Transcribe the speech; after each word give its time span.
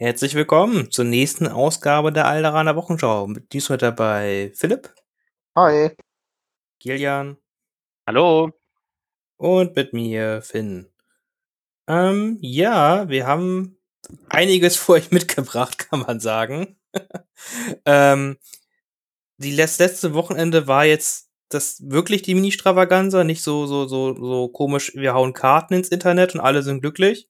Herzlich 0.00 0.34
willkommen 0.36 0.92
zur 0.92 1.04
nächsten 1.04 1.48
Ausgabe 1.48 2.12
der 2.12 2.26
Alderaner 2.28 2.76
Wochenschau. 2.76 3.26
Mit 3.26 3.52
Diesmal 3.52 3.78
dabei 3.78 4.52
Philipp, 4.54 4.94
Hi. 5.56 5.90
Kilian 6.78 7.36
Hallo. 8.06 8.52
und 9.38 9.74
mit 9.74 9.92
mir 9.94 10.40
Finn. 10.42 10.86
Ähm, 11.88 12.38
ja, 12.40 13.08
wir 13.08 13.26
haben 13.26 13.76
einiges 14.28 14.76
für 14.80 14.92
euch 14.92 15.10
mitgebracht, 15.10 15.78
kann 15.78 15.98
man 15.98 16.20
sagen. 16.20 16.78
ähm, 17.84 18.38
die 19.38 19.52
letz- 19.52 19.80
letzte 19.80 20.14
Wochenende 20.14 20.68
war 20.68 20.84
jetzt 20.84 21.28
das 21.48 21.82
wirklich 21.90 22.22
die 22.22 22.36
Mini-Stravaganza, 22.36 23.24
nicht 23.24 23.42
so, 23.42 23.66
so, 23.66 23.88
so, 23.88 24.14
so 24.14 24.46
komisch, 24.46 24.92
wir 24.94 25.14
hauen 25.14 25.32
Karten 25.32 25.74
ins 25.74 25.88
Internet 25.88 26.36
und 26.36 26.40
alle 26.40 26.62
sind 26.62 26.82
glücklich, 26.82 27.28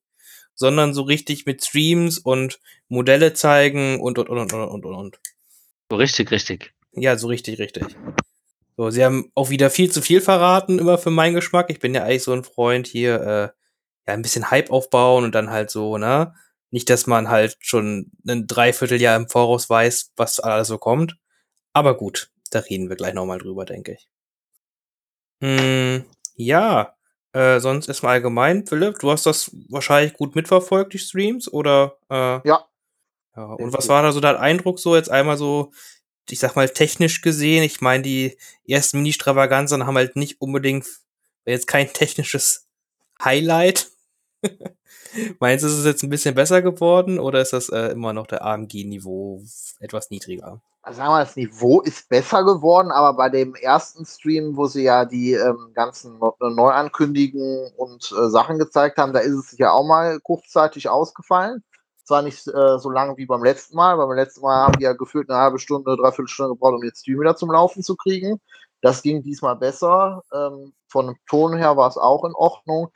sondern 0.59 0.93
so 0.93 1.03
richtig 1.03 1.47
mit 1.47 1.65
Streams 1.65 2.19
und 2.19 2.59
Modelle 2.89 3.33
zeigen 3.33 4.01
und, 4.01 4.19
und, 4.19 4.29
und, 4.29 4.53
und, 4.53 4.53
und, 4.53 4.85
und, 4.85 4.95
und. 4.95 5.21
So 5.89 5.97
richtig, 5.97 6.33
richtig. 6.33 6.75
Ja, 6.93 7.17
so 7.17 7.29
richtig, 7.29 7.61
richtig. 7.61 7.85
So, 8.77 8.91
sie 8.91 9.05
haben 9.05 9.31
auch 9.37 9.51
wieder 9.51 9.71
viel 9.71 9.91
zu 9.91 10.03
viel 10.03 10.21
verraten, 10.21 10.81
immer 10.81 10.99
für 10.99 11.11
meinen 11.11 11.37
Geschmack. 11.37 11.71
Ich 11.71 11.79
bin 11.79 11.95
ja 11.95 12.03
eigentlich 12.03 12.25
so 12.25 12.33
ein 12.33 12.43
Freund 12.43 12.89
hier, 12.89 13.21
äh, 13.21 13.43
ja, 14.09 14.15
ein 14.15 14.23
bisschen 14.23 14.51
Hype 14.51 14.71
aufbauen 14.71 15.23
und 15.25 15.35
dann 15.35 15.51
halt 15.51 15.71
so, 15.71 15.97
ne? 15.97 16.35
Nicht, 16.71 16.91
dass 16.91 17.07
man 17.07 17.29
halt 17.29 17.57
schon 17.61 18.11
ein 18.27 18.47
Dreivierteljahr 18.49 19.17
im 19.17 19.29
Voraus 19.29 19.71
weiß, 19.71 20.13
was 20.17 20.41
alles 20.41 20.69
so 20.69 20.77
kommt. 20.77 21.17
Aber 21.73 21.97
gut, 21.97 22.31
da 22.51 22.59
reden 22.59 22.89
wir 22.89 22.97
gleich 22.97 23.15
nochmal 23.15 23.39
drüber, 23.39 23.65
denke 23.65 23.93
ich. 23.93 24.09
Hm, 25.41 26.05
ja, 26.35 26.98
äh, 27.33 27.61
sonst 27.61 27.89
erstmal 27.89 28.15
allgemein, 28.15 28.67
Philipp, 28.67 28.99
du 28.99 29.11
hast 29.11 29.27
das 29.27 29.51
wahrscheinlich 29.69 30.15
gut 30.15 30.35
mitverfolgt, 30.35 30.93
die 30.93 30.99
Streams, 30.99 31.53
oder? 31.53 31.99
Äh, 32.11 32.41
Ja. 32.49 32.65
ja. 33.37 33.45
Und 33.45 33.73
was 33.73 33.89
war 33.89 34.03
da 34.03 34.13
so 34.13 34.21
dein 34.21 34.37
Eindruck 34.37 34.79
so 34.79 34.97
jetzt 34.97 35.11
einmal 35.11 35.37
so, 35.37 35.73
ich 36.29 36.39
sag 36.39 36.57
mal, 36.57 36.69
technisch 36.69 37.21
gesehen? 37.23 37.63
Ich 37.63 37.81
meine, 37.81 38.03
die 38.03 38.39
ersten 38.67 38.99
Mini-Stravaganzen 38.99 39.87
haben 39.87 39.97
halt 39.97 40.17
nicht 40.17 40.41
unbedingt 40.41 40.87
jetzt 41.47 41.67
kein 41.67 41.89
technisches 41.93 42.67
Highlight. 43.23 43.89
Meinst 45.41 45.65
du, 45.65 45.69
ist 45.69 45.75
es 45.75 45.85
jetzt 45.87 46.03
ein 46.03 46.11
bisschen 46.11 46.35
besser 46.35 46.63
geworden 46.63 47.19
oder 47.19 47.41
ist 47.41 47.53
das 47.53 47.71
äh, 47.71 47.89
immer 47.93 48.13
noch 48.13 48.27
der 48.27 48.45
AMG-Niveau 48.45 49.43
etwas 49.81 50.11
niedriger? 50.11 50.61
Sagen 50.91 51.13
wir, 51.13 51.21
das 51.21 51.37
Niveau 51.37 51.81
ist 51.81 52.09
besser 52.09 52.45
geworden, 52.45 52.91
aber 52.91 53.17
bei 53.17 53.29
dem 53.29 53.55
ersten 53.55 54.07
Stream, 54.07 54.57
wo 54.57 54.67
sie 54.67 54.85
ja 54.85 55.05
die 55.05 55.33
ähm, 55.33 55.73
ganzen 55.75 56.19
Neu- 56.19 56.33
Neuankündigungen 56.41 57.73
und 57.77 58.13
äh, 58.13 58.29
Sachen 58.31 58.59
gezeigt 58.59 58.97
haben, 58.99 59.13
da 59.13 59.21
ist 59.21 59.35
es 59.35 59.59
ja 59.59 59.73
auch 59.73 59.85
mal 59.85 60.19
kurzzeitig 60.21 60.89
ausgefallen. 60.89 61.63
Zwar 62.05 62.23
nicht 62.23 62.47
äh, 62.49 62.79
so 62.79 62.89
lange 62.91 63.17
wie 63.19 63.27
beim 63.27 63.45
letzten 63.45 63.77
Mal, 63.77 63.97
beim 63.97 64.13
letzten 64.13 64.41
Mal 64.41 64.67
haben 64.67 64.79
die 64.79 64.85
ja 64.85 64.95
gefühlt 64.95 65.29
eine 65.29 65.39
halbe 65.39 65.59
Stunde, 65.59 65.97
dreiviertel 65.97 66.29
Stunde 66.29 66.55
gebraucht, 66.55 66.75
um 66.75 66.81
den 66.81 66.95
Stream 66.95 67.21
wieder 67.21 67.37
zum 67.37 67.51
Laufen 67.51 67.83
zu 67.83 67.97
kriegen. 67.97 68.41
Das 68.81 69.03
ging 69.03 69.23
diesmal 69.23 69.57
besser. 69.57 70.23
Ähm, 70.33 70.73
von 70.89 71.09
dem 71.09 71.17
Ton 71.29 71.57
her 71.57 71.77
war 71.77 71.89
es 71.89 71.99
auch 71.99 72.25
in 72.25 72.35
Ordnung. 72.35 72.89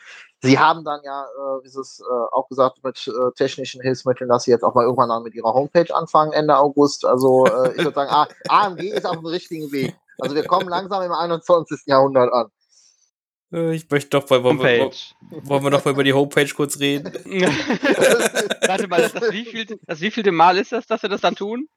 Sie 0.45 0.59
haben 0.59 0.85
dann 0.85 1.01
ja, 1.05 1.23
äh, 1.25 1.65
wie 1.65 1.69
Sie 1.69 1.81
es 1.81 2.01
äh, 2.01 2.05
auch 2.33 2.49
gesagt, 2.49 2.83
mit 2.83 3.07
äh, 3.07 3.31
technischen 3.37 3.81
Hilfsmitteln, 3.81 4.29
dass 4.29 4.43
Sie 4.45 4.51
jetzt 4.51 4.65
auch 4.65 4.75
mal 4.75 4.83
irgendwann 4.83 5.09
dann 5.09 5.23
mit 5.23 5.35
Ihrer 5.35 5.55
Homepage 5.55 5.95
anfangen, 5.95 6.33
Ende 6.33 6.57
August. 6.59 7.05
Also 7.05 7.47
äh, 7.47 7.71
ich 7.73 7.85
würde 7.85 7.95
sagen, 7.95 8.11
A- 8.11 8.29
AMG 8.49 8.89
ist 8.91 9.07
auf 9.07 9.17
dem 9.17 9.27
richtigen 9.27 9.71
Weg. 9.71 9.95
Also 10.19 10.35
wir 10.35 10.45
kommen 10.45 10.69
langsam 10.69 11.03
im 11.03 11.13
21. 11.13 11.83
Jahrhundert 11.87 12.33
an. 12.33 12.49
Äh, 13.53 13.75
ich 13.75 13.89
möchte 13.89 14.11
doch, 14.11 14.29
wollen, 14.31 14.43
wollen, 14.43 14.59
wir, 14.59 14.81
Homepage. 14.81 14.97
wollen 15.49 15.63
wir 15.65 15.71
doch 15.71 15.85
mal 15.85 15.93
über 15.93 16.05
die 16.05 16.13
Homepage 16.13 16.49
kurz 16.55 16.79
reden? 16.81 17.13
Warte 18.67 18.89
mal, 18.89 19.03
das, 19.03 19.13
das, 19.13 19.31
wievielte, 19.31 19.79
das 19.87 20.01
wievielte 20.01 20.33
Mal 20.33 20.59
ist 20.59 20.73
das, 20.73 20.87
dass 20.87 21.03
wir 21.03 21.09
das 21.09 21.21
dann 21.21 21.37
tun? 21.37 21.69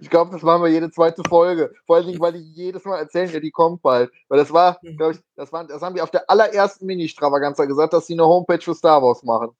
Ich 0.00 0.10
glaube, 0.10 0.32
das 0.32 0.42
machen 0.42 0.62
wir 0.62 0.70
jede 0.70 0.90
zweite 0.90 1.22
Folge. 1.28 1.72
Vor 1.86 1.96
allen 1.96 2.06
Dingen, 2.06 2.20
weil 2.20 2.32
die 2.32 2.52
jedes 2.52 2.84
Mal 2.84 2.98
erzählen, 2.98 3.30
ja, 3.32 3.40
die 3.40 3.50
kommt 3.50 3.82
bald. 3.82 4.10
Weil 4.28 4.38
das 4.38 4.52
war, 4.52 4.78
glaube 4.96 5.14
ich, 5.14 5.18
das, 5.34 5.52
war, 5.52 5.66
das 5.66 5.82
haben 5.82 5.94
die 5.94 6.00
auf 6.00 6.10
der 6.10 6.28
allerersten 6.28 6.86
Mini-Stravaganza 6.86 7.64
gesagt, 7.64 7.92
dass 7.92 8.06
sie 8.06 8.14
eine 8.14 8.26
Homepage 8.26 8.60
für 8.60 8.74
Star 8.74 9.02
Wars 9.02 9.22
machen. 9.22 9.50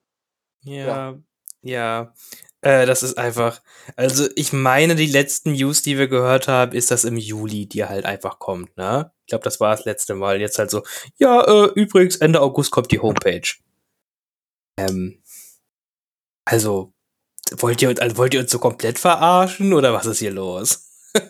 Ja, 0.65 1.17
ja. 1.63 2.13
Äh, 2.63 2.87
das 2.87 3.03
ist 3.03 3.19
einfach. 3.19 3.63
Also, 3.97 4.29
ich 4.35 4.53
meine, 4.53 4.97
die 4.97 5.07
letzten 5.07 5.53
News, 5.53 5.83
die 5.83 5.99
wir 5.99 6.09
gehört 6.09 6.49
haben, 6.49 6.73
ist 6.73 6.91
das 6.91 7.05
im 7.05 7.17
Juli, 7.17 7.67
die 7.67 7.85
halt 7.85 8.05
einfach 8.05 8.39
kommt, 8.39 8.77
ne? 8.77 9.13
Ich 9.21 9.27
glaube, 9.29 9.45
das 9.45 9.61
war 9.61 9.75
das 9.77 9.85
letzte 9.85 10.15
Mal. 10.15 10.41
Jetzt 10.41 10.59
halt 10.59 10.71
so, 10.71 10.83
ja, 11.19 11.43
äh, 11.43 11.71
übrigens, 11.75 12.17
Ende 12.17 12.41
August 12.41 12.71
kommt 12.71 12.91
die 12.93 13.01
Homepage. 13.01 13.55
Ähm. 14.79 15.23
Also, 16.45 16.93
wollt 17.59 17.81
ihr, 17.83 17.89
uns- 17.91 18.01
also 18.01 18.17
wollt 18.17 18.35
ihr 18.35 18.41
uns 18.41 18.51
so 18.51 18.59
komplett 18.59 18.99
verarschen 18.99 19.73
oder 19.73 19.93
was 19.93 20.07
ist 20.07 20.19
hier 20.19 20.31
los? 20.33 20.91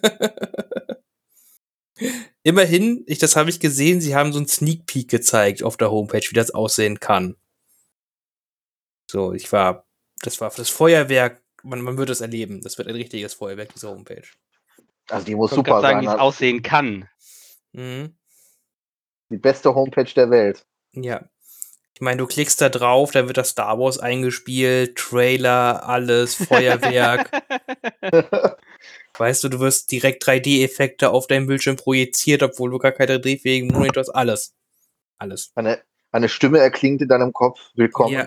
Immerhin, 2.43 3.03
ich, 3.07 3.19
das 3.19 3.37
habe 3.37 3.51
ich 3.51 3.59
gesehen, 3.59 4.01
sie 4.01 4.15
haben 4.15 4.33
so 4.33 4.39
einen 4.39 4.49
Sneak 4.49 4.87
Peek 4.87 5.09
gezeigt 5.11 5.63
auf 5.63 5.77
der 5.77 5.91
Homepage, 5.91 6.23
wie 6.29 6.35
das 6.35 6.51
aussehen 6.53 7.01
kann. 7.01 7.37
So, 9.11 9.33
ich 9.33 9.51
war, 9.53 9.87
das 10.23 10.41
war 10.41 10.51
für 10.51 10.59
das 10.61 10.69
Feuerwerk, 10.69 11.43
man, 11.63 11.81
man 11.81 11.97
wird 11.97 12.11
es 12.11 12.21
erleben. 12.21 12.61
Das 12.61 12.77
wird 12.79 12.89
ein 12.89 12.95
richtiges 12.95 13.35
Feuerwerk, 13.35 13.73
diese 13.75 13.89
Homepage. 13.89 14.27
Also 15.09 15.25
die 15.27 15.35
muss 15.35 15.53
Ich 15.53 15.57
super 15.57 15.81
sagen, 15.81 16.01
wie 16.03 16.07
sein. 16.07 16.15
es 16.17 16.21
aussehen 16.21 16.63
kann. 16.63 17.09
Mhm. 17.73 18.17
Die 19.31 19.39
beste 19.39 19.75
Homepage 19.75 20.13
der 20.15 20.31
Welt. 20.31 20.67
Ja. 20.93 21.29
Ich 21.97 22.03
meine, 22.03 22.19
du 22.19 22.27
klickst 22.27 22.61
da 22.61 22.69
drauf, 22.69 23.13
da 23.13 23.27
wird 23.27 23.39
das 23.39 23.49
Star 23.49 23.79
Wars 23.79 23.99
eingespielt, 23.99 24.99
Trailer, 24.99 25.89
alles, 25.89 26.35
Feuerwerk. 26.35 27.31
weißt 29.19 29.45
du, 29.45 29.49
du 29.49 29.61
wirst 29.61 29.91
direkt 29.91 30.23
3D-Effekte 30.23 31.09
auf 31.09 31.27
deinem 31.27 31.47
Bildschirm 31.47 31.77
projiziert, 31.77 32.43
obwohl 32.43 32.71
du 32.71 32.77
gar 32.77 32.93
keine 32.93 33.19
drehfähigen 33.19 33.71
Monitor 33.71 34.03
hast. 34.03 34.11
Alles. 34.11 34.55
Alles. 35.17 35.53
Eine, 35.55 35.81
eine 36.13 36.29
Stimme 36.29 36.59
erklingt 36.59 37.01
in 37.01 37.09
deinem 37.09 37.33
Kopf. 37.33 37.61
Willkommen. 37.77 38.13
Ja, 38.13 38.27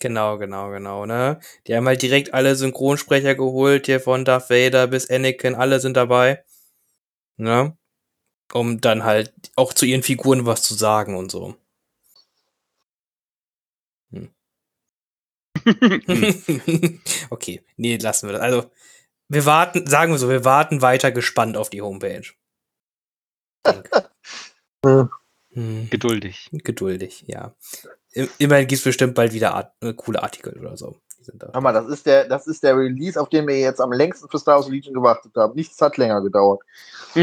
genau, 0.00 0.36
genau, 0.36 0.70
genau, 0.70 1.06
ne? 1.06 1.38
Die 1.68 1.76
haben 1.76 1.86
halt 1.86 2.02
direkt 2.02 2.34
alle 2.34 2.56
Synchronsprecher 2.56 3.36
geholt, 3.36 3.86
hier 3.86 4.00
von 4.00 4.24
Darth 4.24 4.50
Vader 4.50 4.88
bis 4.88 5.08
Anakin, 5.08 5.54
alle 5.54 5.78
sind 5.78 5.96
dabei. 5.96 6.42
Ne? 7.36 7.78
Um 8.52 8.80
dann 8.80 9.04
halt 9.04 9.32
auch 9.54 9.72
zu 9.72 9.86
ihren 9.86 10.02
Figuren 10.02 10.44
was 10.44 10.62
zu 10.62 10.74
sagen 10.74 11.16
und 11.16 11.30
so. 11.30 11.54
okay, 17.30 17.64
nee, 17.76 17.96
lassen 17.96 18.28
wir 18.28 18.34
das. 18.34 18.42
Also, 18.42 18.70
wir 19.28 19.44
warten, 19.44 19.86
sagen 19.86 20.12
wir 20.12 20.18
so, 20.18 20.28
wir 20.28 20.44
warten 20.44 20.82
weiter 20.82 21.10
gespannt 21.12 21.56
auf 21.56 21.70
die 21.70 21.82
Homepage. 21.82 22.26
Hm. 25.56 25.88
Geduldig. 25.90 26.50
Geduldig, 26.52 27.24
ja. 27.26 27.56
Immerhin 28.38 28.66
gibt 28.66 28.78
es 28.78 28.84
bestimmt 28.84 29.14
bald 29.14 29.32
wieder 29.32 29.54
Art 29.54 29.72
äh, 29.80 29.94
coole 29.94 30.22
Artikel 30.22 30.56
oder 30.60 30.76
so. 30.76 31.00
Da. 31.32 31.50
Hör 31.52 31.60
mal, 31.60 31.72
das 31.72 31.88
ist, 31.88 32.06
der, 32.06 32.28
das 32.28 32.46
ist 32.46 32.62
der 32.62 32.76
Release, 32.76 33.20
auf 33.20 33.30
den 33.30 33.48
wir 33.48 33.58
jetzt 33.58 33.80
am 33.80 33.90
längsten 33.90 34.28
für 34.28 34.38
Star 34.38 34.56
Wars 34.56 34.68
Legion 34.68 34.94
gewartet 34.94 35.32
haben. 35.34 35.56
Nichts 35.56 35.80
hat 35.80 35.96
länger 35.96 36.22
gedauert. 36.22 36.60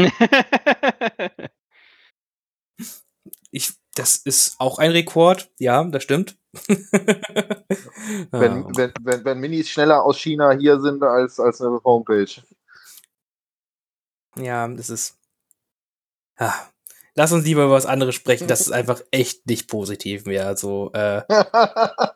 Ich, 3.56 3.72
das 3.94 4.16
ist 4.16 4.56
auch 4.58 4.80
ein 4.80 4.90
Rekord, 4.90 5.48
ja, 5.60 5.84
das 5.84 6.02
stimmt. 6.02 6.36
Wenn, 8.30 8.64
wenn, 8.76 8.92
wenn, 9.00 9.24
wenn 9.24 9.40
Minis 9.40 9.68
schneller 9.68 10.04
aus 10.04 10.18
China 10.18 10.52
hier 10.52 10.80
sind 10.80 11.02
als, 11.02 11.40
als 11.40 11.60
eine 11.60 11.80
Homepage. 11.84 12.30
ja, 14.36 14.68
das 14.68 14.90
ist. 14.90 15.16
Ah, 16.36 16.54
lass 17.14 17.32
uns 17.32 17.44
lieber 17.44 17.64
über 17.64 17.72
was 17.72 17.86
anderes 17.86 18.14
sprechen. 18.14 18.48
Das 18.48 18.60
ist 18.60 18.72
einfach 18.72 19.00
echt 19.10 19.46
nicht 19.46 19.68
positiv 19.68 20.26
mehr. 20.26 20.46
Also, 20.46 20.92
äh, 20.92 21.22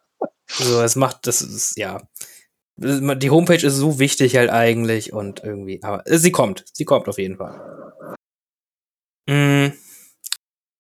so, 0.46 0.82
es 0.82 0.96
macht, 0.96 1.26
das 1.26 1.40
ist, 1.40 1.78
ja. 1.78 2.02
Die 2.76 3.30
Homepage 3.30 3.66
ist 3.66 3.74
so 3.74 3.98
wichtig 3.98 4.36
halt 4.36 4.50
eigentlich 4.50 5.12
und 5.12 5.42
irgendwie, 5.42 5.82
aber 5.82 6.04
sie 6.06 6.30
kommt. 6.30 6.64
Sie 6.72 6.84
kommt 6.84 7.08
auf 7.08 7.18
jeden 7.18 7.36
Fall. 7.36 8.14
Mm, 9.26 9.72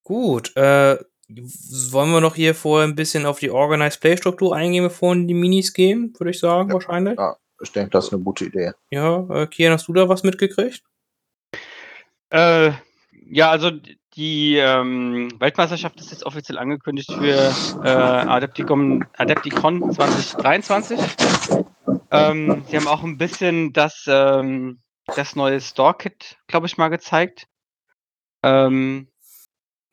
gut, 0.04 0.56
äh, 0.56 0.96
wollen 1.28 2.10
wir 2.10 2.20
noch 2.20 2.34
hier 2.34 2.54
vorher 2.54 2.88
ein 2.88 2.94
bisschen 2.94 3.26
auf 3.26 3.38
die 3.38 3.50
Organized 3.50 4.00
Play 4.00 4.16
Struktur 4.16 4.56
eingehen, 4.56 4.84
bevor 4.84 5.10
wir 5.14 5.20
in 5.20 5.28
die 5.28 5.34
Minis 5.34 5.72
gehen, 5.74 6.14
würde 6.18 6.30
ich 6.30 6.38
sagen, 6.38 6.68
Ja. 6.68 6.74
wahrscheinlich. 6.74 7.18
ja, 7.18 7.36
ich 7.62 7.72
denke, 7.72 7.90
das 7.90 8.06
ist 8.06 8.12
eine 8.14 8.22
gute 8.22 8.46
Idee. 8.46 8.72
Ja, 8.90 9.26
äh, 9.30 9.46
Kian, 9.46 9.72
hast 9.72 9.88
du 9.88 9.92
da 9.92 10.08
was 10.08 10.22
mitgekriegt? 10.22 10.82
äh, 12.30 12.72
ja, 13.30 13.50
also 13.50 13.70
die 14.14 14.56
ähm, 14.56 15.28
Weltmeisterschaft 15.38 16.00
ist 16.00 16.10
jetzt 16.10 16.24
offiziell 16.26 16.58
angekündigt 16.58 17.12
für 17.12 17.52
äh, 17.84 17.88
Adepticon, 17.88 19.04
Adepticon 19.16 19.92
2023. 19.92 20.98
Ähm, 22.10 22.64
sie 22.68 22.76
haben 22.76 22.88
auch 22.88 23.02
ein 23.04 23.18
bisschen 23.18 23.72
das, 23.72 24.04
ähm, 24.08 24.80
das 25.14 25.36
neue 25.36 25.60
Store-Kit, 25.60 26.36
glaube 26.48 26.66
ich, 26.66 26.78
mal 26.78 26.88
gezeigt. 26.88 27.46
Ähm, 28.42 29.08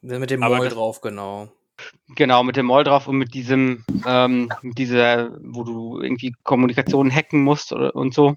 Mit 0.05 0.29
dem 0.29 0.41
das- 0.41 0.73
drauf, 0.73 1.01
genau. 1.01 1.49
Genau, 2.15 2.43
mit 2.43 2.55
dem 2.55 2.67
Mall 2.67 2.85
drauf 2.85 3.07
und 3.07 3.17
mit 3.17 3.33
diesem, 3.33 3.83
ähm, 4.05 4.49
mit 4.61 4.77
dieser, 4.77 5.35
wo 5.41 5.63
du 5.63 5.99
irgendwie 5.99 6.33
Kommunikation 6.43 7.13
hacken 7.13 7.43
musst 7.43 7.73
oder, 7.73 7.93
und 7.93 8.13
so. 8.13 8.35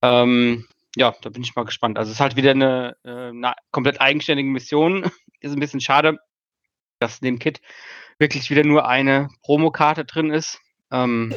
Ähm, 0.00 0.66
ja, 0.96 1.14
da 1.20 1.28
bin 1.28 1.42
ich 1.42 1.54
mal 1.56 1.64
gespannt. 1.66 1.98
Also 1.98 2.10
es 2.10 2.16
ist 2.16 2.20
halt 2.20 2.36
wieder 2.36 2.52
eine, 2.52 2.96
äh, 3.04 3.28
eine 3.28 3.54
komplett 3.70 4.00
eigenständige 4.00 4.48
Mission. 4.48 5.02
ist 5.40 5.52
ein 5.52 5.60
bisschen 5.60 5.80
schade, 5.80 6.18
dass 7.00 7.18
in 7.18 7.26
dem 7.26 7.38
Kit 7.38 7.60
wirklich 8.18 8.48
wieder 8.48 8.64
nur 8.64 8.88
eine 8.88 9.28
Promokarte 9.42 10.06
drin 10.06 10.30
ist. 10.30 10.58
Ähm, 10.90 11.34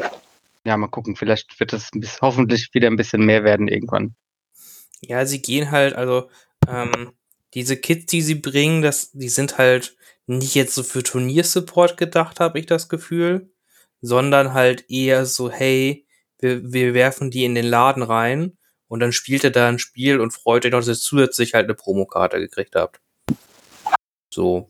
ja, 0.63 0.77
mal 0.77 0.87
gucken. 0.87 1.15
Vielleicht 1.17 1.59
wird 1.59 1.73
es 1.73 1.89
hoffentlich 2.21 2.69
wieder 2.73 2.87
ein 2.87 2.95
bisschen 2.95 3.25
mehr 3.25 3.43
werden 3.43 3.67
irgendwann. 3.67 4.15
Ja, 5.01 5.25
sie 5.25 5.41
gehen 5.41 5.71
halt, 5.71 5.93
also 5.93 6.29
ähm, 6.67 7.11
diese 7.53 7.77
Kits, 7.77 8.07
die 8.07 8.21
sie 8.21 8.35
bringen, 8.35 8.81
das, 8.81 9.11
die 9.11 9.29
sind 9.29 9.57
halt 9.57 9.95
nicht 10.25 10.55
jetzt 10.55 10.75
so 10.75 10.83
für 10.83 11.03
Turniersupport 11.03 11.97
gedacht, 11.97 12.39
habe 12.39 12.59
ich 12.59 12.65
das 12.65 12.89
Gefühl, 12.89 13.49
sondern 14.01 14.53
halt 14.53 14.85
eher 14.89 15.25
so, 15.25 15.49
hey, 15.49 16.05
wir, 16.39 16.71
wir 16.71 16.93
werfen 16.93 17.31
die 17.31 17.45
in 17.45 17.55
den 17.55 17.65
Laden 17.65 18.03
rein 18.03 18.57
und 18.87 18.99
dann 18.99 19.13
spielt 19.13 19.43
ihr 19.43 19.51
da 19.51 19.67
ein 19.67 19.79
Spiel 19.79 20.19
und 20.19 20.31
freut 20.31 20.65
euch 20.65 20.71
noch, 20.71 20.79
dass 20.79 20.87
ihr 20.87 20.95
zusätzlich 20.95 21.53
halt 21.53 21.65
eine 21.65 21.75
Promokarte 21.75 22.39
gekriegt 22.39 22.75
habt. 22.75 22.99
So, 24.33 24.67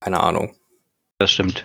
keine 0.00 0.20
Ahnung. 0.20 0.56
Das 1.18 1.30
stimmt. 1.30 1.64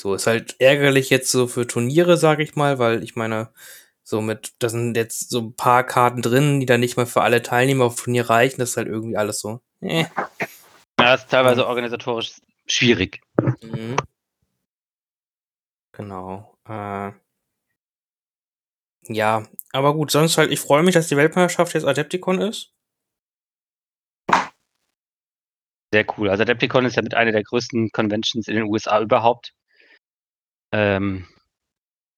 So, 0.00 0.14
ist 0.14 0.26
halt 0.26 0.56
ärgerlich 0.58 1.10
jetzt 1.10 1.30
so 1.30 1.46
für 1.46 1.66
Turniere, 1.66 2.16
sag 2.16 2.40
ich 2.40 2.56
mal, 2.56 2.78
weil 2.78 3.02
ich 3.02 3.16
meine, 3.16 3.50
so 4.02 4.20
mit, 4.20 4.52
da 4.58 4.68
sind 4.68 4.96
jetzt 4.96 5.30
so 5.30 5.40
ein 5.40 5.56
paar 5.56 5.84
Karten 5.84 6.20
drin, 6.20 6.60
die 6.60 6.66
dann 6.66 6.80
nicht 6.80 6.96
mal 6.96 7.06
für 7.06 7.22
alle 7.22 7.42
Teilnehmer 7.42 7.86
auf 7.86 7.96
Turnier 7.96 8.28
reichen. 8.28 8.58
Das 8.58 8.70
ist 8.70 8.76
halt 8.76 8.88
irgendwie 8.88 9.16
alles 9.16 9.40
so. 9.40 9.62
Eh. 9.84 10.06
Ja, 10.16 10.30
das 10.96 11.22
ist 11.24 11.30
teilweise 11.30 11.66
organisatorisch 11.66 12.40
schwierig. 12.66 13.20
Mhm. 13.62 13.96
Genau. 15.92 16.56
Äh, 16.66 17.12
ja, 19.08 19.46
aber 19.72 19.94
gut, 19.94 20.10
sonst 20.10 20.38
halt, 20.38 20.50
ich 20.50 20.60
freue 20.60 20.82
mich, 20.82 20.94
dass 20.94 21.08
die 21.08 21.16
Weltmeisterschaft 21.16 21.74
jetzt 21.74 21.84
Adepticon 21.84 22.40
ist. 22.40 22.72
Sehr 25.92 26.06
cool. 26.16 26.30
Also 26.30 26.42
Adepticon 26.42 26.86
ist 26.86 26.96
ja 26.96 27.02
mit 27.02 27.14
einer 27.14 27.32
der 27.32 27.44
größten 27.44 27.90
Conventions 27.90 28.48
in 28.48 28.56
den 28.56 28.64
USA 28.64 29.00
überhaupt. 29.00 29.52
Ähm, 30.72 31.28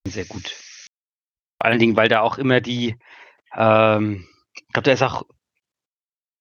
sehr 0.06 0.24
gut. 0.24 0.48
Vor 0.48 1.66
allen 1.66 1.78
Dingen, 1.80 1.96
weil 1.96 2.08
da 2.08 2.20
auch 2.20 2.38
immer 2.38 2.60
die, 2.60 2.96
ähm, 3.54 4.26
ich 4.54 4.68
glaube, 4.68 4.84
da 4.84 4.92
ist 4.92 5.02
auch 5.02 5.24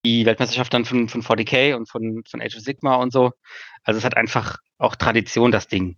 die 0.05 0.25
Weltmeisterschaft 0.25 0.73
dann 0.73 0.85
von, 0.85 1.09
von 1.09 1.21
40k 1.21 1.75
und 1.75 1.89
von, 1.89 2.23
von 2.29 2.41
Age 2.41 2.55
of 2.55 2.61
Sigma 2.61 2.95
und 2.95 3.11
so. 3.11 3.31
Also 3.83 3.97
es 3.97 4.05
hat 4.05 4.15
einfach 4.15 4.57
auch 4.77 4.95
Tradition, 4.95 5.51
das 5.51 5.67
Ding. 5.67 5.97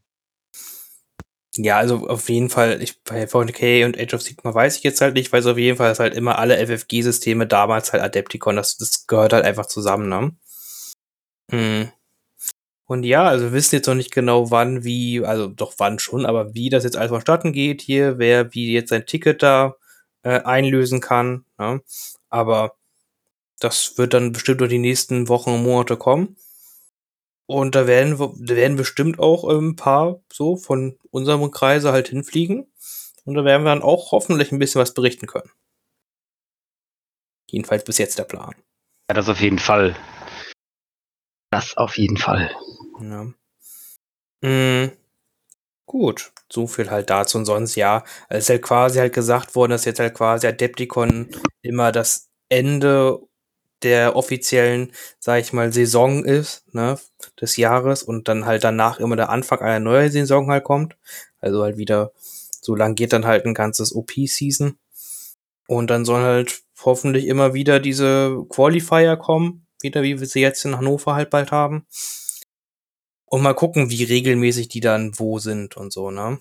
Ja, 1.56 1.78
also 1.78 2.08
auf 2.08 2.30
jeden 2.30 2.50
Fall, 2.50 2.82
ich, 2.82 3.04
bei 3.04 3.24
40k 3.24 3.86
und 3.86 4.00
Age 4.00 4.14
of 4.14 4.22
Sigma 4.22 4.54
weiß 4.54 4.78
ich 4.78 4.84
jetzt 4.84 5.02
halt 5.02 5.16
nicht, 5.16 5.32
weil 5.32 5.42
es 5.42 5.46
auf 5.46 5.58
jeden 5.58 5.78
Fall 5.78 5.92
ist 5.92 6.00
halt 6.00 6.14
immer 6.14 6.38
alle 6.38 6.58
FFG-Systeme 6.58 7.48
damals 7.48 7.94
halt 7.94 8.04
Adepticon, 8.04 8.56
das, 8.56 8.78
das 8.78 9.08
gehört 9.08 9.34
halt 9.34 9.46
einfach 9.46 9.66
zusammen, 9.66 10.08
ne? 10.10 10.36
Hm. 11.52 11.92
Und 12.86 13.04
ja, 13.04 13.26
also 13.26 13.46
wir 13.46 13.54
wissen 13.54 13.76
jetzt 13.76 13.88
noch 13.88 13.96
nicht 13.96 14.14
genau, 14.14 14.52
wann, 14.52 14.84
wie, 14.84 15.24
also 15.26 15.48
doch 15.48 15.74
wann 15.78 16.00
schon, 16.00 16.26
aber 16.26 16.54
wie 16.54 16.70
das 16.70 16.84
jetzt 16.86 16.96
alles 16.96 17.10
vonstatten 17.10 17.52
geht 17.52 17.82
hier, 17.82 18.18
wer 18.18 18.54
wie 18.54 18.72
jetzt 18.72 18.90
sein 18.90 19.06
Ticket 19.06 19.44
da 19.44 19.76
äh, 20.24 20.42
einlösen 20.44 21.02
kann. 21.02 21.46
Ne? 21.58 21.82
Aber 22.30 22.76
das 23.60 23.98
wird 23.98 24.14
dann 24.14 24.32
bestimmt 24.32 24.62
durch 24.62 24.70
die 24.70 24.80
nächsten 24.80 25.28
Wochen 25.28 25.52
und 25.52 25.64
Monate 25.64 25.98
kommen. 25.98 26.38
Und 27.48 27.76
da 27.76 27.88
werden 27.88 28.18
da 28.18 28.56
werden 28.56 28.76
bestimmt 28.76 29.20
auch 29.20 29.46
ein 29.46 29.76
paar 29.76 30.20
so 30.32 30.58
von 30.58 31.00
unserem 31.12 31.50
Kreise 31.50 31.92
halt 31.92 32.10
hinfliegen. 32.10 32.72
Und 33.24 33.36
da 33.36 33.46
werden 33.46 33.64
wir 33.64 33.74
dann 33.74 33.84
auch 33.84 34.12
hoffentlich 34.12 34.52
ein 34.52 34.60
bisschen 34.60 34.82
was 34.82 34.94
berichten 34.94 35.28
können. 35.28 35.50
Jedenfalls 37.50 37.84
bis 37.86 37.98
jetzt 37.98 38.20
der 38.20 38.26
Plan. 38.26 38.54
Ja, 39.10 39.16
das 39.16 39.30
auf 39.30 39.40
jeden 39.40 39.60
Fall. 39.60 39.96
Das 41.52 41.78
auf 41.78 41.98
jeden 41.98 42.18
Fall. 42.18 42.52
Ja. 43.00 43.28
Mhm. 44.42 44.92
Gut, 45.86 46.34
so 46.52 46.68
viel 46.68 46.92
halt 46.92 47.10
dazu 47.10 47.38
und 47.38 47.46
sonst 47.46 47.76
ja. 47.76 48.04
Es 48.28 48.46
ist 48.46 48.50
halt 48.50 48.62
quasi 48.62 49.00
halt 49.00 49.14
gesagt 49.14 49.56
worden, 49.56 49.72
dass 49.72 49.86
jetzt 49.86 50.00
halt 50.00 50.14
quasi 50.14 50.46
Adepticon 50.46 51.30
immer 51.62 51.94
das 51.94 52.30
Ende 52.50 53.22
der 53.84 54.16
offiziellen, 54.16 54.92
sag 55.20 55.42
ich 55.42 55.54
mal, 55.54 55.72
Saison 55.72 56.26
ist, 56.26 56.64
ne, 56.74 57.00
des 57.40 57.58
Jahres 57.58 58.04
und 58.04 58.28
dann 58.28 58.46
halt 58.46 58.64
danach 58.64 59.00
immer 59.00 59.16
der 59.16 59.30
Anfang 59.30 59.60
einer 59.60 59.80
neuen 59.80 60.12
Saison 60.12 60.50
halt 60.50 60.64
kommt. 60.64 60.98
Also 61.40 61.64
halt 61.64 61.78
wieder, 61.78 62.12
so 62.62 62.76
lang 62.76 62.96
geht 62.96 63.14
dann 63.14 63.26
halt 63.26 63.46
ein 63.46 63.54
ganzes 63.54 63.94
OP-Season. 63.94 64.78
Und 65.68 65.90
dann 65.90 66.06
sollen 66.06 66.24
halt 66.24 66.62
hoffentlich 66.84 67.28
immer 67.28 67.54
wieder 67.54 67.80
diese 67.80 68.46
Qualifier 68.50 69.18
kommen, 69.18 69.68
wieder 69.82 70.02
wie 70.04 70.20
wir 70.20 70.28
sie 70.28 70.42
jetzt 70.42 70.66
in 70.66 70.78
Hannover 70.78 71.16
halt 71.16 71.30
bald 71.30 71.52
haben. 71.52 71.86
Und 73.26 73.42
mal 73.42 73.54
gucken, 73.54 73.90
wie 73.90 74.04
regelmäßig 74.04 74.70
die 74.70 74.80
dann 74.80 75.20
wo 75.20 75.38
sind 75.38 75.76
und 75.76 75.92
so, 75.92 76.12
ne? 76.12 76.40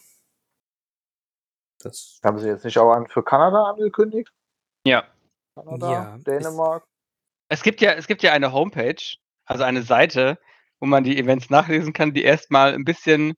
Das 1.80 2.20
Haben 2.24 2.38
sie 2.38 2.48
jetzt 2.48 2.64
nicht 2.64 2.78
auch 2.78 2.92
an 2.92 3.06
für 3.08 3.22
Kanada 3.22 3.64
angekündigt? 3.64 4.32
Ja. 4.84 5.04
Kanada, 5.54 5.92
ja, 5.92 6.18
Dänemark. 6.18 6.84
Es 7.48 7.62
gibt 7.62 7.80
ja, 7.80 7.92
es 7.92 8.06
gibt 8.06 8.22
ja 8.22 8.32
eine 8.32 8.52
Homepage, 8.52 9.02
also 9.44 9.62
eine 9.62 9.82
Seite, 9.82 10.38
wo 10.80 10.86
man 10.86 11.04
die 11.04 11.18
Events 11.18 11.50
nachlesen 11.50 11.92
kann, 11.92 12.12
die 12.12 12.22
erstmal 12.22 12.74
ein 12.74 12.84
bisschen, 12.84 13.34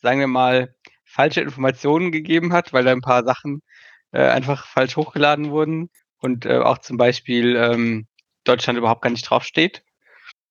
sagen 0.00 0.20
wir 0.20 0.26
mal, 0.26 0.74
falsche 1.04 1.40
Informationen 1.40 2.12
gegeben 2.12 2.52
hat, 2.52 2.72
weil 2.72 2.84
da 2.84 2.92
ein 2.92 3.00
paar 3.00 3.24
Sachen 3.24 3.62
äh, 4.12 4.22
einfach 4.22 4.66
falsch 4.66 4.96
hochgeladen 4.96 5.50
wurden 5.50 5.90
und 6.20 6.46
äh, 6.46 6.58
auch 6.58 6.78
zum 6.78 6.96
Beispiel 6.96 7.56
ähm, 7.56 8.06
Deutschland 8.44 8.78
überhaupt 8.78 9.02
gar 9.02 9.10
nicht 9.10 9.28
draufsteht. 9.28 9.82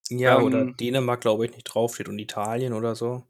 Ja, 0.10 0.38
ähm, 0.38 0.44
oder 0.44 0.65
Dänemark, 0.65 1.21
glaube 1.21 1.45
ich, 1.45 1.51
nicht 1.51 1.63
draufsteht 1.63 2.10
und 2.10 2.19
Italien 2.19 2.74
oder 2.74 2.95
so. 2.95 3.24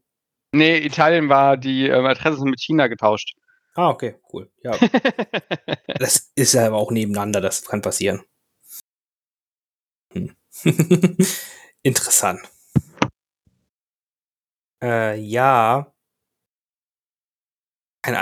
Nee, 0.52 0.78
Italien 0.78 1.30
war 1.30 1.58
die 1.58 1.88
ähm, 1.88 2.06
Adresse 2.06 2.44
mit 2.46 2.60
China 2.60 2.88
getauscht. 2.88 3.36
Ah, 3.76 3.90
okay, 3.90 4.16
cool. 4.34 4.50
Ja. 4.64 4.72
das 6.00 6.32
ist 6.36 6.54
ja 6.54 6.68
aber 6.68 6.78
auch 6.78 6.92
nebeneinander, 6.92 7.42
das 7.42 7.64
kann 7.66 7.82
passieren. 7.82 8.24
Interessant. 11.84 12.42
Äh, 14.82 15.20
ja. 15.20 15.92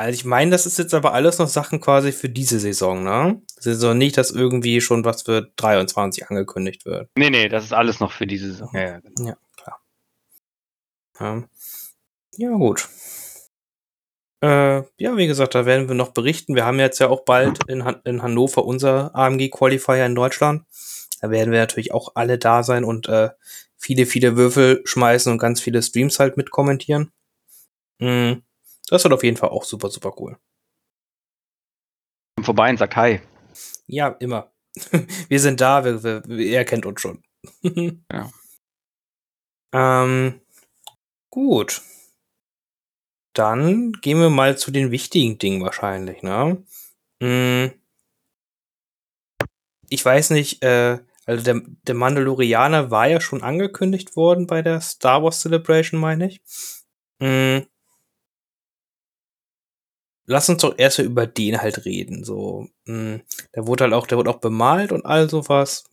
Ich 0.10 0.26
meine, 0.26 0.50
das 0.50 0.66
ist 0.66 0.80
jetzt 0.80 0.96
aber 0.96 1.14
alles 1.14 1.38
noch 1.38 1.48
Sachen 1.48 1.80
quasi 1.80 2.12
für 2.12 2.28
diese 2.28 2.60
Saison, 2.60 3.04
ne? 3.04 3.40
Das 3.56 3.68
ist 3.68 3.84
doch 3.84 3.94
nicht, 3.94 4.18
dass 4.18 4.32
irgendwie 4.32 4.82
schon 4.82 5.06
was 5.06 5.22
für 5.22 5.52
23 5.58 6.28
angekündigt 6.28 6.86
wird. 6.86 7.12
Nee, 7.16 7.30
nee, 7.30 7.50
das 7.50 7.66
ist 7.66 7.74
alles 7.74 8.00
noch 8.00 8.12
für 8.12 8.26
diese 8.26 8.48
Saison. 8.48 8.70
Ja, 8.74 9.00
genau. 9.00 9.28
ja 9.30 9.38
klar. 9.56 9.82
Ja, 11.20 11.44
ja 12.38 12.50
gut. 12.52 12.90
Äh, 14.42 14.84
ja, 14.98 15.18
wie 15.18 15.28
gesagt, 15.28 15.56
da 15.56 15.66
werden 15.66 15.88
wir 15.88 15.96
noch 15.96 16.12
berichten. 16.12 16.56
Wir 16.56 16.66
haben 16.66 16.80
jetzt 16.80 17.00
ja 17.00 17.10
auch 17.10 17.24
bald 17.24 17.60
in, 17.68 17.86
Han 17.86 18.02
in 18.06 18.22
Hannover 18.22 18.66
unser 18.66 19.16
AMG-Qualifier 19.16 20.06
in 20.06 20.16
Deutschland. 20.16 20.64
Da 21.26 21.32
werden 21.32 21.52
wir 21.52 21.60
natürlich 21.60 21.92
auch 21.92 22.12
alle 22.14 22.38
da 22.38 22.62
sein 22.62 22.84
und 22.84 23.10
äh, 23.10 23.32
viele, 23.78 24.06
viele 24.06 24.38
Würfel 24.38 24.84
schmeißen 24.86 25.32
und 25.32 25.40
ganz 25.40 25.60
viele 25.60 25.82
Streams 25.82 26.20
halt 26.20 26.38
mit 26.38 26.52
kommentieren. 26.52 27.12
Mhm. 27.98 28.44
Das 28.90 29.04
wird 29.04 29.12
auf 29.12 29.24
jeden 29.24 29.36
Fall 29.36 29.50
auch 29.50 29.64
super, 29.64 29.90
super 29.90 30.14
cool. 30.20 30.38
Komm 32.36 32.46
vorbei 32.46 32.70
in 32.70 32.78
Sakai. 32.78 33.24
Ja, 33.88 34.10
immer. 34.20 34.54
wir 35.28 35.40
sind 35.40 35.62
da, 35.62 35.84
wir, 35.84 36.04
wir, 36.04 36.48
er 36.48 36.64
kennt 36.64 36.86
uns 36.86 37.02
schon. 37.02 37.24
ja. 38.12 38.32
Ähm, 39.74 40.42
gut. 41.32 41.82
Dann 43.34 43.94
gehen 43.94 44.20
wir 44.20 44.30
mal 44.30 44.60
zu 44.60 44.70
den 44.70 44.92
wichtigen 44.92 45.40
Dingen 45.40 45.64
wahrscheinlich, 45.64 46.22
ne? 46.22 46.64
Hm. 47.20 47.72
Ich 49.90 50.06
weiß 50.06 50.30
nicht, 50.30 50.62
äh, 50.64 51.00
also 51.26 51.44
der, 51.44 51.62
der 51.84 51.96
Mandalorianer 51.96 52.92
war 52.92 53.08
ja 53.08 53.20
schon 53.20 53.44
angekündigt 53.44 54.16
worden 54.16 54.48
bei 54.48 54.62
der 54.62 54.82
Star 54.82 55.24
Wars 55.24 55.42
Celebration, 55.42 56.00
meine 56.00 56.28
ich. 56.28 56.42
Hm 57.22 57.66
lass 60.26 60.50
uns 60.50 60.62
doch 60.62 60.76
erst 60.78 61.00
über 61.00 61.28
den 61.28 61.62
halt 61.62 61.86
reden. 61.86 62.24
So, 62.24 62.68
mh, 62.86 63.14
hm, 63.14 63.22
der 63.56 63.68
wurde 63.68 63.86
halt 63.86 63.94
auch, 63.94 64.08
der 64.08 64.18
wurde 64.18 64.30
auch 64.30 64.40
bemalt 64.40 64.92
und 64.92 65.06
all 65.06 65.30
sowas. 65.30 65.86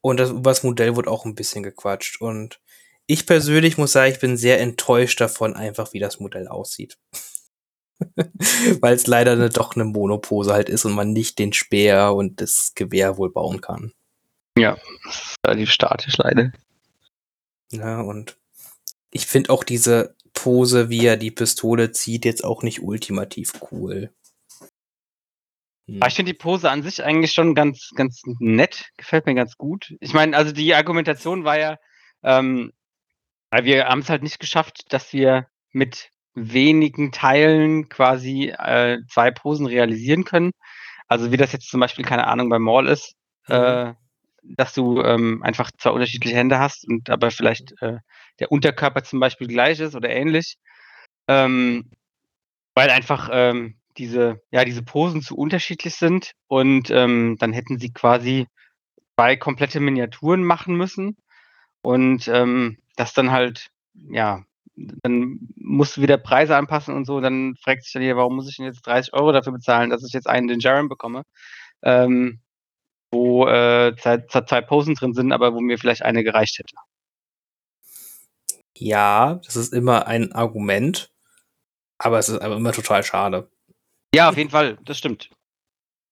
Und 0.00 0.18
das, 0.18 0.30
über 0.30 0.50
das 0.50 0.62
Modell 0.62 0.96
wurde 0.96 1.10
auch 1.10 1.24
ein 1.24 1.34
bisschen 1.34 1.62
gequatscht. 1.62 2.20
Und 2.20 2.60
ich 3.06 3.26
persönlich 3.26 3.78
muss 3.78 3.92
sagen, 3.92 4.12
ich 4.12 4.20
bin 4.20 4.36
sehr 4.36 4.60
enttäuscht 4.60 5.20
davon, 5.20 5.54
einfach 5.54 5.92
wie 5.92 5.98
das 5.98 6.20
Modell 6.20 6.48
aussieht. 6.48 6.98
Weil 8.80 8.94
es 8.94 9.06
leider 9.06 9.32
eine, 9.32 9.50
doch 9.50 9.74
eine 9.74 9.84
Monopose 9.84 10.52
halt 10.52 10.68
ist 10.68 10.84
und 10.84 10.92
man 10.92 11.12
nicht 11.12 11.38
den 11.38 11.52
Speer 11.52 12.14
und 12.14 12.40
das 12.40 12.72
Gewehr 12.74 13.16
wohl 13.16 13.30
bauen 13.30 13.60
kann. 13.60 13.92
Ja, 14.56 14.76
relativ 15.46 15.70
statisch 15.70 16.16
leider. 16.18 16.52
Ja, 17.72 18.00
und 18.00 18.36
ich 19.10 19.26
finde 19.26 19.50
auch 19.50 19.64
diese 19.64 20.14
Pose, 20.32 20.90
wie 20.90 21.06
er 21.06 21.16
die 21.16 21.30
Pistole 21.30 21.92
zieht, 21.92 22.24
jetzt 22.24 22.44
auch 22.44 22.62
nicht 22.62 22.82
ultimativ 22.82 23.52
cool. 23.70 24.12
Hm. 25.86 26.00
ich 26.06 26.14
finde 26.14 26.32
die 26.32 26.38
Pose 26.38 26.70
an 26.70 26.82
sich 26.82 27.04
eigentlich 27.04 27.32
schon 27.32 27.54
ganz, 27.54 27.90
ganz 27.94 28.22
nett, 28.38 28.90
gefällt 28.96 29.26
mir 29.26 29.34
ganz 29.34 29.56
gut. 29.56 29.94
Ich 30.00 30.14
meine, 30.14 30.36
also 30.36 30.52
die 30.52 30.74
Argumentation 30.74 31.44
war 31.44 31.58
ja, 31.58 31.78
ähm, 32.22 32.72
weil 33.50 33.64
wir 33.64 33.86
haben 33.86 34.00
es 34.00 34.08
halt 34.08 34.22
nicht 34.22 34.40
geschafft, 34.40 34.92
dass 34.92 35.12
wir 35.12 35.46
mit 35.72 36.10
wenigen 36.34 37.12
Teilen 37.12 37.88
quasi 37.88 38.48
äh, 38.48 38.98
zwei 39.08 39.30
Posen 39.30 39.66
realisieren 39.66 40.24
können. 40.24 40.50
Also 41.08 41.30
wie 41.32 41.36
das 41.36 41.52
jetzt 41.52 41.68
zum 41.68 41.80
Beispiel, 41.80 42.04
keine 42.04 42.26
Ahnung, 42.26 42.48
beim 42.48 42.62
Mall 42.62 42.88
ist, 42.88 43.14
mhm. 43.48 43.54
äh, 43.54 43.94
dass 44.42 44.74
du 44.74 45.00
ähm, 45.02 45.42
einfach 45.42 45.70
zwei 45.78 45.90
unterschiedliche 45.90 46.36
Hände 46.36 46.58
hast 46.58 46.86
und 46.88 47.08
aber 47.08 47.30
vielleicht 47.30 47.72
äh, 47.80 47.98
der 48.40 48.52
Unterkörper 48.52 49.02
zum 49.02 49.20
Beispiel 49.20 49.46
gleich 49.46 49.80
ist 49.80 49.94
oder 49.94 50.10
ähnlich. 50.10 50.56
Ähm, 51.28 51.90
weil 52.74 52.90
einfach 52.90 53.30
ähm, 53.32 53.76
diese, 53.96 54.42
ja, 54.50 54.64
diese 54.64 54.82
Posen 54.82 55.22
zu 55.22 55.36
unterschiedlich 55.36 55.94
sind 55.94 56.32
und 56.48 56.90
ähm, 56.90 57.36
dann 57.38 57.52
hätten 57.52 57.78
sie 57.78 57.92
quasi 57.92 58.46
zwei 59.14 59.36
komplette 59.36 59.80
Miniaturen 59.80 60.42
machen 60.42 60.76
müssen 60.76 61.16
und 61.82 62.28
ähm, 62.28 62.78
das 62.96 63.14
dann 63.14 63.30
halt, 63.30 63.70
ja, 63.94 64.42
dann 64.76 65.38
musst 65.56 65.96
du 65.96 66.02
wieder 66.02 66.16
Preise 66.18 66.56
anpassen 66.56 66.94
und 66.94 67.04
so, 67.04 67.20
dann 67.20 67.54
fragt 67.62 67.84
sich 67.84 67.92
dann 67.92 68.02
jeder, 68.02 68.16
warum 68.16 68.36
muss 68.36 68.48
ich 68.48 68.56
denn 68.56 68.66
jetzt 68.66 68.86
30 68.86 69.12
Euro 69.14 69.32
dafür 69.32 69.52
bezahlen, 69.52 69.90
dass 69.90 70.04
ich 70.04 70.12
jetzt 70.12 70.28
einen 70.28 70.48
den 70.48 70.60
Jaren 70.60 70.88
bekomme, 70.88 71.22
ähm, 71.82 72.40
wo 73.12 73.46
äh, 73.46 73.94
zwei, 73.96 74.18
zwei 74.28 74.60
Posen 74.60 74.94
drin 74.94 75.14
sind, 75.14 75.32
aber 75.32 75.54
wo 75.54 75.60
mir 75.60 75.78
vielleicht 75.78 76.02
eine 76.02 76.24
gereicht 76.24 76.58
hätte. 76.58 76.74
Ja, 78.76 79.40
das 79.44 79.54
ist 79.54 79.72
immer 79.72 80.08
ein 80.08 80.32
Argument, 80.32 81.12
aber 81.98 82.18
es 82.18 82.28
ist 82.28 82.40
aber 82.40 82.56
immer 82.56 82.72
total 82.72 83.04
schade. 83.04 83.48
Ja, 84.14 84.28
auf 84.28 84.36
jeden 84.36 84.50
Fall, 84.50 84.78
das 84.84 84.98
stimmt. 84.98 85.30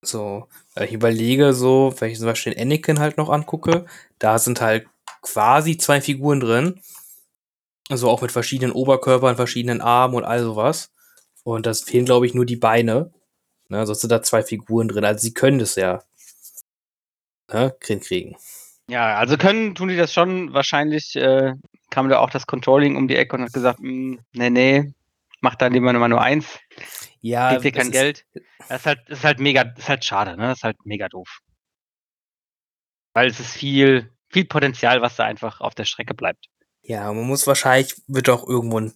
So, 0.01 0.47
ich 0.79 0.91
überlege 0.91 1.53
so, 1.53 1.93
wenn 1.99 2.11
ich 2.11 2.17
zum 2.17 2.27
Beispiel 2.27 2.53
den 2.53 2.61
Anakin 2.61 2.99
halt 2.99 3.17
noch 3.17 3.29
angucke, 3.29 3.85
da 4.19 4.37
sind 4.37 4.59
halt 4.59 4.87
quasi 5.21 5.77
zwei 5.77 6.01
Figuren 6.01 6.39
drin. 6.39 6.81
Also 7.89 8.09
auch 8.09 8.21
mit 8.21 8.31
verschiedenen 8.31 8.71
Oberkörpern, 8.71 9.35
verschiedenen 9.35 9.81
Armen 9.81 10.15
und 10.15 10.23
all 10.23 10.41
sowas. 10.41 10.91
Und 11.43 11.65
das 11.65 11.81
fehlen, 11.81 12.05
glaube 12.05 12.25
ich, 12.25 12.33
nur 12.33 12.45
die 12.45 12.55
Beine. 12.55 13.13
Ne, 13.69 13.85
sonst 13.85 14.01
sind 14.01 14.11
da 14.11 14.21
zwei 14.21 14.43
Figuren 14.43 14.87
drin. 14.87 15.05
Also 15.05 15.21
sie 15.21 15.33
können 15.33 15.59
das 15.59 15.75
ja 15.75 16.01
ne, 17.51 17.75
kriegen. 17.79 18.35
Ja, 18.89 19.15
also 19.15 19.37
können 19.37 19.75
tun 19.75 19.87
die 19.87 19.97
das 19.97 20.13
schon. 20.13 20.53
Wahrscheinlich 20.53 21.15
äh, 21.15 21.53
kam 21.89 22.09
da 22.09 22.19
auch 22.19 22.29
das 22.29 22.47
Controlling 22.47 22.95
um 22.95 23.07
die 23.07 23.15
Ecke 23.15 23.35
und 23.35 23.43
hat 23.43 23.53
gesagt, 23.53 23.79
mm, 23.81 24.15
nee, 24.33 24.49
nee, 24.49 24.93
mach 25.41 25.55
da 25.55 25.67
lieber 25.67 25.91
nur 25.91 26.21
eins. 26.21 26.59
Ja. 27.21 27.51
Kriegt 27.51 27.63
dir 27.63 27.71
kein 27.71 27.91
Geld. 27.91 28.25
Das 28.67 28.81
ist 28.81 28.85
halt, 28.85 28.99
das 29.07 29.19
ist 29.19 29.25
halt 29.25 29.39
mega, 29.39 29.63
das 29.63 29.79
ist 29.79 29.89
halt 29.89 30.05
schade, 30.05 30.37
ne? 30.37 30.47
Das 30.47 30.59
ist 30.59 30.63
halt 30.63 30.77
mega 30.85 31.07
doof. 31.07 31.39
Weil 33.13 33.27
es 33.27 33.39
ist 33.39 33.53
viel, 33.53 34.11
viel 34.29 34.45
Potenzial, 34.45 35.01
was 35.01 35.15
da 35.15 35.23
einfach 35.23 35.61
auf 35.61 35.75
der 35.75 35.85
Strecke 35.85 36.13
bleibt. 36.13 36.47
Ja, 36.83 37.11
man 37.13 37.25
muss 37.25 37.47
wahrscheinlich, 37.47 37.95
wird 38.07 38.29
auch 38.29 38.47
irgendwo 38.47 38.91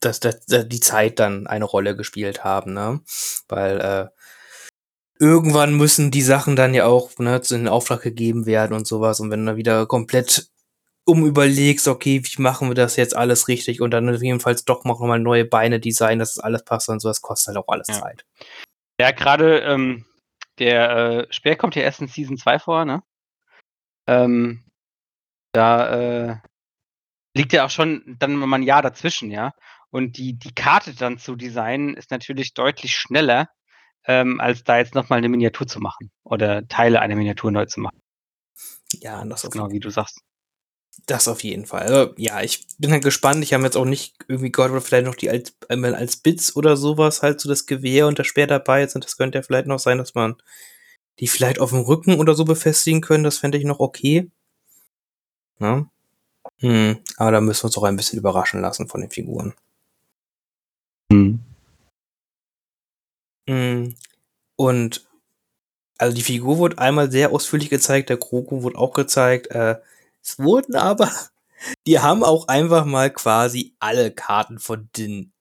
dass, 0.00 0.20
dass, 0.20 0.46
dass 0.46 0.68
die 0.68 0.80
Zeit 0.80 1.18
dann 1.18 1.46
eine 1.46 1.64
Rolle 1.64 1.96
gespielt 1.96 2.44
haben, 2.44 2.72
ne? 2.72 3.00
Weil 3.48 3.80
äh, 3.80 4.08
irgendwann 5.18 5.74
müssen 5.74 6.10
die 6.10 6.22
Sachen 6.22 6.56
dann 6.56 6.74
ja 6.74 6.86
auch 6.86 7.18
ne, 7.18 7.40
in 7.50 7.58
den 7.58 7.68
Auftrag 7.68 8.02
gegeben 8.02 8.46
werden 8.46 8.74
und 8.74 8.86
sowas. 8.86 9.20
Und 9.20 9.30
wenn 9.30 9.46
du 9.46 9.56
wieder 9.56 9.86
komplett 9.86 10.48
umüberlegst, 11.04 11.88
okay, 11.88 12.22
wie 12.24 12.42
machen 12.42 12.68
wir 12.68 12.74
das 12.74 12.96
jetzt 12.96 13.16
alles 13.16 13.48
richtig 13.48 13.80
und 13.80 13.92
dann 13.92 14.12
jedenfalls 14.20 14.64
doch 14.64 14.84
noch 14.84 15.00
mal 15.00 15.20
neue 15.20 15.44
Beine 15.44 15.78
designen, 15.78 16.18
dass 16.18 16.32
es 16.32 16.38
alles 16.38 16.64
passt 16.64 16.88
und 16.88 17.00
sowas 17.00 17.22
kostet 17.22 17.54
halt 17.54 17.64
auch 17.64 17.72
alles 17.72 17.88
ja. 17.88 17.94
Zeit. 17.94 18.26
Ja, 19.00 19.12
gerade 19.12 19.60
ähm, 19.60 20.04
der 20.58 20.90
äh, 20.90 21.26
Speer 21.32 21.56
kommt 21.56 21.76
ja 21.76 21.82
erst 21.82 22.00
in 22.00 22.08
Season 22.08 22.36
2 22.36 22.58
vor, 22.58 22.84
ne? 22.84 23.02
Ähm, 24.08 24.64
da 25.52 26.32
äh, 26.32 26.36
liegt 27.36 27.52
ja 27.52 27.66
auch 27.66 27.70
schon 27.70 28.16
dann 28.18 28.34
mal 28.34 28.56
ein 28.56 28.62
Jahr 28.62 28.82
dazwischen, 28.82 29.30
ja. 29.30 29.52
Und 29.90 30.18
die, 30.18 30.34
die 30.38 30.54
Karte 30.54 30.94
dann 30.94 31.18
zu 31.18 31.36
designen 31.36 31.94
ist 31.94 32.10
natürlich 32.10 32.54
deutlich 32.54 32.92
schneller, 32.92 33.48
ähm, 34.06 34.40
als 34.40 34.64
da 34.64 34.78
jetzt 34.78 34.94
nochmal 34.94 35.18
eine 35.18 35.28
Miniatur 35.28 35.66
zu 35.66 35.80
machen 35.80 36.10
oder 36.24 36.66
Teile 36.68 37.00
einer 37.00 37.16
Miniatur 37.16 37.50
neu 37.50 37.66
zu 37.66 37.80
machen. 37.80 38.00
Ja, 38.94 39.24
das, 39.24 39.44
ist 39.44 39.50
genau 39.50 39.70
wie 39.70 39.80
du 39.80 39.90
sagst. 39.90 40.20
Das 41.06 41.28
auf 41.28 41.44
jeden 41.44 41.66
Fall. 41.66 41.82
Also, 41.82 42.14
ja, 42.16 42.40
ich 42.40 42.66
bin 42.78 42.90
halt 42.90 43.04
gespannt. 43.04 43.44
Ich 43.44 43.52
habe 43.52 43.64
jetzt 43.64 43.76
auch 43.76 43.84
nicht 43.84 44.16
irgendwie 44.28 44.50
gehört, 44.50 44.72
oder 44.72 44.80
vielleicht 44.80 45.06
noch 45.06 45.14
die 45.14 45.28
als, 45.28 45.54
als 45.68 46.16
Bits 46.16 46.56
oder 46.56 46.76
sowas 46.76 47.22
halt 47.22 47.40
so 47.40 47.48
das 47.48 47.66
Gewehr 47.66 48.06
und 48.06 48.18
das 48.18 48.26
Speer 48.26 48.46
dabei 48.46 48.86
sind. 48.86 49.04
Das 49.04 49.16
könnte 49.16 49.38
ja 49.38 49.42
vielleicht 49.42 49.66
noch 49.66 49.78
sein, 49.78 49.98
dass 49.98 50.14
man 50.14 50.36
die 51.18 51.28
vielleicht 51.28 51.60
auf 51.60 51.70
dem 51.70 51.80
Rücken 51.80 52.18
oder 52.18 52.34
so 52.34 52.44
befestigen 52.44 53.02
können. 53.02 53.24
Das 53.24 53.38
fände 53.38 53.58
ich 53.58 53.64
noch 53.64 53.80
okay. 53.80 54.30
Ja. 55.60 55.86
Hm, 56.60 56.98
aber 57.16 57.32
da 57.32 57.40
müssen 57.40 57.62
wir 57.62 57.66
uns 57.66 57.76
auch 57.76 57.84
ein 57.84 57.96
bisschen 57.96 58.18
überraschen 58.18 58.60
lassen 58.60 58.88
von 58.88 59.00
den 59.00 59.10
Figuren. 59.10 59.54
Hm. 61.12 61.40
Hm. 63.48 63.94
Und 64.56 65.06
also 65.98 66.14
die 66.14 66.22
Figur 66.22 66.58
wurde 66.58 66.78
einmal 66.78 67.10
sehr 67.10 67.32
ausführlich 67.32 67.70
gezeigt, 67.70 68.10
der 68.10 68.18
Kroko 68.18 68.62
wurde 68.62 68.78
auch 68.78 68.92
gezeigt. 68.92 69.48
Äh, 69.48 69.76
es 70.22 70.38
wurden 70.38 70.74
aber, 70.76 71.10
die 71.86 72.00
haben 72.00 72.24
auch 72.24 72.48
einfach 72.48 72.84
mal 72.84 73.10
quasi 73.10 73.74
alle 73.78 74.10
Karten 74.10 74.58
von 74.58 74.88
Din 74.96 75.32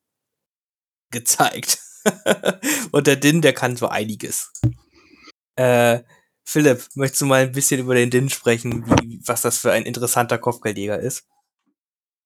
gezeigt. 1.12 1.80
Und 2.92 3.08
der 3.08 3.16
Din, 3.16 3.42
der 3.42 3.54
kann 3.54 3.76
so 3.78 3.88
einiges. 3.88 4.52
Äh, 5.56 6.02
Philipp, 6.46 6.86
möchtest 6.96 7.22
du 7.22 7.25
mal 7.25 7.42
ein 7.42 7.52
bisschen 7.52 7.82
über 7.82 7.96
den 7.96 8.12
Din 8.12 8.30
sprechen, 8.30 8.86
wie, 8.86 9.20
was 9.25 9.42
das 9.42 9.58
für 9.58 9.72
ein 9.72 9.84
interessanter 9.84 10.38
Kopfgeldjäger 10.38 11.00
ist? 11.00 11.28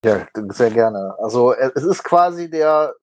Ja, 0.04 0.28
sehr 0.50 0.72
gerne. 0.72 1.16
Also 1.20 1.54
es 1.54 1.84
ist 1.84 2.04
quasi 2.04 2.50
der 2.50 2.94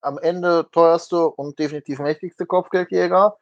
am 0.00 0.18
Ende 0.18 0.68
teuerste 0.70 1.28
und 1.28 1.58
definitiv 1.58 1.98
mächtigste 1.98 2.46
Kopfgeldjäger. 2.46 3.36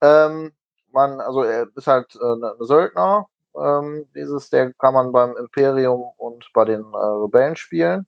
Ähm, 0.00 0.52
man, 0.92 1.20
also 1.20 1.42
er 1.42 1.68
ist 1.74 1.86
halt 1.86 2.14
äh, 2.16 2.32
ein 2.32 2.54
Söldner, 2.60 3.26
ähm, 3.56 4.06
dieses, 4.14 4.50
der 4.50 4.72
kann 4.74 4.94
man 4.94 5.12
beim 5.12 5.36
Imperium 5.36 6.10
und 6.16 6.50
bei 6.52 6.64
den 6.64 6.82
äh, 6.92 6.96
Rebellen 6.96 7.56
spielen. 7.56 8.06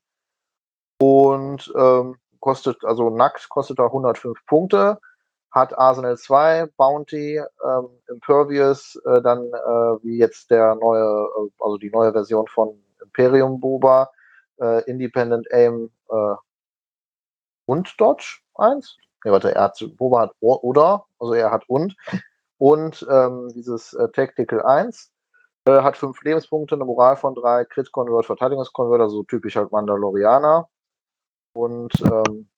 Und 0.98 1.72
ähm, 1.76 2.16
kostet, 2.40 2.84
also 2.84 3.10
nackt 3.10 3.48
kostet 3.48 3.78
er 3.78 3.86
105 3.86 4.38
Punkte, 4.46 4.98
hat 5.52 5.76
Arsenal 5.78 6.16
2, 6.16 6.66
Bounty, 6.76 7.36
ähm, 7.38 7.88
Impervious, 8.08 8.96
äh, 9.04 9.20
dann 9.22 9.44
äh, 9.44 10.02
wie 10.02 10.18
jetzt 10.18 10.50
der 10.50 10.74
neue, 10.74 11.02
äh, 11.02 11.50
also 11.60 11.76
die 11.76 11.90
neue 11.90 12.12
Version 12.12 12.46
von 12.48 12.82
Imperium 13.02 13.60
Boba, 13.60 14.10
äh, 14.60 14.82
Independent 14.90 15.46
Aim 15.52 15.90
äh, 16.10 16.34
und 17.66 17.94
Dodge 18.00 18.40
1. 18.54 18.96
Ja, 19.24 19.32
warte, 19.32 19.54
er 19.54 19.64
hat 19.64 19.84
Boba 19.96 20.22
hat 20.22 20.32
oder, 20.40 21.04
also 21.18 21.34
er 21.34 21.50
hat 21.50 21.68
und 21.68 21.96
und 22.58 23.06
ähm, 23.10 23.48
dieses 23.54 23.96
Tactical 24.12 24.62
1 24.62 25.12
äh, 25.64 25.82
hat 25.82 25.96
fünf 25.96 26.22
Lebenspunkte, 26.22 26.74
eine 26.74 26.84
Moral 26.84 27.16
von 27.16 27.34
drei, 27.34 27.64
Crit 27.64 27.92
Convert, 27.92 28.26
Verteidigungskonvert, 28.26 29.00
also 29.00 29.22
typisch 29.24 29.56
halt 29.56 29.70
Mandalorianer. 29.72 30.68
Und 31.52 31.92
ähm, 32.02 32.48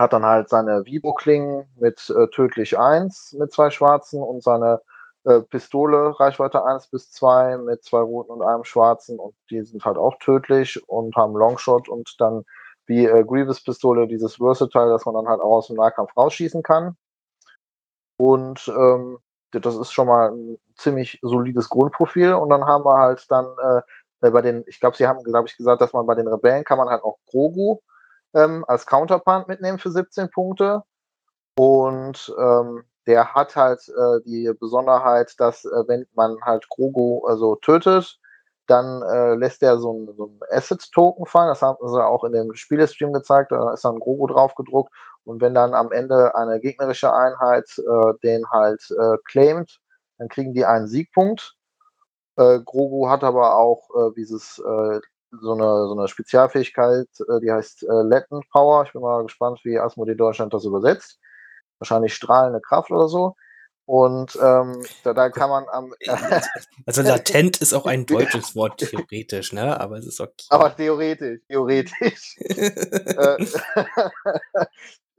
hat 0.00 0.12
dann 0.12 0.24
halt 0.24 0.48
seine 0.48 0.84
Vibo-Klingen 0.84 1.66
mit 1.76 2.10
äh, 2.10 2.26
tödlich 2.28 2.78
1 2.78 3.34
mit 3.38 3.52
zwei 3.52 3.70
schwarzen 3.70 4.22
und 4.22 4.42
seine 4.42 4.80
äh, 5.24 5.40
Pistole 5.40 6.18
Reichweite 6.18 6.64
1 6.64 6.88
bis 6.88 7.10
2 7.12 7.58
mit 7.58 7.84
zwei 7.84 8.00
roten 8.00 8.32
und 8.32 8.42
einem 8.42 8.64
schwarzen 8.64 9.18
und 9.18 9.34
die 9.50 9.62
sind 9.62 9.84
halt 9.84 9.98
auch 9.98 10.16
tödlich 10.18 10.82
und 10.88 11.14
haben 11.16 11.36
Longshot 11.36 11.88
und 11.88 12.16
dann 12.18 12.44
wie 12.86 13.06
äh, 13.06 13.24
Grievous 13.24 13.62
Pistole 13.62 14.08
dieses 14.08 14.36
Versatile, 14.36 14.88
dass 14.88 15.04
man 15.04 15.14
dann 15.14 15.28
halt 15.28 15.40
auch 15.40 15.58
aus 15.58 15.66
dem 15.68 15.76
Nahkampf 15.76 16.16
rausschießen 16.16 16.62
kann. 16.62 16.96
Und 18.16 18.66
ähm, 18.68 19.18
das 19.52 19.76
ist 19.76 19.92
schon 19.92 20.08
mal 20.08 20.30
ein 20.32 20.58
ziemlich 20.76 21.18
solides 21.22 21.68
Grundprofil. 21.68 22.34
Und 22.34 22.50
dann 22.50 22.64
haben 22.64 22.84
wir 22.84 22.98
halt 22.98 23.30
dann 23.30 23.46
äh, 23.62 24.26
äh 24.26 24.30
bei 24.30 24.42
den, 24.42 24.64
ich 24.66 24.80
glaube, 24.80 24.96
sie 24.96 25.06
haben, 25.06 25.22
glaube 25.22 25.48
ich, 25.48 25.56
gesagt, 25.56 25.80
dass 25.80 25.92
man 25.92 26.06
bei 26.06 26.14
den 26.14 26.28
Rebellen 26.28 26.64
kann 26.64 26.78
man 26.78 26.88
halt 26.88 27.02
auch 27.02 27.18
Grogu 27.26 27.80
ähm, 28.34 28.64
als 28.68 28.86
Counterpart 28.86 29.48
mitnehmen 29.48 29.78
für 29.78 29.90
17 29.90 30.30
Punkte. 30.30 30.82
Und 31.56 32.34
ähm, 32.38 32.84
der 33.06 33.34
hat 33.34 33.56
halt 33.56 33.80
äh, 33.88 34.20
die 34.24 34.52
Besonderheit, 34.58 35.34
dass 35.38 35.64
äh, 35.64 35.88
wenn 35.88 36.06
man 36.14 36.36
halt 36.42 36.68
Grogu 36.68 37.26
also 37.26 37.56
tötet, 37.56 38.18
dann 38.66 39.02
äh, 39.02 39.34
lässt 39.34 39.62
er 39.62 39.78
so 39.78 39.92
ein, 39.92 40.14
so 40.16 40.30
Asset-Token 40.50 41.26
fallen. 41.26 41.48
Das 41.48 41.60
haben 41.60 41.76
sie 41.86 42.04
auch 42.04 42.24
in 42.24 42.32
dem 42.32 42.54
Spielestream 42.54 43.12
gezeigt. 43.12 43.50
Da 43.50 43.72
ist 43.72 43.84
dann 43.84 43.98
Grogu 43.98 44.28
drauf 44.28 44.54
gedruckt. 44.54 44.92
Und 45.24 45.40
wenn 45.40 45.54
dann 45.54 45.74
am 45.74 45.92
Ende 45.92 46.34
eine 46.34 46.60
gegnerische 46.60 47.12
Einheit 47.12 47.68
äh, 47.78 48.12
den 48.22 48.48
halt 48.50 48.82
äh, 48.90 49.16
claimt, 49.24 49.80
dann 50.18 50.28
kriegen 50.28 50.54
die 50.54 50.64
einen 50.64 50.86
Siegpunkt. 50.86 51.56
Äh, 52.36 52.60
Grogu 52.64 53.08
hat 53.08 53.24
aber 53.24 53.56
auch 53.56 53.88
dieses 54.16 54.62
so 55.30 55.52
eine, 55.52 55.86
so 55.86 55.96
eine 55.96 56.08
Spezialfähigkeit, 56.08 57.08
äh, 57.28 57.40
die 57.40 57.50
heißt 57.50 57.84
äh, 57.84 58.02
Latent 58.02 58.48
Power. 58.50 58.84
Ich 58.84 58.92
bin 58.92 59.02
mal 59.02 59.22
gespannt, 59.22 59.60
wie 59.64 59.78
Asmodee 59.78 60.14
Deutschland 60.14 60.52
das 60.52 60.64
übersetzt. 60.64 61.18
Wahrscheinlich 61.78 62.14
strahlende 62.14 62.60
Kraft 62.60 62.90
oder 62.90 63.08
so. 63.08 63.34
Und 63.86 64.38
ähm, 64.40 64.84
da, 65.02 65.14
da 65.14 65.30
kann 65.30 65.50
man 65.50 65.64
am. 65.72 65.92
also 66.86 67.02
latent 67.02 67.60
ist 67.60 67.72
auch 67.72 67.86
ein 67.86 68.06
deutsches 68.06 68.54
Wort 68.54 68.78
theoretisch, 68.78 69.52
ne? 69.52 69.80
Aber 69.80 69.96
es 69.96 70.06
ist 70.06 70.20
okay. 70.20 70.46
Aber 70.50 70.76
theoretisch, 70.76 71.40
theoretisch. 71.48 72.36
äh, 72.38 73.46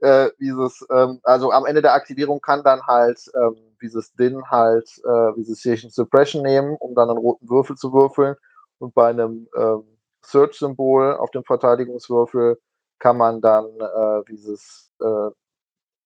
äh, 0.00 0.30
dieses, 0.40 0.86
ähm, 0.90 1.20
also 1.22 1.52
am 1.52 1.66
Ende 1.66 1.82
der 1.82 1.92
Aktivierung 1.92 2.40
kann 2.40 2.64
dann 2.64 2.80
halt 2.86 3.20
ähm, 3.34 3.56
dieses 3.82 4.14
DIN 4.14 4.42
halt 4.50 4.88
äh, 5.04 5.32
dieses 5.36 5.60
Station 5.60 5.90
Suppression 5.90 6.42
nehmen, 6.42 6.76
um 6.78 6.94
dann 6.94 7.10
einen 7.10 7.18
roten 7.18 7.50
Würfel 7.50 7.76
zu 7.76 7.92
würfeln. 7.92 8.36
Und 8.78 8.94
bei 8.94 9.10
einem 9.10 9.48
ähm, 9.54 9.91
Search-Symbol 10.24 11.16
auf 11.16 11.30
dem 11.30 11.44
Verteidigungswürfel 11.44 12.60
kann 12.98 13.16
man 13.16 13.40
dann 13.40 13.66
äh, 13.80 14.22
dieses 14.28 14.90
äh, 15.00 15.30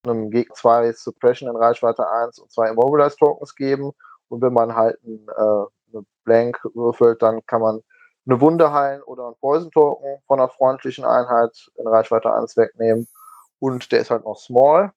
einem 0.08 0.30
Gegner 0.30 0.54
zwei 0.54 0.92
Suppression 0.92 1.50
in 1.50 1.56
Reichweite 1.56 2.08
1 2.08 2.38
und 2.38 2.50
zwei 2.50 2.70
Immobilize 2.70 3.16
Tokens 3.16 3.54
geben. 3.54 3.92
Und 4.28 4.42
wenn 4.42 4.52
man 4.52 4.75
halt 4.75 5.02
ein, 5.04 5.26
äh, 5.28 5.42
eine 5.92 6.06
Blank 6.25 6.58
würfelt, 6.75 7.23
dann 7.23 7.44
kann 7.46 7.61
man 7.61 7.82
eine 8.26 8.40
Wunde 8.40 8.73
heilen 8.73 9.02
oder 9.02 9.26
einen 9.26 9.37
Poison 9.37 9.70
Token 9.70 10.20
von 10.26 10.40
einer 10.40 10.49
freundlichen 10.49 11.04
Einheit 11.04 11.70
in 11.76 11.87
Reichweite 11.87 12.32
1 12.32 12.56
wegnehmen. 12.56 13.06
Und 13.58 13.92
der 13.92 14.00
ist 14.00 14.11
halt 14.11 14.25
noch 14.25 14.37
small. 14.37 14.92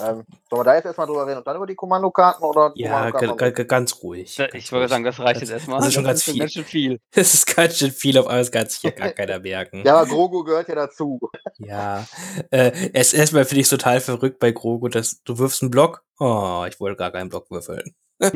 Ähm, 0.00 0.24
sollen 0.50 0.60
wir 0.60 0.64
da 0.64 0.74
jetzt 0.74 0.86
erstmal 0.86 1.06
drüber 1.06 1.26
reden 1.26 1.38
und 1.38 1.46
dann 1.46 1.56
über 1.56 1.66
die 1.66 1.74
Kommandokarten? 1.74 2.44
Oder 2.44 2.72
ja, 2.74 3.10
ganz 3.10 4.02
ruhig. 4.02 4.38
ich 4.38 4.50
ganz 4.50 4.72
wollte 4.72 4.88
sagen, 4.88 5.04
das 5.04 5.20
reicht 5.20 5.40
jetzt 5.40 5.50
erstmal. 5.50 5.78
Das 5.78 5.88
ist 5.88 5.94
schon 5.94 6.04
ganz, 6.04 6.24
viel. 6.24 6.38
ganz 6.38 6.52
schön 6.52 6.64
viel. 6.64 7.00
Das 7.12 7.34
ist 7.34 7.54
ganz 7.54 7.78
schön 7.78 7.92
viel, 7.92 8.18
auf 8.18 8.26
einmal 8.26 8.40
das 8.40 8.50
kann 8.50 8.68
sich 8.68 8.80
hier 8.80 8.92
gar 8.92 9.10
keiner 9.12 9.38
merken. 9.38 9.82
Ja, 9.84 9.96
aber 9.96 10.08
Grogu 10.08 10.44
gehört 10.44 10.68
ja 10.68 10.74
dazu. 10.74 11.20
Ja. 11.58 12.06
Äh, 12.50 12.90
erstmal 12.92 13.44
finde 13.44 13.60
ich 13.60 13.66
es 13.66 13.70
total 13.70 14.00
verrückt 14.00 14.38
bei 14.38 14.52
Grogu, 14.52 14.88
dass 14.88 15.22
du 15.22 15.38
wirfst 15.38 15.62
einen 15.62 15.70
Block. 15.70 16.04
Oh, 16.18 16.64
ich 16.68 16.80
wollte 16.80 16.96
gar 16.96 17.12
keinen 17.12 17.28
Block 17.28 17.50
würfeln. 17.50 17.94
das 18.18 18.32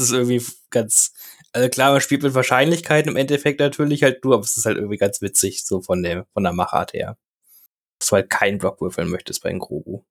ist 0.00 0.12
irgendwie 0.12 0.44
ganz. 0.70 1.12
Also 1.52 1.68
klar, 1.68 1.92
man 1.92 2.00
spielt 2.00 2.22
mit 2.22 2.34
Wahrscheinlichkeiten 2.34 3.10
im 3.10 3.16
Endeffekt 3.16 3.60
natürlich 3.60 4.02
halt 4.02 4.24
du, 4.24 4.34
aber 4.34 4.42
es 4.42 4.56
ist 4.56 4.66
halt 4.66 4.76
irgendwie 4.76 4.98
ganz 4.98 5.22
witzig, 5.22 5.64
so 5.64 5.80
von 5.80 6.02
der, 6.02 6.26
von 6.32 6.42
der 6.42 6.52
Machart 6.52 6.92
her 6.92 7.16
dass 7.98 8.08
du 8.08 8.16
halt 8.16 8.30
keinen 8.30 8.58
Block 8.58 8.80
würfeln 8.80 9.08
möchtest 9.08 9.42
bei 9.42 9.50
den 9.50 9.58
Grogu. 9.58 10.02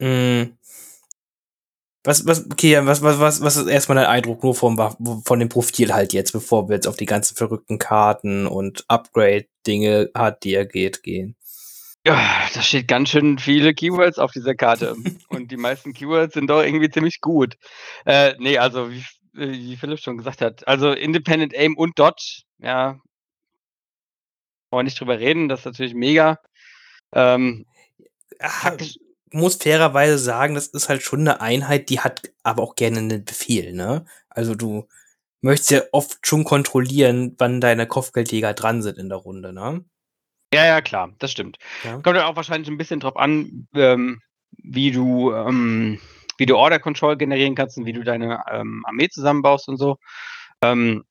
Mm. 0.00 0.56
Was, 2.02 2.26
was, 2.26 2.50
okay, 2.50 2.80
was, 2.86 3.02
was, 3.02 3.20
was, 3.20 3.42
was 3.42 3.56
ist 3.58 3.66
erstmal 3.66 3.96
dein 3.96 4.06
Eindruck 4.06 4.42
nur 4.42 4.54
vom, 4.54 4.78
von 5.22 5.38
dem 5.38 5.50
Profil 5.50 5.92
halt 5.92 6.14
jetzt, 6.14 6.32
bevor 6.32 6.68
wir 6.68 6.76
jetzt 6.76 6.88
auf 6.88 6.96
die 6.96 7.04
ganzen 7.04 7.36
verrückten 7.36 7.78
Karten 7.78 8.46
und 8.46 8.84
Upgrade-Dinge 8.88 10.10
hat, 10.14 10.42
die 10.44 10.54
er 10.54 10.64
geht, 10.64 11.02
gehen? 11.02 11.36
Ja, 12.06 12.48
da 12.54 12.62
steht 12.62 12.88
ganz 12.88 13.10
schön 13.10 13.38
viele 13.38 13.74
Keywords 13.74 14.18
auf 14.18 14.32
dieser 14.32 14.54
Karte. 14.54 14.96
und 15.28 15.50
die 15.50 15.58
meisten 15.58 15.92
Keywords 15.92 16.32
sind 16.32 16.48
doch 16.48 16.62
irgendwie 16.62 16.88
ziemlich 16.88 17.20
gut. 17.20 17.56
Äh, 18.06 18.34
nee, 18.38 18.56
also 18.56 18.90
wie, 18.90 19.04
wie 19.34 19.76
Philipp 19.76 19.98
schon 19.98 20.16
gesagt 20.16 20.40
hat, 20.40 20.66
also 20.66 20.92
Independent 20.92 21.54
Aim 21.54 21.76
und 21.76 21.98
Dodge, 21.98 22.44
ja, 22.58 22.98
wir 24.78 24.82
nicht 24.82 25.00
drüber 25.00 25.18
reden, 25.18 25.48
das 25.48 25.60
ist 25.60 25.66
natürlich 25.66 25.94
mega. 25.94 26.38
Ähm, 27.12 27.66
Ach, 28.38 28.76
muss 29.32 29.56
fairerweise 29.56 30.18
sagen, 30.18 30.54
das 30.54 30.68
ist 30.68 30.88
halt 30.88 31.02
schon 31.02 31.20
eine 31.20 31.40
Einheit, 31.40 31.88
die 31.88 32.00
hat 32.00 32.32
aber 32.42 32.62
auch 32.62 32.74
gerne 32.74 32.98
einen 32.98 33.24
Befehl, 33.24 33.72
ne? 33.72 34.04
Also 34.28 34.54
du 34.54 34.88
möchtest 35.40 35.70
ja 35.70 35.82
oft 35.92 36.26
schon 36.26 36.44
kontrollieren, 36.44 37.34
wann 37.38 37.60
deine 37.60 37.86
Kopfgeldjäger 37.86 38.54
dran 38.54 38.82
sind 38.82 38.98
in 38.98 39.08
der 39.08 39.18
Runde, 39.18 39.52
ne? 39.52 39.84
Ja, 40.52 40.66
ja, 40.66 40.80
klar, 40.80 41.12
das 41.18 41.30
stimmt. 41.30 41.58
Ja. 41.84 42.00
Kommt 42.00 42.16
ja 42.16 42.26
auch 42.26 42.36
wahrscheinlich 42.36 42.68
ein 42.68 42.78
bisschen 42.78 43.00
drauf 43.00 43.16
an, 43.16 43.68
ähm, 43.74 44.20
wie 44.58 44.90
du, 44.90 45.32
ähm, 45.32 46.00
wie 46.38 46.46
du 46.46 46.56
Order 46.56 46.80
Control 46.80 47.16
generieren 47.16 47.54
kannst 47.54 47.78
und 47.78 47.86
wie 47.86 47.92
du 47.92 48.02
deine 48.02 48.42
ähm, 48.50 48.84
Armee 48.84 49.08
zusammenbaust 49.08 49.68
und 49.68 49.76
so. 49.76 49.96
Ähm, 50.62 51.04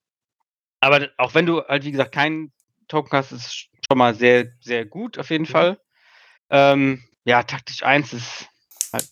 aber 0.82 1.08
auch 1.18 1.34
wenn 1.36 1.46
du 1.46 1.62
halt, 1.62 1.86
wie 1.86 1.92
gesagt, 1.92 2.14
keinen 2.14 2.52
Tokencast 2.90 3.32
ist 3.32 3.70
schon 3.88 3.98
mal 3.98 4.14
sehr, 4.14 4.52
sehr 4.60 4.86
gut 4.86 5.18
auf 5.18 5.30
jeden 5.30 5.44
mhm. 5.44 5.48
Fall. 5.48 5.80
Ähm, 6.50 7.04
ja, 7.24 7.44
taktisch 7.44 7.84
1 7.84 8.14
ist 8.14 8.50
halt, 8.92 9.08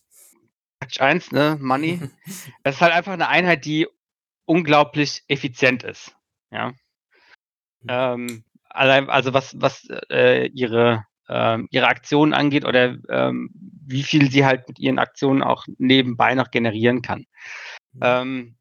taktisch 0.80 1.02
1, 1.02 1.32
ne, 1.32 1.58
Money. 1.62 2.02
das 2.64 2.76
ist 2.76 2.82
halt 2.82 2.94
einfach 2.94 3.14
eine 3.14 3.30
Einheit, 3.30 3.64
die 3.64 3.88
unglaublich 4.46 5.24
effizient 5.28 5.84
ist. 5.84 6.16
Ja. 6.52 6.70
Mhm. 7.82 7.88
Ähm, 7.88 8.44
allein, 8.70 9.10
also 9.10 9.34
was, 9.34 9.60
was 9.60 9.88
äh, 10.10 10.48
ihre, 10.48 11.06
äh, 11.30 11.60
ihre 11.70 11.88
Aktionen 11.88 12.34
angeht 12.34 12.66
oder 12.66 12.98
ähm, 13.10 13.52
wie 13.86 14.04
viel 14.04 14.32
sie 14.32 14.46
halt 14.46 14.68
mit 14.68 14.80
ihren 14.80 15.00
Aktionen 15.00 15.44
auch 15.44 15.66
nebenbei 15.78 16.36
noch 16.36 16.52
generieren 16.52 17.02
kann. 17.02 17.26
Mhm. 17.94 18.02
Ähm, 18.02 18.58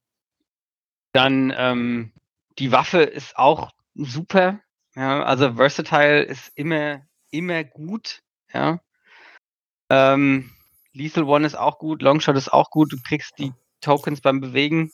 dann 1.12 1.55
ähm, 1.57 2.12
die 2.59 2.72
Waffe 2.72 3.00
ist 3.02 3.37
auch 3.37 3.72
super. 3.94 4.61
Ja, 4.97 5.23
also 5.23 5.55
Versatile 5.55 6.23
ist 6.23 6.51
immer, 6.55 7.03
immer 7.31 7.65
gut, 7.65 8.23
ja. 8.53 8.81
Ähm, 9.91 10.51
Lethal 10.93 11.25
One 11.25 11.47
ist 11.47 11.55
auch 11.55 11.79
gut, 11.79 12.01
Longshot 12.03 12.37
ist 12.37 12.53
auch 12.53 12.71
gut, 12.71 12.93
du 12.93 12.97
kriegst 13.07 13.39
die 13.39 13.53
Tokens 13.83 14.23
beim 14.23 14.41
Bewegen. 14.41 14.91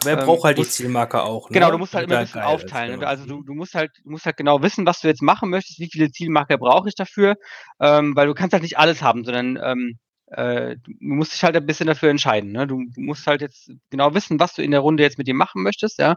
Aber 0.00 0.10
er 0.10 0.18
ähm, 0.18 0.26
braucht 0.26 0.44
halt 0.44 0.58
die 0.58 0.68
Zielmarker 0.68 1.24
auch. 1.24 1.48
Ne? 1.48 1.54
Genau, 1.54 1.70
du 1.70 1.78
musst 1.78 1.94
halt 1.94 2.06
immer 2.06 2.18
ein 2.18 2.24
bisschen 2.24 2.42
aufteilen. 2.42 2.94
Ist, 2.94 2.98
genau. 3.00 3.08
Also 3.08 3.26
du, 3.26 3.42
du 3.42 3.54
musst 3.54 3.74
halt, 3.74 3.90
du 4.04 4.10
musst 4.10 4.26
halt 4.26 4.36
genau 4.36 4.62
wissen, 4.62 4.86
was 4.86 5.00
du 5.00 5.08
jetzt 5.08 5.22
machen 5.22 5.50
möchtest, 5.50 5.80
wie 5.80 5.88
viele 5.90 6.10
Zielmarker 6.10 6.58
brauche 6.58 6.88
ich 6.88 6.94
dafür, 6.94 7.36
ähm, 7.80 8.14
weil 8.14 8.26
du 8.26 8.34
kannst 8.34 8.52
halt 8.52 8.62
nicht 8.62 8.78
alles 8.78 9.02
haben, 9.02 9.24
sondern 9.24 9.58
ähm, 9.62 9.98
äh, 10.30 10.76
du 10.76 10.92
musst 11.00 11.32
dich 11.32 11.42
halt 11.42 11.56
ein 11.56 11.66
bisschen 11.66 11.86
dafür 11.86 12.10
entscheiden. 12.10 12.52
Ne? 12.52 12.66
Du, 12.66 12.84
du, 12.94 13.00
musst 13.00 13.26
halt 13.26 13.40
jetzt 13.40 13.70
genau 13.90 14.14
wissen, 14.14 14.38
was 14.38 14.54
du 14.54 14.62
in 14.62 14.70
der 14.70 14.80
Runde 14.80 15.02
jetzt 15.02 15.18
mit 15.18 15.28
ihm 15.28 15.36
machen 15.36 15.62
möchtest, 15.62 15.98
ja. 15.98 16.16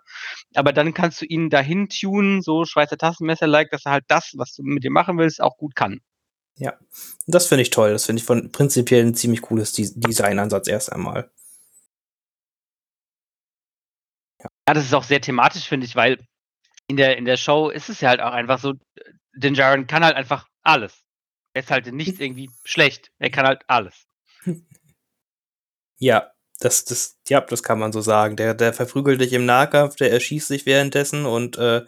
Aber 0.53 0.73
dann 0.73 0.93
kannst 0.93 1.21
du 1.21 1.25
ihn 1.25 1.49
dahin 1.49 1.89
tunen, 1.89 2.41
so 2.41 2.65
Schweizer 2.65 2.97
Tastenmesser-like, 2.97 3.69
dass 3.71 3.85
er 3.85 3.93
halt 3.93 4.05
das, 4.07 4.33
was 4.35 4.53
du 4.53 4.63
mit 4.63 4.83
ihm 4.83 4.93
machen 4.93 5.17
willst, 5.17 5.41
auch 5.41 5.57
gut 5.57 5.75
kann. 5.75 5.99
Ja, 6.57 6.73
das 7.27 7.47
finde 7.47 7.63
ich 7.63 7.69
toll. 7.69 7.91
Das 7.91 8.05
finde 8.05 8.19
ich 8.19 8.25
von 8.25 8.51
prinzipiell 8.51 9.05
ein 9.05 9.15
ziemlich 9.15 9.41
cooles 9.41 9.71
Designansatz 9.73 10.67
erst 10.67 10.91
einmal. 10.91 11.31
Ja. 14.39 14.49
ja, 14.67 14.73
das 14.73 14.85
ist 14.85 14.93
auch 14.93 15.03
sehr 15.03 15.21
thematisch, 15.21 15.67
finde 15.67 15.85
ich, 15.85 15.95
weil 15.95 16.19
in 16.87 16.97
der, 16.97 17.17
in 17.17 17.25
der 17.25 17.37
Show 17.37 17.69
ist 17.69 17.89
es 17.89 18.01
ja 18.01 18.09
halt 18.09 18.21
auch 18.21 18.33
einfach 18.33 18.59
so, 18.59 18.73
Din 19.33 19.53
Djarin 19.53 19.87
kann 19.87 20.03
halt 20.03 20.15
einfach 20.15 20.47
alles. 20.63 21.00
Er 21.53 21.63
ist 21.63 21.71
halt 21.71 21.91
nichts 21.91 22.19
irgendwie 22.19 22.49
schlecht. 22.63 23.11
Er 23.19 23.29
kann 23.29 23.45
halt 23.45 23.63
alles. 23.67 24.07
Ja, 25.97 26.31
das, 26.59 26.85
das, 26.85 27.19
ja, 27.27 27.41
das 27.41 27.63
kann 27.63 27.79
man 27.79 27.91
so 27.91 28.01
sagen. 28.01 28.35
Der, 28.35 28.53
der 28.53 28.73
verprügelt 28.73 29.19
dich 29.19 29.33
im 29.33 29.45
Nahkampf, 29.45 29.95
der 29.95 30.11
erschießt 30.11 30.47
sich 30.47 30.65
währenddessen 30.65 31.25
und, 31.25 31.57
äh, 31.57 31.85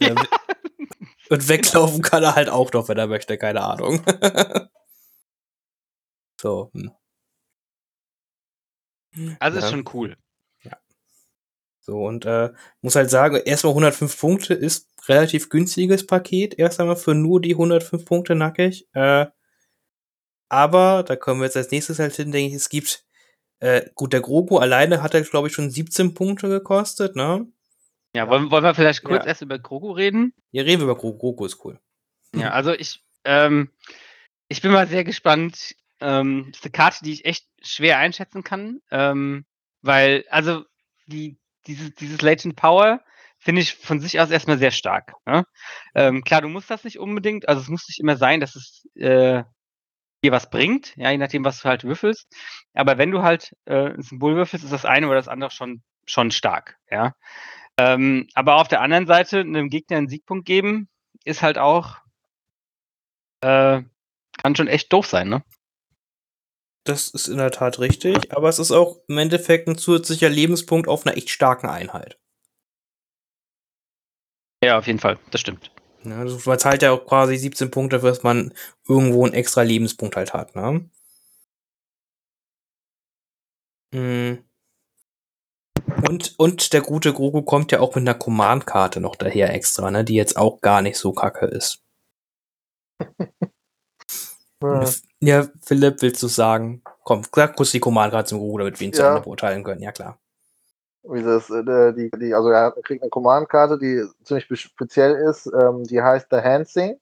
ja. 0.00 0.14
und 1.30 1.48
weglaufen 1.48 2.02
kann 2.02 2.22
er 2.22 2.34
halt 2.34 2.48
auch 2.48 2.72
noch, 2.72 2.88
wenn 2.88 2.98
er 2.98 3.06
möchte, 3.06 3.38
keine 3.38 3.62
Ahnung. 3.62 4.04
so. 6.40 6.70
Hm. 6.74 6.92
Also 9.40 9.58
ja. 9.58 9.64
ist 9.64 9.70
schon 9.70 9.88
cool. 9.94 10.16
Ja. 10.62 10.78
So, 11.80 12.04
und 12.04 12.26
äh, 12.26 12.52
muss 12.82 12.96
halt 12.96 13.10
sagen, 13.10 13.36
erstmal 13.36 13.72
105 13.72 14.20
Punkte 14.20 14.54
ist 14.54 14.90
relativ 15.08 15.48
günstiges 15.48 16.06
Paket, 16.06 16.58
erst 16.58 16.80
einmal 16.80 16.96
für 16.96 17.14
nur 17.14 17.40
die 17.40 17.52
105 17.52 18.04
Punkte 18.04 18.34
nackig. 18.34 18.88
Äh, 18.92 19.26
aber 20.48 21.02
da 21.02 21.16
kommen 21.16 21.40
wir 21.40 21.46
jetzt 21.46 21.56
als 21.56 21.70
nächstes 21.70 21.98
halt 21.98 22.14
hin, 22.14 22.32
denke 22.32 22.48
ich, 22.48 22.54
es 22.54 22.68
gibt, 22.68 23.04
äh, 23.58 23.82
gut, 23.94 24.12
der 24.12 24.20
Grogu 24.20 24.58
alleine 24.58 25.02
hat 25.02 25.14
er, 25.14 25.22
glaube 25.22 25.48
ich, 25.48 25.54
schon 25.54 25.70
17 25.70 26.14
Punkte 26.14 26.48
gekostet, 26.48 27.16
ne? 27.16 27.46
Ja, 28.14 28.28
wollen, 28.28 28.50
wollen 28.50 28.64
wir 28.64 28.74
vielleicht 28.74 29.02
kurz 29.02 29.24
ja. 29.24 29.28
erst 29.28 29.42
über 29.42 29.58
Grogu 29.58 29.90
reden? 29.90 30.32
Ja, 30.50 30.62
reden 30.62 30.80
wir 30.80 30.84
über 30.84 30.96
Grogu. 30.96 31.18
Grogu 31.18 31.46
ist 31.46 31.64
cool. 31.64 31.78
Ja, 32.34 32.50
also 32.50 32.72
ich, 32.72 33.04
ähm, 33.24 33.70
ich 34.48 34.62
bin 34.62 34.72
mal 34.72 34.86
sehr 34.86 35.04
gespannt. 35.04 35.74
Ähm, 36.00 36.46
das 36.48 36.60
ist 36.60 36.64
eine 36.64 36.72
Karte, 36.72 37.04
die 37.04 37.12
ich 37.12 37.24
echt 37.24 37.46
schwer 37.62 37.98
einschätzen 37.98 38.44
kann, 38.44 38.80
ähm, 38.90 39.44
weil, 39.82 40.24
also, 40.30 40.64
die, 41.06 41.38
dieses, 41.66 41.94
dieses 41.94 42.22
Latent 42.22 42.56
Power, 42.56 43.02
finde 43.46 43.62
ich 43.62 43.76
von 43.76 44.00
sich 44.00 44.18
aus 44.18 44.30
erstmal 44.30 44.58
sehr 44.58 44.72
stark. 44.72 45.14
Ne? 45.24 45.46
Ähm, 45.94 46.24
klar, 46.24 46.42
du 46.42 46.48
musst 46.48 46.68
das 46.68 46.82
nicht 46.82 46.98
unbedingt, 46.98 47.48
also 47.48 47.62
es 47.62 47.68
muss 47.68 47.86
nicht 47.86 48.00
immer 48.00 48.16
sein, 48.16 48.40
dass 48.40 48.56
es 48.56 48.88
äh, 48.96 49.44
dir 50.24 50.32
was 50.32 50.50
bringt, 50.50 50.96
ja, 50.96 51.12
je 51.12 51.18
nachdem, 51.18 51.44
was 51.44 51.60
du 51.60 51.68
halt 51.68 51.84
würfelst. 51.84 52.26
Aber 52.74 52.98
wenn 52.98 53.12
du 53.12 53.22
halt 53.22 53.54
äh, 53.66 53.90
ein 53.90 54.02
Symbol 54.02 54.34
würfelst, 54.34 54.64
ist 54.64 54.72
das 54.72 54.84
eine 54.84 55.06
oder 55.06 55.14
das 55.14 55.28
andere 55.28 55.52
schon, 55.52 55.84
schon 56.06 56.32
stark, 56.32 56.76
ja. 56.90 57.14
Ähm, 57.78 58.26
aber 58.34 58.56
auf 58.56 58.66
der 58.66 58.80
anderen 58.80 59.06
Seite, 59.06 59.38
einem 59.40 59.70
Gegner 59.70 59.98
einen 59.98 60.08
Siegpunkt 60.08 60.44
geben, 60.44 60.88
ist 61.24 61.42
halt 61.42 61.56
auch, 61.56 61.98
äh, 63.42 63.80
kann 64.42 64.56
schon 64.56 64.66
echt 64.66 64.92
doof 64.92 65.06
sein, 65.06 65.28
ne? 65.28 65.44
Das 66.82 67.10
ist 67.10 67.28
in 67.28 67.36
der 67.36 67.52
Tat 67.52 67.78
richtig, 67.78 68.34
aber 68.34 68.48
es 68.48 68.58
ist 68.58 68.72
auch 68.72 68.96
im 69.06 69.18
Endeffekt 69.18 69.68
ein 69.68 69.78
zusätzlicher 69.78 70.28
Lebenspunkt 70.30 70.88
auf 70.88 71.06
einer 71.06 71.16
echt 71.16 71.30
starken 71.30 71.68
Einheit. 71.68 72.18
Ja, 74.66 74.78
auf 74.78 74.88
jeden 74.88 74.98
Fall, 74.98 75.16
das 75.30 75.40
stimmt. 75.42 75.70
Ja, 76.02 76.24
man 76.24 76.58
zahlt 76.58 76.82
ja 76.82 76.90
auch 76.90 77.06
quasi 77.06 77.36
17 77.36 77.70
Punkte, 77.70 78.00
dass 78.00 78.24
man 78.24 78.52
irgendwo 78.88 79.24
einen 79.24 79.32
extra 79.32 79.62
Lebenspunkt 79.62 80.16
halt 80.16 80.34
hat, 80.34 80.56
ne? 80.56 80.90
Mhm. 83.94 84.42
Und, 86.08 86.34
und 86.38 86.72
der 86.72 86.80
gute 86.80 87.12
Grogu 87.12 87.42
kommt 87.42 87.70
ja 87.70 87.78
auch 87.78 87.94
mit 87.94 88.02
einer 88.02 88.14
Command-Karte 88.14 88.98
noch 88.98 89.14
daher 89.14 89.54
extra, 89.54 89.92
ne? 89.92 90.02
Die 90.02 90.14
jetzt 90.14 90.36
auch 90.36 90.60
gar 90.60 90.82
nicht 90.82 90.96
so 90.98 91.12
kacke 91.12 91.46
ist. 91.46 91.84
Ja. 94.62 94.88
Ja, 95.20 95.48
Philipp, 95.62 96.00
willst 96.00 96.22
du 96.22 96.28
sagen? 96.28 96.82
Komm, 97.04 97.22
sag 97.30 97.56
kurz 97.56 97.72
die 97.72 97.78
Command-Karte 97.78 98.30
zum 98.30 98.38
Grogu, 98.38 98.58
damit 98.58 98.80
wir 98.80 98.86
ihn 98.86 98.92
zu 98.94 99.02
Ja. 99.02 99.18
Beurteilen 99.18 99.62
können. 99.62 99.82
Ja, 99.82 99.92
klar. 99.92 100.18
Wie 101.08 101.22
das, 101.22 101.50
äh, 101.50 101.92
die, 101.92 102.10
die, 102.18 102.34
also 102.34 102.48
er 102.48 102.72
kriegt 102.82 103.02
eine 103.02 103.10
Command-Karte, 103.10 103.78
die 103.78 104.04
ziemlich 104.24 104.48
speziell 104.60 105.14
ist. 105.14 105.46
Ähm, 105.46 105.84
die 105.84 106.02
heißt 106.02 106.28
The 106.30 106.38
Hansing. 106.38 106.98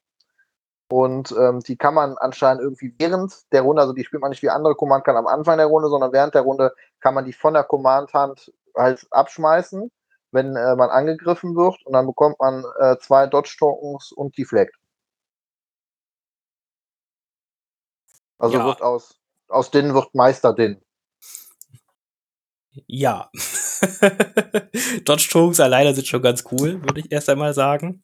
Und 0.88 1.32
ähm, 1.32 1.60
die 1.60 1.76
kann 1.76 1.94
man 1.94 2.16
anscheinend 2.18 2.62
irgendwie 2.62 2.94
während 2.98 3.50
der 3.52 3.62
Runde, 3.62 3.82
also 3.82 3.94
die 3.94 4.04
spielt 4.04 4.20
man 4.20 4.30
nicht 4.30 4.42
wie 4.42 4.50
andere 4.50 4.74
Command-Karten 4.74 5.18
am 5.18 5.26
Anfang 5.26 5.56
der 5.56 5.66
Runde, 5.66 5.88
sondern 5.88 6.12
während 6.12 6.34
der 6.34 6.42
Runde 6.42 6.74
kann 7.00 7.14
man 7.14 7.24
die 7.24 7.32
von 7.32 7.54
der 7.54 7.64
Command-Hand 7.64 8.52
halt 8.76 9.06
abschmeißen, 9.10 9.90
wenn 10.32 10.56
äh, 10.56 10.76
man 10.76 10.90
angegriffen 10.90 11.56
wird. 11.56 11.84
Und 11.86 11.94
dann 11.94 12.06
bekommt 12.06 12.38
man 12.38 12.64
äh, 12.78 12.96
zwei 12.98 13.26
Dodge-Tokens 13.26 14.12
und 14.12 14.36
Deflect. 14.36 14.76
Also 18.38 18.58
Ja. 18.58 18.66
wird 18.66 18.82
aus, 18.82 19.18
aus 19.48 19.70
Din 19.70 19.94
wird 19.94 20.14
Meister 20.14 20.52
Din. 20.52 20.80
Ja. 22.86 23.30
Dodge 25.04 25.28
Tokens 25.30 25.60
alleine 25.60 25.94
sind 25.94 26.06
schon 26.06 26.22
ganz 26.22 26.44
cool, 26.52 26.82
würde 26.82 27.00
ich 27.00 27.12
erst 27.12 27.28
einmal 27.28 27.54
sagen. 27.54 28.02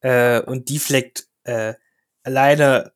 Äh, 0.00 0.40
und 0.42 0.68
Deflect 0.70 1.28
äh, 1.44 1.74
alleine, 2.24 2.92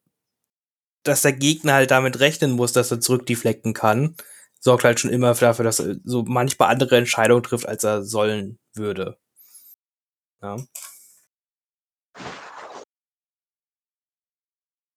dass 1.03 1.23
der 1.23 1.33
Gegner 1.33 1.75
halt 1.75 1.91
damit 1.91 2.21
rechnen 2.21 2.53
muss, 2.53 2.73
dass 2.73 2.91
er 2.91 3.01
zurückdeflecten 3.01 3.75
kann, 3.75 4.17
sorgt 4.61 4.85
halt 4.85 5.01
schon 5.01 5.11
immer 5.11 5.35
dafür, 5.35 5.65
dass 5.65 5.81
er 5.81 5.97
so 6.05 6.25
manchmal 6.25 6.71
andere 6.71 6.97
Entscheidungen 6.97 7.43
trifft, 7.43 7.67
als 7.67 7.85
er 7.85 8.03
sollen 8.03 8.59
würde. 8.75 9.19
Ja. 10.43 10.57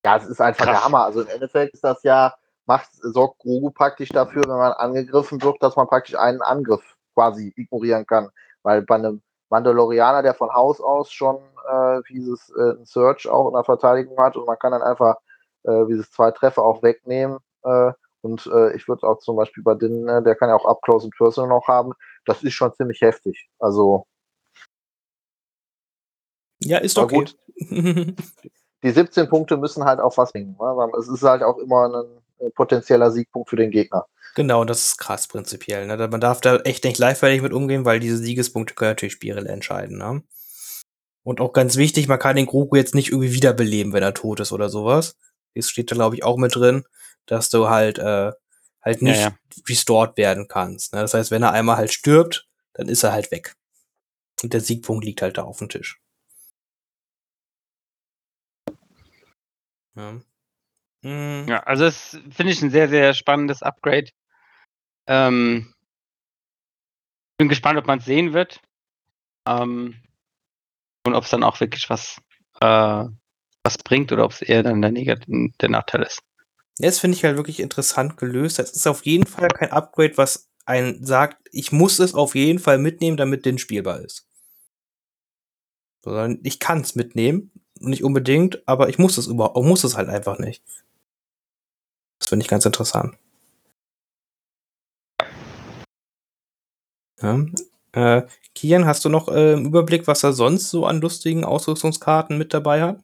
Ja, 0.04 0.16
es 0.16 0.24
ist 0.24 0.40
einfach 0.40 0.64
der 0.64 0.82
Hammer. 0.82 1.04
Also 1.04 1.22
im 1.22 1.28
Endeffekt 1.28 1.74
ist 1.74 1.84
das 1.84 2.02
ja, 2.02 2.34
macht, 2.66 2.90
sorgt 2.92 3.38
Grogu 3.38 3.70
praktisch 3.70 4.10
dafür, 4.10 4.42
wenn 4.42 4.56
man 4.56 4.72
angegriffen 4.72 5.42
wird, 5.42 5.62
dass 5.62 5.76
man 5.76 5.86
praktisch 5.86 6.16
einen 6.16 6.42
Angriff 6.42 6.96
quasi 7.14 7.52
ignorieren 7.56 8.06
kann. 8.06 8.30
Weil 8.62 8.82
bei 8.82 8.96
einem 8.96 9.22
Mandalorianer, 9.50 10.22
der 10.22 10.34
von 10.34 10.52
Haus 10.52 10.80
aus 10.80 11.10
schon 11.10 11.38
äh, 11.68 12.00
dieses 12.08 12.50
äh, 12.50 12.74
Search 12.84 13.28
auch 13.28 13.48
in 13.48 13.54
der 13.54 13.64
Verteidigung 13.64 14.18
hat 14.18 14.36
und 14.36 14.46
man 14.46 14.58
kann 14.58 14.72
dann 14.72 14.82
einfach 14.82 15.16
äh, 15.64 15.86
dieses 15.86 16.10
zwei 16.10 16.30
Treffer 16.30 16.62
auch 16.62 16.82
wegnehmen. 16.82 17.38
Äh, 17.64 17.92
und 18.22 18.46
äh, 18.46 18.76
ich 18.76 18.86
würde 18.86 19.06
auch 19.06 19.18
zum 19.18 19.36
Beispiel 19.36 19.62
bei 19.62 19.74
Din, 19.74 20.06
äh, 20.06 20.22
der 20.22 20.36
kann 20.36 20.50
ja 20.50 20.54
auch 20.54 20.66
Up 20.66 20.82
Close 20.82 21.06
and 21.06 21.16
Personal 21.16 21.48
noch 21.48 21.68
haben. 21.68 21.92
Das 22.26 22.42
ist 22.42 22.52
schon 22.52 22.72
ziemlich 22.74 23.00
heftig. 23.00 23.48
Also 23.58 24.06
Ja, 26.62 26.78
ist 26.78 26.98
okay. 26.98 27.16
gut. 27.16 27.36
die 28.82 28.90
17 28.90 29.28
Punkte 29.28 29.56
müssen 29.56 29.84
halt 29.84 30.00
auch 30.00 30.16
was 30.16 30.32
bringen. 30.32 30.56
Ne? 30.58 30.92
Es 30.98 31.08
ist 31.08 31.22
halt 31.22 31.42
auch 31.42 31.58
immer 31.58 31.88
ein 31.88 32.19
potenzieller 32.54 33.10
Siegpunkt 33.10 33.50
für 33.50 33.56
den 33.56 33.70
Gegner. 33.70 34.06
Genau, 34.34 34.64
das 34.64 34.84
ist 34.84 34.98
krass 34.98 35.26
prinzipiell. 35.26 35.86
Ne? 35.86 35.96
Man 36.08 36.20
darf 36.20 36.40
da 36.40 36.56
echt 36.58 36.84
nicht 36.84 36.98
leichtfertig 36.98 37.42
mit 37.42 37.52
umgehen, 37.52 37.84
weil 37.84 38.00
diese 38.00 38.16
Siegespunkte 38.16 38.74
können 38.74 38.92
natürlich 38.92 39.14
Spiele 39.14 39.46
entscheiden. 39.48 39.98
Ne? 39.98 40.22
Und 41.22 41.40
auch 41.40 41.52
ganz 41.52 41.76
wichtig, 41.76 42.08
man 42.08 42.18
kann 42.18 42.36
den 42.36 42.46
Grogu 42.46 42.76
jetzt 42.76 42.94
nicht 42.94 43.10
irgendwie 43.10 43.32
wiederbeleben, 43.32 43.92
wenn 43.92 44.02
er 44.02 44.14
tot 44.14 44.40
ist 44.40 44.52
oder 44.52 44.68
sowas. 44.68 45.16
Das 45.54 45.68
steht 45.68 45.90
da, 45.90 45.96
glaube 45.96 46.14
ich, 46.14 46.24
auch 46.24 46.36
mit 46.38 46.54
drin, 46.54 46.84
dass 47.26 47.50
du 47.50 47.68
halt, 47.68 47.98
äh, 47.98 48.32
halt 48.82 49.02
Ja, 49.02 49.08
nicht 49.08 49.20
ja. 49.20 49.36
restored 49.68 50.16
werden 50.16 50.48
kannst. 50.48 50.94
Ne? 50.94 51.00
Das 51.00 51.12
heißt, 51.14 51.30
wenn 51.30 51.42
er 51.42 51.52
einmal 51.52 51.76
halt 51.76 51.92
stirbt, 51.92 52.48
dann 52.74 52.88
ist 52.88 53.02
er 53.02 53.12
halt 53.12 53.30
weg. 53.30 53.56
Und 54.42 54.54
der 54.54 54.60
Siegpunkt 54.60 55.04
liegt 55.04 55.22
halt 55.22 55.38
da 55.38 55.42
auf 55.42 55.58
dem 55.58 55.68
Tisch. 55.68 56.00
Ja. 59.96 60.20
Mhm. 61.02 61.46
Ja, 61.48 61.60
also 61.60 61.84
das 61.84 62.18
finde 62.30 62.52
ich 62.52 62.62
ein 62.62 62.70
sehr, 62.70 62.88
sehr 62.88 63.14
spannendes 63.14 63.62
Upgrade. 63.62 64.10
Ähm, 65.06 65.74
bin 67.38 67.48
gespannt, 67.48 67.78
ob 67.78 67.86
man 67.86 67.98
es 67.98 68.04
sehen 68.04 68.32
wird. 68.34 68.60
Ähm, 69.46 69.96
und 71.06 71.14
ob 71.14 71.24
es 71.24 71.30
dann 71.30 71.42
auch 71.42 71.58
wirklich 71.60 71.88
was, 71.88 72.20
äh, 72.60 73.04
was 73.64 73.78
bringt 73.84 74.12
oder 74.12 74.24
ob 74.24 74.32
es 74.32 74.42
eher 74.42 74.62
dann 74.62 74.82
der, 74.82 74.92
Negat 74.92 75.24
der 75.26 75.68
Nachteil 75.68 76.02
ist. 76.02 76.22
Das 76.78 76.98
finde 76.98 77.16
ich 77.16 77.24
halt 77.24 77.36
wirklich 77.36 77.60
interessant 77.60 78.16
gelöst. 78.16 78.58
Das 78.58 78.70
ist 78.72 78.86
auf 78.86 79.04
jeden 79.04 79.26
Fall 79.26 79.48
kein 79.48 79.72
Upgrade, 79.72 80.16
was 80.16 80.48
einen 80.66 81.04
sagt, 81.04 81.48
ich 81.52 81.72
muss 81.72 81.98
es 81.98 82.14
auf 82.14 82.34
jeden 82.34 82.58
Fall 82.58 82.78
mitnehmen, 82.78 83.16
damit 83.16 83.46
den 83.46 83.58
spielbar 83.58 84.00
ist. 84.00 84.26
Sondern 86.02 86.40
ich 86.42 86.60
kann 86.60 86.80
es 86.80 86.94
mitnehmen, 86.94 87.50
nicht 87.78 88.04
unbedingt, 88.04 88.66
aber 88.66 88.88
ich 88.88 88.98
muss 88.98 89.18
es 89.18 89.26
überhaupt, 89.26 89.56
muss 89.56 89.84
es 89.84 89.96
halt 89.96 90.08
einfach 90.08 90.38
nicht. 90.38 90.62
Das 92.20 92.28
finde 92.28 92.44
ich 92.44 92.48
ganz 92.48 92.64
interessant. 92.64 93.16
Ja. 97.20 97.44
Äh, 97.92 98.22
Kian, 98.54 98.86
hast 98.86 99.04
du 99.04 99.08
noch 99.08 99.28
äh, 99.28 99.54
einen 99.54 99.66
Überblick, 99.66 100.06
was 100.06 100.22
er 100.22 100.32
sonst 100.32 100.70
so 100.70 100.86
an 100.86 101.00
lustigen 101.00 101.44
Ausrüstungskarten 101.44 102.38
mit 102.38 102.54
dabei 102.54 102.82
hat? 102.82 103.02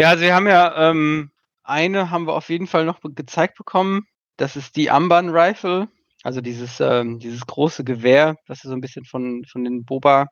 Ja, 0.00 0.10
also 0.10 0.22
wir 0.22 0.34
haben 0.34 0.46
ja 0.46 0.90
ähm, 0.90 1.32
eine 1.64 2.10
haben 2.10 2.26
wir 2.26 2.34
auf 2.34 2.48
jeden 2.48 2.66
Fall 2.66 2.84
noch 2.84 3.00
gezeigt 3.02 3.58
bekommen. 3.58 4.06
Das 4.36 4.56
ist 4.56 4.76
die 4.76 4.90
Amban 4.90 5.30
Rifle, 5.30 5.88
also 6.22 6.40
dieses, 6.40 6.80
ähm, 6.80 7.18
dieses 7.18 7.46
große 7.46 7.84
Gewehr, 7.84 8.36
das 8.46 8.60
so 8.60 8.72
ein 8.72 8.80
bisschen 8.80 9.04
von, 9.04 9.44
von 9.44 9.64
den 9.64 9.84
Boba 9.84 10.26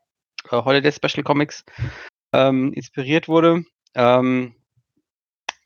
äh, 0.51 0.57
Holiday 0.57 0.92
Special 0.92 1.25
Comics 1.25 1.64
ähm, 2.33 2.73
inspiriert 2.73 3.29
wurde. 3.29 3.64
Ähm, 3.95 4.55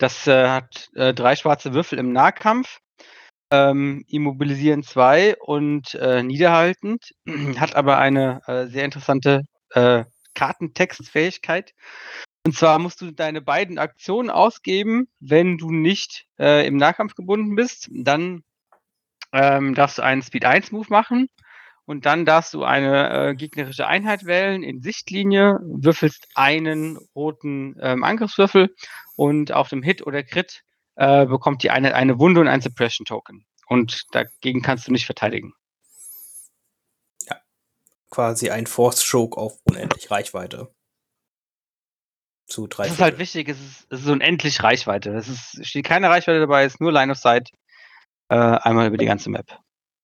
das 0.00 0.26
äh, 0.26 0.48
hat 0.48 0.88
äh, 0.94 1.12
drei 1.14 1.36
schwarze 1.36 1.74
Würfel 1.74 1.98
im 1.98 2.12
Nahkampf, 2.12 2.78
ähm, 3.52 4.04
immobilisieren 4.08 4.82
zwei 4.82 5.36
und 5.36 5.94
äh, 5.94 6.22
niederhaltend, 6.22 7.10
hat 7.58 7.76
aber 7.76 7.98
eine 7.98 8.40
äh, 8.46 8.66
sehr 8.66 8.84
interessante 8.84 9.42
äh, 9.70 10.04
Kartentextfähigkeit. 10.34 11.72
Und 12.46 12.56
zwar 12.56 12.78
musst 12.78 13.02
du 13.02 13.10
deine 13.10 13.42
beiden 13.42 13.78
Aktionen 13.78 14.30
ausgeben, 14.30 15.08
wenn 15.20 15.58
du 15.58 15.70
nicht 15.70 16.24
äh, 16.38 16.66
im 16.66 16.78
Nahkampf 16.78 17.14
gebunden 17.14 17.54
bist. 17.54 17.88
Dann 17.92 18.42
ähm, 19.32 19.74
darfst 19.74 19.98
du 19.98 20.02
einen 20.02 20.22
Speed 20.22 20.46
1 20.46 20.72
Move 20.72 20.86
machen 20.88 21.28
und 21.90 22.07
dann 22.07 22.24
darfst 22.24 22.55
du 22.55 22.62
eine 22.62 23.31
äh, 23.31 23.35
gegnerische 23.35 23.85
Einheit 23.85 24.24
wählen 24.24 24.62
in 24.62 24.81
Sichtlinie, 24.81 25.59
würfelst 25.61 26.29
einen 26.37 26.96
roten 27.16 27.76
ähm, 27.81 28.05
Angriffswürfel 28.05 28.76
und 29.16 29.50
auf 29.50 29.70
dem 29.70 29.83
Hit 29.83 30.07
oder 30.07 30.22
Crit 30.22 30.62
äh, 30.94 31.26
bekommt 31.26 31.64
die 31.64 31.72
Einheit 31.72 31.94
eine 31.94 32.20
Wunde 32.20 32.42
und 32.42 32.46
ein 32.46 32.61
Suppression 32.61 33.07
Token. 33.07 33.44
Und 33.66 34.05
dagegen 34.12 34.62
kannst 34.62 34.87
du 34.87 34.92
nicht 34.92 35.05
verteidigen. 35.05 35.53
Quasi 38.09 38.50
ein 38.50 38.68
Force 38.68 39.05
Choke 39.11 39.37
auf 39.37 39.59
unendlich 39.64 40.12
Reichweite. 40.12 40.72
Zu 42.46 42.68
drei. 42.68 42.85
Das 42.85 42.92
ist 42.92 43.00
halt 43.00 43.18
wichtig, 43.18 43.48
es 43.48 43.59
ist, 43.59 43.87
es 43.90 44.00
ist 44.03 44.09
unendlich 44.09 44.62
Reichweite. 44.62 45.11
Es 45.11 45.26
ist, 45.26 45.66
steht 45.66 45.87
keine 45.87 46.09
Reichweite 46.09 46.38
dabei, 46.38 46.62
es 46.62 46.74
ist 46.74 46.81
nur 46.81 46.92
Line 46.92 47.11
of 47.11 47.18
Sight. 47.18 47.50
Äh, 48.29 48.37
einmal 48.37 48.87
über 48.87 48.96
die 48.96 49.07
ganze 49.07 49.29
Map. 49.29 49.59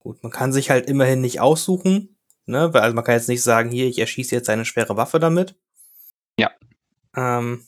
Gut, 0.06 0.22
man 0.22 0.30
kann 0.30 0.52
sich 0.52 0.70
halt 0.70 0.86
immerhin 0.88 1.20
nicht 1.20 1.40
aussuchen, 1.40 2.16
ne? 2.44 2.72
Weil- 2.72 2.82
Also 2.82 2.94
man 2.94 3.02
kann 3.02 3.16
jetzt 3.16 3.28
nicht 3.28 3.42
sagen, 3.42 3.70
hier, 3.72 3.88
ich 3.88 3.98
erschieße 3.98 4.36
jetzt 4.36 4.48
eine 4.48 4.64
schwere 4.64 4.96
Waffe 4.96 5.18
damit. 5.18 5.56
Ja. 6.38 6.52
Ähm, 7.16 7.66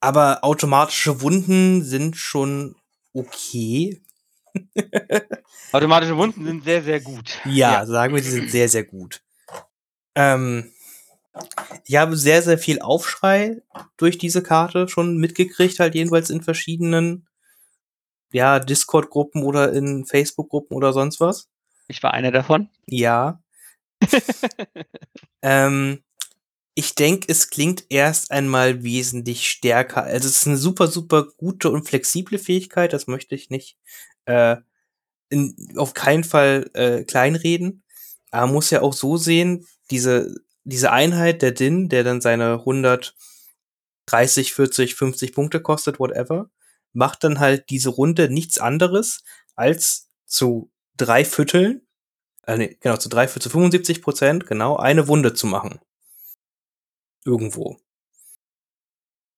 aber 0.00 0.44
automatische 0.44 1.22
Wunden 1.22 1.82
sind 1.82 2.18
schon 2.18 2.76
okay. 3.14 4.02
Automatische 5.72 6.18
Wunden 6.18 6.44
sind 6.44 6.64
sehr, 6.64 6.82
sehr 6.82 7.00
gut. 7.00 7.40
Ja, 7.46 7.86
sagen 7.86 8.14
wir, 8.14 8.20
die 8.20 8.28
sind 8.28 8.50
sehr, 8.50 8.68
sehr 8.68 8.84
gut. 8.84 9.22
Ähm, 10.14 10.70
ich 11.86 11.96
habe 11.96 12.14
sehr, 12.14 12.42
sehr 12.42 12.58
viel 12.58 12.80
Aufschrei 12.82 13.62
durch 13.96 14.18
diese 14.18 14.42
Karte 14.42 14.86
schon 14.86 15.16
mitgekriegt, 15.16 15.80
halt 15.80 15.94
jedenfalls 15.94 16.28
in 16.28 16.42
verschiedenen, 16.42 17.26
ja, 18.32 18.58
Discord-Gruppen 18.58 19.42
oder 19.42 19.72
in 19.72 20.06
Facebook-Gruppen 20.06 20.76
oder 20.76 20.92
sonst 20.92 21.20
was. 21.20 21.48
Ich 21.88 22.02
war 22.02 22.14
einer 22.14 22.30
davon. 22.30 22.68
Ja. 22.86 23.42
ähm, 25.42 26.02
ich 26.74 26.94
denke, 26.94 27.26
es 27.28 27.50
klingt 27.50 27.84
erst 27.90 28.30
einmal 28.30 28.82
wesentlich 28.82 29.48
stärker. 29.48 30.04
Also 30.04 30.28
es 30.28 30.38
ist 30.38 30.46
eine 30.46 30.56
super, 30.56 30.86
super 30.86 31.26
gute 31.36 31.70
und 31.70 31.86
flexible 31.88 32.38
Fähigkeit, 32.38 32.92
das 32.92 33.06
möchte 33.06 33.34
ich 33.34 33.50
nicht 33.50 33.76
äh, 34.26 34.56
in, 35.28 35.54
auf 35.76 35.94
keinen 35.94 36.24
Fall 36.24 36.70
äh, 36.74 37.04
kleinreden. 37.04 37.82
Aber 38.30 38.46
man 38.46 38.54
muss 38.54 38.70
ja 38.70 38.82
auch 38.82 38.92
so 38.92 39.16
sehen, 39.16 39.66
diese, 39.90 40.34
diese 40.64 40.92
Einheit, 40.92 41.42
der 41.42 41.52
Din, 41.52 41.88
der 41.88 42.04
dann 42.04 42.20
seine 42.20 42.60
130, 42.60 44.54
40, 44.54 44.94
50 44.94 45.34
Punkte 45.34 45.60
kostet, 45.60 45.98
whatever, 45.98 46.48
macht 46.92 47.24
dann 47.24 47.40
halt 47.40 47.70
diese 47.70 47.90
Runde 47.90 48.28
nichts 48.30 48.58
anderes, 48.58 49.22
als 49.54 50.08
zu 50.26 50.70
drei 50.96 51.24
Vierteln, 51.24 51.86
äh, 52.46 52.56
nee, 52.56 52.76
genau, 52.80 52.96
zu 52.96 53.08
drei 53.08 53.28
Viertel, 53.28 53.42
zu 53.42 53.50
75 53.50 54.02
Prozent, 54.02 54.46
genau, 54.46 54.76
eine 54.76 55.08
Wunde 55.08 55.34
zu 55.34 55.46
machen. 55.46 55.80
Irgendwo. 57.24 57.78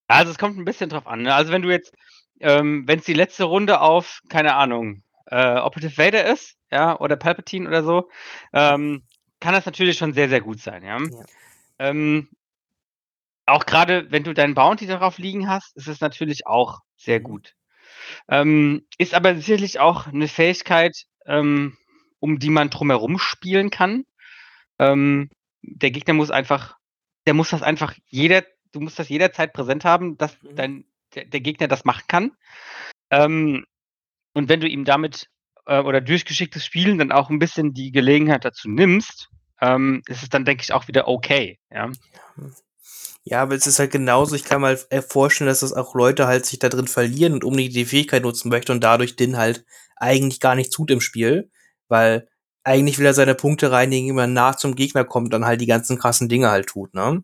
Also 0.09 0.31
es 0.31 0.39
kommt 0.39 0.59
ein 0.59 0.65
bisschen 0.65 0.91
drauf 0.91 1.07
an. 1.07 1.23
Ne? 1.23 1.35
Also 1.35 1.53
wenn 1.53 1.63
du 1.63 1.71
jetzt, 1.71 1.93
ähm, 2.41 2.85
wenn 2.87 2.99
es 2.99 3.05
die 3.05 3.15
letzte 3.15 3.45
Runde 3.45 3.81
auf, 3.81 4.21
keine 4.29 4.55
Ahnung, 4.55 5.03
äh, 5.27 5.59
Operative 5.59 5.97
Vader 5.97 6.27
ist, 6.27 6.57
ja, 6.71 6.99
oder 7.01 7.17
Palpatine 7.17 7.69
oder 7.69 7.83
so, 7.83 8.09
ähm, 8.53 9.03
kann 9.41 9.55
das 9.55 9.67
natürlich 9.67 9.99
schon 9.99 10.13
sehr, 10.13 10.29
sehr 10.29 10.41
gut 10.41 10.61
sein, 10.61 10.83
ja. 10.85 10.99
Ja. 10.99 11.25
Ähm, 11.79 12.29
auch 13.47 13.67
gerade, 13.67 14.11
wenn 14.11 14.23
du 14.23 14.35
deinen 14.35 14.55
Bounty 14.55 14.87
darauf 14.87 15.19
liegen 15.19 15.49
hast, 15.49 15.77
ist 15.77 15.89
es 15.89 16.01
natürlich 16.01 16.47
auch 16.47 16.81
sehr 17.05 17.21
Mhm. 17.21 17.25
gut. 17.25 17.55
Ähm, 18.29 18.87
ist 18.99 19.15
aber 19.15 19.37
sicherlich 19.37 19.81
auch 19.81 20.07
eine 20.07 20.29
Fähigkeit, 20.29 21.05
ähm, 21.27 21.77
um 22.21 22.39
die 22.39 22.51
man 22.51 22.71
drumherum 22.71 23.19
spielen 23.19 23.71
kann. 23.71 24.05
Ähm, 24.79 25.31
der 25.63 25.91
Gegner 25.91 26.15
muss 26.15 26.31
einfach, 26.31 26.77
der 27.27 27.35
muss 27.35 27.51
das 27.51 27.63
einfach 27.63 27.95
jeder, 28.07 28.45
du 28.73 28.81
musst 28.81 28.99
das 28.99 29.09
jederzeit 29.09 29.53
präsent 29.53 29.85
haben, 29.85 30.17
dass 30.17 30.41
Mhm. 30.43 30.57
dein, 30.57 30.85
der, 31.15 31.25
der 31.27 31.41
Gegner 31.41 31.69
das 31.69 31.85
machen 31.85 32.05
kann. 32.09 32.33
Ähm, 33.11 33.67
und 34.35 34.49
wenn 34.49 34.61
du 34.61 34.69
ihm 34.69 34.85
damit 34.85 35.29
äh, 35.67 35.81
oder 35.81 36.01
durch 36.01 36.25
geschicktes 36.25 36.65
Spielen 36.65 36.99
dann 36.99 37.13
auch 37.13 37.31
ein 37.31 37.39
bisschen 37.39 37.75
die 37.75 37.93
Gelegenheit 37.93 38.45
dazu 38.45 38.69
nimmst, 38.69 39.29
ähm, 39.61 40.03
ist 40.07 40.23
es 40.23 40.29
dann, 40.29 40.45
denke 40.45 40.63
ich, 40.63 40.73
auch 40.73 40.89
wieder 40.89 41.07
okay. 41.07 41.59
Ja. 41.71 41.91
Ja, 43.25 43.43
aber 43.43 43.55
es 43.55 43.67
ist 43.67 43.79
halt 43.79 43.93
genauso, 43.93 44.35
ich 44.35 44.45
kann 44.45 44.61
mal 44.61 44.79
äh, 44.91 45.01
vorstellen, 45.01 45.49
dass 45.49 45.61
das 45.61 45.73
auch 45.73 45.95
Leute 45.95 46.27
halt 46.27 46.45
sich 46.45 46.59
da 46.59 46.69
drin 46.69 46.89
verlieren 46.89 47.35
und 47.35 47.45
unbedingt 47.45 47.75
die 47.75 47.85
Fähigkeit 47.85 48.23
nutzen 48.23 48.49
möchte 48.49 48.73
und 48.73 48.83
dadurch 48.83 49.15
den 49.17 49.37
halt 49.37 49.65
eigentlich 49.97 50.41
gar 50.41 50.57
nicht 50.57 50.73
tut 50.73 50.91
im 50.91 51.01
Spiel, 51.01 51.51
weil 51.89 52.29
eigentlich 52.65 52.99
will 52.99 53.07
er 53.07 53.15
seine 53.15 53.35
Punkte 53.35 53.71
reinigen, 53.71 54.09
wenn 54.09 54.17
man 54.17 54.33
nah 54.33 54.57
zum 54.57 54.75
Gegner 54.75 55.05
kommt 55.05 55.27
und 55.27 55.31
dann 55.33 55.47
halt 55.47 55.61
die 55.61 55.67
ganzen 55.67 55.99
krassen 55.99 56.29
Dinge 56.29 56.51
halt 56.51 56.67
tut, 56.67 56.95
ne? 56.95 57.23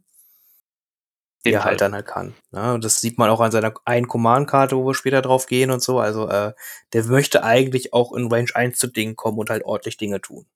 Die 1.45 1.53
er 1.53 1.65
halt 1.65 1.81
dann 1.81 1.95
halt 1.95 2.07
kann. 2.07 2.35
Ne? 2.51 2.75
Und 2.75 2.85
das 2.85 3.01
sieht 3.01 3.17
man 3.17 3.31
auch 3.31 3.41
an 3.41 3.53
seiner 3.53 3.73
einen 3.85 4.09
Command-Karte, 4.09 4.77
wo 4.77 4.87
wir 4.87 4.95
später 4.95 5.23
drauf 5.23 5.47
gehen 5.47 5.71
und 5.71 5.81
so. 5.81 6.01
Also, 6.01 6.29
äh, 6.29 6.53
der 6.93 7.05
möchte 7.05 7.45
eigentlich 7.45 7.93
auch 7.93 8.13
in 8.13 8.31
Range 8.31 8.51
1 8.53 8.77
zu 8.77 8.89
Dingen 8.89 9.15
kommen 9.17 9.39
und 9.39 9.49
halt 9.49 9.65
ordentlich 9.65 9.97
Dinge 9.97 10.21
tun. 10.21 10.47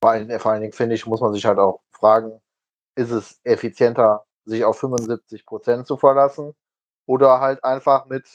Vor 0.00 0.10
allen, 0.10 0.38
vor 0.38 0.52
allen 0.52 0.60
Dingen 0.60 0.72
finde 0.72 0.94
ich, 0.94 1.06
muss 1.06 1.20
man 1.20 1.32
sich 1.32 1.44
halt 1.46 1.58
auch 1.58 1.80
fragen, 1.92 2.40
ist 2.96 3.10
es 3.10 3.40
effizienter, 3.44 4.24
sich 4.44 4.64
auf 4.64 4.82
75% 4.82 5.84
zu 5.84 5.96
verlassen 5.96 6.54
oder 7.06 7.40
halt 7.40 7.62
einfach 7.62 8.06
mit 8.06 8.26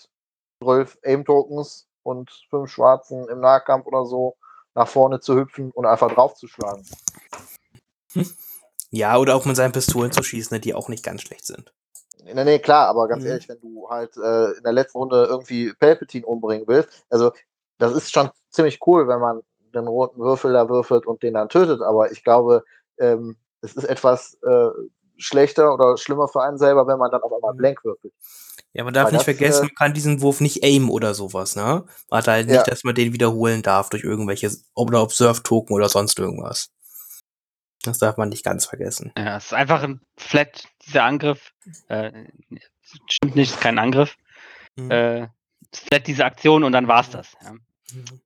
12 0.64 0.98
Aim-Tokens 1.04 1.88
und 2.04 2.32
5 2.50 2.70
Schwarzen 2.70 3.28
im 3.28 3.40
Nahkampf 3.40 3.86
oder 3.86 4.06
so 4.06 4.38
nach 4.74 4.88
vorne 4.88 5.20
zu 5.20 5.36
hüpfen 5.36 5.72
und 5.72 5.86
einfach 5.86 6.14
draufzuschlagen. 6.14 6.86
Ja, 8.90 9.18
oder 9.18 9.36
auch 9.36 9.46
mit 9.46 9.56
seinen 9.56 9.72
Pistolen 9.72 10.12
zu 10.12 10.24
schießen, 10.24 10.56
ne, 10.56 10.60
die 10.60 10.74
auch 10.74 10.90
nicht 10.90 11.04
ganz 11.04 11.22
schlecht 11.22 11.46
sind. 11.46 11.74
Nee, 12.24 12.44
nee, 12.44 12.60
klar, 12.60 12.88
aber 12.88 13.08
ganz 13.08 13.24
Mhm. 13.24 13.30
ehrlich, 13.30 13.50
wenn 13.50 13.60
du 13.60 13.90
halt 13.90 14.16
äh, 14.18 14.52
in 14.52 14.64
der 14.64 14.74
letzten 14.74 15.00
Runde 15.00 15.26
irgendwie 15.26 15.74
Palpatine 15.74 16.26
umbringen 16.26 16.68
willst, 16.68 17.06
also 17.10 17.32
das 17.78 17.94
ist 17.94 18.12
schon 18.12 18.30
ziemlich 18.50 18.80
cool, 18.86 19.08
wenn 19.08 19.20
man 19.20 19.42
den 19.74 19.88
roten 19.88 20.20
Würfel 20.20 20.54
da 20.54 20.70
würfelt 20.70 21.08
und 21.08 21.24
den 21.24 21.34
dann 21.34 21.50
tötet, 21.50 21.82
aber 21.82 22.12
ich 22.12 22.24
glaube, 22.24 22.64
ähm, 23.00 23.38
es 23.62 23.74
ist 23.74 23.84
etwas 23.86 24.38
äh, 24.48 24.68
schlechter 25.18 25.74
oder 25.74 25.98
schlimmer 25.98 26.28
für 26.28 26.42
einen 26.42 26.58
selber, 26.58 26.88
wenn 26.88 26.98
man 26.98 27.12
dann 27.12 27.22
auf 27.22 27.32
einmal 27.32 27.54
Mhm. 27.54 27.58
blank 27.58 27.84
würfelt. 27.86 28.14
Ja, 28.74 28.84
man 28.86 28.94
darf 28.94 29.06
Weil 29.06 29.12
nicht 29.14 29.28
das, 29.28 29.36
vergessen, 29.38 29.64
äh, 29.64 29.66
man 29.68 29.76
kann 29.76 29.94
diesen 29.94 30.22
Wurf 30.22 30.40
nicht 30.40 30.64
aimen 30.64 30.90
oder 30.90 31.14
sowas, 31.14 31.56
ne? 31.56 31.86
Man 32.10 32.18
hat 32.18 32.28
halt 32.28 32.48
nicht, 32.48 32.56
Ja. 32.56 32.64
dass 32.64 32.84
man 32.84 32.96
den 32.96 33.12
wiederholen 33.14 33.62
darf 33.62 33.90
durch 33.90 34.04
irgendwelche 34.04 34.50
oder 34.74 35.02
Observe-Token 35.04 35.76
oder 35.76 35.90
sonst 35.90 36.18
irgendwas. 36.18 36.70
Das 37.84 37.98
darf 37.98 38.16
man 38.18 38.30
nicht 38.30 38.46
ganz 38.46 38.66
vergessen. 38.66 39.12
Ja, 39.18 39.38
es 39.38 39.46
ist 39.46 39.54
einfach 39.54 39.84
ein 39.84 40.02
Flat, 40.18 40.64
dieser 40.86 41.04
Angriff. 41.04 41.52
Äh, 41.88 42.28
stimmt 43.10 43.36
nicht, 43.36 43.52
ist 43.54 43.62
kein 43.62 43.80
Angriff. 43.80 44.16
Mhm. 44.76 44.92
Äh, 44.92 45.28
flat 45.74 46.08
diese 46.08 46.26
Aktion 46.26 46.64
und 46.64 46.72
dann 46.72 46.88
war's 46.88 47.08
Mhm. 47.10 47.12
das. 47.14 47.34
Ja. 47.44 47.52
Mhm. 47.52 47.60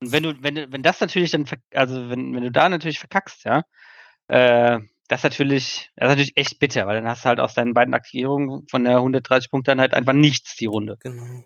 Und 0.01 0.11
wenn 0.11 0.23
du, 0.23 0.43
wenn 0.43 0.55
du, 0.55 0.71
wenn 0.71 0.83
das 0.83 0.99
natürlich 0.99 1.31
dann, 1.31 1.45
also 1.73 2.09
wenn, 2.09 2.35
wenn 2.35 2.43
du 2.43 2.51
da 2.51 2.69
natürlich 2.69 2.99
verkackst, 2.99 3.45
ja, 3.45 3.63
äh, 4.27 4.79
das 5.07 5.19
ist 5.19 5.23
natürlich, 5.23 5.91
das 5.95 6.07
ist 6.07 6.09
natürlich 6.09 6.37
echt 6.37 6.59
bitter, 6.59 6.87
weil 6.87 6.95
dann 6.95 7.09
hast 7.09 7.25
du 7.25 7.29
halt 7.29 7.39
aus 7.39 7.53
deinen 7.53 7.73
beiden 7.73 7.93
Aktivierungen 7.93 8.67
von 8.69 8.83
der 8.83 8.97
130 8.97 9.51
Punkte 9.51 9.71
dann 9.71 9.81
halt 9.81 9.93
einfach 9.93 10.13
nichts 10.13 10.55
die 10.55 10.65
Runde. 10.65 10.97
Genau. 11.01 11.43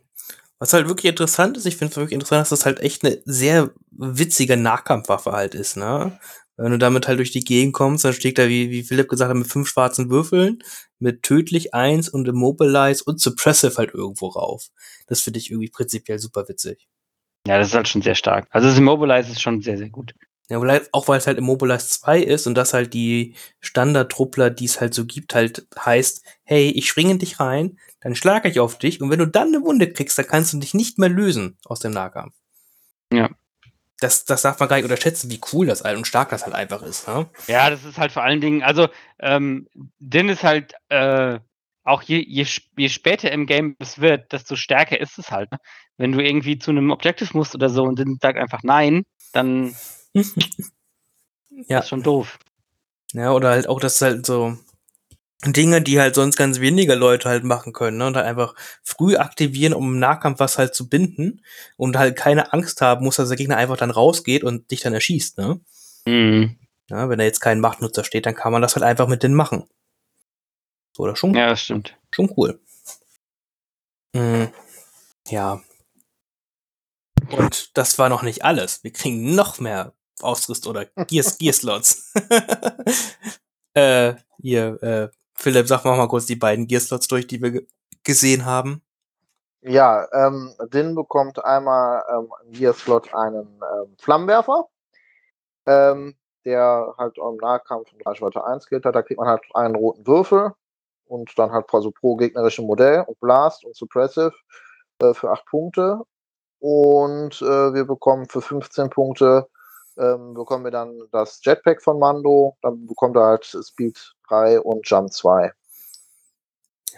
Was 0.59 0.73
halt 0.73 0.87
wirklich 0.87 1.09
interessant 1.09 1.55
ist, 1.57 1.65
ich 1.65 1.77
finde 1.77 1.91
es 1.91 1.97
wirklich 1.97 2.13
interessant, 2.13 2.41
dass 2.41 2.49
das 2.49 2.65
halt 2.65 2.81
echt 2.81 3.03
eine 3.03 3.21
sehr 3.25 3.71
witzige 3.91 4.57
Nahkampfwaffe 4.57 5.31
halt 5.31 5.55
ist, 5.55 5.77
ne? 5.77 6.19
Wenn 6.57 6.73
du 6.73 6.77
damit 6.77 7.07
halt 7.07 7.19
durch 7.19 7.31
die 7.31 7.45
Gegend 7.45 7.73
kommst, 7.73 8.03
dann 8.03 8.11
steht 8.11 8.37
da, 8.37 8.49
wie, 8.49 8.69
wie 8.69 8.83
Philipp 8.83 9.07
gesagt 9.07 9.29
hat, 9.29 9.37
mit 9.37 9.47
fünf 9.47 9.69
schwarzen 9.69 10.09
Würfeln, 10.09 10.61
mit 10.99 11.23
tödlich 11.23 11.73
eins 11.73 12.09
und 12.09 12.27
Immobilize 12.27 13.01
und 13.05 13.21
Suppressive 13.21 13.77
halt 13.77 13.93
irgendwo 13.93 14.27
rauf. 14.27 14.67
Das 15.07 15.21
finde 15.21 15.39
ich 15.39 15.51
irgendwie 15.51 15.69
prinzipiell 15.69 16.19
super 16.19 16.49
witzig. 16.49 16.89
Ja, 17.47 17.57
das 17.57 17.69
ist 17.69 17.75
halt 17.75 17.87
schon 17.87 18.01
sehr 18.01 18.15
stark. 18.15 18.47
Also 18.49 18.67
das 18.67 18.77
Immobilize 18.77 19.31
ist 19.31 19.41
schon 19.41 19.61
sehr, 19.61 19.77
sehr 19.77 19.89
gut. 19.89 20.13
Ja, 20.49 20.59
weil, 20.59 20.87
auch 20.91 21.07
weil 21.07 21.19
es 21.19 21.27
halt 21.27 21.37
Immobilize 21.37 21.87
2 21.87 22.19
ist 22.21 22.47
und 22.47 22.55
das 22.55 22.73
halt 22.73 22.95
die 22.95 23.35
Standardtruppler, 23.59 24.49
die 24.49 24.65
es 24.65 24.81
halt 24.81 24.95
so 24.95 25.05
gibt, 25.05 25.35
halt 25.35 25.67
heißt, 25.77 26.23
hey, 26.43 26.71
ich 26.71 26.89
springe 26.89 27.11
in 27.11 27.19
dich 27.19 27.39
rein, 27.39 27.77
dann 28.01 28.15
schlage 28.15 28.49
ich 28.49 28.59
auf 28.59 28.79
dich 28.79 28.99
und 28.99 29.11
wenn 29.11 29.19
du 29.19 29.27
dann 29.27 29.49
eine 29.49 29.61
Wunde 29.61 29.93
kriegst, 29.93 30.17
dann 30.17 30.25
kannst 30.25 30.51
du 30.53 30.57
dich 30.57 30.73
nicht 30.73 30.97
mehr 30.97 31.09
lösen 31.09 31.57
aus 31.65 31.79
dem 31.79 31.91
Nahkampf. 31.91 32.33
Ja. 33.13 33.29
Das, 33.99 34.25
das 34.25 34.41
darf 34.41 34.59
man 34.59 34.69
gar 34.69 34.77
nicht 34.77 34.85
unterschätzen, 34.85 35.29
wie 35.29 35.41
cool 35.53 35.67
das 35.67 35.83
halt 35.83 35.97
und 35.97 36.07
stark 36.07 36.29
das 36.29 36.45
halt 36.45 36.55
einfach 36.55 36.81
ist. 36.81 37.07
Ne? 37.07 37.29
Ja, 37.47 37.69
das 37.69 37.85
ist 37.85 37.99
halt 37.99 38.11
vor 38.11 38.23
allen 38.23 38.41
Dingen, 38.41 38.63
also 38.63 38.87
ähm, 39.19 39.67
Din 39.99 40.29
ist 40.29 40.43
halt 40.43 40.73
äh, 40.89 41.39
auch 41.83 42.01
je, 42.01 42.23
je, 42.25 42.47
je 42.75 42.89
später 42.89 43.31
im 43.31 43.45
Game 43.45 43.75
es 43.77 43.99
wird, 43.99 44.31
desto 44.31 44.55
stärker 44.55 44.99
ist 44.99 45.19
es 45.19 45.29
halt. 45.29 45.51
Ne? 45.51 45.59
Wenn 45.97 46.11
du 46.11 46.23
irgendwie 46.23 46.57
zu 46.57 46.71
einem 46.71 46.89
Objective 46.89 47.37
musst 47.37 47.53
oder 47.53 47.69
so 47.69 47.83
und 47.83 47.99
Din 47.99 48.17
sagt 48.19 48.39
einfach 48.39 48.63
nein, 48.63 49.03
dann 49.33 49.75
Ja. 51.67 51.79
ist 51.79 51.89
schon 51.89 52.03
doof. 52.03 52.39
Ja, 53.13 53.31
oder 53.33 53.49
halt 53.49 53.67
auch, 53.67 53.79
das 53.79 54.01
halt 54.01 54.25
so 54.25 54.57
Dinge, 55.45 55.81
die 55.81 55.99
halt 55.99 56.15
sonst 56.15 56.35
ganz 56.35 56.59
wenige 56.59 56.95
Leute 56.95 57.29
halt 57.29 57.43
machen 57.43 57.73
können, 57.73 57.97
ne? 57.97 58.07
Und 58.07 58.15
halt 58.15 58.25
einfach 58.25 58.55
früh 58.83 59.15
aktivieren, 59.17 59.73
um 59.73 59.93
im 59.93 59.99
Nahkampf 59.99 60.39
was 60.39 60.57
halt 60.57 60.75
zu 60.75 60.89
binden 60.89 61.43
und 61.77 61.97
halt 61.97 62.15
keine 62.17 62.53
Angst 62.53 62.81
haben 62.81 63.05
muss, 63.05 63.15
dass 63.15 63.29
der 63.29 63.37
Gegner 63.37 63.57
einfach 63.57 63.77
dann 63.77 63.91
rausgeht 63.91 64.43
und 64.43 64.69
dich 64.71 64.81
dann 64.81 64.93
erschießt, 64.93 65.37
ne? 65.37 65.59
Mhm. 66.05 66.59
Ja, 66.89 67.07
wenn 67.07 67.19
da 67.19 67.23
jetzt 67.25 67.39
kein 67.39 67.59
Machtnutzer 67.59 68.03
steht, 68.03 68.25
dann 68.25 68.35
kann 68.35 68.51
man 68.51 68.61
das 68.61 68.75
halt 68.75 68.83
einfach 68.83 69.07
mit 69.07 69.23
denen 69.23 69.35
machen. 69.35 69.67
So, 70.95 71.05
das 71.05 71.13
ist 71.13 71.19
schon, 71.19 71.33
Ja, 71.35 71.49
das 71.49 71.61
stimmt. 71.61 71.95
schon 72.13 72.33
cool. 72.35 72.59
Mhm. 74.13 74.49
Ja. 75.29 75.61
Und 77.31 77.77
das 77.77 77.99
war 77.99 78.09
noch 78.09 78.23
nicht 78.23 78.43
alles. 78.43 78.83
Wir 78.83 78.91
kriegen 78.91 79.35
noch 79.35 79.59
mehr 79.59 79.93
Ausrüst 80.23 80.67
oder 80.67 80.85
Gears, 81.07 81.37
Gearslots. 81.37 82.13
äh, 83.73 84.13
hier, 84.41 84.81
äh, 84.83 85.09
Philipp, 85.33 85.67
sag 85.67 85.85
mal 85.85 85.97
mal 85.97 86.07
kurz 86.07 86.25
die 86.25 86.35
beiden 86.35 86.67
Gearslots 86.67 87.07
durch, 87.07 87.27
die 87.27 87.41
wir 87.41 87.51
ge 87.51 87.67
gesehen 88.03 88.45
haben. 88.45 88.81
Ja, 89.61 90.07
ähm, 90.13 90.55
Din 90.71 90.95
bekommt 90.95 91.43
einmal 91.43 92.03
ähm, 92.09 92.29
im 92.45 92.51
Gear-Slot 92.53 93.13
einen 93.13 93.61
ähm, 93.61 93.95
Flammenwerfer, 93.99 94.69
ähm, 95.65 96.15
der 96.45 96.93
halt 96.97 97.17
im 97.17 97.35
Nahkampf 97.35 97.91
in 97.91 98.01
Reichweite 98.01 98.45
1 98.45 98.67
gilt. 98.67 98.85
Da 98.85 99.01
kriegt 99.01 99.19
man 99.19 99.27
halt 99.27 99.43
einen 99.53 99.75
roten 99.75 100.07
Würfel 100.07 100.53
und 101.05 101.37
dann 101.37 101.51
halt 101.51 101.65
also 101.73 101.91
pro 101.91 102.15
gegnerischen 102.15 102.67
Modell 102.67 103.03
und 103.05 103.19
Blast 103.19 103.65
und 103.65 103.75
Suppressive 103.75 104.33
äh, 105.01 105.13
für 105.13 105.29
8 105.29 105.45
Punkte. 105.45 106.03
Und 106.59 107.41
äh, 107.41 107.73
wir 107.73 107.85
bekommen 107.85 108.27
für 108.29 108.41
15 108.41 108.89
Punkte 108.89 109.49
ähm, 109.99 110.33
bekommen 110.33 110.63
wir 110.63 110.71
dann 110.71 110.97
das 111.11 111.39
Jetpack 111.43 111.81
von 111.81 111.99
Mando. 111.99 112.57
Dann 112.61 112.87
bekommt 112.87 113.15
er 113.15 113.23
halt 113.25 113.45
Speed 113.45 114.15
3 114.27 114.59
und 114.61 114.87
Jump 114.89 115.11
2. 115.11 115.51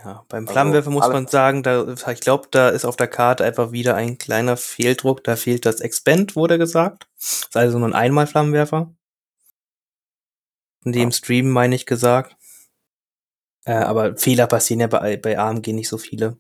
Ja, 0.04 0.26
beim 0.30 0.44
Also, 0.46 0.54
Flammenwerfer 0.54 0.90
muss 0.90 1.04
alle- 1.04 1.14
man 1.14 1.28
sagen, 1.28 1.62
da, 1.64 1.86
ich 2.12 2.22
glaube, 2.22 2.48
da 2.50 2.70
ist 2.70 2.86
auf 2.86 2.96
der 2.96 3.08
Karte 3.08 3.44
einfach 3.44 3.72
wieder 3.72 3.96
ein 3.96 4.18
kleiner 4.18 4.58
Fehldruck. 4.58 5.24
Da 5.24 5.36
fehlt 5.36 5.66
das 5.66 5.80
Expand, 5.82 6.36
wurde 6.36 6.58
gesagt. 6.58 7.08
Das 7.20 7.34
ist 7.50 7.56
also 7.58 7.78
nur 7.78 7.88
ein 7.90 7.94
einmal 7.94 8.26
Flammenwerfer. 8.28 8.92
In 10.86 10.94
dem 10.94 11.10
Ja. 11.10 11.12
Stream 11.12 11.52
meine 11.52 11.76
ich 11.76 11.86
gesagt. 11.86 12.36
Äh, 13.66 13.74
aber 13.74 14.18
Fehler 14.18 14.48
passieren 14.48 14.80
ja 14.80 14.88
bei, 14.88 15.18
bei 15.18 15.38
AMG 15.38 15.68
nicht 15.74 15.90
so 15.90 16.00
viele. 16.00 16.38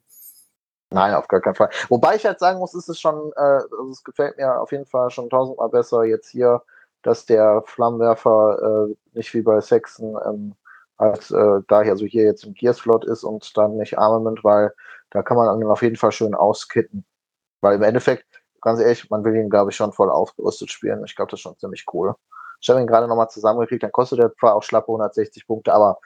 Nein, 0.94 1.14
auf 1.14 1.28
gar 1.30 1.40
keinen 1.40 1.56
Fall. 1.56 1.70
Wobei 1.90 2.16
ich 2.16 2.26
halt 2.26 2.40
sagen 2.40 2.60
muss, 2.60 2.74
ist 2.74 2.90
es 2.90 3.00
schon, 3.00 3.32
äh, 3.38 3.40
also 3.40 3.90
es 3.92 4.04
gefällt 4.04 4.38
mir 4.38 4.60
auf 4.60 4.72
jeden 4.74 4.86
Fall 4.86 5.10
schon 5.10 5.30
tausendmal 5.30 5.70
besser 5.70 6.04
jetzt 6.04 6.30
hier, 6.30 6.62
dass 7.02 7.26
der 7.26 7.64
Flammenwerfer 7.66 8.88
äh, 8.90 8.96
nicht 9.18 9.34
wie 9.34 9.42
bei 9.42 9.62
Saxon 9.62 10.18
ähm, 10.26 10.56
als 10.98 11.32
äh, 11.32 11.62
da 11.68 11.82
hier, 11.82 11.94
also 11.94 12.06
hier 12.06 12.26
jetzt 12.26 12.44
im 12.44 12.54
Gear-Slot 12.54 13.06
ist 13.06 13.24
und 13.24 13.56
dann 13.58 13.78
nicht 13.78 13.98
Armament, 13.98 14.44
weil 14.44 14.74
da 15.12 15.24
kann 15.24 15.38
man 15.38 15.48
dann 15.48 15.70
auf 15.72 15.82
jeden 15.82 15.96
Fall 15.96 16.12
schön 16.12 16.36
auskitten. 16.36 17.06
Weil 17.62 17.76
im 17.78 17.84
Endeffekt, 17.84 18.44
ganz 18.62 18.80
ehrlich, 18.82 19.10
man 19.10 19.24
will 19.24 19.36
ihn, 19.36 19.50
glaube 19.50 19.72
ich, 19.72 19.78
schon 19.78 19.94
voll 19.94 20.10
aufgerüstet 20.12 20.72
spielen. 20.72 21.04
Ich 21.06 21.16
glaube, 21.16 21.32
das 21.32 21.40
ist 21.40 21.44
schon 21.44 21.58
ziemlich 21.58 21.86
cool. 21.94 22.16
Ich 22.62 22.70
habe 22.70 22.80
ihn 22.80 22.88
gerade 22.88 23.08
nochmal 23.08 23.30
zusammengekriegt, 23.30 23.82
dann 23.82 23.92
kostet 23.92 24.20
er 24.20 24.34
zwar 24.36 24.56
auch 24.56 24.62
schlappe 24.62 24.92
160 24.92 25.48
Punkte, 25.48 25.74
aber 25.74 26.00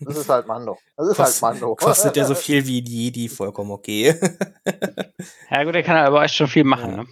das 0.00 0.16
ist 0.16 0.28
halt 0.28 0.46
Mando. 0.46 0.78
Das 0.96 1.08
ist 1.08 1.16
Kost, 1.16 1.42
halt 1.42 1.54
Mando. 1.54 1.76
Kostet 1.76 2.16
er 2.16 2.24
so 2.24 2.34
viel 2.34 2.66
wie 2.66 2.80
die 2.80 3.04
Jedi, 3.04 3.28
vollkommen 3.28 3.70
okay. 3.70 4.18
ja 5.50 5.64
gut, 5.64 5.74
er 5.74 5.82
kann 5.82 5.96
aber 5.98 6.22
echt 6.22 6.34
schon 6.34 6.48
viel 6.48 6.64
machen, 6.64 6.96
ne? 6.96 7.06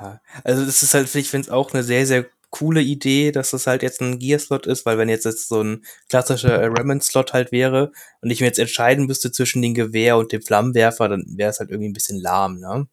Ja. 0.00 0.20
Also 0.44 0.64
das 0.64 0.82
ist 0.82 0.94
halt, 0.94 1.14
ich 1.14 1.30
finde 1.30 1.46
es 1.46 1.52
auch 1.52 1.72
eine 1.72 1.82
sehr, 1.82 2.06
sehr 2.06 2.26
coole 2.50 2.80
Idee, 2.80 3.32
dass 3.32 3.50
das 3.50 3.66
halt 3.66 3.82
jetzt 3.82 4.00
ein 4.00 4.18
Gear-Slot 4.18 4.66
ist, 4.66 4.86
weil 4.86 4.98
wenn 4.98 5.08
jetzt, 5.08 5.24
jetzt 5.24 5.48
so 5.48 5.62
ein 5.62 5.84
klassischer 6.08 6.54
äh, 6.60 6.66
Remnant-Slot 6.66 7.32
halt 7.32 7.52
wäre 7.52 7.92
und 8.22 8.30
ich 8.30 8.40
mir 8.40 8.46
jetzt 8.46 8.58
entscheiden 8.58 9.06
müsste 9.06 9.32
zwischen 9.32 9.62
dem 9.62 9.74
Gewehr 9.74 10.16
und 10.16 10.32
dem 10.32 10.42
Flammenwerfer, 10.42 11.08
dann 11.08 11.24
wäre 11.36 11.50
es 11.50 11.60
halt 11.60 11.70
irgendwie 11.70 11.90
ein 11.90 11.94
bisschen 11.94 12.20
lahm, 12.20 12.58
ne? 12.60 12.86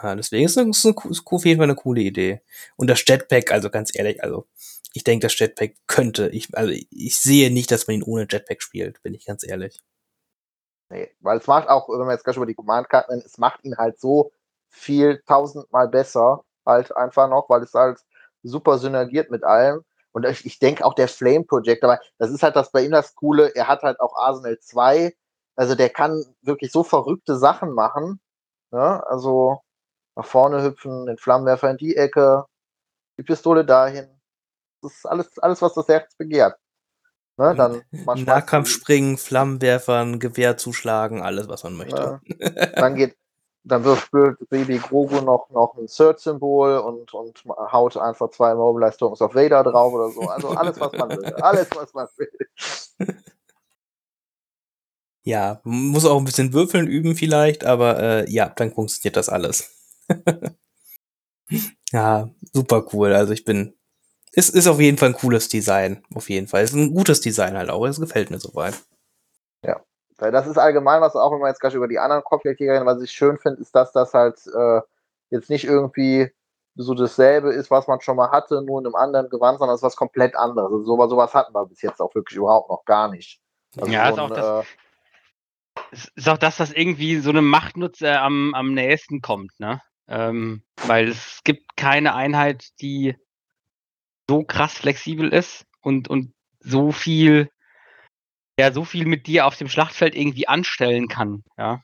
Ja, 0.00 0.14
deswegen 0.14 0.46
ist 0.46 0.56
es 0.56 0.86
auf 1.26 1.44
jeden 1.44 1.58
Fall 1.58 1.64
eine 1.64 1.74
coole 1.74 2.00
Idee. 2.00 2.40
Und 2.76 2.88
das 2.88 3.04
Jetpack, 3.06 3.50
also 3.50 3.68
ganz 3.68 3.94
ehrlich, 3.94 4.22
also 4.22 4.46
ich 4.92 5.04
denke, 5.04 5.26
das 5.26 5.38
Jetpack 5.38 5.74
könnte, 5.86 6.28
ich, 6.28 6.56
also 6.56 6.72
ich 6.72 7.18
sehe 7.20 7.52
nicht, 7.52 7.70
dass 7.70 7.86
man 7.86 7.96
ihn 7.96 8.02
ohne 8.02 8.26
Jetpack 8.30 8.62
spielt, 8.62 9.02
bin 9.02 9.14
ich 9.14 9.26
ganz 9.26 9.46
ehrlich. 9.46 9.80
Nee, 10.90 11.10
weil 11.20 11.38
es 11.38 11.46
macht 11.46 11.68
auch, 11.68 11.88
wenn 11.88 12.06
wir 12.06 12.12
jetzt 12.12 12.24
gleich 12.24 12.36
über 12.36 12.46
die 12.46 12.54
Command-Karten, 12.54 13.22
es 13.24 13.38
macht 13.38 13.64
ihn 13.64 13.76
halt 13.76 14.00
so 14.00 14.32
viel 14.70 15.22
tausendmal 15.26 15.88
besser, 15.88 16.44
halt 16.64 16.96
einfach 16.96 17.28
noch, 17.28 17.48
weil 17.50 17.62
es 17.62 17.74
halt 17.74 17.98
super 18.42 18.78
synergiert 18.78 19.30
mit 19.30 19.44
allem. 19.44 19.84
Und 20.12 20.24
ich, 20.24 20.46
ich 20.46 20.58
denke 20.58 20.84
auch 20.84 20.94
der 20.94 21.08
Flame 21.08 21.44
Project, 21.44 21.84
aber 21.84 22.00
das 22.18 22.30
ist 22.30 22.42
halt 22.42 22.56
das 22.56 22.70
bei 22.72 22.82
ihm 22.82 22.92
das 22.92 23.14
Coole, 23.14 23.54
er 23.54 23.68
hat 23.68 23.82
halt 23.82 24.00
auch 24.00 24.16
Arsenal 24.16 24.58
2, 24.58 25.14
also 25.56 25.74
der 25.74 25.90
kann 25.90 26.24
wirklich 26.42 26.72
so 26.72 26.84
verrückte 26.84 27.36
Sachen 27.36 27.72
machen. 27.72 28.20
Ne? 28.70 29.06
Also 29.06 29.62
nach 30.18 30.26
vorne 30.26 30.62
hüpfen, 30.64 31.06
den 31.06 31.16
Flammenwerfer 31.16 31.70
in 31.70 31.76
die 31.76 31.96
Ecke, 31.96 32.44
die 33.18 33.22
Pistole 33.22 33.64
dahin. 33.64 34.08
Das 34.82 34.92
ist 34.92 35.06
alles, 35.06 35.38
alles 35.38 35.62
was 35.62 35.74
das 35.74 35.86
Herz 35.86 36.14
begehrt. 36.16 36.58
Ne, 37.36 37.54
dann 37.54 37.82
Nahkampf 38.24 38.68
springen, 38.68 39.16
Flammenwerfern, 39.16 40.18
Gewehr 40.18 40.56
zuschlagen, 40.56 41.22
alles 41.22 41.48
was 41.48 41.62
man 41.62 41.76
möchte. 41.76 42.20
Ne? 42.26 42.72
Dann 42.74 42.96
geht, 42.96 43.16
dann 43.62 43.84
wirft 43.84 44.10
Baby 44.48 44.78
Grogu 44.78 45.20
noch, 45.20 45.50
noch 45.50 45.76
ein 45.76 45.88
Search-Symbol 45.88 46.78
und, 46.78 47.12
und 47.12 47.44
haut 47.70 47.96
einfach 47.98 48.30
zwei 48.30 48.54
Mobilize 48.54 48.96
Tokens 48.96 49.20
auf 49.20 49.34
Vader 49.34 49.62
drauf 49.62 49.92
oder 49.92 50.10
so. 50.10 50.22
Also 50.22 50.48
alles, 50.48 50.80
was 50.80 50.92
man 50.92 51.10
will. 51.10 51.34
Alles, 51.34 51.68
was 51.74 51.92
man 51.92 52.08
will. 52.16 53.18
Ja, 55.22 55.60
muss 55.64 56.06
auch 56.06 56.16
ein 56.16 56.24
bisschen 56.24 56.54
würfeln 56.54 56.86
üben 56.86 57.14
vielleicht, 57.14 57.66
aber 57.66 58.00
äh, 58.00 58.30
ja, 58.30 58.48
dann 58.48 58.72
funktioniert 58.72 59.16
das 59.16 59.28
alles. 59.28 59.77
ja, 61.92 62.28
super 62.52 62.86
cool. 62.92 63.12
Also 63.12 63.32
ich 63.32 63.44
bin. 63.44 63.74
Es 64.32 64.50
ist 64.50 64.66
auf 64.66 64.78
jeden 64.78 64.98
Fall 64.98 65.10
ein 65.10 65.14
cooles 65.14 65.48
Design. 65.48 66.04
Auf 66.14 66.28
jeden 66.28 66.46
Fall. 66.46 66.62
Es 66.62 66.70
ist 66.70 66.76
ein 66.76 66.94
gutes 66.94 67.20
Design 67.20 67.56
halt 67.56 67.70
auch. 67.70 67.84
Es 67.86 67.98
gefällt 68.00 68.30
mir 68.30 68.38
soweit. 68.38 68.74
Ja. 69.64 69.80
Weil 70.18 70.32
das 70.32 70.46
ist 70.46 70.58
allgemein, 70.58 71.00
was 71.00 71.16
auch, 71.16 71.32
wenn 71.32 71.38
wir 71.38 71.48
jetzt 71.48 71.60
gleich 71.60 71.74
über 71.74 71.88
die 71.88 71.98
anderen 71.98 72.24
Kopfgeldjäger 72.24 72.74
reden, 72.74 72.86
was 72.86 73.00
ich 73.02 73.12
schön 73.12 73.38
finde, 73.38 73.60
ist, 73.62 73.74
dass 73.74 73.92
das 73.92 74.14
halt 74.14 74.38
äh, 74.46 74.80
jetzt 75.30 75.48
nicht 75.48 75.64
irgendwie 75.64 76.30
so 76.74 76.94
dasselbe 76.94 77.52
ist, 77.52 77.70
was 77.70 77.86
man 77.86 78.00
schon 78.00 78.16
mal 78.16 78.30
hatte, 78.30 78.62
nur 78.62 78.80
in 78.80 78.86
einem 78.86 78.94
anderen 78.94 79.28
Gewand, 79.28 79.58
sondern 79.58 79.74
es 79.74 79.80
ist 79.80 79.86
was 79.86 79.96
komplett 79.96 80.36
anderes. 80.36 80.72
Also 80.72 80.84
sowas, 80.84 81.10
sowas 81.10 81.34
hatten 81.34 81.54
wir 81.54 81.66
bis 81.66 81.82
jetzt 81.82 82.00
auch 82.00 82.14
wirklich 82.14 82.36
überhaupt 82.36 82.70
noch 82.70 82.84
gar 82.84 83.10
nicht. 83.10 83.40
Also 83.76 83.92
ja, 83.92 84.12
so 84.12 84.22
ein, 84.22 84.30
ist, 84.30 84.38
auch 84.38 84.64
das, 84.64 84.66
äh, 85.92 86.10
ist 86.16 86.28
auch 86.28 86.38
das, 86.38 86.60
was 86.60 86.72
irgendwie 86.72 87.18
so 87.18 87.30
eine 87.30 87.42
Machtnutzer 87.42 88.20
am, 88.22 88.54
am 88.54 88.74
nächsten 88.74 89.20
kommt, 89.20 89.58
ne? 89.58 89.80
Ähm, 90.08 90.62
weil 90.86 91.08
es 91.08 91.40
gibt 91.44 91.76
keine 91.76 92.14
Einheit, 92.14 92.68
die 92.80 93.16
so 94.28 94.42
krass 94.42 94.72
flexibel 94.72 95.32
ist 95.32 95.66
und, 95.80 96.08
und 96.08 96.32
so 96.60 96.92
viel 96.92 97.50
der 98.58 98.72
so 98.72 98.84
viel 98.84 99.06
mit 99.06 99.26
dir 99.26 99.46
auf 99.46 99.56
dem 99.56 99.68
Schlachtfeld 99.68 100.16
irgendwie 100.16 100.48
anstellen 100.48 101.08
kann, 101.08 101.44
ja. 101.56 101.80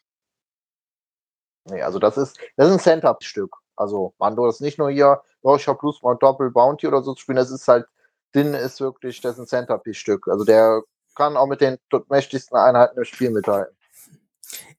Nee, 1.67 1.83
also 1.83 1.99
das 1.99 2.19
ist, 2.19 2.39
das 2.57 2.67
ist 2.67 2.75
ein 2.75 2.81
Center-Stück. 2.81 3.57
Also 3.77 4.13
Mando 4.19 4.47
ist 4.49 4.61
nicht 4.61 4.79
nur 4.79 4.91
hier, 4.91 5.23
oh, 5.43 5.57
ich 5.57 5.67
habe 5.67 5.79
Lust 5.83 6.03
mal 6.03 6.17
Doppel 6.17 6.51
Bounty 6.51 6.87
oder 6.87 7.03
so 7.03 7.15
zu 7.15 7.23
spielen, 7.23 7.37
das 7.37 7.51
ist 7.51 7.67
halt, 7.69 7.87
Din 8.35 8.53
ist 8.53 8.81
wirklich, 8.81 9.21
das 9.21 9.35
ist 9.35 9.41
ein 9.41 9.47
Centerpiece-Stück. 9.47 10.27
Also 10.29 10.45
der 10.45 10.83
kann 11.15 11.37
auch 11.37 11.47
mit 11.47 11.61
den 11.61 11.79
mächtigsten 12.09 12.59
Einheiten 12.59 12.99
im 12.99 13.05
Spiel 13.05 13.31
mithalten. 13.31 13.74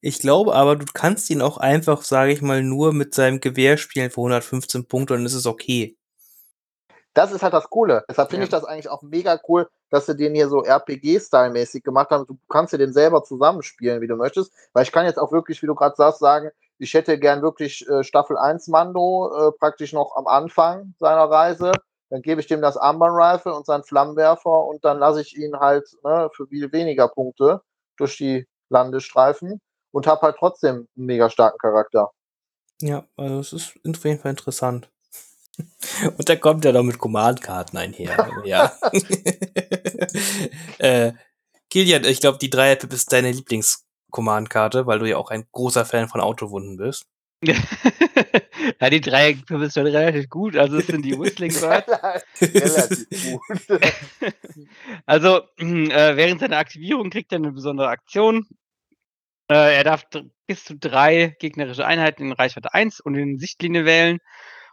Ich 0.06 0.20
glaube 0.20 0.54
aber, 0.54 0.76
du 0.76 0.86
kannst 0.94 1.32
ihn 1.32 1.42
auch 1.42 1.58
einfach, 1.58 2.04
sage 2.04 2.32
ich 2.32 2.44
mal, 2.44 2.62
nur 2.62 2.94
mit 2.94 3.16
seinem 3.16 3.40
Gewehr 3.40 3.76
spielen 3.78 4.12
für 4.12 4.22
115 4.22 4.88
Punkte 4.88 5.16
und 5.16 5.22
dann 5.22 5.26
ist 5.26 5.34
es 5.34 5.48
okay 5.48 5.98
das 7.16 7.32
ist 7.32 7.42
halt 7.42 7.54
das 7.54 7.70
Coole. 7.70 8.04
Deshalb 8.10 8.30
finde 8.30 8.42
ja. 8.42 8.44
ich 8.44 8.50
das 8.52 8.66
eigentlich 8.66 8.90
auch 8.90 9.02
mega 9.02 9.40
cool, 9.48 9.70
dass 9.90 10.06
sie 10.06 10.18
den 10.18 10.36
hier 10.36 10.50
so 10.50 10.64
RPG-Style-mäßig 10.64 11.82
gemacht 11.82 12.10
haben. 12.10 12.28
Du 12.28 12.38
kannst 12.50 12.74
dir 12.74 12.78
den 12.78 12.92
selber 12.92 13.24
zusammenspielen, 13.24 14.02
wie 14.02 14.08
du 14.08 14.18
möchtest. 14.18 14.52
Weil 14.74 14.84
ich 14.84 14.92
kann 14.92 15.06
jetzt 15.06 15.18
auch 15.18 15.32
wirklich, 15.32 15.64
wie 15.64 15.68
du 15.68 15.76
gerade 15.76 15.96
sagst, 15.96 16.20
sagen, 16.20 16.50
ich 16.78 16.94
hätte 16.94 17.18
gern 17.18 17.42
wirklich 17.42 17.88
äh, 17.88 18.04
Staffel 18.04 18.38
1 18.38 18.68
Mando 18.68 19.32
äh, 19.34 19.52
praktisch 19.58 19.94
noch 19.94 20.14
am 20.18 20.28
Anfang 20.28 20.94
seiner 21.00 21.32
Reise. 21.32 21.72
Dann 22.10 22.22
gebe 22.22 22.42
ich 22.42 22.48
dem 22.48 22.62
das 22.62 22.76
Armband-Rifle 22.76 23.56
und 23.56 23.66
seinen 23.66 23.86
Flammenwerfer 23.86 24.66
und 24.66 24.84
dann 24.84 25.00
lasse 25.00 25.22
ich 25.22 25.38
ihn 25.38 25.58
halt 25.58 25.88
ne, 26.04 26.30
für 26.34 26.48
viel 26.48 26.70
weniger 26.74 27.08
Punkte 27.08 27.62
durch 27.96 28.18
die 28.18 28.46
Landestreifen 28.68 29.62
und 29.96 30.08
habe 30.08 30.24
halt 30.24 30.36
trotzdem 30.38 30.76
einen 30.98 31.06
mega 31.06 31.30
starken 31.30 31.58
Charakter. 31.58 32.12
Ja, 32.82 33.06
also 33.16 33.40
es 33.40 33.54
ist 33.54 33.78
auf 33.88 34.04
jeden 34.04 34.20
Fall 34.20 34.32
interessant. 34.32 34.92
Und 36.18 36.28
da 36.28 36.36
kommt 36.36 36.66
er 36.66 36.74
noch 36.74 36.84
mit 36.84 36.98
Command-Karten 36.98 37.78
einher. 37.78 38.30
ja. 38.44 38.74
äh, 40.80 41.14
Kilian, 41.70 42.04
ich 42.04 42.20
glaube, 42.20 42.40
die 42.40 42.50
Dreier-Pip 42.50 42.92
ist 42.92 43.14
deine 43.14 43.32
Lieblings-Command-Karte, 43.32 44.86
weil 44.86 45.00
du 45.00 45.10
ja 45.10 45.16
auch 45.16 45.32
ein 45.32 45.48
großer 45.54 45.86
Fan 45.86 46.10
von 46.10 46.20
Autowunden 46.20 46.76
bist. 46.76 47.06
ja, 47.42 48.90
die 48.90 49.00
Dreier-Pip 49.00 49.62
ist 49.62 49.76
schon 49.76 49.88
relativ 49.88 50.28
gut, 50.30 50.58
also 50.58 50.78
es 50.78 50.88
sind 50.88 51.06
die 51.06 51.18
Whistling 51.18 51.56
relativ 51.56 53.08
gut. 53.10 53.82
also, 55.06 55.38
äh, 55.58 56.18
während 56.18 56.42
seiner 56.42 56.58
Aktivierung 56.58 57.10
kriegt 57.10 57.32
er 57.32 57.38
eine 57.38 57.54
besondere 57.54 57.88
Aktion. 57.88 58.46
Äh, 59.50 59.78
er 59.78 59.84
darf 59.84 60.04
bis 60.48 60.64
zu 60.64 60.76
drei 60.76 61.36
gegnerische 61.40 61.86
Einheiten 61.86 62.24
in 62.24 62.32
Reichweite 62.32 62.74
1 62.74 63.00
und 63.00 63.16
in 63.16 63.38
Sichtlinie 63.38 63.86
wählen. 63.86 64.20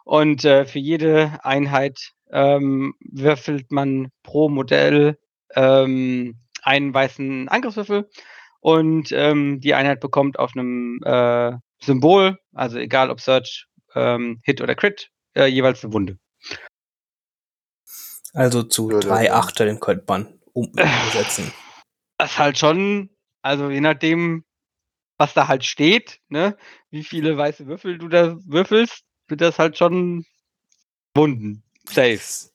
Und 0.05 0.45
äh, 0.45 0.65
für 0.65 0.79
jede 0.79 1.39
Einheit 1.43 2.13
ähm, 2.31 2.95
würfelt 3.01 3.71
man 3.71 4.09
pro 4.23 4.49
Modell 4.49 5.19
ähm, 5.55 6.41
einen 6.63 6.95
weißen 6.95 7.49
Angriffswürfel 7.49 8.09
und 8.61 9.13
ähm, 9.13 9.61
die 9.61 9.75
Einheit 9.75 10.01
bekommt 10.01 10.39
auf 10.39 10.53
einem 10.55 11.01
äh, 11.05 11.53
Symbol, 11.83 12.39
also 12.55 12.79
egal 12.79 13.11
ob 13.11 13.21
Search, 13.21 13.67
ähm, 13.95 14.41
Hit 14.45 14.61
oder 14.61 14.75
Crit, 14.75 15.11
äh, 15.35 15.47
jeweils 15.47 15.85
eine 15.85 15.93
Wunde. 15.93 16.19
Also 18.33 18.63
zu 18.63 18.91
ja, 18.91 19.01
drei 19.01 19.33
Achteln 19.33 19.79
könnte 19.81 20.05
man 20.09 20.41
umsetzen. 20.53 21.53
Das 22.19 22.33
ist 22.33 22.39
halt 22.39 22.57
schon, 22.57 23.11
also 23.43 23.69
je 23.69 23.81
nachdem, 23.81 24.45
was 25.23 25.35
da 25.35 25.47
halt 25.47 25.65
steht, 25.65 26.19
ne, 26.31 26.57
wie 26.91 27.05
viele 27.05 27.37
weiße 27.37 27.69
Würfel 27.69 27.97
du 27.97 28.09
da 28.09 28.37
würfelst, 28.45 29.05
wird 29.29 29.41
das 29.41 29.57
halt 29.57 29.79
schon 29.79 30.27
Wunden. 31.15 31.63
Safe. 31.89 32.21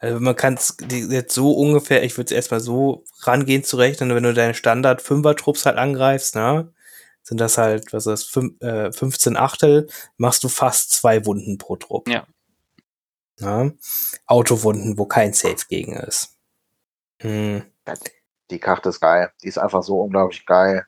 Also 0.00 0.20
man 0.20 0.36
kann 0.36 0.54
es 0.54 0.76
jetzt 0.88 1.34
so 1.34 1.50
ungefähr, 1.50 2.04
ich 2.04 2.16
würde 2.16 2.26
es 2.26 2.30
erstmal 2.30 2.60
so 2.60 3.04
rangehen 3.22 3.64
zu 3.64 3.78
rechnen, 3.78 4.14
wenn 4.14 4.22
du 4.22 4.32
deine 4.32 4.54
Standard 4.54 5.02
Fünfer 5.02 5.34
Trupps 5.34 5.66
halt 5.66 5.76
angreifst, 5.76 6.36
ne? 6.36 6.72
Sind 7.24 7.40
das 7.40 7.58
halt, 7.58 7.92
was 7.92 8.06
ist 8.06 8.06
das, 8.06 8.24
fünf, 8.24 8.62
äh, 8.62 8.92
15 8.92 9.36
Achtel, 9.36 9.88
machst 10.16 10.44
du 10.44 10.48
fast 10.48 10.92
zwei 10.92 11.26
Wunden 11.26 11.58
pro 11.58 11.74
Trupp. 11.74 12.08
Ja. 12.08 12.28
Ne? 13.40 13.76
Autowunden, 14.26 14.98
wo 14.98 15.06
kein 15.06 15.32
Safe 15.32 15.66
gegen 15.68 15.96
ist. 15.96 16.38
Hm. 17.20 17.64
Die 18.52 18.60
Karte 18.60 18.90
ist 18.90 19.00
geil. 19.00 19.32
Die 19.42 19.48
ist 19.48 19.58
einfach 19.58 19.82
so 19.82 20.00
unglaublich 20.00 20.46
geil. 20.46 20.86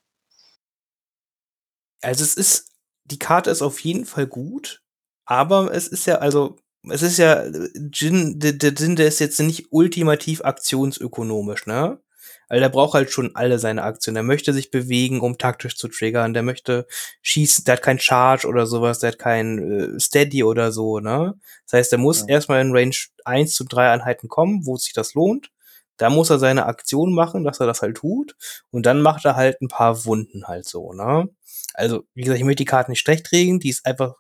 Also 2.03 2.25
es 2.25 2.35
ist, 2.35 2.71
die 3.05 3.19
Karte 3.19 3.51
ist 3.51 3.63
auf 3.63 3.81
jeden 3.81 4.07
Fall 4.07 4.27
gut. 4.27 4.83
Aber 5.27 5.73
es 5.73 5.87
ist 5.89 6.07
ja, 6.07 6.17
also, 6.17 6.57
es 6.89 7.03
ist 7.03 7.19
ja, 7.19 7.45
Jin, 7.93 8.41
der, 8.41 8.53
der 8.53 8.73
Jin, 8.73 8.97
der 8.97 9.07
ist 9.07 9.21
jetzt 9.21 9.39
nicht 9.41 9.69
ultimativ 9.71 10.43
aktionsökonomisch, 10.45 11.67
ne? 11.67 12.01
Weil 12.49 12.59
der 12.61 12.69
braucht 12.69 12.95
halt 12.95 13.13
schon 13.13 13.37
alle 13.37 13.61
seine 13.61 13.85
Aktionen. 13.85 14.17
Der 14.17 14.23
möchte 14.25 14.53
sich 14.53 14.73
bewegen, 14.73 15.21
um 15.21 15.39
taktisch 15.39 15.77
zu 15.77 15.87
triggern. 15.87 16.35
Der 16.35 16.43
möchte 16.43 16.87
schießen, 17.23 17.65
der 17.65 17.75
hat 17.75 17.83
kein 17.83 18.01
Charge 18.01 18.49
oder 18.49 18.67
sowas, 18.67 18.99
der 18.99 19.13
hat 19.13 19.21
kein 19.21 19.95
äh, 19.97 20.01
Steady 20.01 20.43
oder 20.43 20.73
so, 20.73 20.99
ne? 20.99 21.35
Das 21.67 21.79
heißt, 21.79 21.93
der 21.93 22.01
muss 22.01 22.23
ja. 22.23 22.27
erstmal 22.29 22.61
in 22.61 22.73
Range 22.73 22.97
1 23.25 23.55
zu 23.55 23.65
3 23.65 23.93
Einheiten 23.93 24.29
kommen, 24.29 24.67
wo 24.67 24.77
sich 24.77 24.93
das 24.93 25.15
lohnt. 25.15 25.51
Da 25.97 26.11
muss 26.11 26.31
er 26.31 26.39
seine 26.39 26.67
Aktion 26.67 27.13
machen, 27.13 27.45
dass 27.45 27.61
er 27.61 27.67
das 27.67 27.83
halt 27.83 27.99
tut. 27.99 28.35
Und 28.71 28.87
dann 28.87 29.03
macht 29.03 29.25
er 29.27 29.37
halt 29.37 29.61
ein 29.61 29.69
paar 29.69 30.05
Wunden 30.07 30.49
halt 30.49 30.67
so, 30.67 30.93
ne? 30.93 31.29
Also, 31.75 32.05
wie 32.15 32.23
gesagt, 32.23 32.39
ich 32.39 32.45
möchte 32.45 32.63
die 32.63 32.67
Karte 32.67 32.91
nicht 32.91 33.01
schlecht 33.01 33.33
reden. 33.33 33.61
Die 33.61 33.71
ist 33.71 33.87
einfach, 33.87 34.15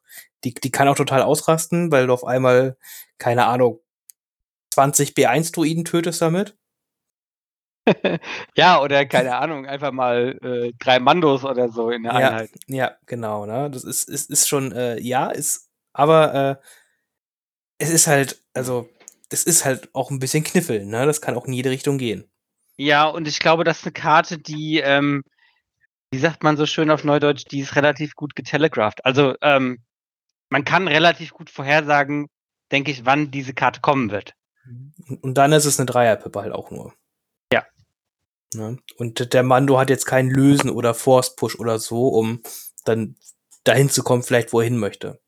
die, 0.45 0.55
die 0.55 0.71
kann 0.71 0.89
auch 0.89 0.97
total 0.97 1.23
ausrasten, 1.23 1.91
weil 1.93 2.07
du 2.07 2.13
auf 2.13 2.25
einmal, 2.25 2.77
keine 3.19 3.47
Ahnung, 3.47 3.81
20 4.71 5.11
B1-Druiden 5.11 5.85
tötest 5.85 6.23
damit. 6.23 6.57
ja, 8.57 8.81
oder 8.81 9.07
keine 9.07 9.37
Ahnung, 9.37 9.67
einfach 9.67 9.93
mal 9.93 10.39
äh, 10.43 10.73
drei 10.79 11.01
Mandos 11.01 11.45
oder 11.45 11.71
so 11.71 11.91
in 11.91 12.03
der 12.03 12.13
ja, 12.13 12.19
Einheit. 12.19 12.51
Ja, 12.67 12.97
genau, 13.07 13.47
ne? 13.47 13.71
Das 13.71 13.85
ist, 13.85 14.09
ist, 14.09 14.31
ist 14.31 14.49
schon, 14.49 14.73
äh, 14.73 15.01
ja, 15.01 15.31
ist, 15.31 15.71
aber 15.93 16.35
äh, 16.35 16.57
es 17.79 17.91
ist 17.91 18.07
halt, 18.07 18.43
also, 18.55 18.89
das 19.31 19.45
ist 19.45 19.65
halt 19.65 19.89
auch 19.95 20.11
ein 20.11 20.19
bisschen 20.19 20.45
Kniffel, 20.45 20.85
ne? 20.85 21.07
Das 21.07 21.21
kann 21.21 21.37
auch 21.37 21.47
in 21.47 21.53
jede 21.53 21.71
Richtung 21.71 21.99
gehen. 21.99 22.31
Ja, 22.77 23.07
und 23.07 23.27
ich 23.29 23.41
glaube, 23.41 23.65
das 23.65 23.79
ist 23.79 23.85
eine 23.85 23.93
Karte, 23.93 24.39
die, 24.39 24.81
ähm, 24.81 25.23
wie 26.11 26.19
sagt 26.19 26.43
man 26.43 26.57
so 26.57 26.67
schön 26.67 26.91
auf 26.91 27.05
Neudeutsch, 27.05 27.45
die 27.51 27.61
ist 27.61 27.77
relativ 27.77 28.15
gut 28.15 28.35
getelegraphed. 28.35 29.05
Also, 29.05 29.35
ähm, 29.43 29.83
man 30.49 30.65
kann 30.65 30.89
relativ 30.89 31.33
gut 31.33 31.51
vorhersagen, 31.51 32.29
denke 32.73 32.91
ich, 32.91 33.07
wann 33.07 33.31
diese 33.31 33.55
Karte 33.55 33.81
kommen 33.81 34.11
wird. 34.11 34.35
Und 35.23 35.35
dann 35.35 35.53
ist 35.53 35.65
es 35.65 35.79
eine 35.79 35.87
Dreierpippe 35.87 36.41
halt 36.41 36.53
auch 36.53 36.71
nur. 36.71 36.93
Ja. 37.53 37.65
Ne? 38.55 38.79
Und 38.97 39.33
der 39.33 39.43
Mando 39.43 39.79
hat 39.79 39.91
jetzt 39.91 40.07
keinen 40.07 40.31
Lösen 40.31 40.71
oder 40.71 40.95
Force 40.95 41.37
Push 41.37 41.59
oder 41.59 41.79
so, 41.79 42.09
um 42.09 42.43
dann 42.85 43.17
dahin 43.65 43.89
zu 43.89 44.03
kommen, 44.03 44.23
vielleicht 44.23 44.53
wo 44.53 44.61
er 44.61 44.65
hin 44.65 44.79
möchte. 44.79 45.21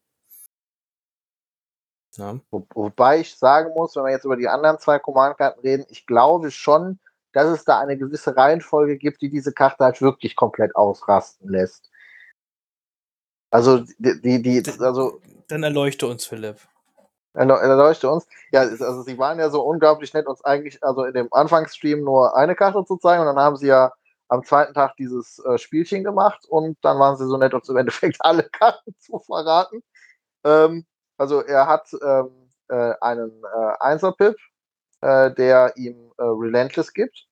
Ja. 2.17 2.41
Wo, 2.51 2.67
wobei 2.75 3.21
ich 3.21 3.37
sagen 3.37 3.73
muss, 3.75 3.97
wenn 3.97 4.05
wir 4.05 4.11
jetzt 4.11 4.25
über 4.25 4.37
die 4.37 4.49
anderen 4.49 4.79
zwei 4.79 4.99
Command-Karten 4.99 5.61
reden, 5.61 5.87
ich 5.89 6.07
glaube 6.07 6.51
schon, 6.51 6.99
dass 7.33 7.49
es 7.49 7.65
da 7.65 7.81
eine 7.81 7.97
gewisse 7.97 8.37
Reihenfolge 8.37 8.97
gibt, 8.97 9.23
die 9.23 9.31
diese 9.31 9.53
Karte 9.53 9.85
halt 9.85 10.01
wirklich 10.01 10.37
komplett 10.37 10.75
ausrasten 10.77 11.49
lässt. 11.49 11.91
Also, 13.51 13.85
die, 13.99 14.21
die, 14.21 14.43
die 14.43 14.63
also. 14.81 15.21
Dann 15.49 15.63
erleuchte 15.63 16.07
uns, 16.07 16.27
Philipp. 16.27 16.57
Erleuchte 17.35 18.11
uns. 18.11 18.27
Ja, 18.51 18.61
also 18.61 19.03
sie 19.03 19.17
waren 19.19 19.39
ja 19.39 19.49
so 19.49 19.63
unglaublich 19.63 20.13
nett, 20.13 20.27
uns 20.27 20.45
eigentlich, 20.45 20.83
also 20.83 21.05
in 21.05 21.15
dem 21.15 21.29
Anfangsstream 21.33 22.03
nur 22.03 22.37
eine 22.37 22.55
Karte 22.55 22.85
zu 22.85 22.97
zeigen 22.99 23.21
und 23.21 23.27
dann 23.27 23.43
haben 23.43 23.57
sie 23.57 23.69
ja 23.69 23.93
am 24.29 24.45
zweiten 24.45 24.75
Tag 24.75 24.97
dieses 24.97 25.39
äh, 25.41 25.59
Spielchen 25.59 26.05
gemacht 26.05 26.47
und 26.49 26.79
dann 26.83 26.99
waren 26.99 27.17
sie 27.17 27.27
so 27.27 27.37
nett, 27.37 27.55
uns 27.55 27.69
im 27.69 27.77
Endeffekt 27.77 28.17
alle 28.21 28.45
Karten 28.45 28.95
zu 28.99 29.19
verraten. 29.19 29.83
Ähm, 30.45 30.87
also 31.19 31.43
er 31.43 31.67
hat 31.67 31.89
ähm, 32.03 32.51
äh, 32.69 32.95
einen 33.01 33.31
äh, 33.45 33.73
Einser-Pip, 33.81 34.37
äh, 35.03 35.33
der 35.33 35.77
ihm 35.77 36.13
äh, 36.19 36.23
Relentless 36.23 36.93
gibt. 36.93 37.27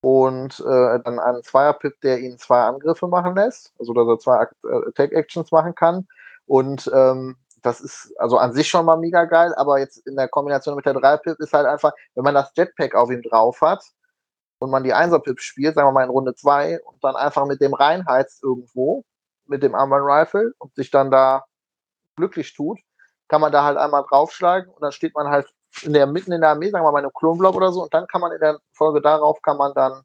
Und 0.00 0.60
äh, 0.60 1.00
dann 1.04 1.18
einen 1.18 1.42
Zweier-Pip, 1.42 2.00
der 2.02 2.20
ihn 2.20 2.38
zwei 2.38 2.60
Angriffe 2.60 3.08
machen 3.08 3.34
lässt, 3.34 3.74
also 3.78 3.92
dass 3.92 4.06
er 4.06 4.18
zwei 4.18 4.44
äh, 4.68 4.88
Attack-Actions 4.88 5.50
machen 5.50 5.74
kann. 5.74 6.06
Und 6.46 6.88
ähm, 6.94 7.36
das 7.62 7.80
ist 7.80 8.14
also 8.18 8.38
an 8.38 8.52
sich 8.52 8.68
schon 8.68 8.86
mal 8.86 8.96
mega 8.96 9.24
geil, 9.24 9.52
aber 9.56 9.80
jetzt 9.80 10.06
in 10.06 10.14
der 10.14 10.28
Kombination 10.28 10.76
mit 10.76 10.86
der 10.86 10.94
3-Pip 10.94 11.40
ist 11.40 11.52
halt 11.52 11.66
einfach, 11.66 11.92
wenn 12.14 12.22
man 12.22 12.34
das 12.34 12.52
Jetpack 12.54 12.94
auf 12.94 13.10
ihm 13.10 13.22
drauf 13.22 13.60
hat 13.60 13.82
und 14.60 14.70
man 14.70 14.84
die 14.84 14.94
1er-Pip 14.94 15.40
spielt, 15.40 15.74
sagen 15.74 15.88
wir 15.88 15.92
mal 15.92 16.04
in 16.04 16.10
Runde 16.10 16.34
2 16.34 16.80
und 16.84 17.02
dann 17.02 17.16
einfach 17.16 17.44
mit 17.46 17.60
dem 17.60 17.74
reinheizt 17.74 18.44
irgendwo, 18.44 19.04
mit 19.46 19.64
dem 19.64 19.74
Armband 19.74 20.04
Rifle 20.06 20.52
und 20.58 20.74
sich 20.76 20.92
dann 20.92 21.10
da 21.10 21.44
glücklich 22.16 22.54
tut, 22.54 22.78
kann 23.28 23.40
man 23.40 23.50
da 23.50 23.64
halt 23.64 23.78
einmal 23.78 24.04
draufschlagen 24.08 24.72
und 24.72 24.82
dann 24.82 24.92
steht 24.92 25.14
man 25.14 25.28
halt 25.28 25.52
in 25.82 25.92
der, 25.92 26.06
mitten 26.06 26.32
in 26.32 26.40
der 26.40 26.50
Armee, 26.50 26.70
sagen 26.70 26.84
wir 26.84 26.92
mal 26.92 27.00
in 27.00 27.04
einem 27.04 27.12
Klonblock 27.12 27.54
oder 27.54 27.72
so, 27.72 27.82
und 27.82 27.94
dann 27.94 28.06
kann 28.06 28.20
man 28.20 28.32
in 28.32 28.40
der 28.40 28.58
Folge 28.72 29.00
darauf 29.00 29.40
kann 29.42 29.56
man 29.56 29.74
dann 29.74 30.02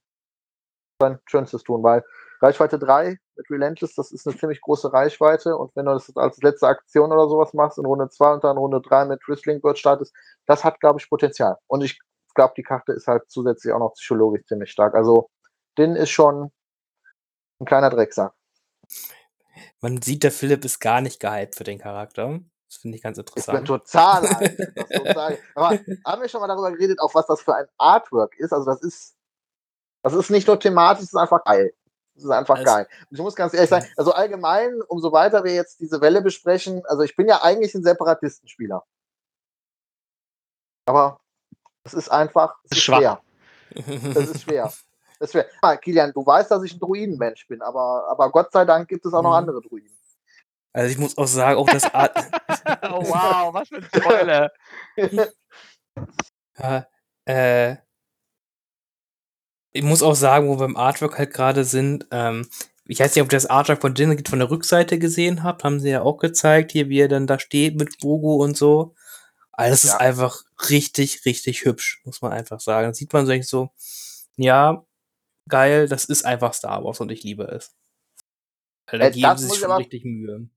sein 0.99 1.19
Schönstes 1.25 1.63
tun, 1.63 1.83
weil 1.83 2.03
Reichweite 2.41 2.79
3 2.79 3.17
mit 3.35 3.49
Relentless, 3.49 3.95
das 3.95 4.11
ist 4.11 4.27
eine 4.27 4.35
ziemlich 4.35 4.61
große 4.61 4.91
Reichweite 4.91 5.55
und 5.55 5.75
wenn 5.75 5.85
du 5.85 5.93
das 5.93 6.15
als 6.15 6.41
letzte 6.41 6.67
Aktion 6.67 7.11
oder 7.11 7.27
sowas 7.27 7.53
machst, 7.53 7.77
in 7.77 7.85
Runde 7.85 8.09
2 8.09 8.33
und 8.33 8.43
dann 8.43 8.57
Runde 8.57 8.81
3 8.81 9.05
mit 9.05 9.21
Whistling 9.27 9.61
Bird 9.61 9.77
startest, 9.77 10.13
das 10.45 10.63
hat, 10.63 10.79
glaube 10.79 10.99
ich, 10.99 11.09
Potenzial. 11.09 11.57
Und 11.67 11.81
ich 11.83 11.99
glaube, 12.33 12.53
die 12.57 12.63
Karte 12.63 12.93
ist 12.93 13.07
halt 13.07 13.23
zusätzlich 13.29 13.73
auch 13.73 13.79
noch 13.79 13.93
psychologisch 13.93 14.45
ziemlich 14.47 14.71
stark. 14.71 14.95
Also, 14.95 15.29
den 15.77 15.95
ist 15.95 16.09
schon 16.09 16.51
ein 17.59 17.65
kleiner 17.65 17.89
Drecksack. 17.89 18.33
Man 19.79 20.01
sieht, 20.01 20.23
der 20.23 20.31
Philipp 20.31 20.65
ist 20.65 20.79
gar 20.79 21.01
nicht 21.01 21.19
gehypt 21.19 21.55
für 21.55 21.63
den 21.63 21.77
Charakter. 21.77 22.39
Das 22.71 22.77
finde 22.77 22.95
ich 22.95 23.03
ganz 23.03 23.17
interessant. 23.17 23.57
Ich 23.61 23.65
bin 23.65 23.65
total. 23.65 25.37
Aber 25.55 25.79
haben 26.05 26.21
wir 26.21 26.29
schon 26.29 26.39
mal 26.39 26.47
darüber 26.47 26.71
geredet, 26.71 27.01
auch 27.01 27.13
was 27.13 27.27
das 27.27 27.41
für 27.41 27.53
ein 27.53 27.65
Artwork 27.77 28.37
ist? 28.37 28.53
Also 28.53 28.65
das 28.65 28.81
ist, 28.81 29.17
das 30.03 30.13
ist 30.13 30.29
nicht 30.29 30.47
nur 30.47 30.57
thematisch, 30.57 31.01
das 31.01 31.09
ist 31.09 31.15
einfach 31.15 31.43
geil. 31.43 31.73
Das 32.15 32.23
ist 32.23 32.29
einfach 32.29 32.55
also, 32.55 32.65
geil. 32.65 32.87
Und 33.09 33.17
ich 33.17 33.21
muss 33.21 33.35
ganz 33.35 33.53
ehrlich 33.53 33.69
sagen, 33.69 33.85
also 33.97 34.13
allgemein, 34.13 34.81
umso 34.87 35.11
weiter 35.11 35.43
wir 35.43 35.53
jetzt 35.53 35.81
diese 35.81 35.99
Welle 35.99 36.21
besprechen, 36.21 36.81
also 36.85 37.03
ich 37.03 37.17
bin 37.17 37.27
ja 37.27 37.41
eigentlich 37.41 37.75
ein 37.75 37.83
Separatistenspieler. 37.83 38.85
Aber 40.85 41.19
es 41.83 41.93
ist 41.93 42.09
einfach, 42.09 42.55
es 42.63 42.77
ist 42.77 42.83
schwer. 42.83 43.21
Das 44.13 44.29
ist 44.29 44.41
schwer. 44.43 44.71
Das 45.19 45.33
wäre, 45.33 45.47
ah, 45.61 45.77
Kilian, 45.77 46.11
du 46.13 46.25
weißt, 46.25 46.51
dass 46.51 46.63
ich 46.63 46.73
ein 46.73 46.79
Druidenmensch 46.79 47.47
bin, 47.47 47.61
aber, 47.61 48.07
aber 48.09 48.29
Gott 48.31 48.51
sei 48.51 48.65
Dank 48.65 48.87
gibt 48.87 49.05
es 49.05 49.13
auch 49.13 49.21
noch 49.21 49.29
mhm. 49.29 49.35
andere 49.35 49.61
Druiden. 49.61 50.00
Also 50.73 50.91
ich 50.91 50.97
muss 50.97 51.17
auch 51.17 51.27
sagen, 51.27 51.57
auch 51.57 51.69
das 51.69 51.93
Art. 51.93 52.15
oh, 52.83 53.03
wow, 53.03 53.53
was 53.53 53.67
für 53.67 53.77
ein 53.77 53.83
Spoiler. 53.83 54.51
ja, 56.57 56.87
äh, 57.25 57.75
ich 59.73 59.83
muss 59.83 60.03
auch 60.03 60.15
sagen, 60.15 60.47
wo 60.47 60.59
wir 60.59 60.65
im 60.65 60.77
Artwork 60.77 61.17
halt 61.17 61.33
gerade 61.33 61.63
sind, 61.63 62.07
ähm, 62.11 62.47
ich 62.85 62.99
weiß 62.99 63.15
nicht, 63.15 63.23
ob 63.23 63.31
ihr 63.31 63.37
das 63.37 63.45
Artwork 63.45 63.81
von 63.81 63.93
Dinner 63.93 64.17
von 64.27 64.39
der 64.39 64.49
Rückseite 64.49 64.99
gesehen 64.99 65.43
habt, 65.43 65.63
haben 65.63 65.79
sie 65.79 65.89
ja 65.89 66.01
auch 66.01 66.17
gezeigt, 66.17 66.71
hier, 66.71 66.89
wie 66.89 66.99
er 66.99 67.07
dann 67.07 67.27
da 67.27 67.39
steht 67.39 67.77
mit 67.77 67.99
Bogo 67.99 68.35
und 68.35 68.57
so. 68.57 68.95
Also 69.51 69.87
ja. 69.87 69.93
ist 69.93 70.01
einfach 70.01 70.43
richtig, 70.69 71.25
richtig 71.25 71.65
hübsch, 71.65 72.01
muss 72.05 72.21
man 72.21 72.31
einfach 72.31 72.59
sagen. 72.59 72.87
Da 72.87 72.93
sieht 72.93 73.13
man 73.13 73.25
so, 73.43 73.69
ja, 74.35 74.85
geil, 75.47 75.87
das 75.87 76.05
ist 76.05 76.25
einfach 76.25 76.53
Star 76.53 76.83
Wars 76.83 76.99
und 76.99 77.11
ich 77.11 77.23
liebe 77.23 77.43
es. 77.43 77.73
Weil 78.87 78.99
da 78.99 79.07
äh, 79.07 79.11
geben 79.11 79.37
sie 79.37 79.47
sich 79.47 79.59
schon 79.59 79.71
richtig 79.71 80.03
Mühe. 80.03 80.49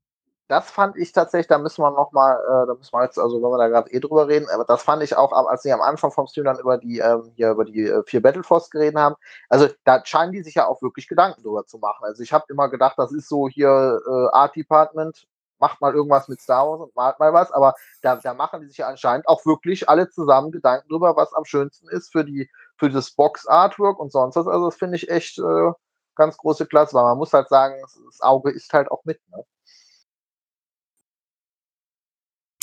Das 0.48 0.70
fand 0.70 0.98
ich 0.98 1.12
tatsächlich, 1.12 1.46
da 1.46 1.56
müssen 1.56 1.82
wir 1.82 1.90
nochmal, 1.90 2.36
äh, 2.36 2.66
da 2.66 2.74
müssen 2.74 2.92
wir 2.92 3.02
jetzt, 3.04 3.18
also 3.18 3.42
wenn 3.42 3.50
wir 3.50 3.56
da 3.56 3.68
gerade 3.68 3.90
eh 3.90 3.98
drüber 3.98 4.28
reden, 4.28 4.46
aber 4.50 4.64
das 4.66 4.82
fand 4.82 5.02
ich 5.02 5.16
auch, 5.16 5.32
als 5.32 5.62
sie 5.62 5.72
am 5.72 5.80
Anfang 5.80 6.10
vom 6.10 6.26
Stream 6.26 6.44
dann 6.44 6.58
über 6.58 6.76
die, 6.76 6.98
ähm, 6.98 7.32
hier 7.34 7.50
über 7.50 7.64
die 7.64 7.86
äh, 7.88 8.02
vier 8.06 8.20
Battleforce 8.20 8.68
geredet 8.68 8.96
haben, 8.98 9.14
also 9.48 9.68
da 9.84 10.04
scheinen 10.04 10.32
die 10.32 10.42
sich 10.42 10.56
ja 10.56 10.66
auch 10.66 10.82
wirklich 10.82 11.08
Gedanken 11.08 11.42
drüber 11.42 11.64
zu 11.64 11.78
machen. 11.78 12.04
Also 12.04 12.22
ich 12.22 12.32
habe 12.34 12.44
immer 12.50 12.68
gedacht, 12.68 12.98
das 12.98 13.10
ist 13.12 13.26
so 13.26 13.48
hier 13.48 14.00
äh, 14.06 14.36
Art 14.36 14.54
Department, 14.54 15.26
macht 15.58 15.80
mal 15.80 15.94
irgendwas 15.94 16.28
mit 16.28 16.40
Star 16.42 16.68
Wars 16.68 16.80
und 16.82 16.94
malt 16.94 17.18
mal 17.18 17.32
was, 17.32 17.50
aber 17.50 17.74
da, 18.02 18.16
da 18.16 18.34
machen 18.34 18.60
die 18.60 18.66
sich 18.68 18.78
ja 18.78 18.88
anscheinend 18.88 19.26
auch 19.28 19.46
wirklich 19.46 19.88
alle 19.88 20.10
zusammen 20.10 20.52
Gedanken 20.52 20.88
drüber, 20.88 21.16
was 21.16 21.32
am 21.32 21.46
schönsten 21.46 21.88
ist 21.88 22.12
für 22.12 22.24
die 22.24 22.50
für 22.76 22.90
das 22.90 23.12
Box-Artwork 23.12 23.98
und 23.98 24.12
sonst 24.12 24.36
was. 24.36 24.46
Also 24.46 24.66
das 24.66 24.76
finde 24.76 24.96
ich 24.96 25.08
echt 25.08 25.38
äh, 25.38 25.72
ganz 26.16 26.36
große 26.36 26.66
Klasse, 26.66 26.94
weil 26.94 27.04
man 27.04 27.18
muss 27.18 27.32
halt 27.32 27.48
sagen, 27.48 27.76
das 27.80 28.20
Auge 28.20 28.50
ist 28.50 28.72
halt 28.74 28.90
auch 28.90 29.04
mit. 29.04 29.20
Ne? 29.30 29.44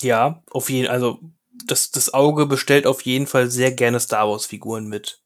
Ja, 0.01 0.43
auf 0.51 0.69
jeden 0.69 0.89
also 0.89 1.19
das, 1.65 1.91
das 1.91 2.13
Auge 2.13 2.45
bestellt 2.45 2.87
auf 2.87 3.01
jeden 3.01 3.27
Fall 3.27 3.49
sehr 3.49 3.71
gerne 3.71 3.99
Star 3.99 4.27
Wars-Figuren 4.27 4.87
mit. 4.87 5.19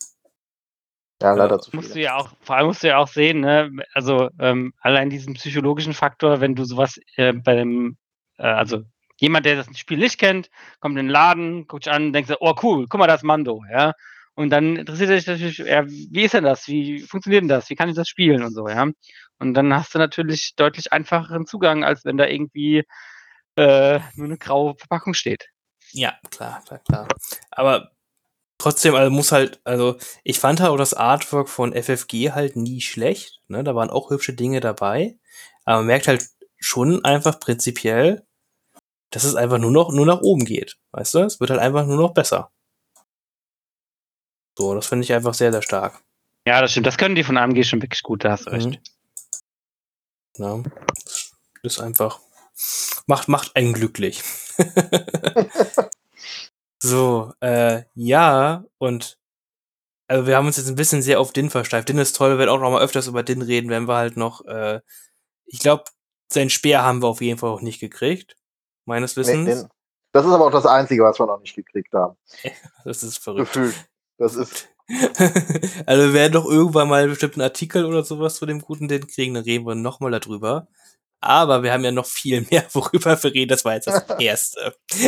Ja, 1.22 1.34
leider 1.34 1.60
zu 1.60 1.72
viel. 1.72 1.80
Musst 1.80 1.96
du 1.96 2.02
ja 2.02 2.18
auch, 2.18 2.30
vor 2.42 2.58
allem 2.58 2.68
musst 2.68 2.84
du 2.84 2.88
ja 2.88 2.98
auch 2.98 3.08
sehen, 3.08 3.40
ne? 3.40 3.72
Also 3.94 4.30
ähm, 4.40 4.74
allein 4.82 5.10
diesen 5.10 5.36
psychologischen 5.36 5.94
Faktor, 5.94 6.42
wenn 6.42 6.56
du 6.56 6.66
sowas 6.66 7.00
äh, 7.16 7.32
bei 7.32 7.56
dem, 7.56 7.98
äh, 8.38 8.44
also 8.44 8.84
jemand, 9.18 9.46
der 9.46 9.56
das 9.56 9.68
Spiel 9.78 9.98
nicht 9.98 10.20
kennt, 10.20 10.50
kommt 10.82 10.98
in 10.98 11.06
den 11.06 11.12
Laden, 11.12 11.68
guckt 11.68 11.86
sich 11.86 11.94
an, 11.94 12.12
denkt 12.12 12.30
so, 12.30 12.36
oh 12.40 12.54
cool, 12.62 12.86
guck 12.90 13.00
mal, 13.00 13.08
das 13.08 13.22
ist 13.22 13.24
Mando, 13.24 13.64
ja. 13.72 13.94
Und 14.36 14.50
dann 14.50 14.76
interessiert 14.76 15.10
er 15.10 15.18
sich 15.18 15.28
natürlich, 15.28 15.58
ja, 15.60 15.88
wie 15.88 16.24
ist 16.24 16.34
denn 16.34 16.44
das? 16.44 16.68
Wie 16.68 17.00
funktioniert 17.00 17.44
denn 17.44 17.48
das? 17.48 17.70
Wie 17.70 17.76
kann 17.76 17.88
ich 17.88 17.96
das 17.96 18.10
spielen 18.10 18.44
und 18.44 18.54
so, 18.54 18.68
ja? 18.68 18.86
Und 19.40 19.54
dann 19.54 19.74
hast 19.74 19.96
du 19.96 20.00
natürlich 20.00 20.54
deutlich 20.58 20.92
einfacheren 20.92 21.46
Zugang, 21.46 21.86
als 21.86 22.04
wenn 22.04 22.18
da 22.18 22.28
irgendwie 22.28 22.84
äh, 23.56 24.00
nur 24.16 24.26
eine 24.26 24.38
graue 24.38 24.76
Verpackung 24.78 25.14
steht. 25.14 25.50
Ja, 25.92 26.18
klar, 26.30 26.62
klar, 26.66 26.80
klar. 26.80 27.08
Aber 27.52 27.92
trotzdem, 28.58 28.96
also 28.96 29.12
muss 29.12 29.32
halt, 29.32 29.62
also 29.64 29.98
ich 30.24 30.40
fand 30.40 30.60
halt 30.60 30.72
auch 30.72 30.78
das 30.78 30.94
Artwork 30.94 31.50
von 31.50 31.74
FFG 31.74 32.32
halt 32.32 32.56
nie 32.56 32.82
schlecht. 32.82 33.42
Ne? 33.48 33.64
Da 33.64 33.76
waren 33.76 33.90
auch 33.90 34.10
hübsche 34.10 34.34
Dinge 34.34 34.60
dabei. 34.60 35.18
Aber 35.64 35.78
man 35.78 35.88
merkt 35.88 36.08
halt 36.08 36.28
schon 36.58 37.04
einfach 37.06 37.40
prinzipiell, 37.40 38.26
dass 39.12 39.24
es 39.24 39.36
einfach 39.36 39.58
nur 39.60 39.72
noch 39.72 39.92
nur 39.92 40.06
nach 40.06 40.22
oben 40.22 40.46
geht. 40.46 40.78
Weißt 40.92 41.14
du? 41.14 41.20
Es 41.20 41.40
wird 41.40 41.50
halt 41.50 41.62
einfach 41.62 41.86
nur 41.86 41.98
noch 41.98 42.14
besser. 42.14 42.52
So, 44.58 44.74
das 44.74 44.88
finde 44.88 45.04
ich 45.04 45.14
einfach 45.14 45.34
sehr, 45.34 45.52
sehr 45.52 45.62
stark. 45.62 46.02
Ja, 46.48 46.62
das 46.62 46.72
stimmt. 46.72 46.88
Das 46.88 46.98
können 46.98 47.16
die 47.16 47.24
von 47.24 47.38
AMG 47.38 47.64
schon 47.64 47.82
wirklich 47.82 48.04
gut, 48.04 48.24
da 48.24 48.32
hast 48.32 48.46
du 48.46 48.52
recht. 48.52 48.68
Mhm. 48.68 48.78
Ja, 50.38 50.64
ist 51.64 51.80
einfach, 51.80 52.20
macht, 53.08 53.28
macht 53.28 53.56
einen 53.56 53.74
glücklich. 53.74 54.24
so, 56.80 57.34
äh, 57.42 57.84
ja, 57.96 58.66
und 58.78 59.18
Also 60.08 60.28
wir 60.28 60.38
haben 60.38 60.48
uns 60.48 60.58
jetzt 60.58 60.70
ein 60.70 60.76
bisschen 60.76 61.02
sehr 61.02 61.20
auf 61.20 61.34
Din 61.34 61.50
versteift. 61.50 61.90
Din 61.90 61.98
ist 61.98 62.16
toll, 62.16 62.32
wir 62.32 62.38
werden 62.40 62.50
auch 62.50 62.60
noch 62.60 62.72
mal 62.72 62.82
öfters 62.82 63.08
über 63.08 63.24
Din 63.24 63.42
reden, 63.42 63.70
wenn 63.70 63.88
wir 63.88 63.96
halt 63.96 64.18
noch, 64.18 64.46
äh, 64.46 64.82
ich 65.46 65.60
glaube, 65.60 65.86
sein 66.32 66.50
Speer 66.50 66.84
haben 66.84 67.02
wir 67.02 67.08
auf 67.08 67.22
jeden 67.22 67.40
Fall 67.40 67.50
auch 67.50 67.62
nicht 67.62 67.80
gekriegt. 67.80 68.36
Meines 68.86 69.18
Wissens. 69.18 69.64
Nee, 69.64 69.70
das 70.12 70.26
ist 70.26 70.32
aber 70.32 70.46
auch 70.46 70.52
das 70.52 70.66
Einzige, 70.66 71.04
was 71.04 71.20
wir 71.20 71.26
noch 71.26 71.42
nicht 71.42 71.56
gekriegt 71.56 71.94
haben. 71.94 72.16
das 72.86 73.04
ist 73.04 73.18
verrückt. 73.18 73.52
Gefühlt. 73.52 73.76
Das 74.18 74.36
ist. 74.36 74.70
also 75.88 76.04
wir 76.04 76.14
werden 76.14 76.34
doch 76.34 76.46
irgendwann 76.46 76.88
mal 76.88 77.04
einen 77.04 77.42
Artikel 77.42 77.86
oder 77.86 78.04
sowas 78.04 78.36
zu 78.36 78.46
dem 78.46 78.62
guten 78.62 78.88
Din 78.88 79.08
kriegen, 79.08 79.34
dann 79.34 79.44
reden 79.44 79.66
wir 79.66 79.76
noch 79.76 80.00
mal 80.00 80.12
darüber. 80.12 80.68
Aber 81.26 81.64
wir 81.64 81.74
haben 81.74 81.84
ja 81.84 81.92
noch 81.92 82.06
viel 82.06 82.46
mehr, 82.52 82.64
worüber 82.74 83.22
wir 83.22 83.34
reden. 83.34 83.50
Das 83.50 83.66
war 83.66 83.74
jetzt 83.74 83.88
das 83.88 84.06
Erste. 84.20 84.76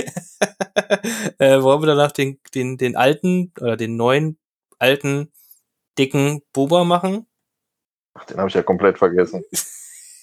äh, 1.37 1.61
wollen 1.61 1.81
wir 1.81 1.87
danach 1.87 2.11
den, 2.11 2.39
den, 2.55 2.77
den 2.77 2.95
alten 2.95 3.53
oder 3.61 3.77
den 3.77 3.95
neuen, 3.95 4.39
alten, 4.79 5.31
dicken 5.97 6.41
Boba 6.53 6.83
machen? 6.85 7.27
Ach, 8.15 8.25
den 8.25 8.37
habe 8.37 8.49
ich 8.49 8.55
ja 8.55 8.63
komplett 8.63 8.97
vergessen. 8.97 9.43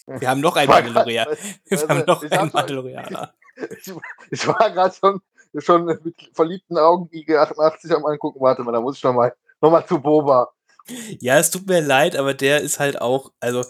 Wir 0.07 0.29
haben 0.29 0.41
noch 0.41 0.57
einen 0.57 0.69
Mandalorianer. 0.69 1.37
Wir 1.65 1.89
haben 1.89 2.05
noch 2.07 2.23
einen 2.23 2.51
Mandalorianer. 2.53 3.33
Ich, 3.71 3.93
ich 4.31 4.47
war 4.49 4.71
gerade 4.71 4.95
schon, 4.95 5.21
schon 5.59 5.85
mit 5.85 6.03
verliebten 6.33 6.77
Augen 6.77 7.09
IG88 7.11 7.95
am 7.95 8.05
angucken. 8.05 8.41
Warte 8.41 8.63
mal, 8.65 8.73
da 8.73 8.81
muss 8.81 8.97
ich 8.97 9.05
noch 9.05 9.15
mal, 9.15 9.33
noch 9.61 9.71
mal 9.71 9.87
zu 9.87 10.01
Boba. 10.01 10.53
Ja, 11.21 11.39
es 11.39 11.51
tut 11.51 11.69
mir 11.69 11.81
leid, 11.81 12.17
aber 12.17 12.35
der 12.35 12.61
ist 12.61 12.81
halt 12.81 13.01
auch, 13.01 13.33
also 13.39 13.65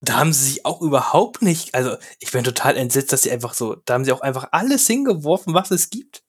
da 0.00 0.14
haben 0.14 0.32
sie 0.32 0.44
sich 0.44 0.66
auch 0.66 0.80
überhaupt 0.80 1.42
nicht, 1.42 1.74
also 1.74 1.96
ich 2.18 2.32
bin 2.32 2.42
total 2.42 2.76
entsetzt, 2.76 3.12
dass 3.12 3.22
sie 3.22 3.30
einfach 3.30 3.54
so, 3.54 3.76
da 3.84 3.94
haben 3.94 4.04
sie 4.04 4.12
auch 4.12 4.22
einfach 4.22 4.48
alles 4.52 4.86
hingeworfen, 4.86 5.52
was 5.52 5.70
es 5.70 5.90
gibt. 5.90 6.22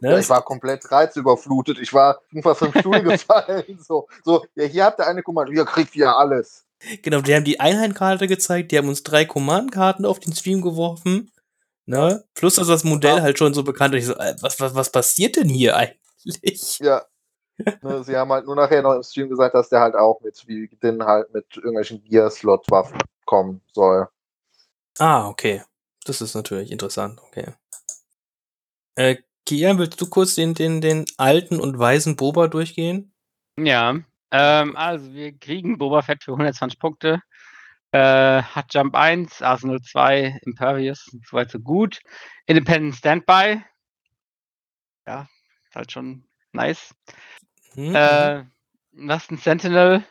Ne? 0.00 0.12
Ja, 0.12 0.18
ich 0.18 0.28
war 0.28 0.42
komplett 0.42 0.90
reizüberflutet. 0.90 1.78
Ich 1.78 1.92
war 1.92 2.20
fast 2.42 2.58
vom 2.58 2.72
Stuhl 2.78 3.02
gefallen. 3.02 3.78
So, 3.80 4.08
so, 4.24 4.44
ja, 4.54 4.64
hier 4.64 4.84
habt 4.84 5.00
ihr 5.00 5.06
eine 5.06 5.22
Kommando, 5.22 5.52
ihr 5.52 5.64
kriegt 5.64 5.94
ja 5.94 6.16
alles. 6.16 6.66
Genau, 7.02 7.20
die 7.20 7.34
haben 7.34 7.44
die 7.44 7.60
Einheinkarte 7.60 8.26
gezeigt, 8.26 8.72
die 8.72 8.78
haben 8.78 8.88
uns 8.88 9.02
drei 9.02 9.24
Command-Karten 9.24 10.04
auf 10.04 10.20
den 10.20 10.34
Stream 10.34 10.60
geworfen. 10.60 11.30
Ne? 11.86 12.24
Plus, 12.34 12.56
dass 12.56 12.66
das 12.66 12.84
Modell 12.84 13.16
ja. 13.16 13.22
halt 13.22 13.38
schon 13.38 13.54
so 13.54 13.62
bekannt 13.62 13.94
ist. 13.94 14.00
Ich 14.00 14.06
so, 14.06 14.16
äh, 14.16 14.34
was, 14.40 14.60
was, 14.60 14.74
was 14.74 14.90
passiert 14.90 15.36
denn 15.36 15.48
hier 15.48 15.76
eigentlich? 15.76 16.78
Ja. 16.80 17.04
Ne, 17.82 18.04
sie 18.04 18.16
haben 18.16 18.32
halt 18.32 18.46
nur 18.46 18.56
nachher 18.56 18.82
noch 18.82 18.94
im 18.94 19.02
Stream 19.02 19.28
gesagt, 19.28 19.54
dass 19.54 19.68
der 19.68 19.80
halt 19.80 19.94
auch 19.94 20.20
mit, 20.20 20.46
wie 20.46 20.68
denn 20.82 21.04
halt 21.04 21.32
mit 21.32 21.56
irgendwelchen 21.56 22.02
Gear-Slot-Waffen 22.04 22.98
kommen 23.24 23.60
soll. 23.72 24.08
Ah, 24.98 25.28
okay. 25.28 25.62
Das 26.04 26.20
ist 26.20 26.34
natürlich 26.34 26.70
interessant, 26.70 27.20
okay. 27.22 27.54
Äh, 28.96 29.16
Kian, 29.46 29.78
willst 29.78 30.00
du 30.00 30.08
kurz 30.08 30.34
den, 30.34 30.54
den, 30.54 30.80
den 30.80 31.04
alten 31.16 31.60
und 31.60 31.78
weisen 31.78 32.16
Boba 32.16 32.48
durchgehen? 32.48 33.12
Ja, 33.58 33.96
ähm, 34.30 34.76
also 34.76 35.12
wir 35.12 35.36
kriegen 35.38 35.78
Boba 35.78 36.02
Fett 36.02 36.24
für 36.24 36.32
120 36.32 36.78
Punkte. 36.78 37.20
Äh, 37.92 38.42
hat 38.42 38.74
Jump 38.74 38.96
1, 38.96 39.42
Arsenal 39.42 39.80
2, 39.80 40.40
Impervious, 40.42 41.10
soweit 41.28 41.50
so 41.50 41.60
gut. 41.60 42.00
Independent 42.46 42.96
Standby. 42.96 43.62
Ja, 45.06 45.28
ist 45.68 45.76
halt 45.76 45.92
schon 45.92 46.26
nice. 46.52 46.94
Mhm. 47.74 47.94
Äh, 47.94 48.44
Lasten 48.92 49.36
Sentinel, 49.36 50.04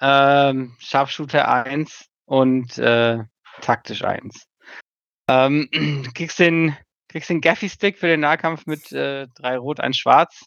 ähm, 0.00 0.76
Sharpshooter 0.78 1.48
1 1.48 2.06
und 2.26 2.78
äh, 2.78 3.18
Taktisch 3.60 4.04
1. 4.04 4.46
Ähm, 5.28 5.68
kriegst 6.14 6.38
den 6.38 6.76
kriegst 7.08 7.30
den 7.30 7.40
Gaffy-Stick 7.40 7.98
für 7.98 8.06
den 8.06 8.20
Nahkampf 8.20 8.66
mit 8.66 8.92
äh, 8.92 9.26
drei 9.34 9.56
Rot, 9.56 9.80
ein 9.80 9.94
Schwarz. 9.94 10.44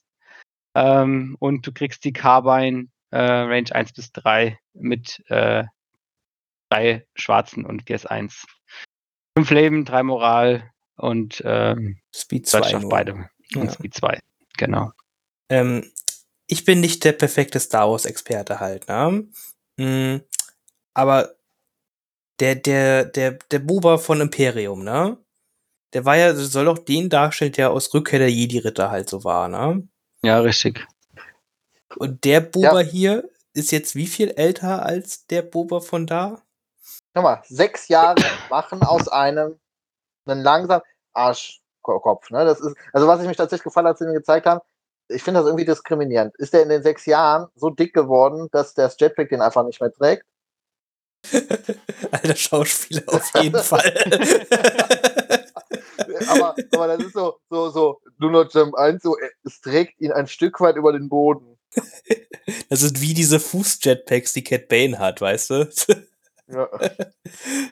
Ähm, 0.76 1.36
und 1.40 1.66
du 1.66 1.72
kriegst 1.72 2.04
die 2.06 2.14
Carbine 2.14 2.88
äh, 3.10 3.18
Range 3.18 3.70
1 3.72 3.94
bis 3.94 4.12
3 4.12 4.58
mit 4.74 5.22
äh, 5.30 5.66
drei 6.70 7.06
Schwarzen 7.16 7.66
und 7.66 7.84
GS1. 7.84 8.46
Fünf 9.38 9.50
Leben, 9.50 9.86
drei 9.86 10.04
Moral 10.04 10.72
und 10.96 11.42
ähm, 11.46 12.00
Speed 12.16 12.48
2. 12.48 12.88
beide. 12.90 13.30
Und 13.56 13.66
ja. 13.66 13.72
Speed 13.72 13.94
2, 13.96 14.20
genau. 14.58 14.92
Ähm, 15.50 15.92
ich 16.52 16.66
bin 16.66 16.82
nicht 16.82 17.06
der 17.06 17.14
perfekte 17.14 17.62
Star 17.62 17.90
Wars-Experte 17.90 18.60
halt, 18.60 18.90
ne? 18.90 19.26
Mhm, 19.78 20.22
aber 20.94 21.34
der, 22.42 22.56
der, 22.56 23.06
der, 23.06 23.32
der 23.50 23.60
Buber 23.60 23.98
von 23.98 24.20
Imperium, 24.20 24.84
ne? 24.84 25.18
Der 25.94 26.04
war 26.04 26.18
ja, 26.18 26.36
soll 26.36 26.66
doch 26.66 26.78
den 26.78 27.10
darstellen, 27.10 27.54
der 27.54 27.72
aus 27.72 27.94
Rückkehr 27.94 28.20
der 28.20 28.30
Jedi-Ritter 28.30 28.92
halt 28.92 29.10
so 29.10 29.24
war, 29.24 29.48
ne? 29.48 29.88
Ja, 30.24 30.40
richtig. 30.40 30.86
Und 31.96 32.26
der 32.26 32.42
Boba 32.42 32.82
ja. 32.82 32.88
hier 32.88 33.30
ist 33.54 33.72
jetzt 33.72 33.96
wie 33.96 34.08
viel 34.08 34.32
älter 34.32 34.86
als 34.86 35.26
der 35.28 35.44
Boba 35.44 35.80
von 35.80 36.06
da? 36.06 36.42
Schau 37.16 37.22
mal, 37.22 37.42
sechs 37.48 37.88
Jahre 37.88 38.22
machen 38.50 38.84
aus 38.84 39.08
einem 39.08 39.58
einen 40.26 40.42
langsam 40.42 40.82
Arschkopf. 41.14 42.30
Ne? 42.30 42.44
Das 42.44 42.60
ist, 42.60 42.76
also 42.92 43.08
was 43.08 43.22
ich 43.22 43.28
mich 43.28 43.38
tatsächlich 43.38 43.64
gefallen 43.64 43.88
hat, 43.88 43.94
als 43.94 44.00
sie 44.00 44.06
mir 44.06 44.14
gezeigt 44.14 44.46
haben, 44.46 44.60
ich 45.12 45.24
finde 45.24 45.40
das 45.40 45.48
irgendwie 45.48 45.66
diskriminierend. 45.66 46.36
Ist 46.38 46.54
der 46.54 46.64
in 46.64 46.70
den 46.70 46.84
sechs 46.84 47.06
Jahren 47.06 47.48
so 47.56 47.70
dick 47.70 47.94
geworden, 47.94 48.48
dass 48.52 48.74
das 48.74 48.96
Jetpack 49.00 49.30
den 49.30 49.42
einfach 49.42 49.66
nicht 49.66 49.82
mehr 49.82 49.92
trägt? 49.92 50.26
Alter 52.12 52.36
Schauspieler 52.36 53.04
auf 53.08 53.32
jeden 53.42 53.60
Fall. 53.64 53.94
aber, 56.28 56.56
aber 56.72 56.88
das 56.88 57.06
ist 57.06 57.14
so, 57.14 57.38
so, 57.50 57.70
so, 57.70 58.02
Do 58.20 58.30
Not 58.30 58.54
Jump 58.54 58.76
1, 58.76 59.02
so, 59.04 59.16
es 59.44 59.62
trägt 59.62 60.00
ihn 60.02 60.12
ein 60.12 60.28
Stück 60.28 60.60
weit 60.62 60.76
über 60.76 60.94
den 60.94 61.10
Boden. 61.10 61.58
Das 62.70 62.82
ist 62.82 63.02
wie 63.02 63.14
diese 63.14 63.40
Fußjetpacks, 63.40 64.34
die 64.34 64.44
Cat 64.44 64.68
Bane 64.68 65.00
hat, 65.00 65.22
weißt 65.22 65.50
du? 65.52 65.70
Ja. 66.52 66.70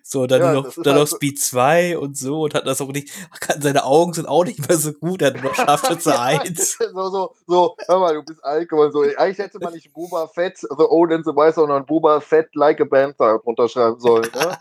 So, 0.04 0.26
dann 0.26 0.42
ja, 0.42 0.54
noch, 0.54 0.74
dann 0.74 0.96
halt 0.96 0.96
noch 0.96 1.08
Speed 1.08 1.40
2 1.40 1.98
und 1.98 2.18
so 2.18 2.44
und 2.44 2.56
hat 2.56 2.66
das 2.66 2.82
auch 2.82 2.92
nicht, 2.92 3.12
seine 3.60 3.84
Augen 3.84 4.14
sind 4.14 4.28
auch 4.28 4.44
nicht 4.44 4.68
mehr 4.68 4.78
so 4.78 4.94
gut, 4.94 5.22
er 5.22 5.34
hat 5.34 5.56
Scharfschütze 5.56 6.10
ja, 6.10 6.22
1. 6.22 6.78
So, 6.94 7.10
so, 7.10 7.36
so, 7.46 7.76
hör 7.88 8.00
mal, 8.00 8.14
du 8.16 8.24
bist 8.24 8.44
Alkohol, 8.44 8.92
so, 8.92 9.02
eigentlich 9.02 9.38
hätte 9.38 9.60
man 9.60 9.74
nicht 9.74 9.94
Boba 9.94 10.28
Fett, 10.28 10.58
The 10.60 10.86
Old 10.88 11.12
and 11.12 11.26
the 11.26 11.32
Wise, 11.32 11.56
sondern 11.56 11.86
Boba 11.86 12.22
Fett 12.22 12.56
like 12.56 12.82
a 12.82 12.86
Panther 12.86 13.40
unterschreiben 13.46 14.00
sollen, 14.00 14.30
ne? 14.34 14.58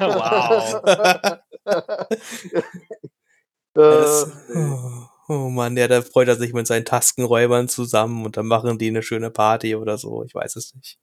wow. 0.00 0.82
das, 3.74 4.32
oh, 4.54 5.06
oh 5.28 5.48
Mann, 5.50 5.76
ja, 5.76 5.86
da 5.86 6.02
freut 6.02 6.28
er 6.28 6.36
sich 6.36 6.52
mit 6.52 6.66
seinen 6.66 6.84
Taskenräubern 6.84 7.68
zusammen 7.68 8.24
und 8.24 8.36
dann 8.36 8.46
machen 8.46 8.78
die 8.78 8.88
eine 8.88 9.02
schöne 9.02 9.30
Party 9.30 9.76
oder 9.76 9.98
so, 9.98 10.24
ich 10.24 10.34
weiß 10.34 10.56
es 10.56 10.74
nicht. 10.74 10.98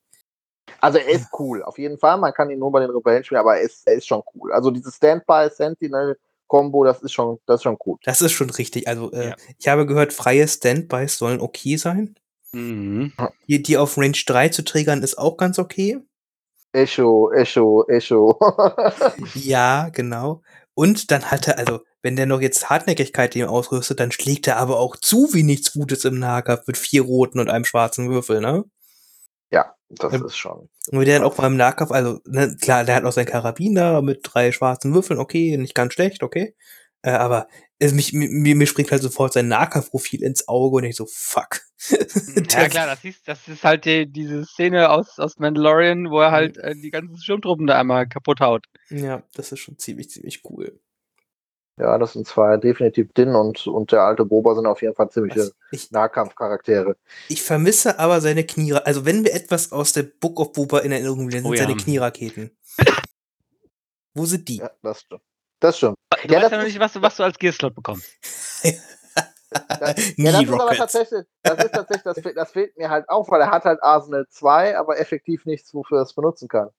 Also 0.82 0.98
er 0.98 1.10
ist 1.10 1.28
cool, 1.40 1.64
auf 1.64 1.78
jeden 1.78 1.98
Fall. 1.98 2.18
Man 2.18 2.34
kann 2.34 2.50
ihn 2.50 2.60
nur 2.60 2.72
bei 2.72 2.80
den 2.80 2.90
Rebellen 2.90 3.24
spielen, 3.24 3.40
aber 3.40 3.58
er 3.58 3.62
ist, 3.62 3.88
er 3.88 3.94
ist 3.94 4.08
schon 4.08 4.24
cool. 4.34 4.52
Also 4.52 4.72
dieses 4.72 4.96
Standby 4.96 5.50
Sentinel 5.52 6.18
Combo, 6.48 6.84
das 6.84 7.02
ist 7.02 7.14
schon, 7.14 7.38
das 7.46 7.58
ist 7.58 7.64
schon 7.64 7.78
cool. 7.86 7.98
Das 8.04 8.22
ist 8.22 8.34
schon 8.34 8.50
richtig. 8.50 8.88
Also 8.88 9.12
äh, 9.14 9.30
ja. 9.30 9.36
ich 9.58 9.68
habe 9.68 9.86
gehört, 9.86 10.12
freie 10.12 10.48
Standbys 10.48 11.18
sollen 11.18 11.40
okay 11.40 11.78
sein. 11.78 12.16
Mhm. 12.52 13.14
Die, 13.48 13.62
die 13.62 13.78
auf 13.78 13.98
Range 13.98 14.18
3 14.26 14.50
zu 14.50 14.64
triggern, 14.64 15.04
ist 15.04 15.18
auch 15.18 15.38
ganz 15.38 15.60
okay. 15.60 16.00
Echo, 16.74 17.32
Echo, 17.32 17.86
Echo. 17.88 18.40
ja, 19.36 19.90
genau. 19.90 20.42
Und 20.74 21.12
dann 21.12 21.30
hat 21.32 21.48
er, 21.48 21.58
also, 21.58 21.82
wenn 22.02 22.16
der 22.16 22.26
noch 22.26 22.42
jetzt 22.42 22.70
Hartnäckigkeit 22.70 23.36
dem 23.36 23.48
ausrüstet, 23.48 24.00
dann 24.00 24.12
schlägt 24.12 24.48
er 24.48 24.58
aber 24.58 24.80
auch 24.80 24.96
zu 24.96 25.34
wie 25.34 25.44
nichts 25.44 25.74
Gutes 25.74 26.06
im 26.06 26.20
Nahkampf 26.20 26.68
mit 26.68 26.78
vier 26.78 27.04
roten 27.04 27.40
und 27.40 27.50
einem 27.50 27.66
schwarzen 27.66 28.10
Würfel, 28.10 28.42
ne? 28.42 28.64
Das 29.96 30.14
ja. 30.14 30.26
ist 30.26 30.38
schon. 30.38 30.70
Und 30.92 31.06
der 31.06 31.20
dann 31.20 31.28
auch 31.28 31.36
beim 31.36 31.58
Nahkampf, 31.58 31.92
also 31.92 32.20
ne, 32.26 32.56
klar, 32.62 32.84
der 32.84 32.96
hat 32.96 33.04
noch 33.04 33.12
seinen 33.12 33.26
Karabiner 33.26 34.02
mit 34.02 34.22
drei 34.24 34.52
schwarzen 34.52 34.94
Würfeln, 34.94 35.20
okay, 35.20 35.58
nicht 35.58 35.76
ganz 35.76 35.94
schlecht, 35.94 36.24
okay. 36.24 36.56
Äh, 37.04 37.12
aber 37.12 37.48
es, 37.80 37.94
mich, 37.94 38.14
mir, 38.14 38.56
mir 38.56 38.68
springt 38.68 38.92
halt 38.92 39.02
sofort 39.02 39.34
sein 39.34 39.48
Nahkampfprofil 39.48 40.22
ins 40.22 40.48
Auge 40.48 40.78
und 40.78 40.84
ich 40.84 40.96
so, 40.96 41.08
fuck. 41.08 41.62
ja 41.90 41.98
klar, 42.70 42.88
das 42.88 43.04
ist, 43.04 43.28
das 43.28 43.48
ist 43.48 43.64
halt 43.64 43.86
die, 43.86 44.12
diese 44.12 44.46
Szene 44.46 44.90
aus, 44.92 45.18
aus 45.18 45.40
Mandalorian, 45.40 46.12
wo 46.12 46.20
er 46.20 46.32
halt 46.32 46.58
äh, 46.58 46.76
die 46.76 46.92
ganzen 46.92 47.18
Sturmtruppen 47.18 47.66
da 47.66 47.80
einmal 47.80 48.08
kaputt 48.08 48.40
haut. 48.40 48.66
Ja, 48.90 49.24
das 49.34 49.52
ist 49.52 49.60
schon 49.60 49.80
ziemlich, 49.80 50.10
ziemlich 50.10 50.44
cool. 50.50 50.80
Ja, 51.78 51.98
das 51.98 52.14
sind 52.14 52.28
zwar 52.28 52.58
definitiv 52.58 53.14
Din 53.14 53.34
und, 53.34 53.66
und 53.66 53.92
der 53.92 54.02
alte 54.02 54.26
Boba 54.26 54.56
sind 54.56 54.66
auf 54.66 54.82
jeden 54.82 54.94
Fall 54.94 55.10
ziemliche 55.10 55.52
ich, 55.72 55.90
Nahkampfcharaktere. 55.92 56.96
Ich 57.30 57.42
vermisse 57.42 57.98
aber 57.98 58.22
seine 58.22 58.44
Knie. 58.44 58.74
Also 58.74 59.06
wenn 59.06 59.24
wir 59.24 59.34
etwas 59.34 59.72
aus 59.72 59.94
der 59.94 60.04
Book 60.04 60.40
of 60.40 60.52
Boba 60.54 60.80
in 60.80 60.92
Erinnerung 60.92 61.22
haben, 61.22 61.32
sind 61.32 61.46
oh, 61.46 61.54
ja. 61.54 61.64
seine 61.64 61.78
Knieraketen. 61.78 62.52
Wo 64.14 64.26
sind 64.26 64.48
die? 64.48 64.58
Ja, 64.58 64.72
das 64.84 65.02
stimmt. 65.02 65.22
Das 65.60 65.78
stimmt. 65.78 65.96
Du 66.24 66.34
ja, 66.34 66.42
weißt 66.42 66.52
ja 66.52 66.58
noch 66.58 66.66
nicht, 66.66 66.80
was 66.80 66.94
du, 66.94 67.02
was 67.02 67.16
du 67.16 67.24
als 67.24 67.38
Gearslot 67.38 67.74
bekommst. 67.74 68.12
ja, 68.64 68.72
ja, 70.18 70.32
das 70.32 70.44
ist 70.44 70.52
aber 70.52 70.76
tatsächlich, 70.76 71.26
das 71.44 71.66
ist 71.66 71.72
tatsächlich, 71.74 72.04
das, 72.04 72.20
fehlt, 72.20 72.38
das 72.38 72.52
fehlt 72.52 72.78
mir 72.78 72.90
halt 72.90 73.10
auch, 73.10 73.30
weil 73.30 73.42
er 73.42 73.52
hat 73.52 73.66
halt 73.66 73.82
Arsenal 73.84 74.26
2, 74.30 74.78
aber 74.78 75.00
effektiv 75.00 75.46
nichts, 75.46 75.74
wofür 75.74 76.00
er 76.00 76.04
es 76.04 76.14
benutzen 76.14 76.48
kann. 76.48 76.70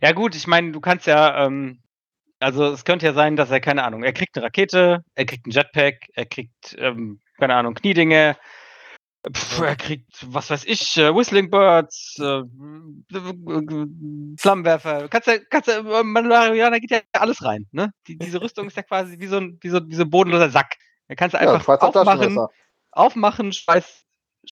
Ja 0.00 0.12
gut, 0.12 0.34
ich 0.34 0.46
meine, 0.46 0.72
du 0.72 0.80
kannst 0.80 1.06
ja, 1.06 1.46
ähm, 1.46 1.82
also 2.42 2.72
es 2.72 2.84
könnte 2.84 3.06
ja 3.06 3.12
sein, 3.12 3.36
dass 3.36 3.50
er, 3.50 3.60
keine 3.60 3.84
Ahnung, 3.84 4.02
er 4.02 4.12
kriegt 4.12 4.36
eine 4.36 4.46
Rakete, 4.46 5.04
er 5.14 5.24
kriegt 5.24 5.46
einen 5.46 5.52
Jetpack, 5.52 6.08
er 6.14 6.26
kriegt, 6.26 6.76
ähm, 6.78 7.20
keine 7.38 7.54
Ahnung, 7.54 7.74
Kniedinge, 7.74 8.36
Pff, 9.30 9.60
er 9.60 9.76
kriegt, 9.76 10.26
was 10.34 10.50
weiß 10.50 10.64
ich, 10.64 10.96
äh, 10.96 11.14
Whistling 11.14 11.48
Birds, 11.48 12.18
äh, 12.18 12.42
Flammenwerfer. 14.36 15.08
Kannst 15.08 15.28
ja, 15.28 15.38
kannst 15.48 15.68
ja, 15.68 15.78
äh, 15.78 16.80
geht 16.80 16.90
ja 16.90 17.00
alles 17.12 17.44
rein, 17.44 17.68
ne? 17.70 17.92
Die, 18.08 18.18
diese 18.18 18.40
Rüstung 18.40 18.66
ist 18.66 18.76
ja 18.76 18.82
quasi 18.82 19.20
wie 19.20 19.28
so 19.28 19.36
ein, 19.36 19.58
wie 19.60 19.68
so, 19.68 19.78
wie 19.88 19.94
so 19.94 20.02
ein 20.02 20.10
bodenloser 20.10 20.50
Sack. 20.50 20.74
Da 21.06 21.14
kannst 21.14 21.34
du 21.34 21.38
Ja, 21.38 21.52
einfach 21.52 21.62
Schweizer 21.62 21.84
aufmachen, 21.84 22.46
aufmachen, 22.90 23.52
schmeiß, 23.52 24.04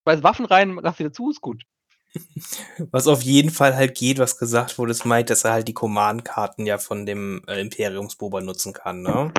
schmeiß 0.03 0.23
Waffen 0.23 0.45
rein, 0.45 0.75
mach 0.75 0.97
wieder 1.01 1.13
zu, 1.13 1.31
ist 1.31 1.41
gut. 1.41 1.65
Was 2.91 3.07
auf 3.07 3.23
jeden 3.23 3.51
Fall 3.51 3.77
halt 3.77 3.97
geht, 3.97 4.19
was 4.19 4.39
gesagt 4.39 4.79
wurde, 4.79 4.93
ist 4.93 5.05
meint, 5.05 5.31
dass 5.31 5.45
er 5.45 5.53
halt 5.53 5.69
die 5.69 5.75
Command-Karten 5.75 6.67
ja 6.67 6.79
von 6.79 7.07
dem 7.07 7.43
äh, 7.47 7.61
Imperiumsboba 7.61 8.41
nutzen 8.41 8.73
kann, 8.73 9.03
ne? 9.03 9.33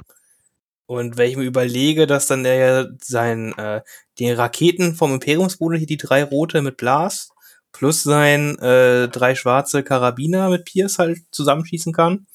Und 0.85 1.17
wenn 1.17 1.29
ich 1.29 1.37
mir 1.37 1.45
überlege, 1.45 2.05
dass 2.05 2.27
dann 2.27 2.43
der 2.43 2.55
ja 2.55 2.87
sein, 3.01 3.53
äh, 3.57 3.81
die 4.19 4.29
Raketen 4.31 4.93
vom 4.93 5.13
Imperiumsboden, 5.13 5.77
hier 5.77 5.87
die 5.87 5.97
drei 5.97 6.23
rote 6.23 6.61
mit 6.61 6.77
Blas, 6.77 7.29
plus 7.71 8.03
sein 8.03 8.57
äh, 8.59 9.07
drei 9.07 9.35
schwarze 9.35 9.83
Karabiner 9.83 10.49
mit 10.49 10.65
Pierce 10.65 10.99
halt 10.99 11.19
zusammenschießen 11.31 11.93
kann, 11.93 12.27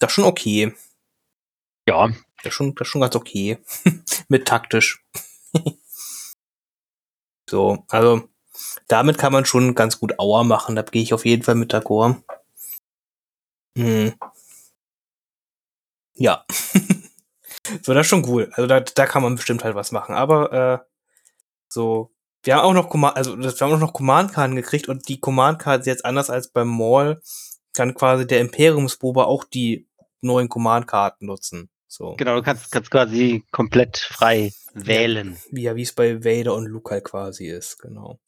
das 0.00 0.10
ist 0.10 0.14
schon 0.14 0.24
okay. 0.24 0.74
Ja. 1.88 2.08
Das 2.42 2.46
ist 2.46 2.54
schon, 2.54 2.74
das 2.74 2.88
ist 2.88 2.90
schon 2.90 3.02
ganz 3.02 3.14
okay. 3.14 3.58
mit 4.28 4.48
taktisch. 4.48 5.04
so, 7.48 7.84
also 7.88 8.29
damit 8.88 9.18
kann 9.18 9.32
man 9.32 9.44
schon 9.44 9.74
ganz 9.74 9.98
gut 10.00 10.18
Auer 10.18 10.44
machen. 10.44 10.76
Da 10.76 10.82
gehe 10.82 11.02
ich 11.02 11.14
auf 11.14 11.24
jeden 11.24 11.42
Fall 11.42 11.54
mit 11.54 11.72
d'accord. 11.72 12.22
Hm. 13.76 14.14
Ja. 16.14 16.44
so, 17.82 17.94
das 17.94 18.06
ist 18.06 18.10
schon 18.10 18.28
cool. 18.28 18.50
Also 18.52 18.66
da, 18.66 18.80
da 18.80 19.06
kann 19.06 19.22
man 19.22 19.36
bestimmt 19.36 19.64
halt 19.64 19.74
was 19.74 19.92
machen. 19.92 20.14
Aber 20.14 20.52
äh, 20.52 20.78
so, 21.68 22.12
wir 22.42 22.56
haben 22.56 22.64
auch 22.64 22.74
noch 22.74 22.88
Command, 22.88 23.16
also 23.16 23.38
wir 23.38 23.50
haben 23.50 23.72
auch 23.72 23.78
noch 23.78 23.92
Command-Karten 23.92 24.56
gekriegt 24.56 24.88
und 24.88 25.08
die 25.08 25.20
Command-Karten 25.20 25.84
jetzt 25.84 26.04
anders 26.04 26.30
als 26.30 26.48
beim 26.48 26.68
Mall 26.68 27.20
kann 27.74 27.94
quasi 27.94 28.26
der 28.26 28.40
Imperiumsbober 28.40 29.26
auch 29.28 29.44
die 29.44 29.86
neuen 30.20 30.48
Command-Karten 30.48 31.26
nutzen. 31.26 31.70
So. 31.86 32.14
Genau, 32.16 32.36
du 32.36 32.42
kannst, 32.42 32.70
kannst 32.70 32.90
quasi 32.90 33.44
komplett 33.50 33.98
frei 33.98 34.52
wählen. 34.74 35.36
Wie 35.50 35.62
ja, 35.62 35.74
wie 35.76 35.82
es 35.82 35.92
bei 35.92 36.24
Vader 36.24 36.54
und 36.54 36.66
Luke 36.66 36.90
halt 36.90 37.04
quasi 37.04 37.48
ist, 37.48 37.78
genau. 37.78 38.20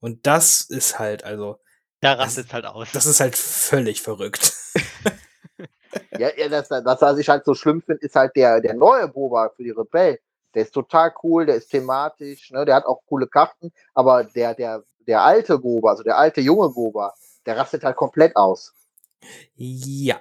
Und 0.00 0.26
das 0.26 0.62
ist 0.62 0.98
halt, 0.98 1.24
also, 1.24 1.58
Da 2.00 2.14
rastet 2.14 2.46
es 2.46 2.52
halt 2.52 2.66
aus. 2.66 2.88
das 2.92 3.06
ist 3.06 3.20
halt 3.20 3.36
völlig 3.36 4.02
verrückt. 4.02 4.54
Ja, 6.18 6.28
ja 6.36 6.48
das, 6.48 6.68
das, 6.68 7.00
was 7.00 7.18
ich 7.18 7.28
halt 7.28 7.44
so 7.44 7.54
schlimm 7.54 7.82
finde, 7.82 8.04
ist 8.04 8.14
halt 8.14 8.36
der, 8.36 8.60
der 8.60 8.74
neue 8.74 9.08
Boba 9.08 9.50
für 9.56 9.64
die 9.64 9.70
Rebell. 9.70 10.20
Der 10.54 10.62
ist 10.62 10.72
total 10.72 11.12
cool, 11.22 11.46
der 11.46 11.56
ist 11.56 11.68
thematisch, 11.68 12.50
ne, 12.50 12.64
der 12.64 12.74
hat 12.76 12.84
auch 12.86 13.00
coole 13.06 13.26
Karten, 13.26 13.72
aber 13.94 14.24
der, 14.24 14.54
der, 14.54 14.84
der 15.06 15.22
alte 15.22 15.58
Boba, 15.58 15.90
also 15.90 16.02
der 16.02 16.18
alte 16.18 16.40
junge 16.40 16.68
Boba, 16.70 17.14
der 17.46 17.56
rastet 17.56 17.84
halt 17.84 17.96
komplett 17.96 18.36
aus. 18.36 18.74
Ja. 19.56 20.20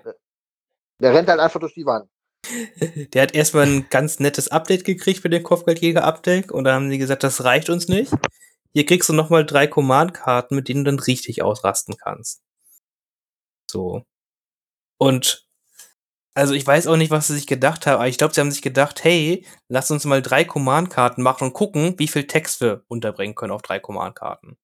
Der 1.02 1.14
rennt 1.14 1.30
halt 1.30 1.40
einfach 1.40 1.60
durch 1.60 1.74
die 1.74 1.86
Wand. 1.86 2.10
Der 3.14 3.22
hat 3.22 3.36
erstmal 3.36 3.66
ein 3.66 3.88
ganz 3.90 4.20
nettes 4.20 4.48
Update 4.48 4.84
gekriegt 4.84 5.22
für 5.22 5.30
den 5.30 5.44
Kopfgeldjäger-Update 5.44 6.52
und 6.52 6.64
da 6.64 6.74
haben 6.74 6.90
sie 6.90 6.98
gesagt, 6.98 7.24
das 7.24 7.44
reicht 7.44 7.70
uns 7.70 7.88
nicht. 7.88 8.12
Hier 8.74 8.86
kriegst 8.86 9.10
du 9.10 9.14
nochmal 9.14 9.46
drei 9.46 9.68
Command-Karten, 9.68 10.56
mit 10.56 10.68
denen 10.68 10.84
du 10.84 10.92
dann 10.92 11.00
richtig 11.00 11.42
ausrasten 11.42 11.98
kannst. 11.98 12.42
So. 13.70 14.04
Und 15.00 15.48
also 16.36 16.54
ich 16.54 16.66
weiß 16.66 16.88
auch 16.88 16.96
nicht, 16.96 17.12
was 17.12 17.28
sie 17.28 17.36
sich 17.36 17.48
gedacht 17.48 17.86
haben, 17.86 17.96
aber 17.96 18.08
ich 18.08 18.18
glaube, 18.18 18.34
sie 18.34 18.40
haben 18.40 18.52
sich 18.52 18.62
gedacht, 18.62 19.04
hey, 19.04 19.46
lass 19.68 19.92
uns 19.92 20.06
mal 20.06 20.22
drei 20.22 20.46
Command-Karten 20.46 21.22
machen 21.22 21.46
und 21.46 21.54
gucken, 21.54 21.96
wie 21.98 22.08
viel 22.08 22.28
Text 22.28 22.62
wir 22.62 22.84
unterbringen 22.88 23.36
können 23.36 23.52
auf 23.52 23.62
drei 23.62 23.80
Command-Karten. 23.80 24.58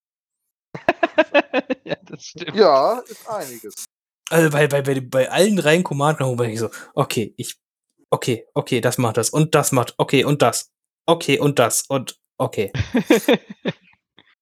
ja, 1.84 1.96
das 2.04 2.24
stimmt. 2.24 2.56
Ja, 2.56 3.00
ist 3.00 3.28
einiges. 3.28 3.86
Also 4.30 4.50
bei, 4.50 4.68
bei, 4.68 4.82
bei, 4.82 5.00
bei 5.02 5.30
allen 5.30 5.56
dreien 5.56 5.84
Command-Karten 5.84 6.38
bin 6.38 6.50
ich 6.52 6.60
so, 6.60 6.70
okay, 6.94 7.34
ich, 7.38 7.58
okay, 8.10 8.48
okay, 8.54 8.82
das 8.82 8.98
macht 8.98 9.18
das 9.18 9.30
und 9.30 9.54
das 9.56 9.72
macht, 9.72 9.96
okay, 9.98 10.24
und 10.24 10.42
das, 10.42 10.72
okay, 11.06 11.40
und 11.40 11.60
das 11.60 11.84
und 11.84 12.20
okay. 12.38 12.72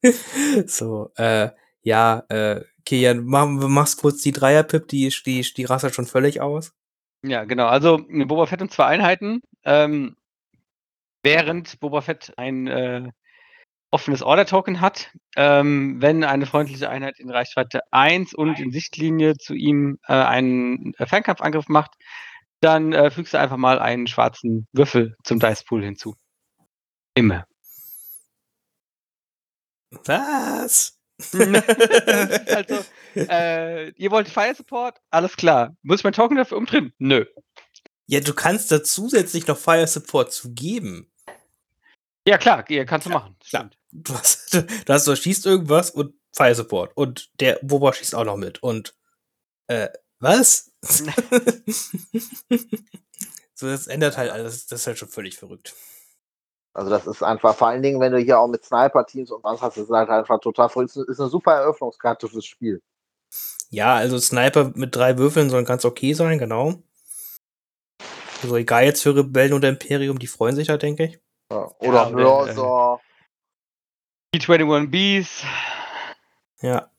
so, 0.67 1.11
äh, 1.15 1.49
ja, 1.81 2.23
äh, 2.29 2.61
Kian, 2.85 3.23
mach, 3.25 3.47
machst 3.47 3.99
kurz 3.99 4.21
die 4.21 4.31
Dreier-Pip, 4.31 4.87
die, 4.87 5.13
die, 5.25 5.41
die 5.41 5.65
rasselt 5.65 5.95
schon 5.95 6.05
völlig 6.05 6.41
aus. 6.41 6.73
Ja, 7.23 7.45
genau. 7.45 7.67
Also 7.67 7.99
Boba 8.09 8.45
Fett 8.45 8.61
und 8.61 8.71
zwei 8.71 8.85
Einheiten. 8.85 9.41
Ähm, 9.63 10.15
während 11.23 11.79
Boba 11.79 12.01
Fett 12.01 12.33
ein 12.35 12.67
äh, 12.67 13.09
offenes 13.91 14.23
Order-Token 14.23 14.81
hat, 14.81 15.11
ähm, 15.35 16.01
wenn 16.01 16.23
eine 16.23 16.45
freundliche 16.45 16.89
Einheit 16.89 17.19
in 17.19 17.29
Reichweite 17.29 17.81
1 17.91 18.33
und 18.33 18.59
in 18.59 18.71
Sichtlinie 18.71 19.37
zu 19.37 19.53
ihm 19.53 19.99
äh, 20.07 20.13
einen 20.13 20.93
äh, 20.97 21.05
Fernkampfangriff 21.05 21.69
macht, 21.69 21.91
dann 22.59 22.91
äh, 22.91 23.11
fügst 23.11 23.33
du 23.33 23.39
einfach 23.39 23.57
mal 23.57 23.79
einen 23.79 24.07
schwarzen 24.07 24.67
Würfel 24.73 25.15
zum 25.23 25.39
Dice 25.39 25.63
Pool 25.63 25.83
hinzu. 25.83 26.15
Immer. 27.13 27.45
Was? 30.05 30.99
also, 31.33 32.85
äh, 33.15 33.89
ihr 33.91 34.11
wollt 34.11 34.27
Fire 34.27 34.53
Support? 34.55 34.99
Alles 35.09 35.35
klar. 35.35 35.75
Muss 35.83 35.99
ich 35.99 36.03
mein 36.03 36.13
Token 36.13 36.37
dafür 36.37 36.57
umdrehen? 36.57 36.93
Nö. 36.97 37.25
Ja, 38.07 38.19
du 38.19 38.33
kannst 38.33 38.71
da 38.71 38.83
zusätzlich 38.83 39.47
noch 39.47 39.57
Fire 39.57 39.87
Support 39.87 40.33
zu 40.33 40.53
geben. 40.53 41.11
Ja, 42.27 42.37
klar, 42.37 42.69
ihr 42.69 42.85
kannst 42.85 43.05
du 43.05 43.11
machen. 43.11 43.35
Klar. 43.47 43.69
Du 43.91 44.13
hast, 44.13 44.53
du 44.53 44.65
hast, 44.87 45.07
du 45.07 45.15
schießt 45.15 45.45
irgendwas 45.45 45.91
und 45.91 46.15
Fire 46.33 46.55
Support. 46.55 46.91
Und 46.95 47.29
der 47.39 47.59
Boba 47.61 47.93
schießt 47.93 48.15
auch 48.15 48.25
noch 48.25 48.37
mit. 48.37 48.63
Und, 48.63 48.95
äh, 49.67 49.89
was? 50.19 50.71
so, 53.53 53.67
das 53.67 53.87
ändert 53.87 54.17
halt 54.17 54.31
alles. 54.31 54.65
Das 54.67 54.81
ist 54.81 54.87
halt 54.87 54.97
schon 54.97 55.09
völlig 55.09 55.37
verrückt. 55.37 55.75
Also 56.73 56.89
das 56.89 57.05
ist 57.05 57.21
einfach, 57.21 57.55
vor 57.55 57.67
allen 57.67 57.83
Dingen, 57.83 57.99
wenn 57.99 58.11
du 58.11 58.17
hier 58.17 58.39
auch 58.39 58.47
mit 58.47 58.65
Sniper-Teams 58.65 59.29
und 59.31 59.43
was 59.43 59.61
hast, 59.61 59.77
das 59.77 59.83
ist 59.85 59.91
halt 59.91 60.09
einfach 60.09 60.39
total 60.39 60.69
verrückt. 60.69 60.95
Ist 60.95 61.19
eine 61.19 61.29
super 61.29 61.53
Eröffnungskarte 61.53 62.27
fürs 62.27 62.45
Spiel. 62.45 62.81
Ja, 63.69 63.95
also 63.95 64.17
Sniper 64.17 64.71
mit 64.75 64.95
drei 64.95 65.17
Würfeln 65.17 65.49
soll 65.49 65.63
ganz 65.63 65.85
okay 65.85 66.13
sein, 66.13 66.39
genau. 66.39 66.75
Also 68.41 68.55
egal 68.57 68.85
jetzt 68.85 69.03
für 69.03 69.15
Rebellen 69.15 69.53
oder 69.53 69.69
Imperium, 69.69 70.19
die 70.19 70.27
freuen 70.27 70.55
sich 70.55 70.67
da, 70.67 70.77
denke 70.77 71.05
ich. 71.05 71.19
Ja, 71.51 71.71
oder 71.79 72.03
Ja, 72.03 72.09
Mörser. 72.09 72.99
T21Bs. 74.35 75.43
Ja. 76.61 76.91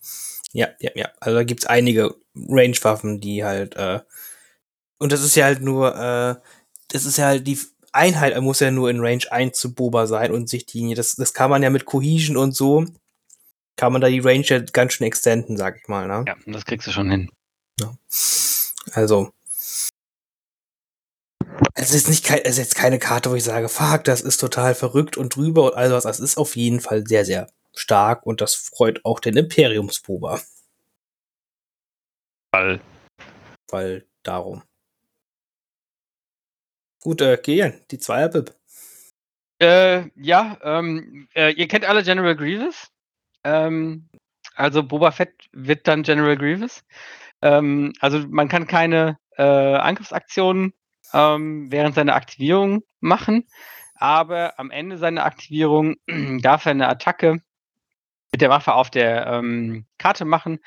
Ja, 0.53 0.68
ja, 0.79 0.91
ja. 0.95 1.09
Also 1.20 1.39
da 1.39 1.45
gibt's 1.45 1.66
einige 1.66 2.14
Range-Waffen, 2.37 3.20
die 3.20 3.45
halt, 3.45 3.75
äh, 3.75 4.01
und 4.99 5.11
das 5.11 5.22
ist 5.22 5.35
ja 5.35 5.47
halt 5.47 5.61
nur, 5.61 5.95
äh, 5.97 6.37
das 6.89 7.05
ist 7.05 7.18
ja 7.18 7.27
halt 7.27 7.47
die 7.47 7.59
Einheit 7.95 8.40
muss 8.40 8.61
ja 8.61 8.70
nur 8.70 8.90
in 8.90 9.01
Range 9.01 9.24
1 9.30 9.59
zu 9.59 9.74
Boba 9.74 10.07
sein 10.07 10.32
und 10.32 10.49
Sichtlinie. 10.49 10.97
Das, 10.97 11.14
das 11.16 11.34
kann 11.34 11.51
man 11.51 11.62
ja 11.62 11.70
mit 11.70 11.84
Cohesion 11.84 12.36
und 12.36 12.55
so, 12.55 12.86
kann 13.76 13.92
man 13.92 14.01
da 14.01 14.09
die 14.09 14.20
Range 14.20 14.45
ja 14.45 14.59
ganz 14.61 14.95
schön 14.95 15.07
extenden, 15.07 15.57
sag 15.57 15.76
ich 15.78 15.88
mal, 15.88 16.07
ne? 16.07 16.24
Ja, 16.26 16.36
das 16.47 16.64
kriegst 16.64 16.86
du 16.86 16.92
schon 16.92 17.11
hin. 17.11 17.30
Ja. 17.80 17.97
Also. 18.92 19.32
Es 21.74 21.92
ist 21.92 22.09
nicht 22.09 22.28
es 22.30 22.53
ist 22.53 22.59
jetzt 22.59 22.74
keine 22.76 22.99
Karte, 22.99 23.30
wo 23.30 23.34
ich 23.34 23.45
sage, 23.45 23.68
fuck, 23.68 24.05
das 24.05 24.20
ist 24.20 24.38
total 24.38 24.74
verrückt 24.74 25.16
und 25.16 25.34
drüber 25.34 25.64
und 25.64 25.74
all 25.74 25.92
was. 25.92 26.05
Das 26.05 26.20
ist 26.20 26.36
auf 26.36 26.57
jeden 26.57 26.80
Fall 26.80 27.07
sehr, 27.07 27.24
sehr 27.24 27.49
stark 27.74 28.26
und 28.26 28.40
das 28.40 28.55
freut 28.55 29.05
auch 29.05 29.20
den 29.20 29.36
Imperiumsboba. 29.36 30.40
Weil. 32.53 32.80
Weil 33.68 34.07
darum. 34.22 34.62
Gut, 37.05 37.20
äh, 37.20 37.36
Gian, 37.36 37.74
die 37.90 37.98
Zweierbib. 37.98 38.55
Äh, 39.61 40.09
ja, 40.16 40.57
ähm, 40.62 41.28
äh, 41.34 41.52
ihr 41.52 41.68
kennt 41.68 41.84
alle 41.84 42.02
General 42.02 42.34
Grievous. 42.34 42.90
Ähm, 43.44 44.09
also 44.55 44.82
Boba 44.82 45.11
Fett 45.11 45.34
wird 45.52 45.86
dann 45.86 46.02
General 46.02 46.34
Grievous. 46.34 46.82
Ähm, 47.42 47.92
also 48.00 48.26
man 48.26 48.48
kann 48.48 48.66
keine 48.66 49.18
äh, 49.36 49.42
Angriffsaktionen 49.42 50.72
ähm, 51.12 51.70
während 51.70 51.94
seiner 51.94 52.14
Aktivierung 52.14 52.84
machen, 53.00 53.46
aber 53.96 54.59
am 54.59 54.70
Ende 54.70 54.96
seiner 54.96 55.26
Aktivierung 55.26 55.96
darf 56.40 56.64
er 56.64 56.70
eine 56.70 56.88
Attacke 56.88 57.42
mit 58.32 58.40
der 58.40 58.48
Waffe 58.48 58.72
auf 58.72 58.88
der 58.88 59.26
ähm, 59.26 59.84
Karte 59.98 60.24
machen 60.24 60.59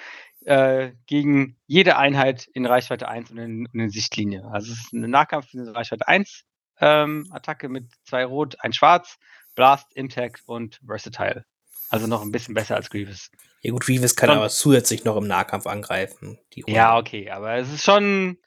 äh, 0.48 0.94
gegen 1.08 1.58
jede 1.68 1.98
Einheit 1.98 2.48
in 2.54 2.66
Reichweite 2.66 3.10
1 3.10 3.32
und 3.32 3.38
in, 3.38 3.68
in 3.74 3.90
Sichtlinie. 3.90 4.46
Also 4.46 4.72
es 4.72 4.80
ist 4.80 4.94
eine 4.94 5.10
Nahkampf 5.10 5.54
in 5.54 5.68
Reichweite 5.68 6.08
1 6.08 6.46
ähm, 6.80 7.28
Attacke 7.32 7.68
mit 7.68 7.92
zwei 8.06 8.24
Rot, 8.24 8.56
ein 8.62 8.72
Schwarz, 8.72 9.18
Blast, 9.56 9.88
Impact 9.96 10.44
und 10.46 10.80
Versatile. 10.86 11.44
Also 11.90 12.08
noch 12.08 12.22
ein 12.22 12.32
bisschen 12.32 12.54
besser 12.54 12.76
als 12.76 12.90
Grievous. 12.90 13.30
Ja 13.62 13.72
gut, 13.72 13.84
Grievous 13.84 14.16
kann 14.16 14.30
Schon- 14.30 14.38
aber 14.38 14.50
zusätzlich 14.50 15.04
noch 15.04 15.18
im 15.18 15.28
Nahkampf 15.28 15.68
angreifen. 15.68 16.38
Ja, 16.68 16.98
okay, 16.98 17.30
aber 17.30 17.56
es 17.56 17.72
ist 17.72 17.84
schon, 17.84 18.38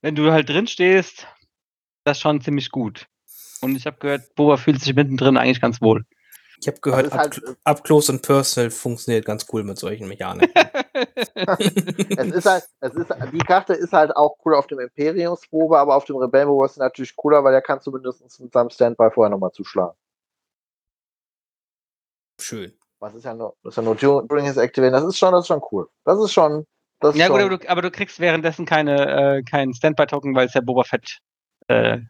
wenn 0.00 0.14
du 0.14 0.32
halt 0.32 0.48
drin 0.48 0.66
stehst, 0.66 1.26
das 2.04 2.20
schon 2.20 2.40
ziemlich 2.40 2.70
gut. 2.70 3.06
Und 3.60 3.76
ich 3.76 3.84
habe 3.84 3.98
gehört, 3.98 4.34
Boba 4.34 4.56
fühlt 4.56 4.80
sich 4.80 4.94
mittendrin 4.94 5.36
eigentlich 5.36 5.60
ganz 5.60 5.82
wohl. 5.82 6.06
Ich 6.60 6.68
habe 6.68 6.78
gehört, 6.80 7.06
ist 7.06 7.12
up, 7.12 7.18
halt, 7.18 7.42
äh, 7.42 7.54
up 7.64 7.84
Close 7.84 8.12
und 8.12 8.20
Personal 8.20 8.70
funktioniert 8.70 9.24
ganz 9.24 9.46
cool 9.52 9.64
mit 9.64 9.78
solchen 9.78 10.06
Mechaniken. 10.08 10.52
es 11.34 12.26
ist 12.26 12.46
halt, 12.46 12.68
es 12.80 12.94
ist, 12.94 13.10
die 13.32 13.38
Karte 13.38 13.72
ist 13.72 13.92
halt 13.92 14.14
auch 14.14 14.36
cool 14.44 14.54
auf 14.54 14.66
dem 14.66 14.78
Imperiumsprobe, 14.80 15.78
aber 15.78 15.96
auf 15.96 16.04
dem 16.04 16.16
Rebellenprobe 16.16 16.66
ist 16.66 16.74
sie 16.74 16.80
natürlich 16.80 17.16
cooler, 17.16 17.42
weil 17.44 17.52
der 17.52 17.62
kann 17.62 17.80
zumindest 17.80 18.40
mit 18.40 18.52
seinem 18.52 18.68
Standby 18.68 19.10
vorher 19.10 19.30
nochmal 19.30 19.52
zuschlagen. 19.52 19.96
Schön. 22.38 22.74
Was 22.98 23.14
ist 23.14 23.24
ja 23.24 23.32
nur, 23.32 23.56
das 23.62 23.72
ist 23.72 23.76
ja 23.76 23.82
nur 23.82 23.96
during 23.96 24.44
his 24.44 24.58
activation. 24.58 24.92
Das 24.92 25.04
ist 25.04 25.18
schon, 25.18 25.32
das 25.32 25.44
ist 25.44 25.48
schon 25.48 25.62
cool. 25.72 25.88
Das 26.04 26.18
ist 26.18 26.32
schon, 26.32 26.66
das 27.00 27.14
ist 27.14 27.20
Ja, 27.20 27.28
gut, 27.28 27.40
schon, 27.40 27.46
aber 27.46 27.58
du, 27.58 27.68
aber 27.70 27.82
du 27.82 27.90
kriegst 27.90 28.20
währenddessen 28.20 28.66
keine, 28.66 29.38
äh, 29.38 29.42
keinen 29.42 29.72
Standby-Token, 29.72 30.34
weil 30.34 30.46
es 30.46 30.54
ja 30.54 30.60
Boba 30.60 30.84
Fett. 30.84 31.20
Äh, 31.68 32.00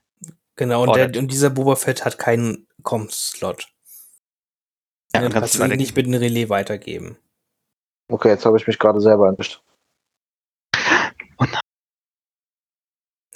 Genau, 0.61 0.83
und, 0.83 0.95
der, 0.95 1.07
und 1.19 1.29
dieser 1.29 1.49
Boba 1.49 1.75
Fett 1.75 2.05
hat 2.05 2.19
keinen 2.19 2.67
Com-Slot. 2.83 3.69
Ja, 5.13 5.21
Den 5.21 5.31
dann 5.31 5.33
kannst 5.41 5.55
du 5.55 5.59
weitergeben. 5.59 5.81
nicht 5.81 5.97
mit 5.97 6.07
einem 6.07 6.21
Relais 6.21 6.49
weitergeben. 6.49 7.17
okay, 8.09 8.29
jetzt 8.29 8.45
habe 8.47 8.57
ich 8.57 8.67
mich 8.67 8.79
gerade 8.79 9.01
selber 9.01 9.29
entwischt. 9.29 9.63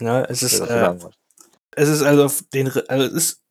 Ja, 0.01 0.23
es 0.25 0.43
ist, 0.43 0.61
äh, 0.61 0.95
es 1.77 1.89
ist 1.89 2.03
also 2.03 2.25
auf 2.25 2.43
den, 2.53 2.69
also 2.89 3.05
es 3.07 3.13
ist, 3.13 3.43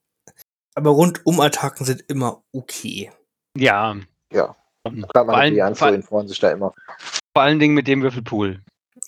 aber 0.75 0.91
Rundum-Attacken 0.91 1.85
sind 1.85 2.01
immer 2.09 2.43
okay. 2.51 3.11
ja. 3.57 3.95
Ja. 4.31 4.55
Vor 4.85 4.91
Klar, 5.07 5.29
allen, 5.29 5.53
vor, 5.53 5.55
Bianzuin 5.55 6.03
freuen 6.03 6.27
sich 6.27 6.39
da 6.39 6.51
immer. 6.51 6.73
vor 7.33 7.43
allen 7.43 7.59
Dingen 7.59 7.73
mit 7.75 7.87
dem 7.87 8.01
Würfelpool. 8.01 8.61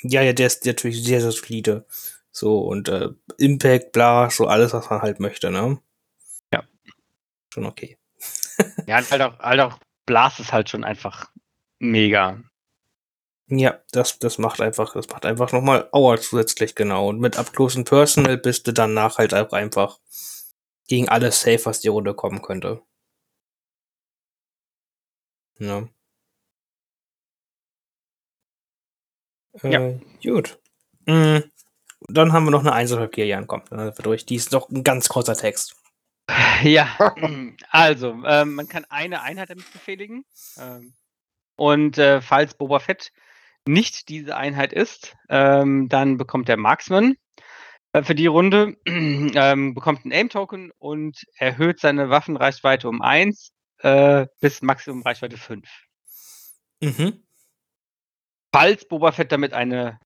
Ja, 0.03 0.22
ja, 0.22 0.32
der 0.32 0.47
ist 0.47 0.66
natürlich 0.66 1.03
sehr, 1.03 1.20
sehr 1.20 1.32
solide. 1.32 1.86
So, 2.32 2.59
und 2.59 2.88
äh, 2.88 3.09
Impact, 3.38 3.91
bla, 3.91 4.30
so 4.30 4.47
alles, 4.47 4.72
was 4.74 4.89
man 4.89 5.01
halt 5.01 5.20
möchte, 5.20 5.51
ne? 5.51 5.80
Ja. 6.53 6.63
Schon 7.53 7.66
okay. 7.66 7.97
Ja, 8.88 8.95
halt 9.09 9.21
auch, 9.21 9.39
halt 9.39 9.59
auch 9.59 9.79
Blast 10.05 10.39
ist 10.39 10.53
halt 10.53 10.69
schon 10.69 10.83
einfach 10.83 11.29
mega. 11.79 12.39
Ja, 13.47 13.79
das, 13.91 14.19
das 14.19 14.38
macht 14.38 14.61
einfach, 14.61 14.93
das 14.93 15.07
macht 15.09 15.25
einfach 15.25 15.51
nochmal 15.51 15.88
Aua 15.91 16.17
zusätzlich, 16.19 16.75
genau. 16.75 17.09
Und 17.09 17.19
mit 17.19 17.38
Up 17.38 17.53
Close 17.53 17.77
and 17.77 17.88
Personal 17.89 18.38
bist 18.38 18.67
du 18.67 18.71
danach 18.73 19.17
halt 19.19 19.33
auch 19.33 19.51
einfach 19.53 19.99
gegen 20.88 21.09
alles 21.09 21.41
safe, 21.41 21.65
was 21.65 21.79
die 21.81 21.88
Runde 21.89 22.13
kommen 22.15 22.41
könnte. 22.41 22.81
Ja. 25.59 25.88
Ja. 29.63 29.79
Äh, 29.81 29.99
gut. 30.23 30.59
Mm, 31.05 31.39
Dann 32.09 32.33
haben 32.33 32.45
wir 32.45 32.51
noch 32.51 32.61
eine 32.61 32.73
Einzelpapier, 32.73 33.25
Jan, 33.27 33.47
komm, 33.47 33.63
dann 33.69 33.79
sind 33.88 33.99
wir 33.99 34.03
durch. 34.03 34.25
Die 34.25 34.36
ist 34.36 34.53
doch 34.53 34.69
ein 34.69 34.83
ganz 34.83 35.09
kurzer 35.09 35.36
Text. 35.36 35.75
Ja, 36.63 36.88
also, 37.69 38.23
ähm, 38.26 38.55
man 38.55 38.67
kann 38.67 38.86
eine 38.89 39.21
Einheit 39.21 39.49
damit 39.49 39.71
befehligen. 39.71 40.26
Ähm, 40.57 40.93
und 41.55 41.97
äh, 41.97 42.21
falls 42.21 42.55
Boba 42.55 42.80
Fett 42.80 43.11
nicht 43.67 44.09
diese 44.09 44.36
Einheit 44.36 44.73
ist, 44.73 45.15
ähm, 45.30 45.89
dann 45.89 46.17
bekommt 46.17 46.47
der 46.47 46.57
Marksman 46.57 47.15
äh, 47.93 48.03
für 48.03 48.15
die 48.15 48.28
Runde, 48.28 48.78
ähm, 48.86 49.73
bekommt 49.73 50.03
einen 50.03 50.11
Aim-Token 50.11 50.71
und 50.78 51.26
erhöht 51.38 51.80
seine 51.80 52.09
Waffenreichweite 52.09 52.89
um 52.89 53.01
1 53.01 53.51
äh, 53.80 54.28
bis 54.39 54.61
Maximum 54.61 55.01
Reichweite 55.03 55.38
5. 55.38 55.67
Mhm. 56.82 57.23
Falls 58.51 58.88
Boba 58.88 59.11
Fett 59.11 59.32
damit 59.32 59.53
eine, 59.53 59.99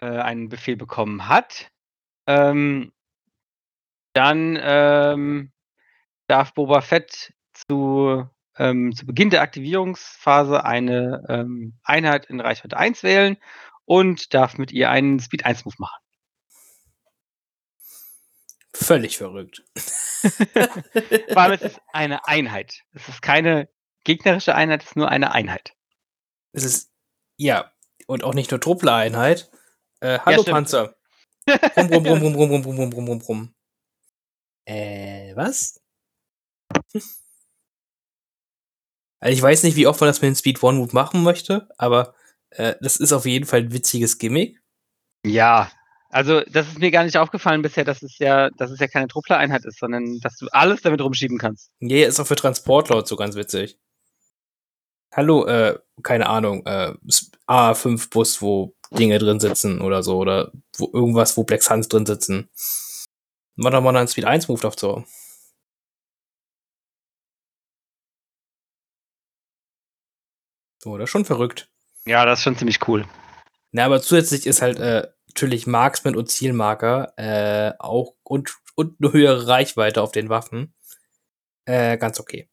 äh, 0.00 0.06
einen 0.06 0.48
Befehl 0.48 0.76
bekommen 0.76 1.28
hat, 1.28 1.70
ähm, 2.26 2.92
dann 4.12 4.58
ähm, 4.60 5.53
darf 6.26 6.54
Boba 6.54 6.80
Fett 6.80 7.32
zu, 7.52 8.28
ähm, 8.56 8.94
zu 8.94 9.06
Beginn 9.06 9.30
der 9.30 9.42
Aktivierungsphase 9.42 10.64
eine 10.64 11.24
ähm, 11.28 11.78
Einheit 11.82 12.26
in 12.26 12.40
Reichweite 12.40 12.76
1 12.76 13.02
wählen 13.02 13.36
und 13.84 14.34
darf 14.34 14.58
mit 14.58 14.72
ihr 14.72 14.90
einen 14.90 15.20
Speed 15.20 15.44
1 15.44 15.64
Move 15.64 15.76
machen. 15.78 16.00
Völlig 18.74 19.16
verrückt. 19.18 19.62
Vor 19.74 21.42
allem 21.42 21.52
es 21.52 21.62
ist 21.62 21.80
eine 21.92 22.26
Einheit. 22.26 22.82
Es 22.92 23.08
ist 23.08 23.22
keine 23.22 23.68
gegnerische 24.04 24.54
Einheit, 24.54 24.82
es 24.82 24.90
ist 24.90 24.96
nur 24.96 25.08
eine 25.08 25.32
Einheit. 25.32 25.74
Es 26.52 26.64
ist, 26.64 26.90
ja, 27.36 27.72
und 28.06 28.24
auch 28.24 28.34
nicht 28.34 28.50
nur 28.50 28.60
Truppler-Einheit. 28.60 29.50
Äh, 30.00 30.18
hallo 30.20 30.42
stimmt. 30.42 30.54
Panzer. 30.54 30.96
Brumm, 31.46 31.88
brumm, 31.88 32.02
brumm, 32.02 32.20
brumm, 32.20 32.32
brumm, 32.32 32.48
brumm, 32.48 32.62
brumm, 32.62 32.76
brumm, 32.76 32.90
brumm, 32.90 33.04
brumm, 33.06 33.18
brumm. 33.18 33.54
Äh, 34.66 35.36
was? 35.36 35.80
Also 39.20 39.36
ich 39.36 39.42
weiß 39.42 39.62
nicht, 39.62 39.76
wie 39.76 39.86
oft 39.86 40.00
man 40.00 40.08
das 40.08 40.20
mit 40.20 40.28
dem 40.28 40.34
Speed 40.34 40.62
One 40.62 40.78
Move 40.78 40.92
machen 40.92 41.22
möchte, 41.22 41.68
aber 41.78 42.14
äh, 42.50 42.74
das 42.80 42.96
ist 42.96 43.12
auf 43.12 43.24
jeden 43.24 43.46
Fall 43.46 43.60
ein 43.60 43.72
witziges 43.72 44.18
Gimmick. 44.18 44.60
Ja, 45.24 45.70
also 46.10 46.42
das 46.42 46.68
ist 46.68 46.78
mir 46.78 46.90
gar 46.90 47.04
nicht 47.04 47.16
aufgefallen 47.16 47.62
bisher, 47.62 47.84
dass 47.84 48.02
es 48.02 48.18
ja, 48.18 48.50
dass 48.50 48.70
es 48.70 48.78
ja 48.78 48.86
keine 48.86 49.08
Truppler-Einheit 49.08 49.64
ist, 49.64 49.78
sondern 49.78 50.20
dass 50.20 50.36
du 50.36 50.46
alles 50.52 50.82
damit 50.82 51.00
rumschieben 51.00 51.38
kannst. 51.38 51.70
Ja, 51.80 52.06
ist 52.06 52.20
auch 52.20 52.26
für 52.26 52.36
Transportlaut 52.36 53.08
so 53.08 53.16
ganz 53.16 53.34
witzig. 53.34 53.78
Hallo, 55.12 55.46
äh, 55.46 55.78
keine 56.02 56.28
Ahnung, 56.28 56.64
äh, 56.66 56.92
A5-Bus, 57.48 58.42
wo 58.42 58.74
Dinge 58.90 59.18
drin 59.18 59.40
sitzen 59.40 59.80
oder 59.80 60.02
so, 60.02 60.18
oder 60.18 60.52
wo 60.76 60.90
irgendwas, 60.92 61.36
wo 61.36 61.44
Black 61.44 61.62
Suns 61.62 61.88
drin 61.88 62.06
sitzen. 62.06 62.48
Mach 63.56 63.70
doch 63.70 63.80
mal 63.80 63.96
einen 63.96 64.08
Speed 64.08 64.24
1 64.24 64.48
Move 64.48 64.60
doch 64.60 64.78
so. 64.78 65.04
So, 70.84 70.98
das 70.98 71.04
ist 71.06 71.12
schon 71.12 71.24
verrückt. 71.24 71.70
Ja, 72.04 72.26
das 72.26 72.40
ist 72.40 72.42
schon 72.44 72.58
ziemlich 72.58 72.86
cool. 72.86 73.06
Na, 73.72 73.86
aber 73.86 74.02
zusätzlich 74.02 74.46
ist 74.46 74.60
halt 74.60 74.78
äh, 74.78 75.08
natürlich 75.28 75.66
Marksman 75.66 76.14
und 76.14 76.30
Zielmarker 76.30 77.14
äh, 77.16 77.72
auch 77.78 78.12
und, 78.22 78.54
und 78.74 78.96
eine 79.00 79.10
höhere 79.14 79.46
Reichweite 79.48 80.02
auf 80.02 80.12
den 80.12 80.28
Waffen. 80.28 80.74
Äh, 81.64 81.96
ganz 81.96 82.20
okay. 82.20 82.50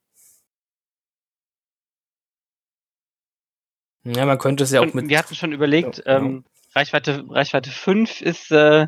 Ja, 4.06 4.26
man 4.26 4.38
könnte 4.38 4.64
es 4.64 4.72
ja 4.72 4.80
auch 4.80 4.94
mit. 4.94 5.10
wir 5.10 5.18
hatten 5.20 5.36
schon 5.36 5.52
überlegt, 5.52 5.98
Ja, 6.06 6.18
genau. 6.20 6.30
ähm, 6.30 6.46
Reichweite, 6.74 7.26
Reichweite 7.28 7.70
5 7.70 8.22
ist, 8.22 8.50
äh, 8.50 8.88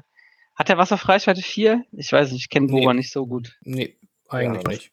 hat 0.56 0.70
er 0.70 0.78
was 0.78 0.94
auf 0.94 1.10
Reichweite 1.10 1.42
4? 1.42 1.84
Ich 1.92 2.14
weiß 2.14 2.32
nicht, 2.32 2.44
ich 2.44 2.50
kenne 2.50 2.68
Nee. 2.68 2.80
Boba 2.80 2.94
nicht 2.94 3.12
so 3.12 3.28
gut. 3.28 3.58
Nee, 3.62 4.00
eigentlich 4.30 4.64
Ja, 4.64 4.70
nicht. 4.70 4.92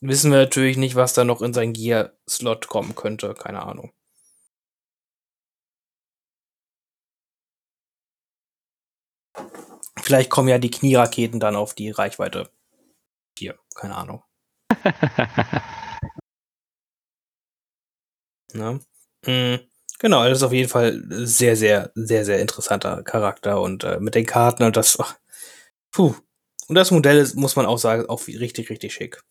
Wissen 0.00 0.32
wir 0.32 0.38
natürlich 0.38 0.76
nicht, 0.76 0.96
was 0.96 1.12
da 1.12 1.22
noch 1.22 1.40
in 1.40 1.54
sein 1.54 1.72
Gear-Slot 1.72 2.66
kommen 2.66 2.96
könnte. 2.96 3.32
Keine 3.34 3.62
Ahnung. 3.62 3.92
Vielleicht 10.00 10.30
kommen 10.30 10.48
ja 10.48 10.58
die 10.58 10.70
Knieraketen 10.70 11.40
dann 11.40 11.54
auf 11.56 11.74
die 11.74 11.90
Reichweite. 11.90 12.50
Hier, 13.38 13.58
keine 13.76 13.96
Ahnung. 13.96 14.24
Ne? 18.54 18.80
Mm, 19.26 19.56
Genau, 20.00 20.22
das 20.28 20.38
ist 20.38 20.42
auf 20.44 20.52
jeden 20.52 20.68
Fall 20.68 21.02
sehr, 21.10 21.56
sehr, 21.56 21.90
sehr, 21.96 22.24
sehr 22.24 22.38
interessanter 22.40 23.02
Charakter 23.02 23.60
und 23.60 23.82
äh, 23.82 23.98
mit 23.98 24.14
den 24.14 24.26
Karten 24.26 24.62
und 24.62 24.76
das. 24.76 24.96
Ach, 25.00 25.16
puh. 25.92 26.14
Und 26.68 26.76
das 26.76 26.90
Modell 26.92 27.18
ist, 27.18 27.36
muss 27.36 27.56
man 27.56 27.66
auch 27.66 27.78
sagen, 27.78 28.06
auch 28.08 28.26
richtig, 28.28 28.70
richtig 28.70 28.94
schick. 28.94 29.22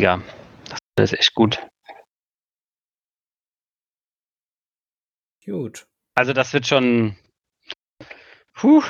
Mega. 0.00 0.22
Das 0.96 1.12
ist 1.12 1.18
echt 1.18 1.34
gut. 1.34 1.60
Gut. 5.44 5.86
Also 6.14 6.32
das 6.32 6.54
wird 6.54 6.66
schon. 6.66 7.18
Puh. 8.54 8.82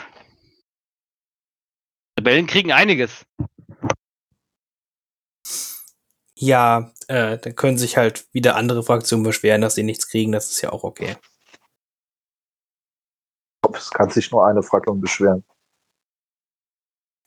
Rebellen 2.16 2.46
kriegen 2.46 2.70
einiges. 2.70 3.26
Ja, 6.36 6.92
äh, 7.08 7.38
dann 7.38 7.56
können 7.56 7.76
sich 7.76 7.96
halt 7.96 8.32
wieder 8.32 8.54
andere 8.54 8.84
Fraktionen 8.84 9.24
beschweren, 9.24 9.62
dass 9.62 9.74
sie 9.74 9.82
nichts 9.82 10.06
kriegen. 10.06 10.30
Das 10.30 10.48
ist 10.50 10.60
ja 10.60 10.70
auch 10.70 10.84
okay. 10.84 11.16
Es 13.74 13.90
kann 13.90 14.10
sich 14.10 14.30
nur 14.30 14.46
eine 14.46 14.62
Fraktion 14.62 15.00
beschweren. 15.00 15.44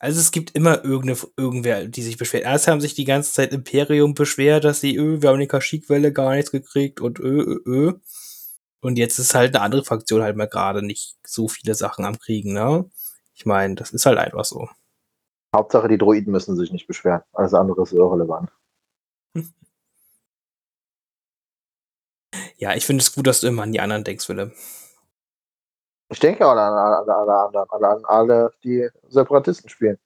Also 0.03 0.19
es 0.19 0.31
gibt 0.31 0.51
immer 0.53 0.83
irgendeine, 0.83 1.17
irgendwer, 1.37 1.85
die 1.87 2.01
sich 2.01 2.17
beschwert. 2.17 2.43
Erst 2.43 2.67
haben 2.67 2.81
sich 2.81 2.93
die 2.93 3.05
ganze 3.05 3.31
Zeit 3.31 3.53
Imperium 3.53 4.15
beschwert, 4.15 4.65
dass 4.65 4.81
sie, 4.81 4.97
öh, 4.97 5.21
wir 5.21 5.29
haben 5.29 5.39
die 5.39 5.47
Kaschikwelle 5.47 6.11
gar 6.11 6.35
nichts 6.35 6.51
gekriegt 6.51 6.99
und 6.99 7.21
öh, 7.21 7.41
öh, 7.41 7.61
öh. 7.65 7.93
Und 8.81 8.97
jetzt 8.97 9.17
ist 9.17 9.33
halt 9.33 9.55
eine 9.55 9.63
andere 9.63 9.85
Fraktion 9.85 10.21
halt 10.21 10.35
mal 10.35 10.49
gerade 10.49 10.85
nicht 10.85 11.15
so 11.25 11.47
viele 11.47 11.73
Sachen 11.73 12.03
am 12.03 12.19
Kriegen, 12.19 12.51
ne? 12.51 12.83
Ich 13.33 13.45
meine, 13.45 13.75
das 13.75 13.91
ist 13.91 14.05
halt 14.05 14.17
einfach 14.17 14.43
so. 14.43 14.67
Hauptsache, 15.55 15.87
die 15.87 15.97
Droiden 15.97 16.33
müssen 16.33 16.57
sich 16.57 16.73
nicht 16.73 16.85
beschweren. 16.85 17.21
Alles 17.31 17.53
andere 17.53 17.83
ist 17.83 17.93
irrelevant. 17.93 18.51
Ja, 22.57 22.75
ich 22.75 22.85
finde 22.85 23.01
es 23.01 23.13
gut, 23.13 23.27
dass 23.27 23.41
du 23.41 23.47
immer 23.47 23.63
an 23.63 23.71
die 23.73 23.79
anderen 23.79 24.03
denkst, 24.03 24.27
Wille. 24.29 24.53
Ich 26.13 26.19
denke 26.19 26.45
auch 26.45 26.51
an 26.51 26.59
alle, 26.59 27.15
anderen, 27.15 27.65
alle, 27.69 27.87
an 27.87 28.05
alle, 28.05 28.53
die 28.63 28.87
Separatisten 29.09 29.67
spielen. 29.67 29.97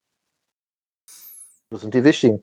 Das 1.69 1.81
sind 1.81 1.93
die 1.93 2.03
wichtigen. 2.03 2.41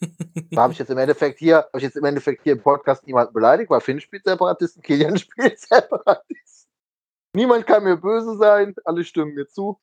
da 0.52 0.62
habe 0.62 0.72
ich 0.72 0.78
jetzt 0.78 0.90
im 0.90 0.98
Endeffekt 0.98 1.40
hier, 1.40 1.56
habe 1.56 1.78
ich 1.78 1.82
jetzt 1.82 1.96
im 1.96 2.04
Endeffekt 2.04 2.44
hier 2.44 2.52
im 2.52 2.62
Podcast 2.62 3.04
niemanden 3.04 3.32
beleidigt, 3.32 3.68
weil 3.68 3.80
Finn 3.80 4.00
spielt 4.00 4.24
Separatisten, 4.24 4.80
Kilian 4.80 5.18
spielt 5.18 5.58
Separatisten. 5.58 6.70
Niemand 7.34 7.66
kann 7.66 7.82
mir 7.82 7.96
böse 7.96 8.36
sein, 8.36 8.76
alle 8.84 9.02
stimmen 9.02 9.34
mir 9.34 9.48
zu. 9.48 9.80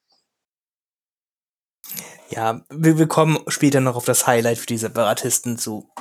Ja, 2.29 2.63
wir, 2.69 2.97
wir 2.97 3.07
kommen 3.07 3.39
später 3.47 3.81
noch 3.81 3.97
auf 3.97 4.05
das 4.05 4.25
Highlight 4.25 4.57
für 4.57 4.67
die 4.67 4.77
Separatisten 4.77 5.57
zu. 5.57 5.91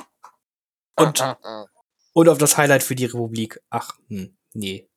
Und, 0.95 1.21
und 2.13 2.29
auf 2.29 2.37
das 2.37 2.57
Highlight 2.57 2.83
für 2.83 2.95
die 2.95 3.05
Republik. 3.05 3.59
Ach, 3.69 3.99
hm, 4.07 4.37
nee. 4.53 4.89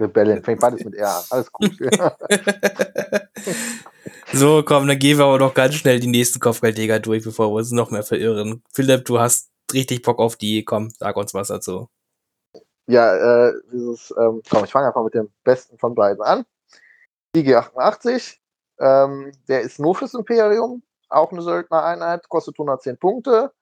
Rebellen, 0.00 0.42
fängt 0.42 0.60
beides 0.60 0.84
mit 0.84 0.94
R 0.94 1.08
an. 1.08 1.24
Alles 1.30 1.52
gut. 1.52 1.70
so, 4.32 4.62
komm, 4.64 4.86
dann 4.86 4.98
gehen 4.98 5.18
wir 5.18 5.24
aber 5.24 5.38
noch 5.38 5.54
ganz 5.54 5.74
schnell 5.74 6.00
die 6.00 6.08
nächsten 6.08 6.40
Kopfgeldjäger 6.40 7.00
durch, 7.00 7.24
bevor 7.24 7.50
wir 7.50 7.56
uns 7.56 7.70
noch 7.70 7.90
mehr 7.90 8.02
verirren. 8.02 8.62
Philipp, 8.72 9.04
du 9.04 9.20
hast 9.20 9.50
richtig 9.72 10.02
Bock 10.02 10.18
auf 10.18 10.36
die. 10.36 10.64
Komm, 10.64 10.90
sag 10.90 11.16
uns 11.16 11.34
was 11.34 11.48
dazu. 11.48 11.88
Ja, 12.86 13.48
äh, 13.48 13.52
dieses, 13.72 14.12
ähm, 14.18 14.42
komm, 14.50 14.64
ich 14.64 14.70
fange 14.70 14.88
einfach 14.88 15.04
mit 15.04 15.14
dem 15.14 15.30
besten 15.42 15.78
von 15.78 15.94
beiden 15.94 16.22
an. 16.22 16.44
IG88, 17.34 18.36
ähm, 18.78 19.32
der 19.48 19.62
ist 19.62 19.80
nur 19.80 19.94
fürs 19.94 20.14
Imperium, 20.14 20.82
auch 21.08 21.32
eine 21.32 21.42
Söldnereinheit, 21.42 22.28
kostet 22.28 22.58
110 22.58 22.98
Punkte, 22.98 23.52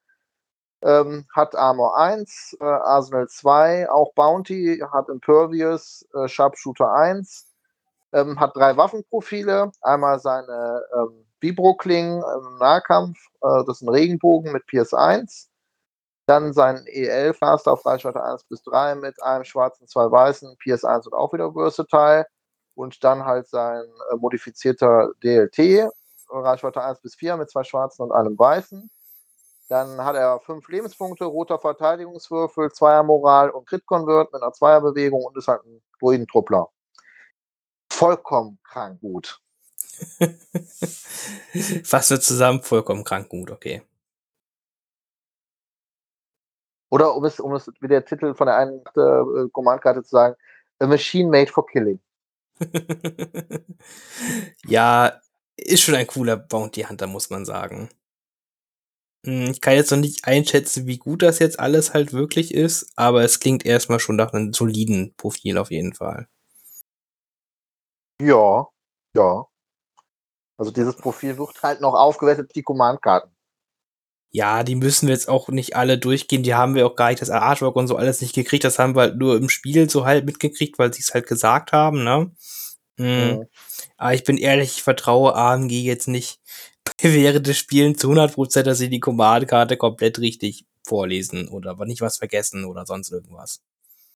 ähm, 0.83 1.27
hat 1.35 1.55
Armor 1.55 1.97
1, 1.97 2.57
äh, 2.61 2.65
Arsenal 2.65 3.29
2, 3.29 3.91
auch 3.91 4.13
Bounty, 4.15 4.83
hat 4.93 5.09
Impervious, 5.09 6.07
äh, 6.15 6.29
Sharpshooter 6.29 6.93
1, 6.93 7.47
ähm, 8.13 8.39
hat 8.41 8.57
drei 8.57 8.77
Waffenprofile, 8.77 9.73
einmal 9.83 10.19
seine 10.19 10.83
ähm, 10.95 11.25
Vibro-Klingen 11.41 12.23
im 12.23 12.59
Nahkampf, 12.59 13.19
äh, 13.43 13.65
das 13.67 13.77
ist 13.77 13.83
ein 13.83 13.89
Regenbogen 13.89 14.53
mit 14.53 14.65
PS1, 14.65 15.49
dann 16.27 16.53
sein 16.53 16.85
E11 16.87 17.37
Master 17.41 17.73
auf 17.73 17.87
Reichweite 17.87 18.23
1 18.23 18.45
bis 18.45 18.63
3 18.63 18.97
mit 18.97 19.23
einem 19.23 19.45
schwarzen, 19.45 19.87
zwei 19.89 20.11
weißen, 20.11 20.57
PS1 20.57 21.07
und 21.07 21.15
auch 21.15 21.33
wieder 21.33 21.53
Versatile 21.53 22.27
und 22.75 23.03
dann 23.05 23.25
halt 23.25 23.49
sein 23.49 23.85
äh, 24.11 24.17
modifizierter 24.17 25.11
DLT, 25.23 25.91
Reichweite 26.31 26.83
1 26.83 27.01
bis 27.03 27.15
4 27.15 27.37
mit 27.37 27.51
zwei 27.51 27.65
schwarzen 27.65 28.03
und 28.03 28.13
einem 28.13 28.39
weißen. 28.39 28.91
Dann 29.69 30.05
hat 30.05 30.17
er 30.17 30.41
fünf 30.41 30.69
Lebenspunkte, 30.69 31.25
roter 31.25 31.59
Verteidigungswürfel, 31.59 32.73
Zweier 32.73 33.03
Moral 33.03 33.51
und 33.51 33.67
Crit 33.67 33.87
Convert 33.87 34.33
mit 34.33 34.43
einer 34.43 34.53
Zweierbewegung 34.53 35.25
und 35.25 35.37
ist 35.37 35.49
halt 35.49 35.65
ein 35.65 35.83
Druidentruppler. 36.01 36.69
Vollkommen 37.91 38.59
krank 38.65 39.01
gut. 39.01 39.41
Fassen 41.85 42.17
wir 42.17 42.21
zusammen, 42.21 42.63
vollkommen 42.63 43.05
krank 43.05 43.29
gut, 43.29 43.51
okay. 43.51 43.83
Oder 46.91 47.15
um 47.15 47.25
es, 47.25 47.41
um 47.41 47.55
es 47.55 47.71
wie 47.81 47.89
der 47.89 48.05
Titel 48.05 48.35
von 48.35 48.47
der 48.47 48.57
einen 48.57 48.81
äh, 48.81 49.49
Command-Karte 49.53 50.03
zu 50.03 50.11
sagen, 50.11 50.37
A 50.79 50.87
Machine 50.87 51.31
Made 51.31 51.51
for 51.51 51.67
Killing. 51.67 52.01
ja, 54.67 55.21
ist 55.57 55.83
schon 55.83 55.95
ein 55.95 56.07
cooler 56.07 56.37
Bounty 56.37 56.83
Hunter, 56.83 57.07
muss 57.07 57.31
man 57.31 57.45
sagen. 57.45 57.89
Hm, 59.25 59.51
ich 59.51 59.61
kann 59.61 59.75
jetzt 59.75 59.91
noch 59.91 59.99
nicht 59.99 60.25
einschätzen, 60.25 60.87
wie 60.87 60.99
gut 60.99 61.23
das 61.23 61.39
jetzt 61.39 61.61
alles 61.61 61.95
halt 61.95 62.13
wirklich 62.13 62.53
ist, 62.53 62.91
aber 62.97 63.23
es 63.23 63.41
klingt 63.41 63.65
erstmal 63.65 64.01
schon 64.01 64.17
nach 64.17 64.33
einem 64.33 64.53
soliden 64.53 65.15
Profil 65.17 65.59
auf 65.59 65.71
jeden 65.71 65.95
Fall. 65.95 66.27
Ja, 68.21 68.67
ja. 69.17 69.45
Also 70.59 70.71
dieses 70.71 70.97
Profil 70.97 71.39
wird 71.39 71.63
halt 71.63 71.81
noch 71.81 71.95
aufgewertet, 71.95 72.53
die 72.55 72.63
Command-Karten. 72.63 73.31
Ja, 74.31 74.63
die 74.63 74.77
müssen 74.77 75.09
wir 75.09 75.15
jetzt 75.15 75.29
auch 75.29 75.49
nicht 75.49 75.77
alle 75.77 75.99
durchgehen. 75.99 76.43
Die 76.43 76.55
haben 76.55 76.75
wir 76.75 76.87
auch 76.87 76.97
gar 76.97 77.11
nicht 77.11 77.21
das 77.21 77.31
Artwork 77.31 77.77
und 77.77 77.87
so 77.87 77.97
alles 77.97 78.23
nicht 78.23 78.35
gekriegt. 78.35 78.65
Das 78.65 78.79
haben 78.79 78.95
wir 78.95 79.03
halt 79.03 79.17
nur 79.17 79.37
im 79.37 79.51
Spiel 79.51 79.91
so 79.91 80.07
halt 80.07 80.25
mitgekriegt, 80.25 80.79
weil 80.79 80.93
sie 80.95 81.03
es 81.03 81.13
halt 81.13 81.27
gesagt 81.27 81.73
haben, 81.73 82.03
ne? 82.03 82.33
Mhm. 82.97 83.07
Ja. 83.07 83.39
Aber 83.99 84.15
ich 84.15 84.25
bin 84.25 84.39
ehrlich, 84.39 84.77
ich 84.77 84.83
vertraue 84.83 85.35
AMG 85.35 85.83
jetzt 85.83 86.09
nicht 86.09 86.41
während 87.03 87.47
des 87.47 87.59
Spielens 87.59 87.99
zu 87.99 88.11
100%, 88.11 88.63
dass 88.63 88.79
sie 88.79 88.89
die 88.89 89.01
Command-Karte 89.01 89.77
komplett 89.77 90.19
richtig 90.19 90.67
vorlesen 90.87 91.49
oder 91.49 91.71
aber 91.71 91.87
nicht 91.87 92.01
was 92.01 92.19
vergessen 92.19 92.65
oder 92.65 92.87
sonst 92.87 93.11
irgendwas. 93.11 93.61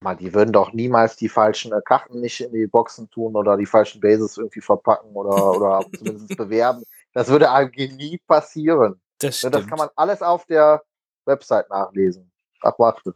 Mal, 0.01 0.17
die 0.17 0.35
würden 0.35 0.53
doch 0.53 0.73
niemals 0.73 1.17
die 1.17 1.29
falschen 1.29 1.73
äh, 1.73 1.81
Karten 1.83 2.21
nicht 2.21 2.41
in 2.41 2.53
die 2.53 2.67
Boxen 2.67 3.09
tun 3.11 3.35
oder 3.35 3.57
die 3.57 3.67
falschen 3.67 4.01
Bases 4.01 4.37
irgendwie 4.37 4.61
verpacken 4.61 5.11
oder, 5.15 5.53
oder 5.53 5.87
zumindest 5.97 6.37
bewerben. 6.37 6.85
Das 7.15 7.29
würde 7.29 7.49
AMG 7.49 7.93
nie 7.97 8.19
passieren. 8.27 9.01
Das, 9.19 9.41
ja, 9.41 9.49
das 9.49 9.67
kann 9.67 9.79
man 9.79 9.89
alles 9.97 10.21
auf 10.21 10.45
der 10.47 10.83
Website 11.25 11.71
nachlesen. 11.71 12.31
Ach, 12.61 12.79
warte. 12.79 13.15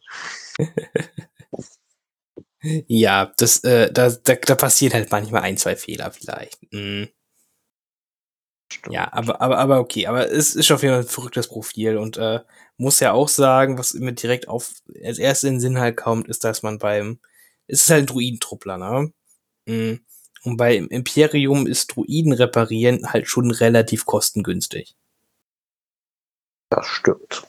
ja, 2.62 3.30
das, 3.36 3.62
äh, 3.64 3.92
da, 3.92 4.08
da, 4.10 4.34
da 4.36 4.54
passieren 4.54 4.94
halt 4.94 5.10
manchmal 5.10 5.42
ein, 5.42 5.58
zwei 5.58 5.76
Fehler 5.76 6.10
vielleicht. 6.10 6.72
Mhm. 6.72 7.08
Ja, 8.88 9.12
aber, 9.12 9.40
aber, 9.40 9.58
aber 9.58 9.80
okay, 9.80 10.06
aber 10.06 10.30
es 10.30 10.54
ist 10.54 10.70
auf 10.70 10.82
jeden 10.82 10.94
Fall 10.94 11.02
ein 11.02 11.08
verrücktes 11.08 11.48
Profil 11.48 11.96
und 11.96 12.16
äh, 12.16 12.40
muss 12.76 13.00
ja 13.00 13.12
auch 13.12 13.28
sagen, 13.28 13.78
was 13.78 13.94
mir 13.94 14.12
direkt 14.12 14.48
auf 14.48 14.72
als 15.04 15.18
erstes 15.18 15.48
in 15.48 15.54
den 15.54 15.60
Sinn 15.60 15.78
halt 15.78 15.96
kommt, 15.96 16.28
ist, 16.28 16.44
dass 16.44 16.62
man 16.62 16.78
beim, 16.78 17.20
es 17.66 17.82
ist 17.82 17.90
halt 17.90 18.04
ein 18.04 18.06
Druidentruppler, 18.06 18.78
ne? 18.78 19.12
Mhm. 19.66 20.00
Und 20.42 20.56
beim 20.56 20.88
Imperium 20.88 21.66
ist 21.66 21.94
Druiden 21.94 22.32
reparieren 22.32 23.12
halt 23.12 23.28
schon 23.28 23.50
relativ 23.50 24.06
kostengünstig. 24.06 24.96
Das 26.70 26.86
stimmt. 26.86 27.46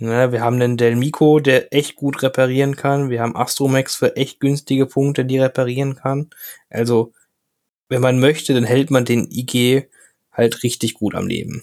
Ja, 0.00 0.32
wir 0.32 0.40
haben 0.40 0.58
den 0.58 0.76
Delmico, 0.76 1.38
der 1.38 1.72
echt 1.72 1.94
gut 1.94 2.22
reparieren 2.22 2.74
kann. 2.74 3.10
Wir 3.10 3.20
haben 3.20 3.36
Astromax 3.36 3.94
für 3.94 4.16
echt 4.16 4.40
günstige 4.40 4.86
Punkte, 4.86 5.24
die 5.24 5.38
reparieren 5.38 5.94
kann. 5.94 6.30
Also, 6.68 7.12
wenn 7.88 8.00
man 8.00 8.20
möchte, 8.20 8.54
dann 8.54 8.64
hält 8.64 8.90
man 8.90 9.04
den 9.04 9.30
IG 9.30 9.88
halt 10.32 10.62
richtig 10.62 10.94
gut 10.94 11.14
am 11.14 11.26
Leben. 11.26 11.62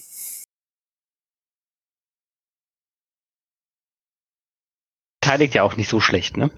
Teiligt 5.21 5.53
ja 5.53 5.63
auch 5.63 5.75
nicht 5.77 5.89
so 5.89 5.99
schlecht, 5.99 6.37
ne? 6.37 6.51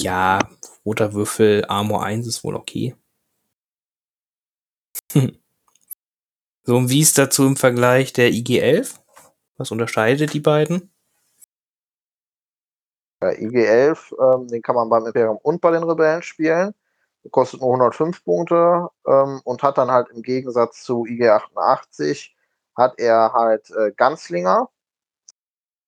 Ja, 0.00 0.38
roter 0.84 1.14
Würfel, 1.14 1.64
Armor 1.66 2.04
1 2.04 2.26
ist 2.26 2.44
wohl 2.44 2.56
okay. 2.56 2.94
So, 6.64 6.76
und 6.76 6.90
wie 6.90 7.00
ist 7.00 7.18
dazu 7.18 7.44
im 7.44 7.56
Vergleich 7.56 8.12
der 8.12 8.30
IG-11? 8.30 9.00
Was 9.56 9.72
unterscheidet 9.72 10.32
die 10.32 10.38
beiden? 10.38 10.92
Ja, 13.20 13.30
IG-11, 13.30 14.12
ähm, 14.20 14.46
den 14.46 14.62
kann 14.62 14.76
man 14.76 14.88
beim 14.88 15.04
Imperium 15.06 15.38
und 15.42 15.60
bei 15.60 15.72
den 15.72 15.82
Rebellen 15.82 16.22
spielen. 16.22 16.72
Kostet 17.30 17.60
nur 17.60 17.70
105 17.70 18.24
Punkte 18.24 18.88
ähm, 19.06 19.40
und 19.44 19.62
hat 19.62 19.78
dann 19.78 19.90
halt 19.90 20.08
im 20.10 20.22
Gegensatz 20.22 20.82
zu 20.82 21.04
IG-88 21.04 22.30
hat 22.76 22.98
er 22.98 23.32
halt 23.32 23.70
äh, 23.70 23.92
Ganzlinger. 23.92 24.68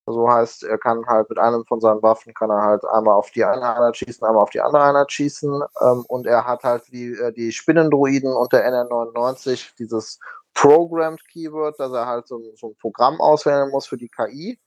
So 0.06 0.30
heißt, 0.30 0.64
er 0.64 0.76
kann 0.76 1.06
halt 1.06 1.30
mit 1.30 1.38
einem 1.38 1.64
von 1.64 1.80
seinen 1.80 2.02
Waffen 2.02 2.34
kann 2.34 2.50
er 2.50 2.60
halt 2.60 2.84
einmal 2.84 3.14
auf 3.14 3.30
die 3.30 3.42
eine 3.42 3.74
Einheit 3.74 3.96
schießen, 3.96 4.26
einmal 4.26 4.42
auf 4.42 4.50
die 4.50 4.60
andere 4.60 4.82
Einheit 4.82 5.10
schießen. 5.10 5.62
Ähm, 5.80 6.04
und 6.08 6.26
er 6.26 6.46
hat 6.46 6.62
halt 6.62 6.92
wie 6.92 7.12
äh, 7.12 7.32
die 7.32 7.52
Spinnendruiden 7.52 8.30
und 8.32 8.52
der 8.52 8.70
NR99 8.70 9.76
dieses 9.78 10.20
Programmed 10.52 11.26
Keyword, 11.28 11.80
dass 11.80 11.92
er 11.92 12.06
halt 12.06 12.28
so, 12.28 12.38
so 12.54 12.68
ein 12.68 12.76
Programm 12.76 13.20
auswählen 13.20 13.70
muss 13.70 13.86
für 13.86 13.96
die 13.96 14.10
KI. 14.10 14.58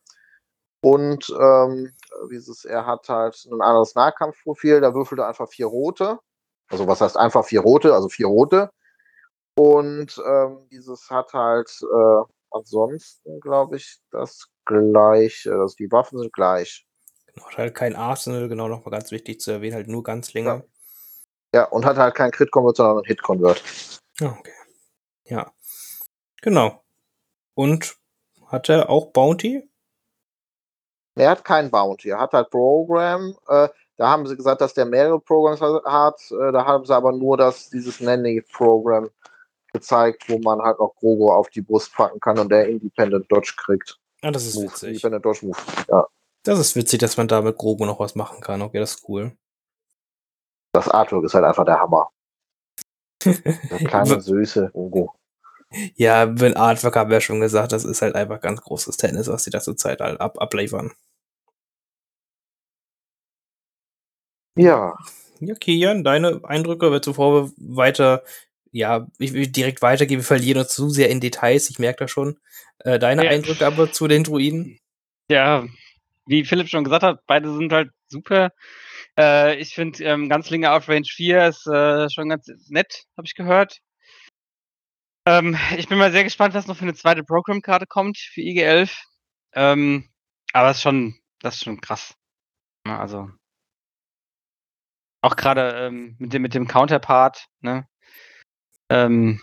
Und 0.81 1.29
ähm, 1.39 1.91
dieses, 2.31 2.65
er 2.65 2.85
hat 2.85 3.07
halt 3.07 3.47
ein 3.51 3.61
anderes 3.61 3.93
Nahkampfprofil, 3.93 4.81
da 4.81 4.93
würfelt 4.93 5.19
er 5.19 5.27
einfach 5.27 5.49
vier 5.49 5.67
rote. 5.67 6.19
Also 6.69 6.87
was 6.87 7.01
heißt 7.01 7.17
einfach 7.17 7.45
vier 7.45 7.61
rote, 7.61 7.93
also 7.93 8.09
vier 8.09 8.27
rote. 8.27 8.69
Und 9.55 10.21
ähm, 10.25 10.67
dieses 10.71 11.09
hat 11.09 11.33
halt 11.33 11.69
äh, 11.81 12.23
ansonsten, 12.51 13.39
glaube 13.39 13.77
ich, 13.77 13.99
das 14.11 14.47
gleiche. 14.65 15.51
Also 15.53 15.75
die 15.79 15.91
Waffen 15.91 16.19
sind 16.19 16.33
gleich. 16.33 16.85
Genau, 17.27 17.47
hat 17.47 17.57
halt 17.57 17.75
kein 17.75 17.95
Arsenal, 17.95 18.49
genau 18.49 18.67
nochmal 18.67 18.91
ganz 18.91 19.11
wichtig 19.11 19.39
zu 19.39 19.51
erwähnen, 19.51 19.75
halt 19.75 19.87
nur 19.87 20.03
ganz 20.03 20.33
länger. 20.33 20.63
Ja. 21.53 21.61
ja, 21.61 21.63
und 21.65 21.85
hat 21.85 21.97
halt 21.97 22.15
kein 22.15 22.31
Crit-Convert, 22.31 22.77
sondern 22.77 22.97
einen 22.97 23.05
Hit-Convert. 23.05 23.63
Ah, 24.21 24.35
okay. 24.39 24.53
Ja. 25.25 25.51
Genau. 26.41 26.83
Und 27.53 27.97
hat 28.47 28.69
er 28.69 28.89
auch 28.89 29.11
Bounty? 29.11 29.69
Er 31.15 31.31
hat 31.31 31.43
kein 31.43 31.71
Bounty, 31.71 32.09
er 32.09 32.19
hat 32.19 32.33
halt 32.33 32.51
Program. 32.51 33.35
Äh, 33.47 33.69
da 33.97 34.09
haben 34.09 34.27
sie 34.27 34.37
gesagt, 34.37 34.61
dass 34.61 34.73
der 34.73 34.85
mehrere 34.85 35.19
Programs 35.19 35.59
hat. 35.59 36.21
Äh, 36.31 36.51
da 36.51 36.65
haben 36.65 36.85
sie 36.85 36.95
aber 36.95 37.11
nur 37.11 37.35
das, 37.35 37.69
dieses 37.69 37.99
Nanny-Programm 37.99 39.09
gezeigt, 39.73 40.29
wo 40.29 40.37
man 40.39 40.61
halt 40.61 40.79
noch 40.79 40.95
Grogo 40.95 41.33
auf 41.33 41.49
die 41.49 41.61
Brust 41.61 41.93
packen 41.93 42.19
kann 42.19 42.39
und 42.39 42.49
der 42.49 42.67
Independent 42.67 43.29
Dodge 43.31 43.53
kriegt. 43.57 43.99
Ah, 44.21 44.31
das 44.31 44.45
ist 44.45 44.55
Move. 44.55 44.67
witzig. 44.67 44.89
Independent 44.89 45.25
Dodge 45.25 45.45
Move, 45.47 45.57
ja. 45.89 46.07
Das 46.43 46.59
ist 46.59 46.75
witzig, 46.75 46.99
dass 46.99 47.17
man 47.17 47.27
da 47.27 47.41
mit 47.41 47.57
Grogo 47.57 47.85
noch 47.85 47.99
was 47.99 48.15
machen 48.15 48.39
kann. 48.39 48.61
Okay, 48.61 48.79
das 48.79 48.95
ist 48.95 49.09
cool. 49.09 49.35
das 50.73 50.87
Artwork 50.87 51.25
ist 51.25 51.33
halt 51.33 51.45
einfach 51.45 51.65
der 51.65 51.79
Hammer. 51.79 52.09
Der 53.25 53.33
kleine, 53.79 54.21
süße 54.21 54.71
Hugo. 54.73 55.13
Ja, 55.95 56.27
mit 56.27 56.55
Artwork 56.55 56.95
haben 56.95 57.09
wir 57.09 57.17
ja 57.17 57.21
schon 57.21 57.41
gesagt, 57.41 57.71
das 57.71 57.83
ist 57.83 58.01
halt 58.01 58.15
einfach 58.15 58.39
ganz 58.39 58.61
großes 58.61 58.95
Tennis, 58.95 59.27
was 59.27 59.43
die 59.43 59.49
da 59.49 59.59
zur 59.59 59.75
Zeit 59.75 59.99
halt 59.99 60.21
ab 60.21 60.39
abliefern. 60.39 60.93
Ja. 64.57 64.95
Ja, 65.39 65.53
Kian, 65.55 66.03
deine 66.03 66.41
Eindrücke, 66.43 66.89
bevor 66.89 67.43
wir 67.43 67.51
weiter, 67.57 68.23
ja, 68.71 69.07
ich 69.19 69.33
will 69.33 69.47
direkt 69.47 69.81
weitergehen, 69.81 70.19
wir 70.19 70.25
verlieren 70.25 70.59
uns 70.61 70.69
zu 70.69 70.89
sehr 70.89 71.09
in 71.09 71.19
Details, 71.19 71.69
ich 71.69 71.79
merke 71.79 72.05
das 72.05 72.11
schon. 72.11 72.39
Äh, 72.79 72.99
deine 72.99 73.25
Ja. 73.25 73.31
Eindrücke 73.31 73.65
aber 73.65 73.91
zu 73.91 74.07
den 74.07 74.23
Druiden? 74.23 74.79
Ja, 75.29 75.65
wie 76.25 76.43
Philipp 76.43 76.69
schon 76.69 76.83
gesagt 76.83 77.03
hat, 77.03 77.19
beide 77.27 77.53
sind 77.53 77.71
halt 77.71 77.91
super. 78.07 78.51
Äh, 79.17 79.57
ich 79.57 79.73
finde, 79.75 80.03
ähm, 80.03 80.29
Ganzlinge 80.29 80.71
Outrange 80.71 81.05
4 81.05 81.47
ist 81.47 81.67
äh, 81.67 82.09
schon 82.09 82.29
ganz 82.29 82.47
nett, 82.69 83.05
habe 83.15 83.27
ich 83.27 83.35
gehört. 83.35 83.79
Ähm, 85.27 85.57
ich 85.77 85.87
bin 85.87 85.97
mal 85.97 86.11
sehr 86.11 86.23
gespannt, 86.23 86.53
was 86.53 86.67
noch 86.67 86.77
für 86.77 86.83
eine 86.83 86.93
zweite 86.95 87.23
Programm-Karte 87.23 87.85
kommt 87.85 88.17
für 88.17 88.41
IG11. 88.41 88.91
Ähm, 89.53 90.09
aber 90.53 90.69
das 90.69 90.77
ist 90.77 90.83
schon, 90.83 91.15
das 91.41 91.55
ist 91.55 91.63
schon 91.63 91.81
krass. 91.81 92.13
Also 92.85 93.29
auch 95.27 95.35
gerade 95.35 95.73
ähm, 95.75 96.15
mit 96.19 96.33
dem 96.33 96.41
mit 96.41 96.53
dem 96.53 96.67
Counterpart, 96.67 97.47
ne? 97.61 97.87
Ähm, 98.89 99.41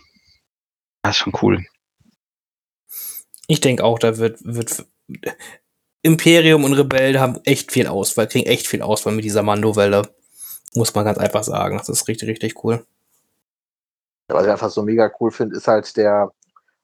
das 1.03 1.17
ist 1.17 1.19
schon 1.19 1.35
cool. 1.43 1.65
Ich 3.47 3.61
denke 3.61 3.85
auch, 3.85 3.99
da 3.99 4.17
wird, 4.17 4.39
wird 4.43 4.87
Imperium 6.03 6.65
und 6.65 6.73
Rebell 6.73 7.19
haben 7.19 7.41
echt 7.45 7.73
viel 7.73 7.87
Auswahl, 7.87 8.27
kriegen 8.27 8.47
echt 8.47 8.67
viel 8.67 8.81
Auswahl 8.81 9.15
mit 9.15 9.25
dieser 9.25 9.43
Mando-Welle. 9.43 10.03
Muss 10.75 10.95
man 10.95 11.05
ganz 11.05 11.19
einfach 11.19 11.45
sagen. 11.45 11.77
Das 11.77 11.91
ist 11.91 12.09
richtig, 12.09 12.29
richtig 12.29 12.65
cool. 12.65 12.85
Was 14.29 14.45
ich 14.45 14.51
einfach 14.51 14.71
so 14.71 14.83
mega 14.83 15.11
cool 15.21 15.31
finde, 15.31 15.57
ist 15.57 15.69
halt 15.69 15.95
der 15.97 16.33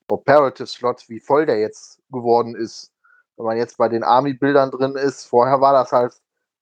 Operative-Slot, 0.09 1.09
wie 1.09 1.21
voll 1.21 1.47
der 1.47 1.59
jetzt 1.59 2.01
geworden 2.11 2.55
ist. 2.55 2.93
Wenn 3.37 3.47
man 3.47 3.57
jetzt 3.57 3.79
bei 3.79 3.89
den 3.89 4.05
Army-Bildern 4.05 4.71
drin 4.71 4.97
ist, 4.97 5.25
vorher 5.25 5.61
war 5.63 5.73
das 5.73 5.93
halt 5.93 6.13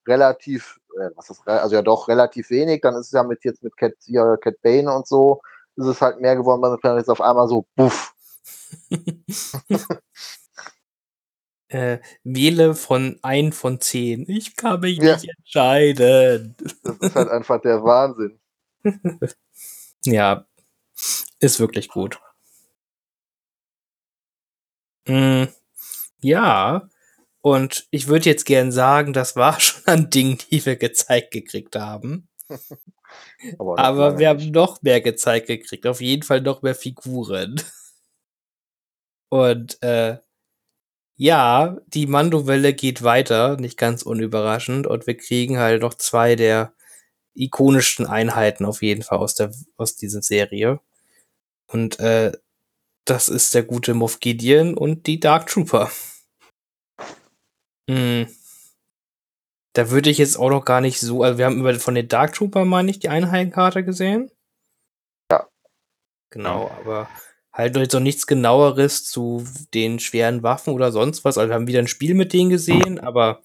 relativ, 0.06 0.78
was 1.16 1.30
ist, 1.30 1.46
also 1.46 1.74
ja 1.76 1.82
doch 1.82 2.08
relativ 2.08 2.50
wenig, 2.50 2.80
dann 2.82 2.94
ist 2.94 3.06
es 3.06 3.12
ja 3.12 3.22
mit 3.22 3.44
jetzt 3.44 3.62
mit 3.62 3.76
Cat, 3.76 3.94
hier, 4.04 4.38
Cat 4.40 4.60
Bane 4.62 4.92
und 4.94 5.06
so, 5.06 5.40
ist 5.76 5.86
es 5.86 6.00
halt 6.00 6.20
mehr 6.20 6.36
geworden, 6.36 6.62
weil 6.62 6.76
man 6.82 6.98
jetzt 6.98 7.10
auf 7.10 7.20
einmal 7.20 7.48
so, 7.48 7.66
buff. 7.76 8.14
Äh, 11.70 11.98
wähle 12.24 12.74
von 12.74 13.18
ein 13.20 13.52
von 13.52 13.78
zehn. 13.78 14.24
Ich 14.26 14.56
kann 14.56 14.80
mich 14.80 14.96
Ja. 14.98 15.14
nicht 15.16 15.28
entscheiden. 15.38 16.56
Das 16.82 16.96
ist 16.98 17.14
halt 17.14 17.28
einfach 17.28 17.60
der 17.60 17.82
Wahnsinn. 17.84 18.40
Ja, 20.04 20.46
ist 21.40 21.60
wirklich 21.60 21.88
gut. 21.88 22.20
Mm, 25.06 25.44
ja, 26.20 26.88
und 27.54 27.86
ich 27.90 28.08
würde 28.08 28.26
jetzt 28.28 28.44
gern 28.46 28.72
sagen, 28.72 29.12
das 29.12 29.36
war 29.36 29.58
schon 29.60 29.82
an 29.86 30.10
Dingen, 30.10 30.38
die 30.50 30.64
wir 30.64 30.76
gezeigt 30.76 31.30
gekriegt 31.32 31.76
haben. 31.76 32.28
Aber, 33.58 33.78
Aber 33.78 34.18
wir 34.18 34.28
haben 34.28 34.50
noch 34.50 34.82
mehr 34.82 35.00
gezeigt 35.00 35.46
gekriegt. 35.46 35.86
Auf 35.86 36.00
jeden 36.00 36.22
Fall 36.22 36.40
noch 36.40 36.62
mehr 36.62 36.74
Figuren. 36.74 37.60
Und 39.30 39.82
äh, 39.82 40.18
ja, 41.16 41.76
die 41.88 42.06
Mando-Welle 42.06 42.74
geht 42.74 43.02
weiter, 43.02 43.56
nicht 43.56 43.76
ganz 43.76 44.02
unüberraschend. 44.02 44.86
Und 44.86 45.06
wir 45.06 45.16
kriegen 45.16 45.58
halt 45.58 45.82
noch 45.82 45.94
zwei 45.94 46.36
der 46.36 46.74
ikonischsten 47.34 48.06
Einheiten 48.06 48.64
auf 48.64 48.82
jeden 48.82 49.02
Fall 49.02 49.18
aus, 49.18 49.34
der, 49.34 49.52
aus 49.76 49.96
dieser 49.96 50.22
Serie. 50.22 50.80
Und 51.66 51.98
äh, 52.00 52.32
das 53.04 53.28
ist 53.28 53.54
der 53.54 53.62
gute 53.62 53.94
Moff 53.94 54.20
Gideon 54.20 54.74
und 54.74 55.06
die 55.06 55.20
Dark 55.20 55.46
Trooper. 55.46 55.90
Hm. 57.88 58.26
Da 59.74 59.90
würde 59.90 60.10
ich 60.10 60.18
jetzt 60.18 60.36
auch 60.38 60.50
noch 60.50 60.64
gar 60.64 60.80
nicht 60.80 61.00
so, 61.00 61.22
also 61.22 61.38
wir 61.38 61.46
haben 61.46 61.58
über 61.60 61.74
von 61.78 61.94
den 61.94 62.08
Dark 62.08 62.34
Trooper, 62.34 62.64
meine 62.64 62.90
ich, 62.90 62.98
die 62.98 63.08
Einheitenkarte 63.08 63.84
gesehen. 63.84 64.30
Ja. 65.30 65.48
Genau, 66.30 66.70
aber 66.70 67.08
halt 67.52 67.74
noch 67.74 67.80
jetzt 67.80 67.92
noch 67.92 68.00
nichts 68.00 68.26
genaueres 68.26 69.04
zu 69.04 69.44
den 69.74 69.98
schweren 70.00 70.42
Waffen 70.42 70.74
oder 70.74 70.92
sonst 70.92 71.24
was. 71.24 71.38
Also 71.38 71.48
wir 71.50 71.54
haben 71.54 71.66
wieder 71.66 71.78
ein 71.80 71.88
Spiel 71.88 72.14
mit 72.14 72.32
denen 72.32 72.50
gesehen, 72.50 72.98
aber 72.98 73.40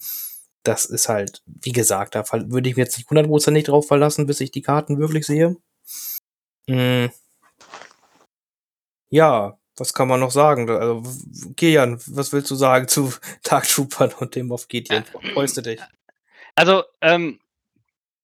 das 0.64 0.86
ist 0.86 1.10
halt, 1.10 1.42
wie 1.46 1.72
gesagt, 1.72 2.16
da 2.16 2.24
fall- 2.24 2.50
würde 2.52 2.70
ich 2.70 2.76
mir 2.76 2.84
jetzt 2.84 2.98
nicht 2.98 3.10
hundertprozentig 3.10 3.66
drauf 3.66 3.88
verlassen, 3.88 4.26
bis 4.26 4.40
ich 4.40 4.52
die 4.52 4.62
Karten 4.62 4.98
wirklich 4.98 5.26
sehe. 5.26 5.58
Hm. 6.70 7.12
Ja, 9.10 9.60
was 9.78 9.94
kann 9.94 10.08
man 10.08 10.20
noch 10.20 10.32
sagen? 10.32 10.70
Also, 10.70 11.04
Kian, 11.56 12.00
was 12.08 12.32
willst 12.34 12.52
du 12.52 12.56
sagen 12.56 12.88
zu 12.88 13.14
Dark 13.44 13.68
Troopern 13.68 14.12
und 14.20 14.36
dem 14.36 14.52
auf 14.52 14.68
Gideon? 14.68 15.04
Freust 15.34 15.58
du 15.58 15.62
dich? 15.62 15.80
Also, 16.56 16.84
ähm, 17.02 17.40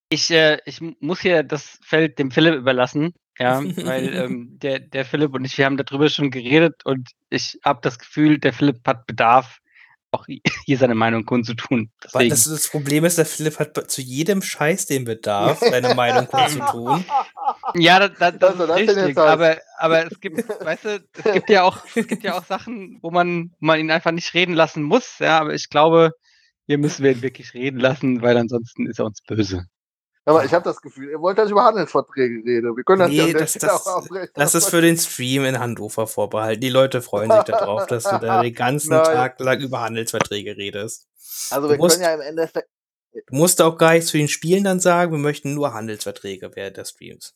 ich, 0.09 0.31
äh, 0.31 0.59
ich 0.65 0.81
muss 0.99 1.21
hier 1.21 1.43
das 1.43 1.79
Feld 1.81 2.19
dem 2.19 2.31
Philipp 2.31 2.55
überlassen, 2.55 3.13
ja, 3.37 3.61
weil 3.85 4.13
ähm, 4.15 4.59
der, 4.59 4.79
der 4.79 5.05
Philipp 5.05 5.33
und 5.33 5.45
ich, 5.45 5.57
wir 5.57 5.65
haben 5.65 5.77
darüber 5.77 6.09
schon 6.09 6.31
geredet 6.31 6.85
und 6.85 7.09
ich 7.29 7.59
habe 7.63 7.79
das 7.81 7.97
Gefühl, 7.99 8.39
der 8.39 8.53
Philipp 8.53 8.85
hat 8.85 9.07
Bedarf, 9.07 9.59
auch 10.11 10.25
hier 10.65 10.77
seine 10.77 10.95
Meinung 10.95 11.25
kundzutun. 11.25 11.91
Deswegen, 12.03 12.29
das, 12.29 12.45
das 12.45 12.67
Problem 12.67 13.05
ist, 13.05 13.17
der 13.17 13.25
Philipp 13.25 13.59
hat 13.59 13.91
zu 13.91 14.01
jedem 14.01 14.41
Scheiß 14.41 14.87
den 14.87 15.05
Bedarf, 15.05 15.59
seine 15.59 15.93
Meinung 15.95 16.27
kundzutun. 16.27 17.05
Ja, 17.75 17.99
da, 17.99 18.07
da, 18.09 18.31
das 18.31 18.57
soll 18.57 18.67
das 18.67 18.79
ist 18.81 18.95
richtig, 18.95 19.17
aber, 19.17 19.57
aber 19.77 20.05
es 20.11 20.19
gibt, 20.19 20.47
weißt 20.47 20.85
du, 20.85 21.03
es 21.23 21.33
gibt 21.33 21.49
ja 21.49 21.63
auch, 21.63 21.79
es 21.95 22.07
gibt 22.07 22.23
ja 22.23 22.37
auch 22.37 22.45
Sachen, 22.45 22.99
wo 23.01 23.11
man, 23.11 23.51
wo 23.59 23.65
man 23.67 23.79
ihn 23.79 23.91
einfach 23.91 24.11
nicht 24.11 24.33
reden 24.33 24.53
lassen 24.53 24.83
muss, 24.83 25.19
ja, 25.19 25.39
aber 25.39 25.53
ich 25.53 25.69
glaube, 25.69 26.11
hier 26.67 26.77
müssen 26.77 27.03
wir 27.03 27.11
ihn 27.11 27.21
wirklich 27.21 27.53
reden 27.53 27.79
lassen, 27.79 28.21
weil 28.21 28.37
ansonsten 28.37 28.87
ist 28.87 28.99
er 28.99 29.05
uns 29.05 29.21
böse. 29.27 29.65
Aber 30.25 30.45
ich 30.45 30.53
habe 30.53 30.63
das 30.63 30.79
Gefühl, 30.81 31.09
ihr 31.09 31.19
wollt, 31.19 31.39
dass 31.39 31.45
ich 31.47 31.51
über 31.53 31.63
Handelsverträge 31.63 32.43
rede. 32.45 32.75
Wir 32.75 32.83
können 32.83 32.99
das 32.99 33.09
Nee, 33.09 33.15
ja 33.17 33.25
der 33.27 33.39
das- 33.41 33.53
das- 33.53 33.87
auch 33.87 34.03
abbrechen. 34.03 34.29
Das 34.35 34.53
ist 34.53 34.69
für 34.69 34.81
den 34.81 34.95
Stream 34.95 35.43
in 35.45 35.57
Hannover 35.57 36.05
vorbehalten. 36.05 36.61
Die 36.61 36.69
Leute 36.69 37.01
freuen 37.01 37.31
sich 37.31 37.43
darauf, 37.45 37.87
dass 37.87 38.03
du 38.03 38.19
da 38.19 38.43
den 38.43 38.53
ganzen 38.53 38.89
Nein. 38.93 39.05
Tag 39.05 39.39
lang 39.39 39.59
über 39.59 39.81
Handelsverträge 39.81 40.55
redest. 40.55 41.07
Also 41.49 41.67
du 41.67 41.73
wir 41.73 41.77
musst- 41.79 41.95
können 41.99 42.09
ja 42.09 42.13
im 42.13 42.21
Endeffekt. 42.21 42.67
Du 43.11 43.35
musst 43.35 43.59
auch 43.59 43.75
gar 43.79 43.93
nichts 43.93 44.11
zu 44.11 44.17
den 44.17 44.27
Spielen 44.27 44.63
dann 44.63 44.79
sagen, 44.79 45.11
wir 45.11 45.17
möchten 45.17 45.55
nur 45.55 45.73
Handelsverträge 45.73 46.51
während 46.53 46.77
des 46.77 46.91
Streams. 46.91 47.33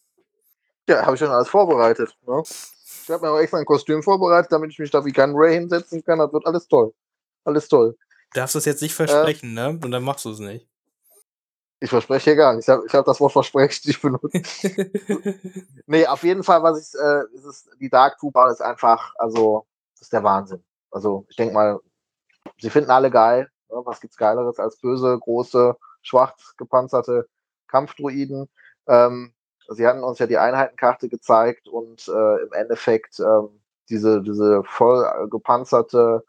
Ja, 0.87 1.05
habe 1.05 1.15
ich 1.15 1.19
schon 1.19 1.29
alles 1.29 1.49
vorbereitet. 1.49 2.15
Ne? 2.27 2.43
Ich 2.45 3.09
habe 3.09 3.25
mir 3.25 3.31
auch 3.31 3.39
extra 3.39 3.57
ein 3.57 3.65
Kostüm 3.65 4.03
vorbereitet, 4.03 4.51
damit 4.51 4.71
ich 4.71 4.79
mich 4.79 4.91
da 4.91 5.03
wie 5.05 5.11
kein 5.11 5.33
Ray 5.35 5.53
hinsetzen 5.53 6.03
kann. 6.03 6.19
Das 6.19 6.31
wird 6.31 6.45
alles 6.45 6.67
toll. 6.67 6.93
Alles 7.43 7.67
toll. 7.67 7.97
Du 8.33 8.39
darfst 8.39 8.55
es 8.55 8.65
jetzt 8.65 8.81
nicht 8.81 8.95
versprechen, 8.95 9.53
ne? 9.53 9.69
Und 9.69 9.91
dann 9.91 10.03
machst 10.03 10.25
du 10.25 10.31
es 10.31 10.39
nicht. 10.39 10.67
Ich 11.79 11.89
verspreche 11.89 12.31
hier 12.31 12.35
gar 12.37 12.55
nicht. 12.55 12.63
Ich 12.63 12.69
habe 12.69 12.87
hab 12.87 13.05
das 13.05 13.19
Wort 13.19 13.33
versprechen 13.33 13.87
nicht 13.87 14.01
benutzt. 14.01 14.33
Nee, 15.85 16.07
auf 16.07 16.23
jeden 16.23 16.43
Fall, 16.43 16.63
was 16.63 16.79
ich, 16.79 16.99
äh, 16.99 17.23
ist 17.35 17.43
es, 17.43 17.69
die 17.79 17.89
Dark 17.89 18.17
Trooper 18.17 18.49
ist 18.49 18.61
einfach, 18.61 19.13
also, 19.17 19.65
das 19.95 20.03
ist 20.03 20.13
der 20.13 20.23
Wahnsinn. 20.23 20.63
Also, 20.91 21.25
ich 21.29 21.35
denke 21.35 21.53
mal, 21.53 21.79
sie 22.57 22.69
finden 22.69 22.89
alle 22.89 23.11
geil. 23.11 23.51
Ne? 23.69 23.81
Was 23.83 23.99
gibt's 23.99 24.15
Geileres 24.15 24.59
als 24.59 24.77
böse, 24.77 25.19
große, 25.19 25.75
schwarz 26.01 26.55
gepanzerte 26.55 27.27
Kampfdruiden? 27.67 28.47
Ähm, 28.87 29.33
sie 29.69 29.87
hatten 29.87 30.03
uns 30.03 30.19
ja 30.19 30.27
die 30.27 30.37
Einheitenkarte 30.37 31.09
gezeigt 31.09 31.67
und 31.67 32.07
äh, 32.07 32.43
im 32.43 32.53
Endeffekt 32.53 33.19
ähm, 33.19 33.61
diese, 33.89 34.21
diese 34.21 34.63
voll 34.65 35.03
äh, 35.03 35.27
gepanzerte, 35.27 36.23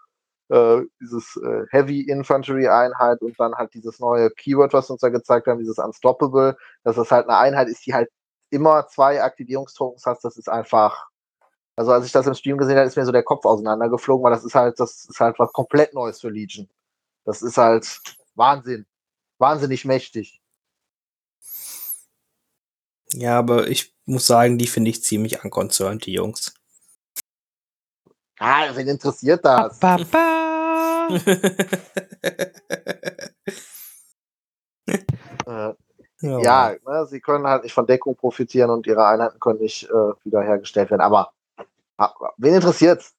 äh, 0.50 0.82
dieses 1.00 1.36
äh, 1.36 1.64
Heavy 1.70 2.02
Infantry 2.02 2.68
Einheit 2.68 3.22
und 3.22 3.38
dann 3.38 3.54
halt 3.54 3.74
dieses 3.74 4.00
neue 4.00 4.30
Keyword, 4.30 4.72
was 4.72 4.90
uns 4.90 5.00
da 5.00 5.08
gezeigt 5.08 5.46
haben, 5.46 5.58
dieses 5.58 5.78
Unstoppable, 5.78 6.56
dass 6.84 6.96
das 6.96 7.10
halt 7.10 7.28
eine 7.28 7.38
Einheit 7.38 7.68
ist, 7.68 7.86
die 7.86 7.94
halt 7.94 8.10
immer 8.50 8.86
zwei 8.88 9.22
Aktivierungstokens 9.22 10.06
hast, 10.06 10.24
das 10.24 10.36
ist 10.36 10.48
einfach. 10.48 11.08
Also 11.76 11.92
als 11.92 12.06
ich 12.06 12.12
das 12.12 12.26
im 12.26 12.34
Stream 12.34 12.56
gesehen 12.58 12.76
habe, 12.76 12.86
ist 12.86 12.96
mir 12.96 13.04
so 13.04 13.12
der 13.12 13.24
Kopf 13.24 13.44
auseinandergeflogen, 13.44 14.24
weil 14.24 14.32
das 14.32 14.44
ist 14.44 14.54
halt, 14.54 14.78
das 14.78 15.06
ist 15.08 15.18
halt 15.18 15.38
was 15.40 15.52
komplett 15.52 15.92
Neues 15.92 16.20
für 16.20 16.28
Legion. 16.30 16.68
Das 17.24 17.42
ist 17.42 17.58
halt 17.58 18.00
Wahnsinn. 18.36 18.86
Wahnsinnig 19.38 19.84
mächtig. 19.84 20.40
Ja, 23.16 23.38
aber 23.38 23.68
ich 23.68 23.94
muss 24.06 24.26
sagen, 24.26 24.58
die 24.58 24.66
finde 24.66 24.90
ich 24.90 25.02
ziemlich 25.02 25.44
unconcerned, 25.44 26.04
die 26.04 26.12
Jungs. 26.12 26.54
Ah, 28.38 28.74
wen 28.74 28.88
interessiert 28.88 29.44
das? 29.44 29.78
Papa. 29.78 31.08
Äh, 35.46 35.74
ja, 36.20 36.74
ne, 36.86 37.06
sie 37.06 37.20
können 37.20 37.46
halt 37.46 37.64
nicht 37.64 37.74
von 37.74 37.86
Deckung 37.86 38.16
profitieren 38.16 38.70
und 38.70 38.86
ihre 38.86 39.06
Einheiten 39.06 39.38
können 39.38 39.60
nicht 39.60 39.84
äh, 39.84 40.12
wiederhergestellt 40.24 40.90
werden. 40.90 41.02
Aber 41.02 41.32
wen 42.38 42.54
interessiert's? 42.54 43.14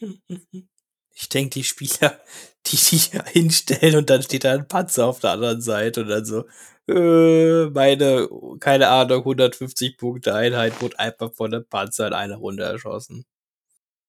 Ich 1.18 1.28
denke, 1.28 1.50
die 1.50 1.64
Spieler, 1.64 2.20
die 2.66 2.76
sich 2.76 3.10
hinstellen 3.32 3.96
und 3.96 4.10
dann 4.10 4.22
steht 4.22 4.44
da 4.44 4.52
ein 4.54 4.68
Panzer 4.68 5.06
auf 5.06 5.20
der 5.20 5.32
anderen 5.32 5.60
Seite 5.60 6.02
und 6.02 6.08
dann 6.08 6.24
so, 6.24 6.44
Äh, 6.88 7.66
meine, 7.70 8.28
keine 8.60 8.88
Ahnung, 8.88 9.18
150 9.20 9.98
Punkte 9.98 10.34
Einheit 10.34 10.80
wurde 10.80 10.98
einfach 10.98 11.32
von 11.34 11.52
einem 11.52 11.66
Panzer 11.68 12.06
in 12.06 12.14
einer 12.14 12.36
Runde 12.36 12.62
erschossen. 12.64 13.26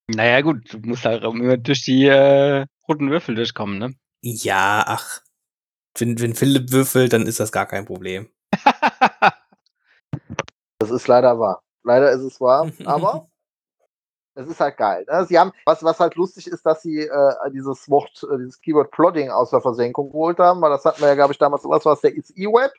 Naja, 0.08 0.42
gut, 0.42 0.74
du 0.74 0.80
musst 0.80 1.06
halt 1.06 1.24
immer 1.24 1.58
durch 1.58 1.84
die 1.84 2.06
äh, 2.06 2.66
roten 2.88 3.12
Würfel 3.12 3.36
durchkommen, 3.36 3.80
ne? 3.80 3.96
Ja, 4.22 4.84
ach. 4.88 5.22
Wenn, 5.98 6.20
wenn 6.22 6.36
Philipp 6.36 6.72
würfelt, 6.72 7.14
dann 7.14 7.28
ist 7.28 7.40
das 7.40 7.52
gar 7.52 7.66
kein 7.68 7.86
Problem. 7.86 8.30
Das 10.80 10.92
ist 10.92 11.08
leider 11.08 11.40
wahr. 11.40 11.62
Leider 11.84 12.12
ist 12.12 12.22
es 12.22 12.40
wahr, 12.42 12.72
aber 12.86 13.29
es 14.36 14.48
ist 14.48 14.60
halt 14.60 14.78
geil. 14.78 15.06
Ne? 15.08 15.26
Sie 15.26 15.38
haben, 15.38 15.52
was, 15.66 15.84
was 15.84 16.00
halt 16.00 16.16
lustig 16.16 16.48
ist, 16.48 16.66
dass 16.66 16.82
sie 16.82 17.02
äh, 17.02 17.34
dieses 17.52 17.90
Wort, 17.90 18.26
äh, 18.32 18.38
dieses 18.38 18.62
Keyword 18.62 18.92
Plodding 18.92 19.30
aus 19.30 19.52
der 19.52 19.62
Versenkung 19.62 20.12
geholt 20.12 20.40
haben, 20.40 20.62
weil 20.62 20.70
das 20.70 20.86
hatten 20.86 21.02
wir 21.02 21.10
ja, 21.10 21.16
glaube 21.16 21.34
ich, 21.34 21.40
damals, 21.40 21.64
was 21.66 21.86
war 21.86 21.94
es, 21.94 22.02
der 22.02 22.16
E-Web? 22.16 22.72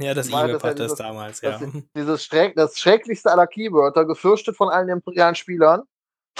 Ja, 0.00 0.14
das 0.14 0.28
E-Web 0.28 0.52
das 0.52 0.64
hat 0.64 0.78
das 0.80 0.94
damals, 0.94 1.40
Das, 1.40 1.60
ja. 1.60 1.68
dieses 1.94 2.24
Schreck, 2.24 2.56
das 2.56 2.78
schrecklichste 2.78 3.30
aller 3.30 3.46
Keywörter, 3.46 4.04
gefürchtet 4.04 4.56
von 4.56 4.70
allen 4.70 4.88
imperialen 4.88 5.34
Spielern, 5.34 5.82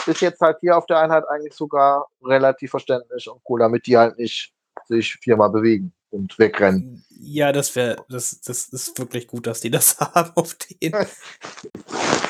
ist 0.06 0.20
jetzt 0.20 0.40
halt 0.40 0.58
hier 0.60 0.76
auf 0.76 0.86
der 0.86 0.98
Einheit 0.98 1.24
eigentlich 1.28 1.54
sogar 1.54 2.08
relativ 2.22 2.70
verständlich 2.70 3.28
und 3.28 3.40
cool, 3.48 3.60
damit 3.60 3.86
die 3.86 3.96
halt 3.96 4.18
nicht 4.18 4.52
sich 4.86 5.14
viermal 5.22 5.50
bewegen 5.50 5.92
und 6.10 6.38
wegrennen. 6.38 7.04
Ja, 7.10 7.52
das 7.52 7.74
wäre, 7.76 7.96
das, 8.08 8.40
das 8.40 8.68
ist 8.68 8.98
wirklich 8.98 9.26
gut, 9.26 9.46
dass 9.46 9.60
die 9.60 9.70
das 9.70 9.98
haben 10.14 10.32
auf 10.34 10.54
den. 10.54 10.92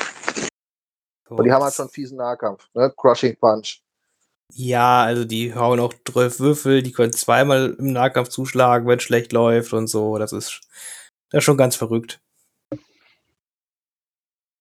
Und 1.29 1.43
die 1.43 1.51
haben 1.51 1.63
halt 1.63 1.73
schon 1.73 1.89
fiesen 1.89 2.17
Nahkampf, 2.17 2.69
ne? 2.73 2.93
Crushing 2.95 3.35
Punch. 3.37 3.81
Ja, 4.53 5.03
also 5.03 5.25
die 5.25 5.53
hauen 5.53 5.79
auch 5.79 5.93
12 6.09 6.39
Würfel, 6.39 6.81
die 6.81 6.93
können 6.93 7.11
zweimal 7.11 7.75
im 7.77 7.91
Nahkampf 7.91 8.29
zuschlagen, 8.29 8.87
wenn 8.87 8.97
es 8.97 9.03
schlecht 9.03 9.33
läuft 9.33 9.73
und 9.73 9.87
so. 9.87 10.17
Das 10.17 10.31
ist, 10.31 10.61
das 11.29 11.39
ist 11.39 11.43
schon 11.43 11.57
ganz 11.57 11.75
verrückt. 11.75 12.21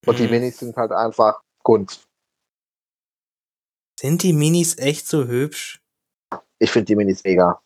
Und 0.07 0.19
die 0.19 0.25
Hm. 0.25 0.31
Minis 0.31 0.59
sind 0.59 0.77
halt 0.77 0.93
einfach 0.93 1.41
Kunst. 1.63 2.07
Sind 3.99 4.23
die 4.23 4.33
Minis 4.33 4.77
echt 4.79 5.07
so 5.09 5.27
hübsch? 5.27 5.81
Ich 6.59 6.71
finde 6.71 6.87
die 6.87 6.97
Minis 6.97 7.25
mega. 7.25 7.61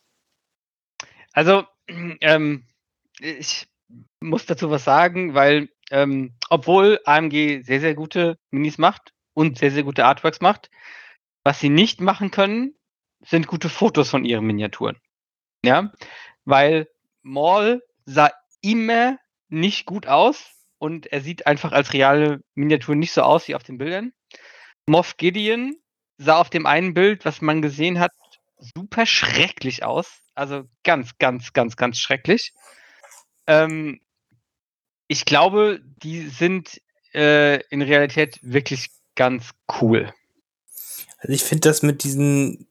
Also, 1.33 1.65
ähm, 1.89 2.67
ich 3.19 3.69
muss 4.21 4.47
dazu 4.47 4.71
was 4.71 4.85
sagen, 4.85 5.35
weil 5.35 5.69
ähm, 5.91 6.35
obwohl 6.49 7.01
AMG 7.05 7.63
sehr, 7.63 7.81
sehr 7.81 7.95
gute 7.95 8.39
Minis 8.51 8.79
macht 8.79 9.13
und 9.35 9.59
sehr, 9.59 9.71
sehr 9.71 9.83
gute 9.83 10.05
Artworks 10.05 10.41
macht, 10.41 10.71
was 11.45 11.61
sie 11.61 11.69
nicht 11.69 12.01
machen 12.01 12.31
können, 12.31 12.75
sind 13.21 13.47
gute 13.47 13.69
Fotos 13.69 14.11
von 14.11 14.25
ihren 14.25 14.47
Miniaturen. 14.47 14.97
Ja, 15.65 15.93
weil 16.45 16.89
Maul 17.23 17.83
sah 18.05 18.31
immer 18.63 19.19
nicht 19.49 19.87
gut 19.87 20.07
aus 20.07 20.51
und 20.79 21.07
er 21.07 21.21
sieht 21.21 21.47
einfach 21.47 21.73
als 21.73 21.93
reale 21.93 22.41
Miniatur 22.55 22.95
nicht 22.95 23.13
so 23.13 23.23
aus 23.23 23.49
wie 23.49 23.55
auf 23.55 23.63
den 23.63 23.79
Bildern. 23.79 24.13
Moff 24.87 25.17
Gideon 25.17 25.77
sah 26.17 26.39
auf 26.39 26.51
dem 26.51 26.67
einen 26.67 26.95
Bild, 26.95 27.25
was 27.25 27.41
man 27.41 27.63
gesehen 27.63 28.01
hat, 28.01 28.13
super 28.59 29.07
schrecklich 29.07 29.85
aus. 29.85 30.23
Also 30.35 30.65
ganz, 30.85 31.19
ganz, 31.19 31.53
ganz, 31.53 31.77
ganz 31.77 31.99
schrecklich. 31.99 32.53
Ähm, 33.47 34.01
ich 35.11 35.25
glaube, 35.25 35.81
die 36.05 36.29
sind 36.29 36.81
äh, 37.13 37.61
in 37.69 37.83
Realität 37.83 38.39
wirklich 38.43 38.91
ganz 39.17 39.51
cool. 39.81 40.15
Also 41.19 41.33
ich 41.33 41.43
finde 41.43 41.69
das 41.69 41.83
mit 41.83 42.05
diesen 42.05 42.69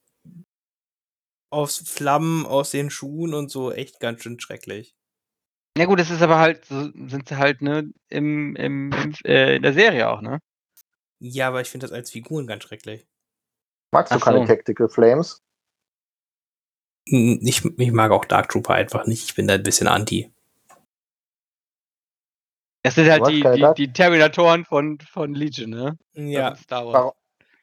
aus 1.50 1.84
Flammen 1.86 2.46
aus 2.46 2.72
den 2.72 2.90
Schuhen 2.92 3.34
und 3.34 3.52
so 3.52 3.74
echt 3.74 4.00
ganz 4.00 4.24
schön 4.24 4.40
schrecklich. 4.40 4.96
Ja 5.78 5.84
gut, 5.84 6.00
das 6.00 6.12
ist 6.12 6.22
aber 6.22 6.38
halt, 6.38 6.64
so 6.64 6.90
sind 7.08 7.28
sie 7.28 7.38
halt, 7.38 7.62
ne, 7.62 7.92
im, 8.08 8.56
im, 8.56 8.94
im 8.94 9.14
äh, 9.26 9.58
in 9.58 9.62
der 9.62 9.74
Serie 9.74 10.10
auch, 10.10 10.22
ne? 10.22 10.40
Ja, 11.20 11.50
aber 11.50 11.60
ich 11.60 11.70
finde 11.70 11.88
das 11.88 11.92
als 11.92 12.10
Figuren 12.10 12.48
ganz 12.48 12.64
schrecklich. 12.64 13.06
Magst 13.92 14.14
du 14.14 14.18
Ach 14.18 14.22
keine 14.22 14.40
so. 14.40 14.46
Tactical 14.46 14.88
Flames? 14.88 15.42
Hm, 17.10 17.40
Ich, 17.44 17.66
ich 17.66 17.92
mag 17.92 18.12
auch 18.12 18.24
Dark 18.24 18.48
Trooper 18.48 18.76
einfach 18.76 19.08
nicht. 19.08 19.26
Ich 19.26 19.36
bin 19.36 19.46
da 19.46 19.56
ein 19.56 19.64
bisschen 19.64 19.88
anti. 19.88 20.32
Das 22.84 22.96
sind 22.96 23.10
halt 23.10 23.28
die, 23.28 23.42
die, 23.42 23.68
die 23.76 23.94
Terminatoren 23.94 24.66
von, 24.66 25.00
von 25.00 25.34
Legion, 25.34 25.70
ne? 25.70 25.98
Ja, 26.14 26.52
Von 26.52 26.64
Star 26.64 26.86
Wars. 26.86 26.94
Warum, 26.94 27.12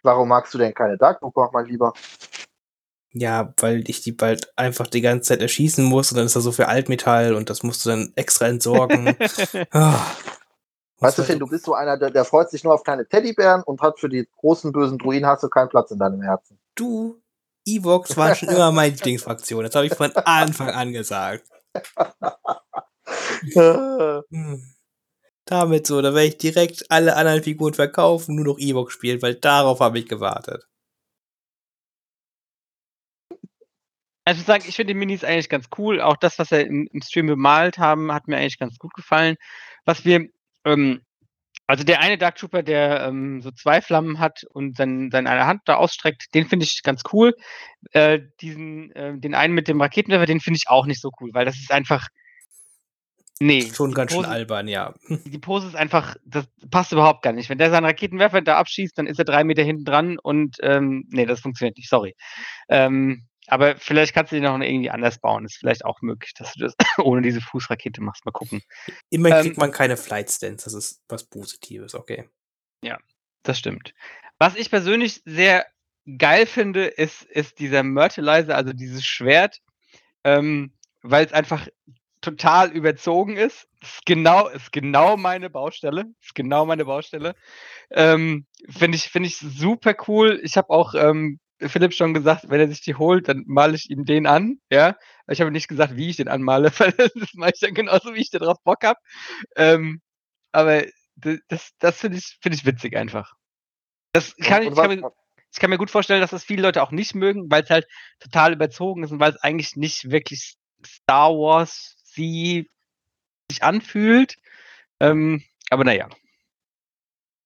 warum 0.02 0.28
magst 0.28 0.52
du 0.52 0.58
denn 0.58 0.74
keine 0.74 0.98
Dark 0.98 1.20
Trooper, 1.20 1.50
mein 1.52 1.66
Lieber? 1.66 1.92
ja, 3.18 3.54
weil 3.60 3.88
ich 3.88 4.02
die 4.02 4.12
bald 4.12 4.52
einfach 4.56 4.86
die 4.86 5.00
ganze 5.00 5.28
Zeit 5.28 5.40
erschießen 5.40 5.84
muss 5.84 6.12
und 6.12 6.18
dann 6.18 6.26
ist 6.26 6.36
da 6.36 6.40
so 6.40 6.52
viel 6.52 6.66
Altmetall 6.66 7.34
und 7.34 7.48
das 7.48 7.62
musst 7.62 7.84
du 7.84 7.90
dann 7.90 8.12
extra 8.16 8.46
entsorgen. 8.46 9.16
Ah. 9.70 10.00
Weißt 10.98 11.18
du, 11.18 11.22
Muss 11.22 11.26
Finn, 11.26 11.38
du 11.38 11.46
bist 11.46 11.64
so 11.64 11.74
einer, 11.74 11.98
der, 11.98 12.10
der 12.10 12.24
freut 12.24 12.50
sich 12.50 12.64
nur 12.64 12.72
auf 12.72 12.82
kleine 12.82 13.06
Teddybären 13.06 13.62
und 13.62 13.82
hat 13.82 13.98
für 13.98 14.08
die 14.08 14.26
großen 14.36 14.72
bösen 14.72 14.98
Druiden 14.98 15.26
hast 15.26 15.42
du 15.42 15.48
keinen 15.48 15.68
Platz 15.68 15.90
in 15.90 15.98
deinem 15.98 16.22
Herzen. 16.22 16.58
Du, 16.74 17.20
Evox 17.66 18.16
waren 18.16 18.34
schon 18.34 18.48
immer 18.48 18.72
meine 18.72 18.94
Lieblingsfraktion. 18.94 19.64
Das 19.64 19.74
habe 19.74 19.86
ich 19.86 19.94
von 19.94 20.12
Anfang 20.12 20.70
an 20.70 20.92
gesagt. 20.92 21.44
Hm. 23.52 24.64
Damit 25.46 25.86
so, 25.86 26.02
da 26.02 26.12
werde 26.12 26.26
ich 26.26 26.38
direkt 26.38 26.90
alle 26.90 27.14
anderen 27.16 27.42
Figuren 27.42 27.72
verkaufen, 27.72 28.34
nur 28.34 28.44
noch 28.44 28.58
Evox 28.58 28.92
spielen, 28.92 29.22
weil 29.22 29.36
darauf 29.36 29.78
habe 29.80 30.00
ich 30.00 30.08
gewartet. 30.08 30.66
Also 34.24 34.40
ich 34.40 34.46
sagen, 34.46 34.64
ich 34.66 34.74
finde 34.74 34.92
die 34.92 34.98
Minis 34.98 35.22
eigentlich 35.22 35.48
ganz 35.48 35.68
cool. 35.78 36.00
Auch 36.00 36.16
das, 36.16 36.40
was 36.40 36.50
wir 36.50 36.66
im, 36.66 36.88
im 36.92 37.00
Stream 37.00 37.28
bemalt 37.28 37.78
haben, 37.78 38.12
hat 38.12 38.26
mir 38.26 38.36
eigentlich 38.38 38.58
ganz 38.58 38.76
gut 38.76 38.92
gefallen. 38.94 39.36
Was 39.84 40.04
wir, 40.04 40.28
ähm, 40.64 41.02
also 41.68 41.84
der 41.84 42.00
eine 42.00 42.18
Dark 42.18 42.34
Trooper, 42.36 42.64
der 42.64 43.02
ähm, 43.06 43.40
so 43.40 43.52
zwei 43.52 43.80
Flammen 43.80 44.18
hat 44.18 44.42
und 44.52 44.80
dann 44.80 45.12
seine 45.12 45.30
eine 45.30 45.46
Hand 45.46 45.62
da 45.66 45.76
ausstreckt, 45.76 46.34
den 46.34 46.48
finde 46.48 46.64
ich 46.64 46.82
ganz 46.82 47.04
cool. 47.12 47.36
Äh, 47.92 48.20
diesen, 48.40 48.90
äh, 48.96 49.16
den 49.16 49.36
einen 49.36 49.54
mit 49.54 49.68
dem 49.68 49.80
Raketenwerfer, 49.80 50.26
den 50.26 50.40
finde 50.40 50.58
ich 50.58 50.68
auch 50.68 50.86
nicht 50.86 51.00
so 51.00 51.12
cool, 51.20 51.30
weil 51.32 51.44
das 51.44 51.56
ist 51.56 51.70
einfach. 51.70 52.08
Nee. 53.38 53.70
Schon 53.74 53.92
ganz 53.92 54.12
schön 54.12 54.22
Pose- 54.22 54.30
albern, 54.30 54.68
ja. 54.68 54.94
die 55.08 55.38
Pose 55.38 55.68
ist 55.68 55.76
einfach, 55.76 56.16
das 56.24 56.46
passt 56.70 56.92
überhaupt 56.92 57.22
gar 57.22 57.32
nicht. 57.32 57.48
Wenn 57.50 57.58
der 57.58 57.70
seinen 57.70 57.84
Raketenwerfer 57.84 58.40
da 58.40 58.56
abschießt, 58.56 58.96
dann 58.96 59.06
ist 59.06 59.18
er 59.18 59.24
drei 59.24 59.44
Meter 59.44 59.62
hinten 59.62 59.84
dran 59.84 60.18
und 60.18 60.56
ähm, 60.62 61.04
nee, 61.10 61.26
das 61.26 61.40
funktioniert 61.40 61.76
nicht, 61.76 61.88
sorry. 61.90 62.14
Ähm, 62.68 63.26
aber 63.48 63.76
vielleicht 63.76 64.12
kannst 64.14 64.32
du 64.32 64.36
den 64.36 64.44
noch 64.44 64.58
irgendwie 64.58 64.90
anders 64.90 65.18
bauen. 65.20 65.44
Ist 65.44 65.58
vielleicht 65.58 65.84
auch 65.84 66.00
möglich, 66.02 66.32
dass 66.34 66.54
du 66.54 66.60
das 66.60 66.74
ohne 66.98 67.22
diese 67.22 67.40
Fußrakete 67.40 68.00
machst. 68.00 68.24
Mal 68.24 68.32
gucken. 68.32 68.62
Immerhin 69.10 69.38
Ähm, 69.38 69.44
kriegt 69.44 69.58
man 69.58 69.70
keine 69.70 69.96
Flight 69.96 70.30
Stands, 70.30 70.64
das 70.64 70.74
ist 70.74 71.02
was 71.08 71.24
Positives, 71.24 71.94
okay. 71.94 72.28
Das 73.46 73.58
stimmt. 73.60 73.94
Was 74.38 74.56
ich 74.56 74.70
persönlich 74.70 75.22
sehr 75.24 75.66
geil 76.18 76.46
finde, 76.46 76.86
ist, 76.86 77.22
ist 77.22 77.60
dieser 77.60 77.84
Myrtleizer, 77.84 78.56
also 78.56 78.72
dieses 78.72 79.04
Schwert, 79.04 79.60
ähm, 80.24 80.74
weil 81.02 81.24
es 81.24 81.32
einfach 81.32 81.68
total 82.26 82.70
überzogen 82.72 83.36
ist. 83.36 83.68
Ist 83.80 84.04
genau, 84.04 84.48
ist 84.48 84.72
genau 84.72 85.16
meine 85.16 85.48
Baustelle. 85.48 86.04
Ist 86.20 86.34
genau 86.34 86.66
meine 86.66 86.84
Baustelle. 86.84 87.34
Ähm, 87.90 88.46
finde 88.68 88.96
ich, 88.96 89.08
finde 89.08 89.28
ich 89.28 89.38
super 89.38 89.94
cool. 90.08 90.40
Ich 90.42 90.56
habe 90.56 90.70
auch 90.70 90.94
ähm, 90.94 91.38
Philipp 91.60 91.94
schon 91.94 92.14
gesagt, 92.14 92.50
wenn 92.50 92.60
er 92.60 92.68
sich 92.68 92.82
die 92.82 92.96
holt, 92.96 93.28
dann 93.28 93.44
male 93.46 93.76
ich 93.76 93.88
ihm 93.90 94.04
den 94.04 94.26
an. 94.26 94.58
Ja, 94.70 94.96
ich 95.28 95.40
habe 95.40 95.50
nicht 95.50 95.68
gesagt, 95.68 95.96
wie 95.96 96.10
ich 96.10 96.16
den 96.16 96.28
anmale, 96.28 96.70
weil 96.78 96.92
das 96.92 97.34
mache 97.34 97.52
ich 97.54 97.60
dann 97.60 97.74
genauso, 97.74 98.14
wie 98.14 98.20
ich 98.20 98.30
da 98.30 98.38
drauf 98.38 98.58
Bock 98.64 98.84
habe. 98.84 98.98
Ähm, 99.56 100.02
aber 100.52 100.84
das, 101.16 101.70
das 101.78 101.98
finde 102.00 102.18
ich, 102.18 102.38
finde 102.42 102.56
ich 102.58 102.66
witzig 102.66 102.96
einfach. 102.96 103.34
Das 104.12 104.36
kann 104.36 104.62
ich, 104.62 104.70
ich 104.70 104.74
kann 104.74 105.00
mir, 105.00 105.10
ich 105.52 105.60
kann 105.60 105.70
mir 105.70 105.78
gut 105.78 105.90
vorstellen, 105.90 106.20
dass 106.20 106.30
das 106.30 106.44
viele 106.44 106.62
Leute 106.62 106.82
auch 106.82 106.90
nicht 106.90 107.14
mögen, 107.14 107.50
weil 107.50 107.62
es 107.62 107.70
halt 107.70 107.86
total 108.20 108.52
überzogen 108.52 109.02
ist 109.04 109.12
und 109.12 109.20
weil 109.20 109.32
es 109.32 109.42
eigentlich 109.42 109.76
nicht 109.76 110.10
wirklich 110.10 110.56
Star 110.84 111.30
Wars 111.30 111.95
sie 112.16 112.68
sich 113.50 113.62
anfühlt. 113.62 114.36
Ähm, 114.98 115.42
aber 115.70 115.84
naja. 115.84 116.08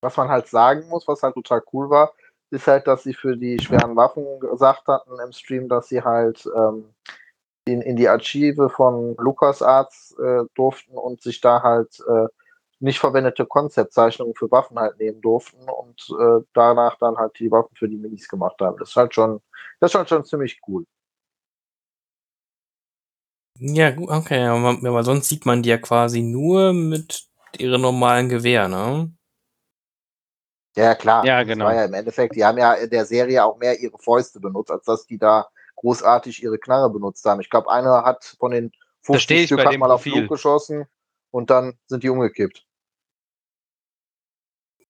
was 0.01 0.17
man 0.17 0.29
halt 0.29 0.49
sagen 0.49 0.89
muss, 0.89 1.07
was 1.07 1.23
halt 1.23 1.35
total 1.35 1.63
cool 1.73 1.91
war, 1.91 2.13
ist 2.51 2.67
halt, 2.67 2.87
dass 2.87 3.03
sie 3.03 3.15
für 3.15 3.37
die 3.37 3.59
schweren 3.59 3.97
Waffen 3.97 4.25
gesagt 4.41 4.87
hatten 4.87 5.19
im 5.25 5.33
Stream, 5.33 5.69
dass 5.69 5.89
sie 5.89 6.03
halt 6.03 6.49
ähm, 6.57 6.95
in, 7.67 7.83
in 7.83 7.97
die 7.97 8.09
Archive 8.09 8.71
von 8.71 9.15
LucasArts 9.19 10.17
äh, 10.19 10.45
durften 10.55 10.97
und 10.97 11.23
sich 11.23 11.41
da 11.41 11.63
halt 11.63 12.01
äh, 12.09 12.27
nicht 12.81 12.99
verwendete 12.99 13.45
Konzeptzeichnungen 13.47 14.35
für 14.35 14.51
Waffen 14.51 14.79
halt 14.79 14.99
nehmen 14.99 15.21
durften 15.21 15.69
und 15.69 16.09
äh, 16.19 16.45
danach 16.55 16.97
dann 16.99 17.17
halt 17.19 17.39
die 17.39 17.51
Waffen 17.51 17.77
für 17.77 17.89
die 17.89 17.99
Minis 17.99 18.27
gemacht 18.27 18.57
haben. 18.61 18.79
Das 18.79 18.91
ist 18.91 18.97
halt 18.97 19.15
schon, 19.15 19.41
das 19.81 19.93
ist 19.93 19.99
halt 19.99 20.09
schon 20.09 20.25
ziemlich 20.25 20.61
cool. 20.67 20.87
Ja, 23.63 23.91
gut, 23.91 24.09
okay, 24.09 24.43
aber, 24.47 24.79
aber 24.89 25.05
sonst 25.05 25.29
sieht 25.29 25.45
man 25.45 25.63
die 25.63 25.69
ja 25.69 25.77
quasi 25.77 26.23
nur 26.23 26.73
mit 26.73 27.27
ihren 27.59 27.83
normalen 27.83 28.31
Gewehr, 28.31 28.69
ne? 28.69 29.13
Ja, 30.77 30.95
klar. 30.95 31.27
Ja, 31.27 31.41
Das 31.41 31.49
genau. 31.49 31.67
war 31.67 31.75
ja 31.75 31.85
im 31.85 31.93
Endeffekt, 31.93 32.37
die 32.37 32.45
haben 32.45 32.57
ja 32.57 32.73
in 32.73 32.89
der 32.89 33.05
Serie 33.05 33.45
auch 33.45 33.59
mehr 33.59 33.79
ihre 33.79 33.99
Fäuste 33.99 34.41
benutzt, 34.41 34.71
als 34.71 34.85
dass 34.85 35.05
die 35.05 35.19
da 35.19 35.47
großartig 35.77 36.43
ihre 36.43 36.59
Knarre 36.59 36.89
benutzt 36.89 37.23
haben. 37.27 37.43
Ich 37.43 37.51
glaube, 37.51 37.71
einer 37.71 38.03
hat 38.03 38.37
von 38.39 38.53
den 38.53 38.73
50 39.03 39.47
Stück 39.47 39.63
hat 39.63 39.77
mal 39.77 39.91
auf 39.91 40.03
Flug 40.03 40.29
geschossen 40.29 40.87
und 41.31 41.51
dann 41.51 41.79
sind 41.87 42.03
die 42.03 42.09
umgekippt. 42.09 42.65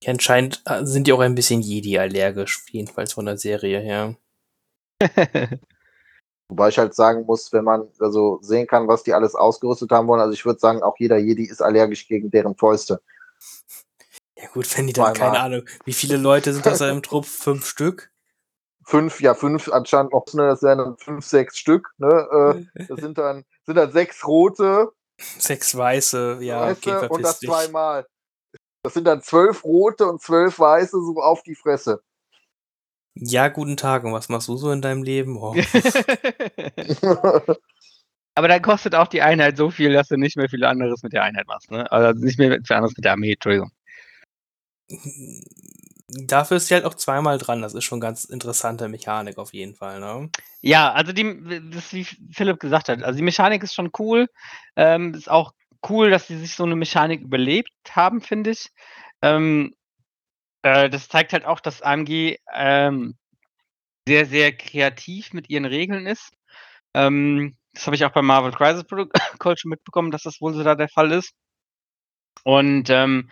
Anscheinend 0.06 0.62
äh, 0.66 0.84
sind 0.84 1.09
die 1.09 1.12
auch 1.12 1.20
ein 1.20 1.34
bisschen 1.34 1.60
Jedi-allergisch, 1.60 2.64
jedenfalls 2.70 3.14
von 3.14 3.26
der 3.26 3.36
Serie 3.36 3.80
her. 3.80 4.16
Wobei 6.51 6.68
ich 6.68 6.78
halt 6.78 6.94
sagen 6.94 7.27
muss, 7.27 7.52
wenn 7.52 7.62
man 7.62 7.89
also 8.01 8.40
sehen 8.43 8.66
kann, 8.66 8.89
was 8.89 9.05
die 9.05 9.14
alles 9.14 9.36
ausgerüstet 9.36 9.93
haben 9.93 10.09
wollen, 10.09 10.20
also 10.20 10.32
ich 10.32 10.44
würde 10.44 10.59
sagen, 10.59 10.82
auch 10.82 10.97
jeder 10.98 11.16
Jedi 11.16 11.44
ist 11.44 11.62
allergisch 11.62 12.09
gegen 12.09 12.31
deren 12.32 12.56
Fäuste. 12.56 13.01
Ja 14.36 14.48
gut, 14.52 14.77
wenn 14.77 14.89
die 14.89 14.93
dann, 14.93 15.14
keine 15.14 15.39
Ahnung, 15.39 15.62
wie 15.85 15.93
viele 15.93 16.16
Leute 16.16 16.52
sind 16.52 16.66
das 16.66 16.78
da 16.78 16.90
im 16.90 17.02
Trupp? 17.05 17.27
Fünf 17.27 17.66
Stück? 17.66 18.10
Fünf, 18.85 19.20
ja, 19.20 19.35
fünf 19.35 19.70
anscheinend 19.70 20.12
noch, 20.12 20.27
ne, 20.32 20.48
das 20.48 20.62
wären 20.62 20.78
dann 20.78 20.97
fünf, 20.97 21.24
sechs 21.24 21.56
Stück, 21.56 21.94
ne? 21.98 22.66
Äh, 22.74 22.85
das 22.89 22.98
sind 23.01 23.16
dann, 23.16 23.44
sind 23.64 23.77
dann 23.77 23.93
sechs 23.93 24.27
rote. 24.27 24.89
Sechs 25.39 25.77
weiße, 25.77 26.39
ja, 26.40 26.62
weiße 26.62 26.97
okay, 26.97 27.06
und 27.09 27.22
das 27.22 27.39
dich. 27.39 27.48
zweimal. 27.48 28.06
Das 28.82 28.94
sind 28.94 29.05
dann 29.05 29.22
zwölf 29.22 29.62
rote 29.62 30.06
und 30.06 30.20
zwölf 30.20 30.59
weiße 30.59 31.01
so 31.01 31.20
auf 31.22 31.44
die 31.44 31.55
Fresse. 31.55 32.02
Ja, 33.22 33.48
guten 33.48 33.76
Tag. 33.76 34.05
Und 34.05 34.12
was 34.12 34.30
machst 34.30 34.48
du 34.48 34.56
so 34.56 34.72
in 34.72 34.80
deinem 34.80 35.02
Leben? 35.02 35.36
Oh. 35.36 35.55
Aber 38.34 38.48
dann 38.48 38.62
kostet 38.62 38.94
auch 38.94 39.09
die 39.09 39.20
Einheit 39.20 39.59
so 39.59 39.70
viel, 39.70 39.92
dass 39.92 40.09
du 40.09 40.16
nicht 40.16 40.36
mehr 40.36 40.48
viel 40.48 40.64
anderes 40.64 41.02
mit 41.02 41.12
der 41.12 41.24
Einheit 41.24 41.47
machst, 41.47 41.70
ne? 41.70 41.90
Also 41.92 42.18
nicht 42.18 42.38
mehr 42.38 42.59
viel 42.64 42.76
anderes 42.76 42.97
mit 42.97 43.05
der 43.05 43.12
Armee, 43.12 43.32
Entschuldigung. 43.32 43.70
Dafür 46.09 46.56
ist 46.56 46.68
sie 46.68 46.74
halt 46.74 46.86
auch 46.86 46.94
zweimal 46.94 47.36
dran. 47.36 47.60
Das 47.60 47.74
ist 47.74 47.84
schon 47.84 48.01
ganz 48.01 48.24
interessante 48.24 48.88
Mechanik 48.88 49.36
auf 49.36 49.52
jeden 49.52 49.74
Fall, 49.74 50.01
ne? 50.01 50.30
Ja, 50.62 50.90
also 50.92 51.12
die, 51.12 51.60
das 51.70 51.92
wie 51.92 52.05
Philipp 52.05 52.59
gesagt 52.59 52.88
hat, 52.88 53.02
also 53.02 53.18
die 53.18 53.22
Mechanik 53.22 53.62
ist 53.62 53.74
schon 53.74 53.90
cool. 53.98 54.28
Ähm, 54.76 55.12
ist 55.12 55.30
auch 55.30 55.52
cool, 55.90 56.09
dass 56.09 56.26
sie 56.26 56.38
sich 56.38 56.55
so 56.55 56.64
eine 56.64 56.76
Mechanik 56.76 57.20
überlebt 57.20 57.70
haben, 57.90 58.22
finde 58.22 58.52
ich. 58.52 58.70
Ähm, 59.20 59.74
äh, 60.62 60.91
das 60.91 61.09
zeigt 61.09 61.32
halt 61.32 61.45
auch, 61.45 61.61
dass 61.61 61.82
AMG 61.82 62.39
ähm, 62.53 63.16
sehr, 64.07 64.27
sehr 64.27 64.57
kreativ 64.57 65.32
mit 65.32 65.51
ihren 65.51 65.65
Regeln 65.65 66.07
ist. 66.07 66.32
Ähm, 66.95 67.57
das 67.73 67.87
habe 67.87 67.97
ich 67.97 68.05
auch 68.05 68.12
bei 68.12 68.23
Marvel 68.23 68.53
Crisis 68.53 68.85
Protocol 68.85 69.57
schon 69.59 69.70
mitbekommen, 69.70 70.11
dass 70.11 70.23
das 70.23 70.41
wohl 70.41 70.53
so 70.55 70.62
da 70.62 70.74
der 70.74 70.89
Fall 70.89 71.12
ist. 71.12 71.32
Und 72.45 72.91
ähm, 72.91 73.31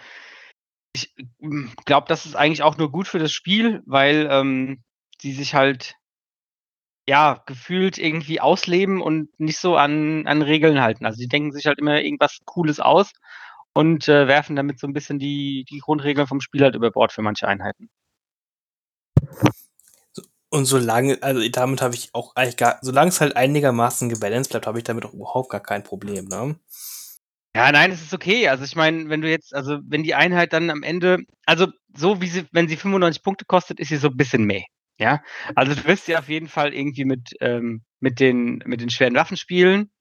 ich 0.93 1.15
hm, 1.41 1.73
glaube, 1.85 2.07
das 2.09 2.27
ist 2.27 2.37
eigentlich 2.37 2.63
auch 2.63 2.77
nur 2.77 2.91
gut 2.91 3.09
für 3.09 3.19
das 3.19 3.33
Spiel, 3.33 3.83
weil 3.87 4.29
ähm, 4.31 4.83
die 5.23 5.33
sich 5.33 5.55
halt 5.55 5.97
ja 7.09 7.43
gefühlt 7.47 7.99
irgendwie 7.99 8.41
ausleben 8.41 9.01
und 9.01 9.31
nicht 9.41 9.59
so 9.59 9.77
an, 9.77 10.27
an 10.27 10.43
Regeln 10.43 10.81
halten. 10.81 11.07
Also 11.07 11.19
die 11.19 11.29
denken 11.29 11.53
sich 11.53 11.67
halt 11.67 11.79
immer 11.79 12.01
irgendwas 12.03 12.39
Cooles 12.45 12.81
aus 12.81 13.13
und 13.79 14.09
äh, 14.09 14.27
werfen 14.27 14.57
damit 14.57 14.81
so 14.81 14.89
ein 14.89 14.93
bisschen 14.93 15.21
die, 15.21 15.65
die 15.71 15.79
Grundregeln 15.79 16.27
vom 16.27 16.41
Spiel 16.41 16.63
halt 16.63 16.75
über 16.75 16.91
Bord 16.91 17.13
für 17.13 17.23
manche 17.23 17.47
Einheiten. 17.47 17.89
Und 20.49 20.65
solange, 20.65 21.23
also 21.23 21.49
damit 21.49 21.81
habe 21.81 21.95
ich 21.95 22.09
auch 22.13 22.35
eigentlich 22.35 22.57
gar, 22.57 22.81
solange 22.83 23.11
es 23.11 23.21
halt 23.21 23.37
einigermaßen 23.37 24.09
gebalanced 24.09 24.51
bleibt, 24.51 24.67
habe 24.67 24.79
ich 24.79 24.85
damit 24.85 25.05
auch 25.05 25.15
überhaupt 25.15 25.51
gar 25.51 25.61
kein 25.61 25.85
Problem, 25.85 26.25
ne? 26.25 26.57
Ja, 27.55 27.71
nein, 27.71 27.93
es 27.93 28.03
ist 28.03 28.13
okay. 28.13 28.49
Also 28.49 28.65
ich 28.65 28.75
meine, 28.75 29.11
wenn 29.11 29.21
du 29.21 29.31
jetzt, 29.31 29.55
also 29.55 29.79
wenn 29.85 30.03
die 30.03 30.17
Einheit 30.17 30.53
dann 30.53 30.71
am 30.71 30.83
Ende, 30.83 31.19
also 31.47 31.69
so 31.97 32.21
wie 32.21 32.27
sie, 32.27 32.47
wenn 32.51 32.67
sie 32.67 32.77
95 32.77 33.23
Punkte 33.23 33.45
kostet, 33.45 33.79
ist 33.79 33.91
sie 33.91 33.99
so 33.99 34.09
ein 34.09 34.17
bisschen 34.17 34.43
mehr. 34.43 34.65
Ja, 34.99 35.23
also 35.55 35.73
du 35.73 35.85
wirst 35.85 36.09
ja 36.09 36.19
auf 36.19 36.29
jeden 36.29 36.49
Fall 36.49 36.75
irgendwie 36.75 37.05
mit, 37.05 37.31
ähm, 37.41 37.85
mit, 38.01 38.19
den, 38.19 38.61
mit 38.67 38.81
den 38.81 38.91
schweren 38.91 39.15
Waffen 39.15 39.37
spielen 39.37 39.93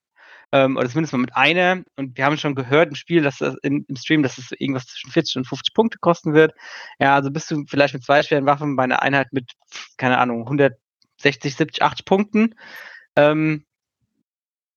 ähm, 0.52 0.78
oder 0.78 0.90
zumindest 0.90 1.14
mal 1.14 1.20
mit 1.20 1.36
einer. 1.36 1.84
Und 1.96 2.18
wir 2.18 2.26
haben 2.26 2.38
schon 2.38 2.56
gehört 2.56 2.90
im 2.90 2.96
Spiel, 2.96 3.22
dass 3.22 3.38
das 3.38 3.56
in, 3.64 3.86
im 3.88 3.96
Stream, 3.96 4.24
dass 4.24 4.38
es 4.38 4.52
irgendwas 4.52 4.86
zwischen 4.86 5.12
40 5.12 5.36
und 5.38 5.48
50 5.48 5.74
Punkte 5.74 5.98
kosten 6.00 6.34
wird. 6.34 6.54
Ja, 7.00 7.16
also 7.16 7.32
bist 7.32 7.52
du 7.52 7.64
vielleicht 7.68 7.94
mit 7.94 8.04
zwei 8.04 8.24
schweren 8.24 8.46
Waffen 8.46 8.76
bei 8.76 8.84
einer 8.84 9.02
Einheit 9.02 9.34
mit, 9.34 9.52
keine 9.98 10.18
Ahnung, 10.18 10.42
160, 10.44 11.56
70, 11.56 11.82
80 11.82 12.06
Punkten. 12.06 12.56
Ähm, 13.16 13.66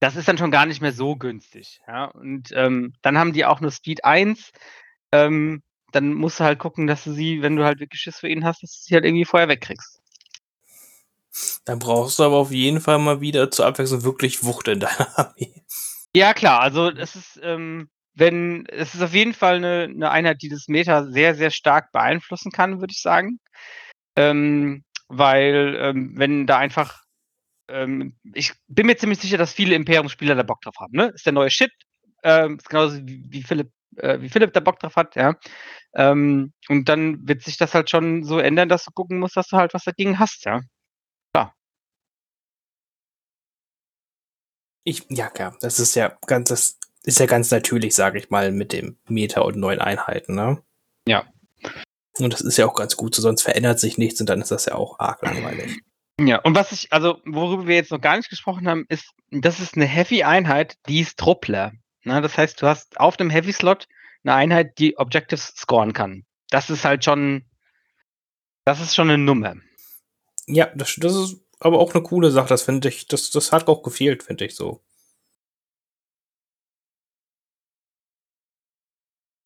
das 0.00 0.16
ist 0.16 0.28
dann 0.28 0.38
schon 0.38 0.50
gar 0.50 0.66
nicht 0.66 0.80
mehr 0.80 0.92
so 0.92 1.14
günstig. 1.14 1.80
Ja? 1.86 2.06
Und 2.06 2.50
ähm, 2.54 2.94
dann 3.02 3.18
haben 3.18 3.32
die 3.32 3.44
auch 3.44 3.60
nur 3.60 3.70
Speed 3.70 4.04
1. 4.04 4.50
Ähm, 5.12 5.62
dann 5.92 6.14
musst 6.14 6.40
du 6.40 6.44
halt 6.44 6.58
gucken, 6.58 6.86
dass 6.86 7.04
du 7.04 7.12
sie, 7.12 7.42
wenn 7.42 7.56
du 7.56 7.64
halt 7.64 7.80
wirklich 7.80 8.00
Schiss 8.00 8.20
für 8.20 8.28
ihn 8.28 8.44
hast, 8.44 8.62
dass 8.62 8.72
du 8.72 8.82
sie 8.82 8.94
halt 8.94 9.04
irgendwie 9.04 9.24
vorher 9.24 9.48
wegkriegst. 9.48 9.99
Dann 11.64 11.78
brauchst 11.78 12.18
du 12.18 12.24
aber 12.24 12.36
auf 12.36 12.50
jeden 12.50 12.80
Fall 12.80 12.98
mal 12.98 13.20
wieder 13.20 13.50
zur 13.50 13.66
Abwechslung 13.66 14.02
wirklich 14.02 14.42
Wucht 14.44 14.68
in 14.68 14.80
deiner 14.80 15.18
Armee. 15.18 15.64
Ja, 16.14 16.34
klar, 16.34 16.60
also 16.60 16.90
es 16.90 17.14
ist, 17.14 17.40
ähm, 17.42 17.88
wenn, 18.14 18.66
es 18.66 18.94
ist 18.94 19.02
auf 19.02 19.14
jeden 19.14 19.32
Fall 19.34 19.56
eine, 19.56 19.84
eine 19.84 20.10
Einheit, 20.10 20.42
die 20.42 20.48
das 20.48 20.66
Meta 20.68 21.04
sehr, 21.04 21.34
sehr 21.34 21.50
stark 21.50 21.92
beeinflussen 21.92 22.50
kann, 22.50 22.80
würde 22.80 22.92
ich 22.92 23.00
sagen. 23.00 23.38
Ähm, 24.16 24.84
weil, 25.08 25.76
ähm, 25.80 26.12
wenn 26.16 26.46
da 26.46 26.58
einfach, 26.58 27.02
ähm, 27.68 28.16
ich 28.34 28.52
bin 28.68 28.86
mir 28.86 28.96
ziemlich 28.96 29.20
sicher, 29.20 29.38
dass 29.38 29.52
viele 29.52 29.74
Imperium-Spieler 29.76 30.34
da 30.34 30.42
Bock 30.42 30.60
drauf 30.62 30.76
haben, 30.80 30.96
ne? 30.96 31.12
Ist 31.14 31.26
der 31.26 31.32
neue 31.32 31.50
Shit, 31.50 31.72
ähm, 32.24 32.56
ist 32.58 32.68
genauso 32.68 32.98
wie, 33.06 33.24
wie 33.28 33.42
Philipp, 33.42 33.70
äh, 33.96 34.20
wie 34.20 34.28
Philipp 34.28 34.52
da 34.52 34.60
Bock 34.60 34.80
drauf 34.80 34.96
hat, 34.96 35.16
ja. 35.16 35.34
Ähm, 35.94 36.52
und 36.68 36.88
dann 36.88 37.26
wird 37.26 37.42
sich 37.42 37.56
das 37.56 37.74
halt 37.74 37.90
schon 37.90 38.24
so 38.24 38.38
ändern, 38.38 38.68
dass 38.68 38.84
du 38.84 38.90
gucken 38.92 39.18
musst, 39.18 39.36
dass 39.36 39.48
du 39.48 39.56
halt 39.56 39.74
was 39.74 39.84
dagegen 39.84 40.18
hast, 40.18 40.44
ja. 40.44 40.60
Ich, 44.84 45.04
ja, 45.08 45.28
klar, 45.28 45.56
das 45.60 45.78
ist 45.78 45.94
ja 45.94 46.16
ganz, 46.26 46.48
das 46.48 46.78
ist 47.02 47.18
ja 47.18 47.26
ganz 47.26 47.50
natürlich, 47.50 47.94
sage 47.94 48.18
ich 48.18 48.30
mal, 48.30 48.52
mit 48.52 48.72
dem 48.72 48.96
Meter 49.08 49.44
und 49.44 49.56
neuen 49.56 49.80
Einheiten, 49.80 50.34
ne? 50.34 50.62
Ja. 51.06 51.24
Und 52.18 52.32
das 52.32 52.40
ist 52.40 52.56
ja 52.56 52.66
auch 52.66 52.74
ganz 52.74 52.96
gut, 52.96 53.14
so 53.14 53.22
sonst 53.22 53.42
verändert 53.42 53.80
sich 53.80 53.98
nichts 53.98 54.20
und 54.20 54.28
dann 54.28 54.40
ist 54.40 54.50
das 54.50 54.66
ja 54.66 54.74
auch 54.74 54.98
arg 54.98 55.22
langweilig. 55.22 55.80
Ja, 56.20 56.38
und 56.40 56.54
was 56.54 56.72
ich, 56.72 56.92
also 56.92 57.20
worüber 57.24 57.66
wir 57.66 57.76
jetzt 57.76 57.90
noch 57.90 58.00
gar 58.00 58.16
nicht 58.16 58.28
gesprochen 58.28 58.68
haben, 58.68 58.84
ist, 58.88 59.12
das 59.30 59.58
ist 59.58 59.76
eine 59.76 59.86
Heavy-Einheit, 59.86 60.76
die 60.86 61.00
ist 61.00 61.18
Truppler. 61.18 61.72
Ne? 62.04 62.20
Das 62.20 62.36
heißt, 62.36 62.60
du 62.60 62.66
hast 62.66 63.00
auf 63.00 63.16
dem 63.16 63.30
Heavy-Slot 63.30 63.88
eine 64.24 64.34
Einheit, 64.34 64.78
die 64.78 64.98
Objectives 64.98 65.54
scoren 65.56 65.94
kann. 65.94 66.24
Das 66.50 66.68
ist 66.68 66.84
halt 66.84 67.04
schon, 67.04 67.46
das 68.64 68.80
ist 68.80 68.94
schon 68.94 69.08
eine 69.08 69.22
Nummer. 69.22 69.56
Ja, 70.46 70.66
das, 70.74 70.96
das 70.96 71.14
ist 71.14 71.40
aber 71.60 71.78
auch 71.78 71.94
eine 71.94 72.02
coole 72.02 72.30
Sache, 72.30 72.48
das 72.48 72.62
finde 72.62 72.88
ich, 72.88 73.06
das, 73.06 73.30
das 73.30 73.52
hat 73.52 73.68
auch 73.68 73.82
gefehlt, 73.82 74.22
finde 74.22 74.46
ich 74.46 74.56
so. 74.56 74.82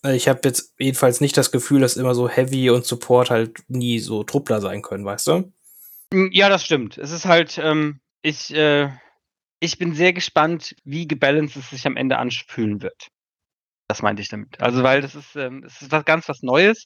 Also 0.01 0.15
ich 0.15 0.27
habe 0.27 0.41
jetzt 0.43 0.75
jedenfalls 0.77 1.19
nicht 1.19 1.35
das 1.35 1.51
Gefühl, 1.51 1.81
dass 1.81 1.97
immer 1.97 2.13
so 2.13 2.29
Heavy 2.29 2.69
und 2.69 2.85
Support 2.85 3.31
halt 3.31 3.63
nie 3.69 3.99
so 3.99 4.23
Truppler 4.23 4.61
sein 4.61 4.83
können, 4.83 5.03
weißt 5.03 5.27
du? 5.27 5.51
Hm, 6.13 6.29
ja, 6.31 6.47
das 6.47 6.63
stimmt. 6.63 6.97
Es 6.97 7.11
ist 7.11 7.25
halt, 7.25 7.57
ähm, 7.57 7.99
ich, 8.21 8.53
äh, 8.53 8.89
ich 9.59 9.79
bin 9.79 9.95
sehr 9.95 10.13
gespannt, 10.13 10.75
wie 10.83 11.07
gebalanced 11.07 11.57
es 11.57 11.71
sich 11.71 11.87
am 11.87 11.97
Ende 11.97 12.17
anfühlen 12.17 12.83
wird. 12.83 13.07
Das 13.87 14.03
meinte 14.03 14.21
ich 14.21 14.29
damit. 14.29 14.61
Also, 14.61 14.83
weil 14.83 15.01
das 15.01 15.15
ist, 15.15 15.35
ähm, 15.35 15.63
das 15.63 15.81
ist 15.81 15.91
was 15.91 16.05
ganz 16.05 16.29
was 16.29 16.43
Neues. 16.43 16.85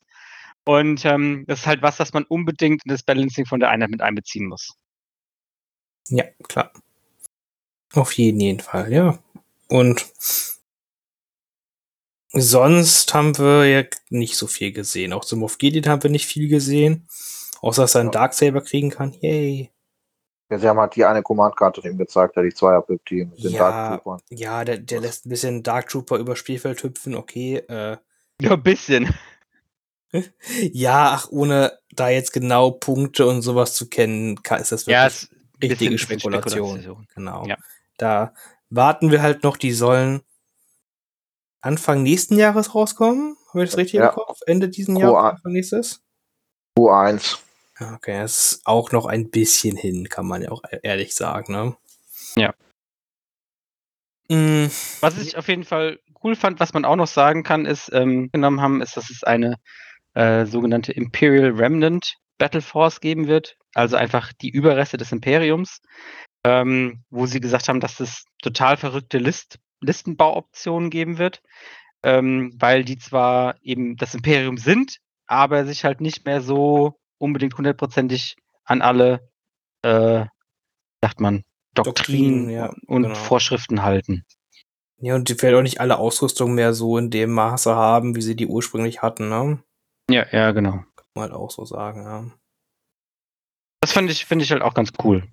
Und 0.66 1.04
ähm, 1.06 1.44
das 1.48 1.60
ist 1.60 1.68
halt 1.68 1.82
was, 1.82 1.98
das 1.98 2.14
man 2.14 2.24
unbedingt 2.24 2.82
in 2.86 2.90
das 2.92 3.04
Balancing 3.04 3.46
von 3.46 3.60
der 3.60 3.70
Einheit 3.70 3.90
mit 3.90 4.02
einbeziehen 4.02 4.48
muss. 4.48 4.79
Ja, 6.10 6.26
klar. 6.48 6.72
Auf 7.94 8.14
jeden, 8.14 8.40
jeden 8.40 8.60
Fall, 8.60 8.92
ja. 8.92 9.18
Und 9.68 10.08
sonst 12.32 13.14
haben 13.14 13.38
wir 13.38 13.66
ja 13.66 13.84
nicht 14.10 14.36
so 14.36 14.48
viel 14.48 14.72
gesehen. 14.72 15.14
Auch 15.14 15.26
zum 15.26 15.40
Moff 15.40 15.58
Gideon 15.58 15.88
haben 15.88 16.04
wir 16.04 16.10
nicht 16.10 16.28
viel 16.28 16.48
gesehen. 16.48 17.08
Außer 17.62 17.84
dass 17.84 17.96
er 17.96 18.02
einen 18.02 18.10
ja. 18.10 18.14
Darksaber 18.14 18.62
kriegen 18.62 18.90
kann. 18.90 19.14
Yay. 19.22 19.72
Ja, 20.50 20.58
sie 20.58 20.68
haben 20.68 20.80
halt 20.80 20.96
die 20.96 21.06
eine 21.06 21.22
Command-Karte 21.22 21.88
ihm 21.88 21.98
gezeigt, 21.98 22.36
die 22.38 22.54
Zweier-Pip-Team 22.54 23.30
mit 23.30 23.44
den 23.44 23.52
ja, 23.52 23.60
Dark 23.60 24.04
Troopern. 24.04 24.22
Ja, 24.30 24.66
der, 24.66 24.80
der 24.80 25.02
lässt 25.02 25.26
ein 25.26 25.30
bisschen 25.30 25.62
Dark 25.62 25.90
Trooper 25.90 26.18
über 26.18 26.36
Spielfeld 26.36 26.82
hüpfen, 26.82 27.16
okay. 27.16 27.58
Äh. 27.68 27.98
Ja, 28.42 28.54
ein 28.54 28.64
bisschen. 28.64 29.14
ja, 30.74 31.12
ach, 31.12 31.28
ohne 31.30 31.78
da 31.92 32.10
jetzt 32.10 32.34
genau 32.34 32.72
Punkte 32.72 33.28
und 33.28 33.44
sowas 33.44 33.76
zu 33.76 33.90
kennen, 33.90 34.38
ist 34.38 34.72
das 34.72 34.88
wirklich. 34.88 34.94
Ja, 34.94 35.08
es, 35.08 35.30
richtige 35.62 35.98
Spekulation. 35.98 36.80
Spekulation. 36.80 37.08
Genau. 37.16 37.46
Ja. 37.46 37.58
Da 37.98 38.34
warten 38.70 39.12
wir 39.12 39.22
halt 39.22 39.44
noch, 39.44 39.58
die 39.58 39.74
sollen 39.74 40.22
Anfang 41.62 42.04
nächsten 42.04 42.38
Jahres 42.38 42.74
rauskommen. 42.74 43.36
Habe 43.50 43.64
ich 43.64 43.72
das 43.72 43.78
richtig 43.78 44.00
ja. 44.00 44.10
im 44.10 44.16
Kopf? 44.16 44.40
Ende 44.46 44.70
diesen 44.70 44.96
Jahres, 44.96 45.34
Anfang 45.34 45.52
nächstes? 45.52 46.02
Q1. 46.78 47.40
Okay, 47.80 48.22
das 48.22 48.54
ist 48.54 48.62
auch 48.66 48.92
noch 48.92 49.06
ein 49.06 49.30
bisschen 49.30 49.78
hin, 49.78 50.10
kann 50.10 50.28
man 50.28 50.42
ja 50.42 50.52
auch 50.52 50.62
e-, 50.70 50.80
ehrlich 50.84 51.16
sagen, 51.16 51.54
ne? 51.54 51.78
Ja. 52.36 52.54
Mhm. 54.30 54.70
Was 55.00 55.18
ich 55.18 55.38
auf 55.38 55.48
jeden 55.48 55.64
Fall 55.64 56.00
cool 56.24 56.36
fand, 56.36 56.60
was 56.60 56.74
man 56.74 56.86
auch 56.86 56.98
noch 56.98 57.08
sagen 57.08 57.44
kann, 57.44 57.66
ist, 57.66 57.90
ähm, 57.94 58.30
genommen 58.32 58.62
haben, 58.62 58.82
ist, 58.82 58.98
dass 58.98 59.10
es 59.10 59.24
eine 59.24 59.56
äh, 60.14 60.46
sogenannte 60.46 60.92
Imperial 60.92 61.52
Remnant 61.52 62.16
Battle 62.40 62.62
Force 62.62 63.02
geben 63.02 63.28
wird, 63.28 63.58
also 63.76 63.96
einfach 63.96 64.34
die 64.34 64.50
Überreste 64.50 64.98
des 64.98 65.12
Imperiums, 65.12 65.82
ähm, 66.44 67.04
wo 67.12 67.28
sie 67.28 67.40
gesagt 67.40 67.70
haben, 67.70 67.80
dass 67.80 68.00
es 68.00 68.26
total 68.42 68.78
verrückte 68.78 69.20
List 69.20 69.60
Listenbauoptionen 69.82 70.90
geben 70.90 71.18
wird, 71.20 71.42
ähm, 72.04 72.54
weil 72.58 72.84
die 72.84 72.98
zwar 72.98 73.56
eben 73.62 73.96
das 73.96 74.16
Imperium 74.16 74.58
sind, 74.58 74.98
aber 75.26 75.66
sich 75.66 75.86
halt 75.86 76.02
nicht 76.02 76.26
mehr 76.26 76.42
so 76.42 77.00
unbedingt 77.18 77.58
hundertprozentig 77.58 78.36
an 78.66 78.82
alle, 78.82 79.30
äh, 79.84 80.26
sagt 81.02 81.20
man, 81.20 81.44
Doktrinen, 81.76 82.48
Doktrinen, 82.48 82.50
ja, 82.50 82.74
und 82.88 83.04
genau. 83.04 83.16
Vorschriften 83.16 83.84
halten. 83.84 84.26
Ja, 84.98 85.16
und 85.16 85.30
die 85.30 85.36
vielleicht 85.36 85.56
auch 85.56 85.62
nicht 85.62 85.80
alle 85.80 85.98
Ausrüstung 85.98 86.56
mehr 86.56 86.74
so 86.74 86.98
in 86.98 87.10
dem 87.10 87.32
Maße 87.32 87.74
haben, 87.74 88.16
wie 88.16 88.22
sie 88.22 88.36
die 88.36 88.48
ursprünglich 88.48 89.02
hatten, 89.02 89.30
ne? 89.30 89.64
Ja, 90.10 90.26
ja, 90.32 90.52
genau. 90.52 90.84
Man 91.20 91.32
halt 91.32 91.40
auch 91.40 91.52
so 91.52 91.66
sagen, 91.66 92.04
ja. 92.04 92.32
Das 93.82 93.92
finde 93.92 94.12
ich, 94.14 94.26
finde 94.26 94.44
ich 94.46 94.52
halt 94.52 94.62
auch 94.62 94.74
ganz 94.74 94.92
cool. 95.04 95.28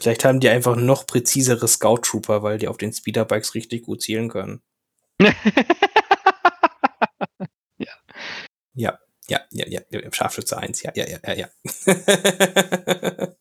Vielleicht 0.00 0.24
haben 0.24 0.40
die 0.40 0.48
einfach 0.48 0.76
noch 0.76 1.06
präzisere 1.06 1.68
Scout 1.68 1.98
Trooper, 1.98 2.42
weil 2.42 2.58
die 2.58 2.68
auf 2.68 2.76
den 2.76 2.92
Speederbikes 2.92 3.54
richtig 3.54 3.84
gut 3.84 4.02
zielen 4.02 4.28
können. 4.28 4.62
Ja, 8.76 8.98
ja, 9.28 9.40
ja, 9.50 9.66
ja, 9.68 9.80
ja, 9.88 10.12
Scharfschütze 10.12 10.58
1, 10.58 10.82
ja, 10.82 10.92
ja, 10.96 11.06
ja, 11.06 11.18
ja, 11.24 11.34
ja. 11.34 11.48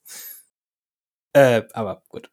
äh, 1.33 1.63
aber 1.73 2.03
gut. 2.07 2.31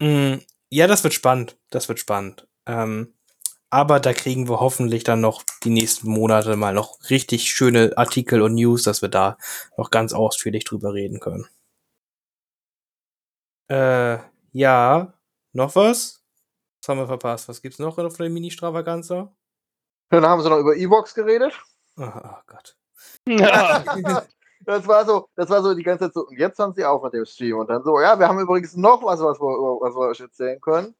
Mm, 0.00 0.36
ja, 0.70 0.86
das 0.86 1.04
wird 1.04 1.14
spannend. 1.14 1.58
Das 1.70 1.88
wird 1.88 1.98
spannend. 1.98 2.46
Ähm, 2.66 3.17
aber 3.70 4.00
da 4.00 4.12
kriegen 4.12 4.48
wir 4.48 4.60
hoffentlich 4.60 5.04
dann 5.04 5.20
noch 5.20 5.42
die 5.64 5.70
nächsten 5.70 6.10
Monate 6.10 6.56
mal 6.56 6.72
noch 6.72 6.98
richtig 7.10 7.50
schöne 7.50 7.92
Artikel 7.96 8.42
und 8.42 8.54
News, 8.54 8.82
dass 8.82 9.02
wir 9.02 9.08
da 9.08 9.36
noch 9.76 9.90
ganz 9.90 10.12
ausführlich 10.12 10.64
drüber 10.64 10.94
reden 10.94 11.20
können. 11.20 11.46
Äh, 13.68 14.18
ja, 14.52 15.12
noch 15.52 15.76
was? 15.76 16.24
Was 16.80 16.88
haben 16.88 16.98
wir 16.98 17.06
verpasst? 17.06 17.48
Was 17.48 17.60
gibt's 17.60 17.78
noch 17.78 17.98
auf 17.98 18.16
der 18.16 18.30
Mini-Stravaganza? 18.30 19.30
Dann 20.10 20.26
haben 20.26 20.42
sie 20.42 20.48
noch 20.48 20.58
über 20.58 20.74
Evox 20.74 21.14
geredet. 21.14 21.52
Oh, 21.98 22.04
oh 22.04 22.38
Gott. 22.46 22.76
das 23.26 24.86
war 24.86 25.04
so, 25.04 25.28
das 25.36 25.50
war 25.50 25.62
so 25.62 25.74
die 25.74 25.82
ganze 25.82 26.06
Zeit 26.06 26.14
so, 26.14 26.26
und 26.26 26.38
jetzt 26.38 26.58
haben 26.58 26.72
sie 26.74 26.84
auch 26.84 27.02
mit 27.02 27.12
dem 27.12 27.26
Stream. 27.26 27.58
Und 27.58 27.68
dann 27.68 27.82
so, 27.82 28.00
ja, 28.00 28.18
wir 28.18 28.26
haben 28.26 28.38
übrigens 28.38 28.76
noch 28.76 29.02
was, 29.04 29.20
was 29.20 29.38
wir, 29.38 29.46
was 29.46 29.94
wir 29.94 30.08
euch 30.08 30.20
erzählen 30.20 30.60
können. 30.60 30.94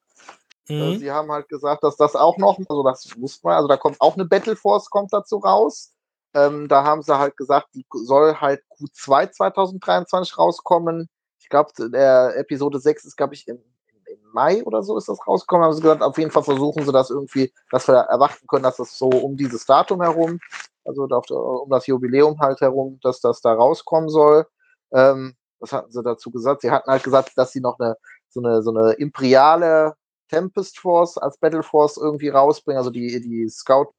Äh, 0.68 0.74
Mhm. 0.74 0.98
Sie 0.98 1.10
haben 1.10 1.30
halt 1.32 1.48
gesagt, 1.48 1.82
dass 1.84 1.96
das 1.96 2.16
auch 2.16 2.36
noch, 2.38 2.58
also 2.68 2.82
das 2.82 3.08
wusste 3.20 3.46
man, 3.46 3.56
also 3.56 3.68
da 3.68 3.76
kommt 3.76 4.00
auch 4.00 4.14
eine 4.14 4.24
Battle 4.24 4.56
Force 4.56 4.90
kommt 4.90 5.12
dazu 5.12 5.36
raus. 5.38 5.92
Ähm, 6.34 6.68
da 6.68 6.84
haben 6.84 7.02
sie 7.02 7.18
halt 7.18 7.36
gesagt, 7.36 7.68
die 7.74 7.86
soll 7.90 8.34
halt 8.34 8.62
Q2 8.78 9.30
2023 9.32 10.36
rauskommen. 10.38 11.08
Ich 11.38 11.48
glaube, 11.48 11.70
der 11.90 12.36
Episode 12.36 12.78
6 12.78 13.06
ist, 13.06 13.16
glaube 13.16 13.34
ich, 13.34 13.48
im, 13.48 13.56
im 13.56 14.18
Mai 14.32 14.62
oder 14.64 14.82
so 14.82 14.98
ist 14.98 15.08
das 15.08 15.26
rausgekommen. 15.26 15.64
Haben 15.64 15.72
sie 15.72 15.80
gesagt, 15.82 16.02
auf 16.02 16.18
jeden 16.18 16.30
Fall 16.30 16.42
versuchen 16.42 16.84
sie 16.84 16.92
das 16.92 17.10
irgendwie, 17.10 17.52
dass 17.70 17.88
wir 17.88 17.94
erwarten 17.94 18.46
können, 18.46 18.64
dass 18.64 18.76
das 18.76 18.98
so 18.98 19.08
um 19.08 19.36
dieses 19.36 19.64
Datum 19.64 20.02
herum, 20.02 20.38
also 20.84 21.04
um 21.04 21.70
das 21.70 21.86
Jubiläum 21.86 22.38
halt 22.40 22.60
herum, 22.60 22.98
dass 23.02 23.20
das 23.20 23.40
da 23.40 23.54
rauskommen 23.54 24.10
soll. 24.10 24.46
Ähm, 24.92 25.34
was 25.60 25.72
hatten 25.72 25.90
sie 25.90 26.02
dazu 26.02 26.30
gesagt? 26.30 26.60
Sie 26.60 26.70
hatten 26.70 26.90
halt 26.90 27.02
gesagt, 27.02 27.32
dass 27.36 27.52
sie 27.52 27.60
noch 27.60 27.78
eine 27.78 27.96
so 28.28 28.40
eine, 28.40 28.62
so 28.62 28.70
eine 28.70 28.92
imperiale 28.92 29.94
Tempest 30.28 30.78
Force 30.78 31.18
als 31.18 31.38
Battle 31.38 31.62
Force 31.62 31.96
irgendwie 31.96 32.28
rausbringen, 32.28 32.78
also 32.78 32.90
die, 32.90 33.20
die 33.20 33.48
Scout 33.48 33.92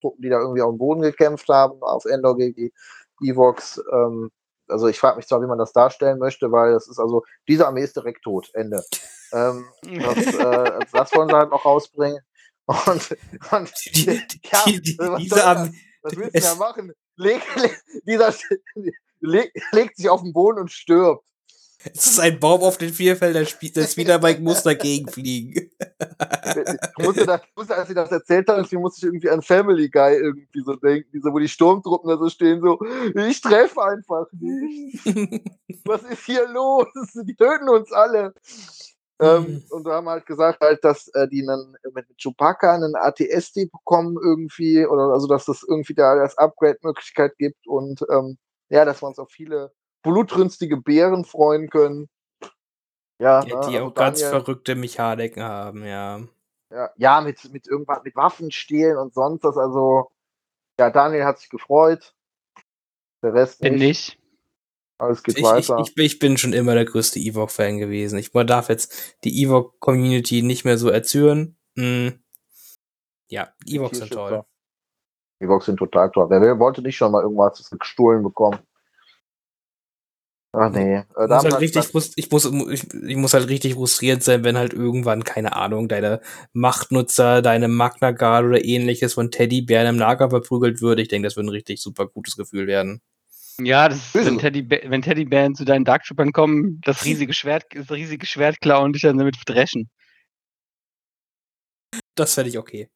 Truppen, 0.00 0.22
die 0.22 0.28
da 0.28 0.38
irgendwie 0.40 0.62
auf 0.62 0.72
dem 0.72 0.78
Boden 0.78 1.02
gekämpft 1.02 1.48
haben, 1.48 1.82
auf 1.82 2.04
Endor 2.04 2.36
gegen 2.36 2.54
die 2.54 2.72
Evox. 3.20 3.82
Ähm, 3.92 4.30
also 4.68 4.86
ich 4.86 4.98
frage 4.98 5.16
mich 5.16 5.26
zwar, 5.26 5.40
wie 5.42 5.46
man 5.46 5.58
das 5.58 5.72
darstellen 5.72 6.18
möchte, 6.18 6.52
weil 6.52 6.72
das 6.72 6.88
ist 6.88 6.98
also, 6.98 7.24
diese 7.48 7.66
Armee 7.66 7.82
ist 7.82 7.96
direkt 7.96 8.22
tot. 8.22 8.50
Ende. 8.54 8.82
Ähm, 9.32 9.66
das, 9.82 10.26
äh, 10.34 10.78
das 10.92 11.14
wollen 11.14 11.28
sie 11.28 11.36
halt 11.36 11.50
noch 11.50 11.64
rausbringen. 11.64 12.20
Und, 12.86 13.16
und 13.50 13.72
Die, 13.94 14.04
ja, 14.52 14.62
die, 14.66 14.82
die, 14.82 14.98
was 14.98 15.18
diese 15.22 15.42
Armee, 15.42 15.72
was 16.02 16.16
willst 16.16 16.36
du 16.36 16.40
da 16.40 16.54
machen? 16.56 16.92
Leg, 17.16 17.40
leg, 17.56 17.82
dieser 18.06 18.34
leg, 19.20 19.50
legt 19.72 19.96
sich 19.96 20.10
auf 20.10 20.20
den 20.20 20.34
Boden 20.34 20.58
und 20.58 20.70
stirbt. 20.70 21.24
Es 21.84 22.06
ist 22.06 22.20
ein 22.20 22.40
Baum 22.40 22.62
auf 22.62 22.78
den 22.78 22.92
Vierfeldern, 22.92 23.46
das 23.74 23.92
Speederbike 23.92 24.40
muss 24.40 24.62
dagegen 24.62 25.08
fliegen. 25.08 25.70
Ich 26.98 27.04
musste, 27.04 27.26
da, 27.26 27.36
ich 27.36 27.56
musste, 27.56 27.76
als 27.76 27.88
sie 27.88 27.94
das 27.94 28.10
erzählt 28.10 28.48
haben, 28.48 28.66
musste 28.80 28.98
ich 28.98 29.04
irgendwie 29.04 29.30
an 29.30 29.42
Family 29.42 29.88
Guy 29.88 30.14
irgendwie 30.16 30.62
so 30.64 30.74
denken, 30.74 31.08
diese, 31.12 31.32
wo 31.32 31.38
die 31.38 31.48
Sturmtruppen 31.48 32.10
da 32.10 32.16
so 32.16 32.28
stehen, 32.28 32.60
so, 32.60 32.78
ich 33.14 33.40
treffe 33.40 33.82
einfach 33.82 34.26
nicht. 34.32 35.04
Was 35.84 36.02
ist 36.04 36.24
hier 36.24 36.48
los? 36.48 36.86
Die 37.14 37.34
töten 37.36 37.68
uns 37.68 37.92
alle. 37.92 38.34
Ähm, 39.20 39.42
Mhm. 39.42 39.62
und 39.70 39.84
da 39.84 39.94
haben 39.94 40.04
wir 40.04 40.12
halt 40.12 40.26
gesagt, 40.26 40.60
halt, 40.60 40.84
dass 40.84 41.08
äh, 41.08 41.26
die 41.28 41.42
einen, 41.48 41.76
mit 41.92 42.06
Chewbacca 42.18 42.74
einen 42.74 42.94
ATSD 42.94 43.66
bekommen 43.66 44.16
irgendwie, 44.22 44.86
oder 44.86 45.12
also 45.12 45.26
dass 45.26 45.44
das 45.44 45.64
irgendwie 45.66 45.94
da 45.94 46.12
als 46.12 46.38
Upgrade-Möglichkeit 46.38 47.36
gibt 47.36 47.66
und 47.66 48.04
ähm, 48.10 48.38
ja, 48.70 48.84
dass 48.84 49.02
wir 49.02 49.08
uns 49.08 49.18
auf 49.18 49.30
viele 49.30 49.72
blutrünstige 50.02 50.76
Bären 50.76 51.24
freuen 51.24 51.68
können. 51.70 52.08
Ja, 53.20 53.40
Ja, 53.42 53.44
ne, 53.44 53.48
die 53.48 53.54
also 53.76 53.86
auch 53.86 53.94
ganz 53.94 54.20
Daniel- 54.20 54.40
verrückte 54.40 54.74
Mechaniken 54.76 55.42
haben, 55.42 55.84
ja. 55.84 56.20
ja, 56.70 56.90
ja, 56.96 57.20
mit, 57.20 57.52
mit 57.52 57.66
irgendwas, 57.66 58.02
mit 58.04 58.14
Waffen 58.16 58.50
stehlen 58.50 58.96
und 58.96 59.12
sonst 59.14 59.42
was. 59.44 59.56
Also, 59.56 60.10
ja, 60.78 60.90
Daniel 60.90 61.24
hat 61.24 61.38
sich 61.40 61.50
gefreut. 61.50 62.14
Der 63.22 63.34
Rest 63.34 63.60
Bin 63.60 63.74
nicht. 63.74 63.80
nicht. 64.16 64.18
Alles 65.00 65.22
geht 65.22 65.34
Ich, 65.36 65.44
ich, 65.44 65.48
weiter. 65.50 65.78
ich, 65.80 65.96
ich 65.96 66.18
bin 66.20 66.36
schon 66.38 66.52
immer 66.52 66.74
der 66.74 66.84
größte 66.84 67.18
Ewok-Fan 67.18 67.78
gewesen. 67.78 68.18
Ich 68.18 68.34
man 68.34 68.46
darf 68.46 68.68
jetzt 68.68 69.16
die 69.24 69.42
Ewok-Community 69.42 70.42
nicht 70.42 70.64
mehr 70.64 70.78
so 70.78 70.88
erzürnen. 70.88 71.56
Hm. 71.76 72.20
Ja, 73.28 73.52
die 73.66 73.76
Ewoks 73.76 73.98
sind 73.98 74.12
toll. 74.12 74.44
Ewoks 75.40 75.66
sind 75.66 75.76
total 75.76 76.10
toll. 76.10 76.28
Wer 76.30 76.40
will, 76.40 76.58
wollte 76.58 76.82
nicht 76.82 76.96
schon 76.96 77.12
mal 77.12 77.22
irgendwas 77.22 77.68
gestohlen 77.70 78.22
bekommen? 78.22 78.58
Ach 80.52 80.70
nee. 80.70 80.96
Äh, 80.96 81.00
Ich 81.00 81.04
da 81.14 81.26
muss, 81.26 81.30
haben 81.36 81.42
halt 81.44 81.52
wir- 81.54 81.60
richtig 81.60 81.82
frust- 81.84 82.12
ich, 82.16 82.30
muss, 82.30 82.44
ich, 82.70 82.92
ich 82.94 83.16
muss 83.16 83.34
halt 83.34 83.48
richtig 83.48 83.74
frustriert 83.74 84.22
sein, 84.22 84.44
wenn 84.44 84.56
halt 84.56 84.72
irgendwann, 84.72 85.22
keine 85.24 85.54
Ahnung, 85.54 85.88
deine 85.88 86.20
Machtnutzer, 86.52 87.42
deine 87.42 87.68
Magna 87.68 88.12
Guard 88.12 88.46
oder 88.46 88.64
ähnliches 88.64 89.14
von 89.14 89.30
Teddybären 89.30 89.86
im 89.88 89.98
Lager 89.98 90.30
verprügelt 90.30 90.80
wird. 90.80 91.00
Ich 91.00 91.08
denke, 91.08 91.26
das 91.28 91.36
wird 91.36 91.46
ein 91.46 91.50
richtig 91.50 91.82
super 91.82 92.06
gutes 92.06 92.36
Gefühl 92.36 92.66
werden. 92.66 93.02
Ja, 93.60 93.88
das 93.88 94.14
ist, 94.14 94.24
wenn. 94.26 94.38
Teddy, 94.38 94.70
wenn 94.70 95.02
Teddybären 95.02 95.54
zu 95.54 95.64
deinen 95.64 95.84
Dark 95.84 96.04
Troopern 96.04 96.32
kommen, 96.32 96.80
das 96.84 97.04
riesige 97.04 97.34
Schwert, 97.34 97.64
das 97.74 97.90
riesige 97.90 98.24
Schwert 98.26 98.60
klauen 98.60 98.86
und 98.86 98.92
dich 98.94 99.02
dann 99.02 99.18
damit 99.18 99.36
verdreschen. 99.36 99.90
Das 102.14 102.34
fände 102.34 102.50
ich 102.50 102.58
okay. 102.58 102.88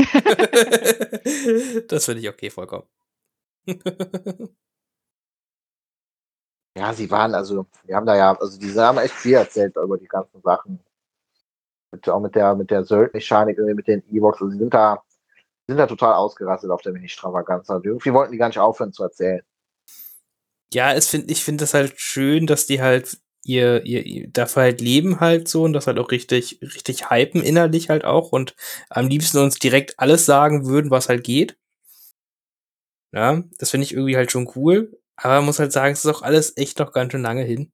das 1.88 2.04
finde 2.04 2.20
ich 2.20 2.28
okay, 2.28 2.50
vollkommen. 2.50 2.84
Ja, 6.76 6.92
sie 6.94 7.10
waren, 7.10 7.34
also, 7.34 7.66
wir 7.84 7.96
haben 7.96 8.06
da 8.06 8.16
ja, 8.16 8.34
also 8.38 8.58
die 8.58 8.72
haben 8.78 8.98
echt 8.98 9.14
viel 9.14 9.34
erzählt 9.34 9.76
über 9.76 9.98
die 9.98 10.08
ganzen 10.08 10.40
Sachen. 10.42 10.80
Mit, 11.92 12.08
auch 12.08 12.20
mit 12.20 12.34
der, 12.34 12.54
mit 12.54 12.70
der 12.70 12.84
Söld-Mechanik, 12.84 13.58
mit 13.58 13.86
den 13.86 14.02
E-Box. 14.10 14.40
Also, 14.40 14.52
sie 14.52 14.58
sind 14.58 14.72
da, 14.74 15.02
sind 15.68 15.78
da 15.78 15.86
total 15.86 16.14
ausgerastet 16.14 16.70
auf 16.70 16.82
der 16.82 16.92
Mini-Stravaganza. 16.92 17.76
Und 17.76 17.86
Irgendwie 17.86 18.12
wollten 18.14 18.32
die 18.32 18.38
gar 18.38 18.48
nicht 18.48 18.58
aufhören 18.58 18.92
zu 18.92 19.02
erzählen. 19.04 19.42
ja, 20.72 20.92
es 20.92 21.08
find, 21.08 21.30
ich 21.30 21.44
finde 21.44 21.62
das 21.62 21.74
halt 21.74 21.94
schön, 22.00 22.46
dass 22.46 22.66
die 22.66 22.80
halt 22.80 23.18
ihr, 23.44 23.84
ihr, 23.84 24.06
ihr 24.06 24.28
dafür 24.30 24.62
halt 24.62 24.80
leben 24.80 25.20
halt 25.20 25.48
so 25.48 25.64
und 25.64 25.72
das 25.72 25.86
halt 25.86 25.98
auch 25.98 26.10
richtig, 26.10 26.60
richtig 26.62 27.10
hypen 27.10 27.42
innerlich 27.42 27.90
halt 27.90 28.04
auch 28.04 28.32
und 28.32 28.54
am 28.88 29.08
liebsten 29.08 29.38
uns 29.38 29.58
direkt 29.58 29.98
alles 29.98 30.26
sagen 30.26 30.66
würden, 30.66 30.90
was 30.90 31.08
halt 31.08 31.24
geht. 31.24 31.56
Ja, 33.12 33.42
das 33.58 33.70
finde 33.70 33.84
ich 33.84 33.92
irgendwie 33.92 34.16
halt 34.16 34.30
schon 34.32 34.50
cool. 34.56 34.98
Aber 35.22 35.36
man 35.36 35.44
muss 35.46 35.58
halt 35.58 35.72
sagen, 35.72 35.92
es 35.92 36.04
ist 36.04 36.10
auch 36.10 36.22
alles 36.22 36.56
echt 36.56 36.78
noch 36.78 36.92
ganz 36.92 37.12
schön 37.12 37.22
lange 37.22 37.44
hin. 37.44 37.72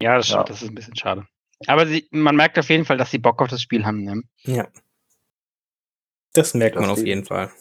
Ja, 0.00 0.16
das 0.16 0.28
Ja. 0.28 0.42
das 0.42 0.62
ist 0.62 0.68
ein 0.68 0.74
bisschen 0.74 0.96
schade. 0.96 1.26
Aber 1.66 1.86
sie, 1.86 2.08
man 2.10 2.34
merkt 2.34 2.58
auf 2.58 2.68
jeden 2.70 2.84
Fall, 2.84 2.96
dass 2.96 3.10
sie 3.10 3.18
Bock 3.18 3.40
auf 3.40 3.48
das 3.48 3.62
Spiel 3.62 3.84
haben. 3.84 4.02
Ne? 4.02 4.22
Ja. 4.42 4.66
Das 6.32 6.54
merkt 6.54 6.76
Das 6.76 6.80
man 6.82 6.90
auf 6.90 7.04
jeden 7.04 7.24
Fall. 7.24 7.52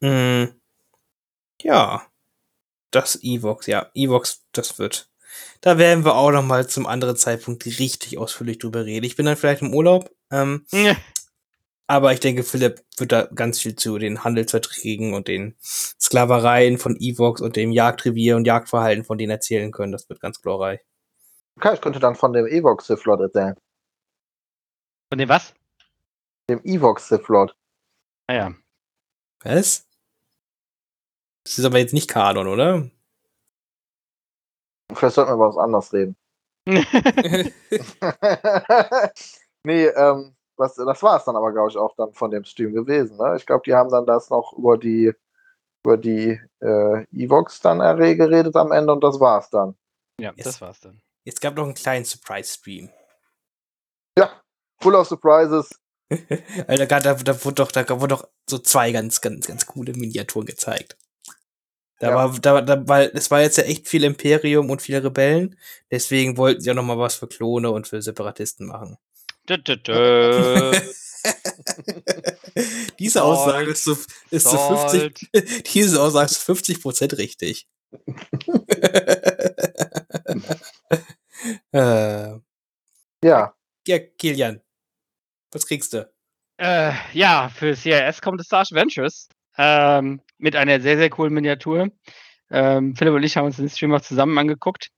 Mm, 0.00 0.46
ja. 1.62 2.06
Das 2.90 3.22
Evox, 3.22 3.66
ja. 3.66 3.90
Evox, 3.94 4.44
das 4.52 4.78
wird. 4.78 5.08
Da 5.60 5.78
werden 5.78 6.04
wir 6.04 6.16
auch 6.16 6.30
noch 6.30 6.42
mal 6.42 6.66
zum 6.68 6.86
anderen 6.86 7.16
Zeitpunkt 7.16 7.64
richtig 7.64 8.18
ausführlich 8.18 8.58
drüber 8.58 8.84
reden. 8.84 9.06
Ich 9.06 9.16
bin 9.16 9.24
dann 9.26 9.36
vielleicht 9.36 9.62
im 9.62 9.72
Urlaub, 9.74 10.10
ähm, 10.30 10.66
aber 11.86 12.12
ich 12.12 12.20
denke, 12.20 12.42
Philipp 12.42 12.82
wird 12.96 13.12
da 13.12 13.28
ganz 13.34 13.60
viel 13.60 13.76
zu 13.76 13.98
den 13.98 14.24
Handelsverträgen 14.24 15.14
und 15.14 15.28
den 15.28 15.56
Sklavereien 15.60 16.78
von 16.78 16.96
Evox 16.98 17.40
und 17.40 17.56
dem 17.56 17.72
Jagdrevier 17.72 18.36
und 18.36 18.46
Jagdverhalten 18.46 19.04
von 19.04 19.18
denen 19.18 19.30
erzählen 19.30 19.72
können. 19.72 19.92
Das 19.92 20.08
wird 20.08 20.20
ganz 20.20 20.40
glorreich. 20.40 20.80
Okay, 21.56 21.74
ich 21.74 21.80
könnte 21.80 22.00
dann 22.00 22.14
von 22.14 22.32
dem 22.32 22.46
Evox 22.46 22.86
Sith 22.86 23.04
Lord 23.04 23.20
erzählen. 23.20 23.56
Von 25.10 25.18
dem 25.18 25.28
was? 25.28 25.54
Dem 26.48 26.60
Evox 26.64 27.08
Sith 27.08 27.28
Lord. 27.28 27.54
Naja. 28.28 28.54
Was? 29.40 29.86
Das 31.44 31.58
ist 31.58 31.64
aber 31.64 31.78
jetzt 31.78 31.92
nicht 31.92 32.08
Kanon, 32.08 32.46
oder? 32.46 32.88
Vielleicht 34.94 35.14
sollten 35.14 35.30
wir 35.30 35.34
über 35.34 35.48
was 35.48 35.58
anderes 35.58 35.92
reden. 35.92 36.16
nee, 39.64 39.86
ähm, 39.86 40.36
was, 40.56 40.74
das 40.74 41.02
war 41.02 41.16
es 41.18 41.24
dann 41.24 41.36
aber, 41.36 41.52
glaube 41.52 41.70
ich, 41.70 41.76
auch 41.76 41.94
dann 41.96 42.12
von 42.12 42.30
dem 42.30 42.44
Stream 42.44 42.72
gewesen. 42.74 43.16
Ne? 43.16 43.34
Ich 43.36 43.46
glaube, 43.46 43.62
die 43.64 43.74
haben 43.74 43.90
dann 43.90 44.06
das 44.06 44.30
noch 44.30 44.52
über 44.56 44.78
die 44.78 45.12
über 45.84 45.96
die 45.96 46.40
äh, 46.60 47.04
Evox 47.12 47.60
dann 47.60 47.80
geredet 47.98 48.54
am 48.54 48.70
Ende 48.70 48.92
und 48.92 49.02
das 49.02 49.18
war's 49.18 49.50
dann. 49.50 49.74
ja, 50.20 50.32
Yes. 50.36 50.44
das 50.44 50.60
war's 50.60 50.80
dann. 50.80 51.00
Jetzt 51.24 51.40
gab 51.40 51.56
noch 51.56 51.64
einen 51.64 51.74
kleinen 51.74 52.04
Surprise-Stream. 52.04 52.88
Ja, 54.16 54.30
full 54.80 54.94
of 54.94 55.08
surprises. 55.08 55.70
Alter, 56.68 56.86
da, 56.86 57.00
da, 57.00 57.14
da, 57.14 57.44
wurde 57.44 57.54
doch, 57.54 57.72
da 57.72 57.88
wurden 58.00 58.10
doch 58.10 58.28
so 58.48 58.58
zwei 58.58 58.92
ganz, 58.92 59.20
ganz, 59.20 59.46
ganz 59.46 59.66
coole 59.66 59.92
Miniaturen 59.92 60.46
gezeigt. 60.46 60.96
Da 61.98 62.10
Ja. 62.10 62.14
war, 62.14 62.38
da, 62.40 62.60
da, 62.60 62.86
weil 62.88 63.10
es 63.14 63.30
war 63.30 63.40
jetzt 63.40 63.58
ja 63.58 63.64
echt 63.64 63.88
viel 63.88 64.04
Imperium 64.04 64.70
und 64.70 64.82
viele 64.82 65.02
Rebellen, 65.02 65.56
deswegen 65.90 66.36
wollten 66.36 66.60
sie 66.60 66.68
ja 66.68 66.74
noch 66.74 66.82
mal 66.82 66.98
was 66.98 67.14
für 67.14 67.28
Klone 67.28 67.70
und 67.70 67.88
für 67.88 68.02
Separatisten 68.02 68.66
machen. 68.66 68.98
Dö, 69.48 69.58
dö, 69.58 69.76
dö. 69.76 70.72
Diese 72.98 73.22
Aussage 73.22 73.70
ist 73.70 73.84
zu, 73.84 73.96
ist 74.30 74.48
zu 74.48 74.58
50, 74.58 75.00
Salt. 75.00 75.20
diese 75.74 76.02
Aussage 76.02 76.30
ist 76.30 76.38
50 76.38 76.82
Prozent 76.82 77.18
richtig. 77.18 77.68
äh, 81.72 82.38
Ja, 83.24 83.54
ja, 83.86 83.98
Kilian, 84.18 84.60
was 85.50 85.66
kriegst 85.66 85.92
du? 85.92 86.08
Äh, 86.58 86.92
ja, 87.12 87.48
für 87.48 87.74
CIS 87.74 88.20
kommt 88.20 88.40
es 88.40 88.46
Star 88.46 88.64
Ventures 88.70 89.28
ähm, 89.58 90.20
mit 90.38 90.56
einer 90.56 90.80
sehr, 90.80 90.96
sehr 90.96 91.10
coolen 91.10 91.34
Miniatur. 91.34 91.90
Ähm, 92.50 92.94
Philipp 92.94 93.14
und 93.14 93.22
ich 93.22 93.36
haben 93.36 93.46
uns 93.46 93.56
den 93.56 93.68
Stream 93.68 93.94
auch 93.94 94.00
zusammen 94.00 94.36
angeguckt. 94.38 94.90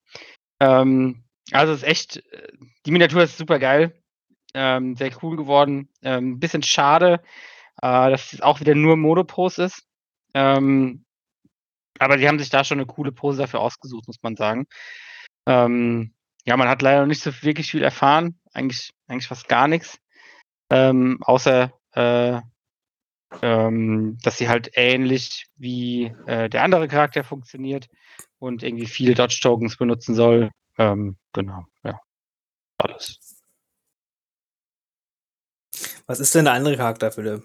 Ähm, 0.61 1.25
also 1.53 1.73
es 1.73 1.83
ist 1.83 1.89
echt, 1.89 2.17
äh, 2.33 2.49
die 2.85 2.91
Miniatur 2.91 3.23
ist 3.23 3.39
super 3.39 3.59
geil. 3.59 3.93
Ähm, 4.55 4.97
sehr 4.97 5.11
cool 5.23 5.37
geworden. 5.37 5.89
Ähm, 6.03 6.39
bisschen 6.39 6.63
schade, 6.63 7.21
äh, 7.83 8.11
dass 8.11 8.33
es 8.33 8.41
auch 8.41 8.61
wieder 8.61 8.75
nur 8.75 8.97
Monopose 8.97 9.65
ist. 9.65 9.83
Ähm, 10.33 11.05
aber 11.99 12.17
die 12.17 12.29
haben 12.29 12.39
sich 12.39 12.51
da 12.51 12.65
schon 12.65 12.79
eine 12.79 12.87
coole 12.87 13.13
Pose 13.13 13.43
dafür 13.43 13.61
ausgesucht, 13.61 14.07
muss 14.07 14.23
man 14.23 14.37
sagen. 14.37 14.67
Ähm, 15.47 16.15
ja, 16.45 16.57
man 16.57 16.69
hat 16.69 16.83
leider 16.83 17.01
noch 17.01 17.09
nicht 17.09 17.23
so 17.23 17.33
wirklich 17.43 17.71
viel 17.71 17.83
erfahren. 17.83 18.39
Eigentlich, 18.53 18.91
eigentlich 19.09 19.29
fast 19.29 19.49
gar 19.49 19.69
nichts. 19.69 19.99
Ähm, 20.71 21.19
außer, 21.23 21.73
äh, 21.93 22.41
ähm, 23.43 24.19
dass 24.23 24.39
sie 24.39 24.49
halt 24.49 24.71
ähnlich 24.75 25.47
wie 25.57 26.15
äh, 26.27 26.49
der 26.49 26.63
andere 26.63 26.89
Charakter 26.89 27.25
funktioniert 27.25 27.89
und 28.39 28.63
irgendwie 28.63 28.87
viele 28.87 29.15
Dodge-Tokens 29.15 29.77
benutzen 29.77 30.15
soll. 30.15 30.51
Genau, 30.77 31.65
ja. 31.85 32.01
Alles. 32.79 33.21
Was 36.07 36.21
ist 36.21 36.35
denn 36.35 36.45
der 36.45 36.55
andere 36.55 36.77
Charakter, 36.77 37.11
Philipp? 37.13 37.45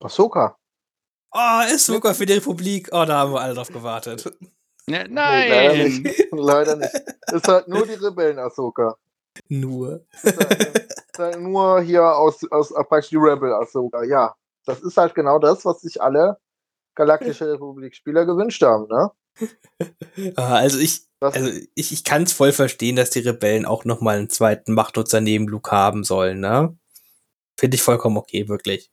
Ahsoka. 0.00 0.56
Oh, 1.32 1.60
ist 1.72 1.86
sogar 1.86 2.14
für 2.14 2.26
die 2.26 2.34
Republik. 2.34 2.88
Oh, 2.92 3.04
da 3.06 3.18
haben 3.20 3.32
wir 3.32 3.40
alle 3.40 3.54
drauf 3.54 3.68
gewartet. 3.68 4.30
Ne, 4.88 5.04
Nee, 5.08 5.14
leider 5.14 5.74
nein! 5.74 6.02
nicht. 6.02 6.26
leider 6.32 6.74
nicht. 6.76 6.92
Ist 7.32 7.46
halt 7.46 7.68
nur 7.68 7.86
die 7.86 7.92
Rebellen 7.94 8.40
Ahsoka. 8.40 8.96
Nur. 9.48 10.04
Ist 10.24 10.36
halt, 10.36 10.60
ist 10.76 11.18
halt 11.20 11.38
nur 11.40 11.80
hier 11.82 12.04
aus, 12.04 12.40
aus 12.50 12.70
praktisch 12.88 13.10
die 13.10 13.16
Rebel 13.16 13.52
Ahsoka. 13.54 14.02
Ja, 14.02 14.34
das 14.66 14.80
ist 14.82 14.96
halt 14.96 15.14
genau 15.14 15.38
das, 15.38 15.64
was 15.64 15.82
sich 15.82 16.02
alle 16.02 16.36
Galaktische 16.96 17.52
Republik-Spieler 17.52 18.26
gewünscht 18.26 18.60
haben, 18.64 18.88
ne? 18.88 19.12
Ah, 20.36 20.56
Also 20.56 20.80
ich, 20.80 21.06
Das, 21.22 21.34
also 21.36 21.50
ich, 21.76 21.92
ich 21.92 22.02
kann 22.02 22.24
es 22.24 22.32
voll 22.32 22.52
verstehen, 22.52 22.96
dass 22.96 23.10
die 23.10 23.20
Rebellen 23.20 23.64
auch 23.64 23.84
noch 23.84 24.00
mal 24.00 24.18
einen 24.18 24.28
zweiten 24.28 24.74
Machtnutzer 24.74 25.20
neben 25.20 25.46
Luke 25.46 25.70
haben 25.70 26.02
sollen, 26.02 26.40
ne? 26.40 26.76
Finde 27.56 27.76
ich 27.76 27.82
vollkommen 27.82 28.16
okay, 28.16 28.48
wirklich. 28.48 28.90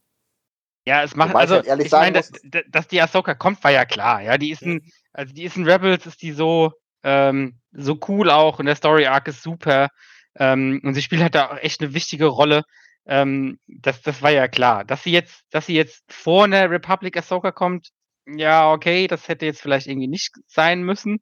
Ja, 0.85 1.03
es 1.03 1.15
macht, 1.15 1.30
Wobei 1.30 1.39
ich 1.39 1.41
also, 1.41 1.56
halt 1.56 1.65
ehrlich 1.65 1.85
ich 1.88 1.91
meine, 1.91 2.22
sagen 2.22 2.41
dass, 2.43 2.64
dass 2.69 2.88
die 2.88 3.01
Ahsoka 3.01 3.34
kommt, 3.34 3.64
war 3.64 3.72
ja 3.72 3.84
klar, 3.85 4.22
ja, 4.22 4.38
die 4.38 4.51
ist 4.51 4.61
ein, 4.61 4.81
also 5.11 5.34
die 5.34 5.43
ist 5.43 5.57
in 5.57 5.68
Rebels, 5.68 6.06
ist 6.06 6.22
die 6.22 6.31
so, 6.31 6.72
ähm, 7.03 7.60
so 7.72 7.97
cool 8.07 8.30
auch 8.30 8.60
und 8.60 8.68
der 8.68 8.76
Story 8.76 9.07
Arc 9.07 9.27
ist 9.27 9.41
super, 9.41 9.89
ähm, 10.35 10.81
und 10.84 10.93
sie 10.93 11.01
spielt 11.01 11.23
halt 11.23 11.34
da 11.34 11.49
auch 11.49 11.57
echt 11.57 11.81
eine 11.81 11.95
wichtige 11.95 12.27
Rolle, 12.27 12.61
ähm, 13.07 13.57
das, 13.65 14.03
das 14.03 14.22
war 14.22 14.31
ja 14.31 14.47
klar. 14.47 14.85
Dass 14.85 15.03
sie 15.03 15.11
jetzt, 15.11 15.41
dass 15.49 15.65
sie 15.65 15.76
jetzt 15.76 16.03
vor 16.10 16.43
einer 16.43 16.69
Republic 16.69 17.18
Ahsoka 17.18 17.51
kommt, 17.51 17.89
ja, 18.27 18.72
okay, 18.72 19.07
das 19.07 19.27
hätte 19.27 19.47
jetzt 19.47 19.61
vielleicht 19.61 19.88
irgendwie 19.88 20.07
nicht 20.07 20.31
sein 20.47 20.84
müssen, 20.84 21.19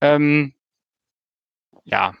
ähm, 0.00 0.54
ja, 1.84 2.14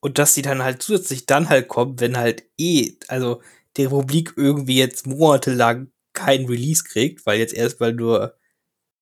Und 0.00 0.18
dass 0.18 0.34
sie 0.34 0.42
dann 0.42 0.62
halt 0.62 0.82
zusätzlich 0.82 1.26
dann 1.26 1.48
halt 1.48 1.68
kommt, 1.68 2.00
wenn 2.00 2.16
halt 2.16 2.44
eh, 2.58 2.92
also 3.08 3.42
die 3.76 3.84
Republik 3.84 4.34
irgendwie 4.36 4.78
jetzt 4.78 5.06
monatelang 5.06 5.90
kein 6.12 6.46
Release 6.46 6.82
kriegt, 6.84 7.26
weil 7.26 7.38
jetzt 7.38 7.54
erstmal 7.54 7.92
nur 7.92 8.36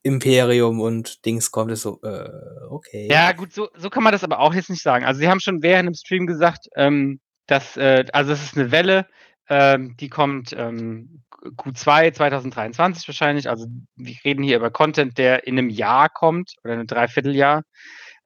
Imperium 0.03 0.81
und 0.81 1.25
Dings 1.25 1.51
kommt, 1.51 1.73
ist 1.73 1.83
so, 1.83 2.01
äh, 2.03 2.29
okay. 2.69 3.09
Ja, 3.11 3.33
gut, 3.33 3.53
so, 3.53 3.69
so 3.77 3.89
kann 3.89 4.03
man 4.03 4.13
das 4.13 4.25
aber 4.25 4.41
auch 4.41 4.53
jetzt 4.53 4.69
nicht 4.69 4.83
sagen. 4.83 5.05
Also 5.05 5.21
sie 5.21 5.29
haben 5.29 5.41
schon 5.41 5.63
während 5.63 5.87
dem 5.87 5.95
Stream 5.95 6.27
gesagt, 6.27 6.69
ähm, 6.77 7.21
dass, 7.47 7.77
äh, 7.77 8.05
also 8.13 8.33
es 8.33 8.43
ist 8.43 8.57
eine 8.57 8.71
Welle, 8.71 9.07
ähm, 9.49 9.97
die 9.99 10.11
kommt 10.11 10.55
ähm, 10.57 11.23
Q2 11.57 12.13
2023 12.13 13.09
wahrscheinlich. 13.09 13.49
Also 13.49 13.67
wir 13.97 14.17
reden 14.25 14.43
hier 14.43 14.57
über 14.57 14.71
Content, 14.71 15.17
der 15.17 15.47
in 15.47 15.59
einem 15.59 15.71
Jahr 15.71 16.11
kommt 16.11 16.53
oder 16.63 16.75
einem 16.75 16.87
Dreivierteljahr. 16.87 17.63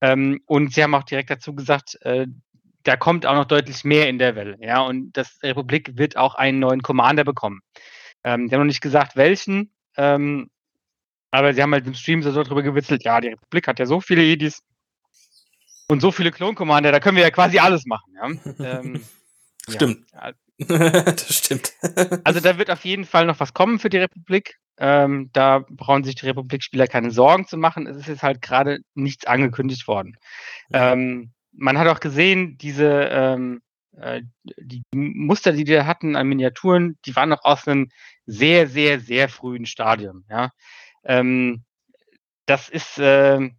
Ähm, 0.01 0.41
und 0.47 0.73
sie 0.73 0.83
haben 0.83 0.95
auch 0.95 1.05
direkt 1.05 1.31
dazu 1.31 1.55
gesagt, 1.55 1.99
äh, 2.03 2.27
da 2.85 2.97
kommt 2.97 3.27
auch 3.27 3.35
noch 3.35 3.45
deutlich 3.45 3.85
mehr 3.85 4.09
in 4.09 4.19
der 4.19 4.37
Welle. 4.37 4.57
Ja, 4.61 4.81
und 4.81 5.13
das 5.13 5.39
Republik 5.43 5.99
wird 5.99 6.17
auch 6.17 6.35
einen 6.35 6.59
neuen 6.59 6.83
Commander 6.83 7.25
bekommen. 7.25 7.61
Ähm, 8.25 8.49
die 8.49 8.55
haben 8.55 8.61
noch 8.61 8.67
nicht 8.67 8.81
gesagt, 8.81 9.17
welchen. 9.17 9.73
Ähm, 9.97 10.51
aber 11.31 11.53
sie 11.53 11.63
haben 11.63 11.73
halt 11.73 11.87
im 11.87 11.95
Stream 11.95 12.23
so 12.23 12.33
darüber 12.33 12.63
gewitzelt, 12.63 13.05
ja, 13.05 13.21
die 13.21 13.29
Republik 13.29 13.69
hat 13.69 13.79
ja 13.79 13.87
so 13.87 14.01
viele 14.01 14.23
Edis 14.23 14.63
und 15.89 16.01
so 16.01 16.11
viele 16.13 16.31
Klon-Commander, 16.31 16.93
da 16.93 17.01
können 17.01 17.17
wir 17.17 17.25
ja 17.25 17.31
quasi 17.31 17.59
alles 17.59 17.85
machen. 17.85 18.15
Ja? 18.15 18.79
Ähm, 18.81 19.05
Stimmt. 19.69 20.07
Ja, 20.13 20.33
das 20.59 21.37
stimmt. 21.37 21.73
also 22.25 22.41
da 22.41 22.59
wird 22.59 22.71
auf 22.71 22.85
jeden 22.85 23.05
Fall 23.05 23.27
noch 23.27 23.39
was 23.39 23.55
kommen 23.55 23.79
für 23.79 23.91
die 23.91 23.99
Republik. 23.99 24.59
Ähm, 24.79 25.31
da 25.33 25.65
brauchen 25.69 26.05
sich 26.05 26.15
die 26.15 26.27
Republik-Spieler 26.27 26.87
keine 26.87 27.11
Sorgen 27.11 27.47
zu 27.47 27.57
machen. 27.57 27.87
Es 27.87 27.97
ist 27.97 28.09
jetzt 28.09 28.23
halt 28.23 28.43
gerade 28.43 28.81
nichts 28.95 29.27
angekündigt 29.27 29.89
worden. 29.89 30.17
Ähm, 30.73 31.33
man 31.53 31.79
hat 31.79 31.89
auch 31.89 32.01
gesehen, 32.01 32.57
diese 32.59 33.09
ähm, 33.11 33.61
äh, 34.01 34.23
die 34.45 34.83
Muster, 34.95 35.53
die 35.53 35.67
wir 35.67 35.87
hatten 35.87 36.17
an 36.17 36.29
Miniaturen, 36.29 36.99
die 37.05 37.17
waren 37.17 37.29
noch 37.31 37.45
aus 37.45 37.67
einem 37.67 37.89
sehr, 38.27 38.69
sehr, 38.69 39.01
sehr 39.01 39.29
frühen 39.29 39.67
Stadium. 39.67 40.25
Ja, 40.31 40.51
ähm, 41.05 41.65
das 42.47 42.69
ist 42.69 42.99
äh, 42.99 43.51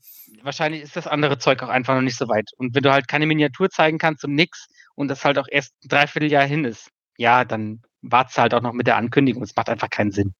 wahrscheinlich 0.43 0.81
ist 0.81 0.95
das 0.95 1.07
andere 1.07 1.37
Zeug 1.37 1.61
auch 1.63 1.69
einfach 1.69 1.95
noch 1.95 2.01
nicht 2.01 2.17
so 2.17 2.27
weit. 2.27 2.49
Und 2.57 2.75
wenn 2.75 2.83
du 2.83 2.91
halt 2.91 3.07
keine 3.07 3.25
Miniatur 3.25 3.69
zeigen 3.69 3.97
kannst 3.97 4.23
und 4.23 4.35
nix 4.35 4.67
und 4.95 5.09
das 5.09 5.25
halt 5.25 5.37
auch 5.37 5.47
erst 5.49 5.73
ein 5.83 5.89
Dreivierteljahr 5.89 6.45
hin 6.45 6.65
ist, 6.65 6.89
ja, 7.17 7.45
dann 7.45 7.81
wartest 8.01 8.37
halt 8.37 8.53
auch 8.53 8.61
noch 8.61 8.73
mit 8.73 8.87
der 8.87 8.97
Ankündigung. 8.97 9.43
Es 9.43 9.55
macht 9.55 9.69
einfach 9.69 9.89
keinen 9.89 10.11
Sinn. 10.11 10.33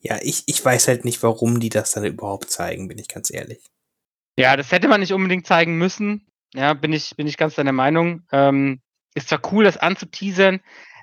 Ja, 0.00 0.18
ich, 0.22 0.44
ich 0.46 0.64
weiß 0.64 0.88
halt 0.88 1.04
nicht, 1.04 1.22
warum 1.22 1.60
die 1.60 1.68
das 1.68 1.92
dann 1.92 2.04
überhaupt 2.04 2.50
zeigen, 2.50 2.88
bin 2.88 2.98
ich 2.98 3.08
ganz 3.08 3.32
ehrlich. 3.32 3.64
Ja, 4.36 4.56
das 4.56 4.72
hätte 4.72 4.88
man 4.88 5.00
nicht 5.00 5.12
unbedingt 5.12 5.46
zeigen 5.46 5.76
müssen. 5.76 6.26
Ja, 6.54 6.72
bin 6.72 6.92
ich, 6.92 7.14
bin 7.16 7.26
ich 7.26 7.36
ganz 7.36 7.54
deiner 7.54 7.72
Meinung. 7.72 8.22
Ähm, 8.32 8.80
ist 9.14 9.28
zwar 9.28 9.40
cool, 9.52 9.64
das 9.64 9.76
anzuteasern, 9.76 10.60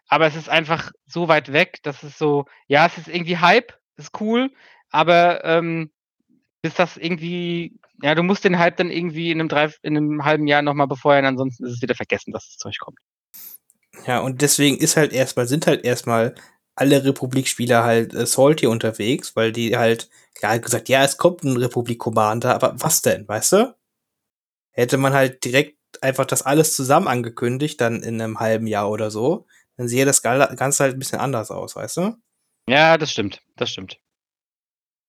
aber 0.07 0.27
es 0.27 0.35
ist 0.35 0.49
einfach 0.49 0.91
so 1.05 1.27
weit 1.27 1.53
weg, 1.53 1.79
dass 1.83 2.03
es 2.03 2.17
so, 2.17 2.45
ja, 2.67 2.87
es 2.87 2.97
ist 2.97 3.07
irgendwie 3.07 3.37
Hype, 3.37 3.73
ist 3.97 4.19
cool, 4.19 4.51
aber 4.89 5.43
ähm, 5.43 5.91
bis 6.61 6.73
das 6.75 6.97
irgendwie, 6.97 7.79
ja, 8.01 8.15
du 8.15 8.23
musst 8.23 8.43
den 8.43 8.57
Hype 8.57 8.77
dann 8.77 8.89
irgendwie 8.89 9.31
in 9.31 9.39
einem, 9.39 9.49
drei, 9.49 9.71
in 9.81 9.97
einem 9.97 10.25
halben 10.25 10.47
Jahr 10.47 10.61
nochmal 10.61 10.87
befeuern, 10.87 11.25
ansonsten 11.25 11.65
ist 11.65 11.73
es 11.73 11.81
wieder 11.81 11.95
vergessen, 11.95 12.31
dass 12.31 12.47
das 12.47 12.57
Zeug 12.57 12.77
kommt. 12.79 12.99
Ja, 14.05 14.19
und 14.19 14.41
deswegen 14.41 14.77
ist 14.77 14.95
halt 14.95 15.11
erstmal, 15.11 15.47
sind 15.47 15.67
halt 15.67 15.83
erstmal 15.83 16.35
alle 16.77 17.03
Republik-Spieler 17.03 17.83
halt 17.83 18.13
äh, 18.13 18.25
salty 18.25 18.67
unterwegs, 18.67 19.35
weil 19.35 19.51
die 19.51 19.75
halt, 19.75 20.09
klar 20.35 20.59
gesagt, 20.59 20.87
ja, 20.89 21.03
es 21.03 21.17
kommt 21.17 21.43
ein 21.43 21.57
Republik-Commander, 21.57 22.53
aber 22.53 22.75
was 22.77 23.01
denn, 23.01 23.27
weißt 23.27 23.51
du? 23.53 23.75
Hätte 24.71 24.97
man 24.97 25.13
halt 25.13 25.43
direkt 25.43 25.77
einfach 26.01 26.25
das 26.25 26.43
alles 26.43 26.75
zusammen 26.75 27.07
angekündigt, 27.07 27.81
dann 27.81 28.03
in 28.03 28.21
einem 28.21 28.39
halben 28.39 28.67
Jahr 28.67 28.91
oder 28.91 29.09
so, 29.09 29.47
dann 29.75 29.87
sähe 29.87 30.05
das 30.05 30.21
Ganze 30.21 30.83
halt 30.83 30.95
ein 30.95 30.99
bisschen 30.99 31.19
anders 31.19 31.49
aus, 31.49 31.75
weißt 31.75 31.97
du? 31.97 32.15
Ja, 32.69 32.97
das 32.97 33.11
stimmt, 33.11 33.41
das 33.55 33.71
stimmt. 33.71 33.99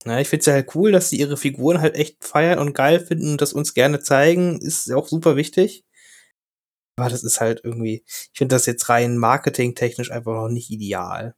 Na, 0.05 0.21
ich 0.21 0.29
find's 0.29 0.47
ja 0.47 0.55
halt 0.55 0.75
cool, 0.75 0.91
dass 0.91 1.11
sie 1.11 1.19
ihre 1.19 1.37
Figuren 1.37 1.83
halt 1.83 1.97
echt 1.97 2.25
feiern 2.25 2.61
und 2.61 2.73
geil 2.73 3.01
finden 3.01 3.33
und 3.33 3.41
das 3.43 3.53
uns 3.53 3.75
gerne 3.75 4.01
zeigen, 4.01 4.59
ist 4.61 4.87
ja 4.87 4.97
auch 4.97 5.09
super 5.09 5.37
wichtig. 5.37 5.85
Aber 6.97 7.11
das 7.11 7.25
ist 7.25 7.41
halt 7.41 7.61
irgendwie, 7.63 8.05
ich 8.07 8.39
finde 8.39 8.55
das 8.55 8.65
jetzt 8.65 8.89
rein 8.89 9.19
marketingtechnisch 9.19 10.11
einfach 10.11 10.33
noch 10.33 10.49
nicht 10.49 10.71
ideal. 10.71 11.35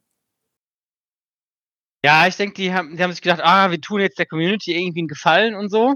Ja, 2.03 2.27
ich 2.27 2.35
denke, 2.35 2.55
die 2.55 2.73
haben, 2.73 2.95
die 2.95 3.03
haben 3.03 3.11
sich 3.11 3.21
gedacht, 3.21 3.41
ah, 3.43 3.69
wir 3.69 3.79
tun 3.79 4.01
jetzt 4.01 4.17
der 4.17 4.25
Community 4.25 4.75
irgendwie 4.75 5.01
einen 5.01 5.07
Gefallen 5.07 5.55
und 5.55 5.69
so. 5.69 5.95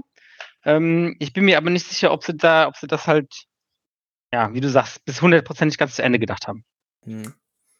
Ähm, 0.64 1.16
ich 1.18 1.32
bin 1.32 1.44
mir 1.44 1.58
aber 1.58 1.70
nicht 1.70 1.86
sicher, 1.86 2.12
ob 2.12 2.24
sie 2.24 2.36
da, 2.36 2.68
ob 2.68 2.76
sie 2.76 2.86
das 2.86 3.06
halt, 3.06 3.46
ja, 4.32 4.52
wie 4.52 4.60
du 4.60 4.68
sagst, 4.68 5.04
bis 5.04 5.20
hundertprozentig 5.20 5.78
ganz 5.78 5.96
zu 5.96 6.02
Ende 6.02 6.18
gedacht 6.18 6.46
haben. 6.46 6.64
Hm. 7.04 7.34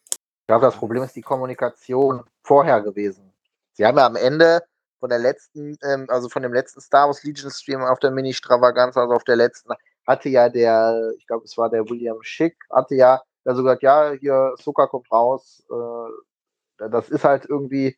Ich 0.09 0.47
glaube, 0.47 0.65
das 0.65 0.77
Problem 0.77 1.03
ist 1.03 1.15
die 1.15 1.21
Kommunikation 1.21 2.23
vorher 2.43 2.81
gewesen. 2.81 3.33
Sie 3.73 3.85
haben 3.85 3.97
ja 3.97 4.05
am 4.05 4.15
Ende 4.15 4.61
von 4.99 5.09
der 5.09 5.19
letzten, 5.19 5.77
ähm, 5.83 6.05
also 6.09 6.29
von 6.29 6.41
dem 6.41 6.53
letzten 6.53 6.81
Star 6.81 7.07
Wars 7.07 7.23
Legion 7.23 7.51
Stream 7.51 7.81
auf 7.81 7.99
der 7.99 8.11
Mini-Stravaganza, 8.11 9.01
also 9.01 9.13
auf 9.13 9.23
der 9.23 9.35
letzten, 9.35 9.73
hatte 10.05 10.29
ja 10.29 10.49
der, 10.49 11.11
ich 11.17 11.27
glaube, 11.27 11.43
es 11.43 11.57
war 11.57 11.69
der 11.69 11.89
William 11.89 12.21
Schick, 12.23 12.57
hatte 12.71 12.95
ja 12.95 13.21
so 13.43 13.63
gesagt, 13.63 13.83
ja, 13.83 14.11
hier, 14.11 14.55
Zucker 14.57 14.87
kommt 14.87 15.11
raus. 15.11 15.63
Äh, 15.69 16.87
das 16.89 17.09
ist 17.09 17.23
halt 17.23 17.45
irgendwie, 17.45 17.97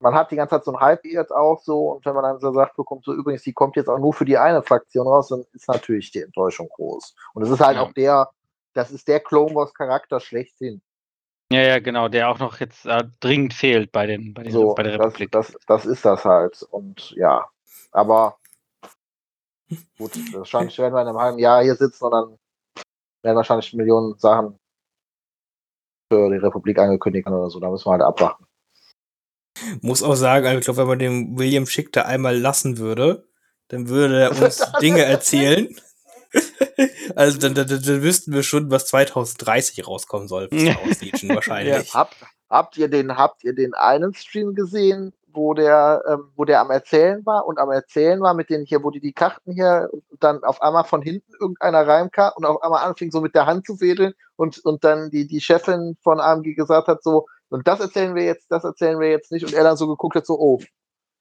man 0.00 0.14
hat 0.14 0.30
die 0.30 0.36
ganze 0.36 0.56
Zeit 0.56 0.64
so 0.64 0.72
ein 0.72 0.80
Hype 0.80 1.04
jetzt 1.04 1.32
auch 1.32 1.60
so 1.62 1.92
und 1.92 2.06
wenn 2.06 2.14
man 2.14 2.22
dann 2.22 2.40
so 2.40 2.52
sagt, 2.52 2.76
bekommt 2.76 3.04
so 3.04 3.12
übrigens, 3.12 3.42
die 3.42 3.52
kommt 3.52 3.76
jetzt 3.76 3.88
auch 3.88 3.98
nur 3.98 4.12
für 4.12 4.24
die 4.24 4.38
eine 4.38 4.62
Fraktion 4.62 5.06
raus, 5.06 5.28
dann 5.28 5.44
ist 5.52 5.68
natürlich 5.68 6.10
die 6.12 6.22
Enttäuschung 6.22 6.68
groß. 6.68 7.14
Und 7.34 7.42
es 7.42 7.50
ist 7.50 7.60
halt 7.60 7.76
Ja. 7.76 7.82
auch 7.82 7.92
der, 7.92 8.30
das 8.74 8.90
ist 8.90 9.08
der 9.08 9.20
Clone 9.20 9.54
Wars 9.54 9.74
Charakter 9.74 10.20
schlechthin. 10.20 10.80
Ja, 11.50 11.62
ja, 11.62 11.78
genau, 11.78 12.08
der 12.08 12.28
auch 12.28 12.38
noch 12.38 12.60
jetzt 12.60 12.84
äh, 12.84 13.04
dringend 13.20 13.54
fehlt 13.54 13.90
bei, 13.90 14.06
den, 14.06 14.34
bei, 14.34 14.42
den, 14.42 14.52
So, 14.52 14.74
bei 14.74 14.82
der 14.82 14.98
das, 14.98 15.06
Republik. 15.06 15.32
das, 15.32 15.56
das 15.66 15.86
ist 15.86 16.04
das 16.04 16.24
halt. 16.24 16.62
Und 16.62 17.12
ja, 17.12 17.46
aber 17.90 18.36
gut, 19.98 20.12
wahrscheinlich 20.34 20.78
werden 20.78 20.94
wir 20.94 21.02
in 21.02 21.08
einem 21.08 21.18
halben 21.18 21.38
Jahr 21.38 21.62
hier 21.62 21.74
sitzen 21.74 22.04
und 22.04 22.10
dann 22.12 22.38
werden 23.22 23.36
wahrscheinlich 23.36 23.72
Millionen 23.72 24.16
Sachen 24.18 24.58
für 26.12 26.30
die 26.30 26.36
Republik 26.36 26.78
angekündigt 26.78 27.26
oder 27.26 27.48
so. 27.50 27.58
Da 27.60 27.70
müssen 27.70 27.86
wir 27.86 27.92
halt 27.92 28.02
abwarten. 28.02 28.44
Muss 29.80 30.02
auch 30.02 30.14
sagen, 30.14 30.46
also 30.46 30.58
ich 30.58 30.64
glaube, 30.64 30.80
wenn 30.80 30.88
man 30.88 30.98
den 30.98 31.38
William 31.38 31.66
Schick 31.66 31.92
da 31.92 32.02
einmal 32.02 32.38
lassen 32.38 32.78
würde, 32.78 33.28
dann 33.68 33.88
würde 33.88 34.20
er 34.20 34.30
uns 34.30 34.60
Dinge 34.80 35.04
erzählen. 35.04 35.68
also 37.14 37.38
dann, 37.38 37.54
dann, 37.54 37.68
dann, 37.68 38.02
wüssten 38.02 38.32
wir 38.32 38.42
schon, 38.42 38.70
was 38.70 38.86
2030 38.86 39.86
rauskommen 39.86 40.28
soll 40.28 40.48
Legion 40.50 41.28
wahrscheinlich. 41.34 41.94
Habt, 41.94 42.16
habt 42.50 42.76
ihr 42.76 42.88
den, 42.88 43.16
habt 43.16 43.44
ihr 43.44 43.54
den 43.54 43.74
einen 43.74 44.14
Stream 44.14 44.54
gesehen, 44.54 45.12
wo 45.32 45.54
der, 45.54 46.02
ähm, 46.08 46.32
wo 46.36 46.44
der 46.44 46.60
am 46.60 46.70
Erzählen 46.70 47.24
war 47.24 47.46
und 47.46 47.58
am 47.58 47.70
Erzählen 47.70 48.20
war 48.20 48.34
mit 48.34 48.50
den 48.50 48.64
hier, 48.64 48.82
wo 48.82 48.90
die 48.90 49.00
die 49.00 49.12
Karten 49.12 49.52
hier 49.52 49.88
und 49.92 50.22
dann 50.22 50.42
auf 50.42 50.60
einmal 50.62 50.84
von 50.84 51.02
hinten 51.02 51.32
irgendeiner 51.40 51.86
reinkam 51.86 52.32
und 52.36 52.44
auf 52.44 52.62
einmal 52.62 52.84
anfing 52.84 53.10
so 53.10 53.20
mit 53.20 53.34
der 53.34 53.46
Hand 53.46 53.66
zu 53.66 53.80
wedeln 53.80 54.14
und, 54.36 54.58
und 54.64 54.84
dann 54.84 55.10
die, 55.10 55.26
die 55.26 55.40
Chefin 55.40 55.96
von 56.02 56.20
AMG 56.20 56.54
gesagt 56.54 56.88
hat 56.88 57.02
so, 57.02 57.26
und 57.50 57.66
das 57.68 57.80
erzählen 57.80 58.14
wir 58.14 58.24
jetzt, 58.24 58.50
das 58.50 58.64
erzählen 58.64 58.98
wir 59.00 59.10
jetzt 59.10 59.32
nicht 59.32 59.44
und 59.44 59.52
er 59.54 59.64
dann 59.64 59.76
so 59.76 59.86
geguckt 59.88 60.16
hat 60.16 60.26
so, 60.26 60.38
oh. 60.38 60.60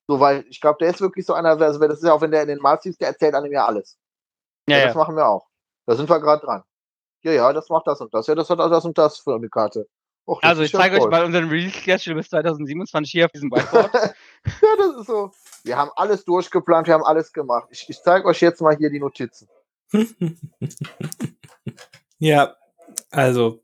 So, 0.10 0.20
weil 0.22 0.46
ich 0.50 0.62
glaube, 0.62 0.78
der 0.80 0.90
ist 0.90 1.02
wirklich 1.02 1.26
so 1.26 1.34
einer, 1.34 1.50
also 1.60 1.80
das 1.80 1.98
ist 1.98 2.06
ja 2.06 2.14
auch, 2.14 2.22
wenn 2.22 2.32
der 2.32 2.42
in 2.42 2.48
den 2.48 2.60
Masters, 2.60 2.98
der 2.98 3.10
erzählt 3.10 3.36
einem 3.36 3.52
ja 3.52 3.66
alles. 3.66 3.98
ja, 4.70 4.76
Ja, 4.76 4.82
ja. 4.82 4.88
das 4.88 4.96
machen 4.96 5.16
wir 5.18 5.28
auch. 5.28 5.48
Da 5.86 5.96
sind 5.96 6.10
wir 6.10 6.20
gerade 6.22 6.46
dran. 6.46 6.64
Ja, 7.24 7.32
ja, 7.34 7.52
das 7.52 7.68
macht 7.70 7.88
das 7.88 8.00
und 8.00 8.14
das. 8.14 8.28
Ja, 8.28 8.36
das 8.36 8.50
hat 8.50 8.60
das 8.60 8.86
und 8.86 8.98
das 8.98 9.18
für 9.18 9.36
eine 9.36 9.50
Karte. 9.50 9.88
Och, 10.26 10.42
Also 10.44 10.62
ich 10.62 10.72
ja 10.72 10.80
zeige 10.80 10.96
euch 10.96 11.02
toll. 11.02 11.10
mal 11.12 11.24
unseren 11.26 11.50
Release-Schedule 11.50 12.16
bis 12.16 12.30
2027 12.30 13.12
hier 13.12 13.26
auf 13.26 13.32
diesem 13.32 13.50
Whiteboard. 13.52 13.92
Ja, 14.62 14.70
das 14.78 15.02
ist 15.02 15.08
so. 15.08 15.32
Wir 15.64 15.78
haben 15.78 15.92
alles 15.96 16.24
durchgeplant, 16.24 16.88
wir 16.88 16.94
haben 16.94 17.04
alles 17.04 17.34
gemacht. 17.34 17.68
Ich, 17.72 17.90
ich 17.90 18.02
zeige 18.02 18.26
euch 18.28 18.40
jetzt 18.40 18.62
mal 18.62 18.78
hier 18.78 18.90
die 18.90 19.00
Notizen. 19.00 19.50
ja, 22.20 22.56
also 23.12 23.62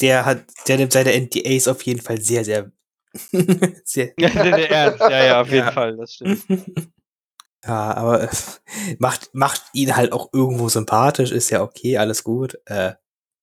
der 0.00 0.24
hat, 0.26 0.44
der 0.68 0.78
nimmt 0.78 0.92
seine 0.92 1.12
NDAs 1.14 1.68
auf 1.68 1.82
jeden 1.82 2.00
Fall 2.00 2.20
sehr, 2.20 2.44
sehr, 2.44 2.70
sehr. 3.84 4.12
ja, 4.18 4.28
der 4.28 4.70
Ernst, 4.70 5.00
ja, 5.00 5.24
ja, 5.24 5.40
auf 5.40 5.48
jeden 5.48 5.66
Ja. 5.66 5.72
Fall, 5.72 5.96
das 5.96 6.14
stimmt. 6.14 6.44
Ja, 7.64 7.94
aber 7.96 8.22
äh, 8.22 8.28
macht, 9.00 9.34
macht 9.34 9.62
ihn 9.72 9.96
halt 9.96 10.12
auch 10.12 10.30
irgendwo 10.32 10.68
sympathisch, 10.68 11.32
ist 11.32 11.50
ja 11.50 11.62
okay, 11.62 11.98
alles 11.98 12.22
gut. 12.22 12.60
Äh, 12.66 12.94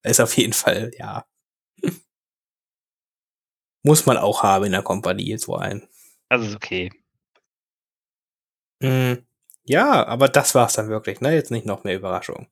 ist 0.04 0.22
auf 0.22 0.38
jeden 0.38 0.54
Fall, 0.54 0.92
ja. 0.98 1.26
Muss 3.86 4.06
man 4.06 4.18
auch 4.18 4.44
haben 4.44 4.66
in 4.66 4.72
der 4.72 4.82
Kompanie, 4.82 5.38
so 5.38 5.56
ein. 5.58 5.88
Also 6.30 6.48
ist 6.48 6.56
okay. 6.56 6.90
Mm, 8.82 9.14
ja, 9.66 10.06
aber 10.06 10.30
das 10.30 10.56
war's 10.56 10.74
dann 10.74 10.90
wirklich, 10.90 11.22
ne? 11.22 11.34
Jetzt 11.34 11.52
nicht 11.52 11.66
noch 11.66 11.84
mehr 11.84 11.96
Überraschung. 11.96 12.48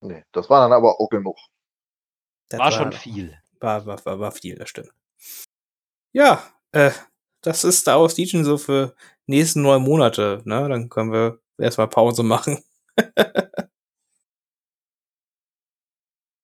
Nee, 0.00 0.24
das 0.32 0.48
war 0.50 0.60
dann 0.62 0.72
aber 0.72 1.00
auch 1.00 1.08
genug. 1.08 1.36
Das 2.48 2.60
War 2.60 2.72
schon 2.72 2.92
viel. 2.92 3.36
War, 3.60 3.86
war, 3.86 4.04
war, 4.04 4.20
war 4.20 4.32
viel, 4.32 4.56
das 4.56 4.68
stimmt. 4.68 4.92
Ja, 6.12 6.42
äh, 6.72 6.92
das 7.42 7.64
ist 7.64 7.80
Star 7.80 8.00
Wars 8.00 8.16
Legion 8.16 8.44
so 8.44 8.58
für 8.58 8.94
nächsten 9.26 9.62
neun 9.62 9.82
Monate, 9.82 10.42
ne? 10.44 10.68
Dann 10.68 10.88
können 10.88 11.12
wir 11.12 11.40
erstmal 11.58 11.88
Pause 11.88 12.22
machen. 12.22 12.62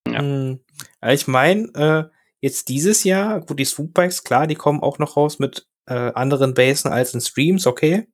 Ja. 0.09 0.20
Hm, 0.20 0.61
aber 1.01 1.12
ich 1.15 1.27
meine, 1.27 1.69
äh, 1.74 2.16
jetzt 2.41 2.69
dieses 2.69 3.05
Jahr, 3.05 3.41
gut, 3.41 3.59
die 3.59 3.65
Swoopbikes, 3.65 4.24
klar, 4.24 4.47
die 4.47 4.57
kommen 4.57 4.81
auch 4.81 4.99
noch 4.99 5.16
raus 5.16 5.39
mit 5.39 5.66
äh, 5.87 6.12
anderen 6.12 6.55
Basen 6.55 6.93
als 6.93 7.15
in 7.15 7.20
Streams, 7.20 7.66
okay. 7.66 8.09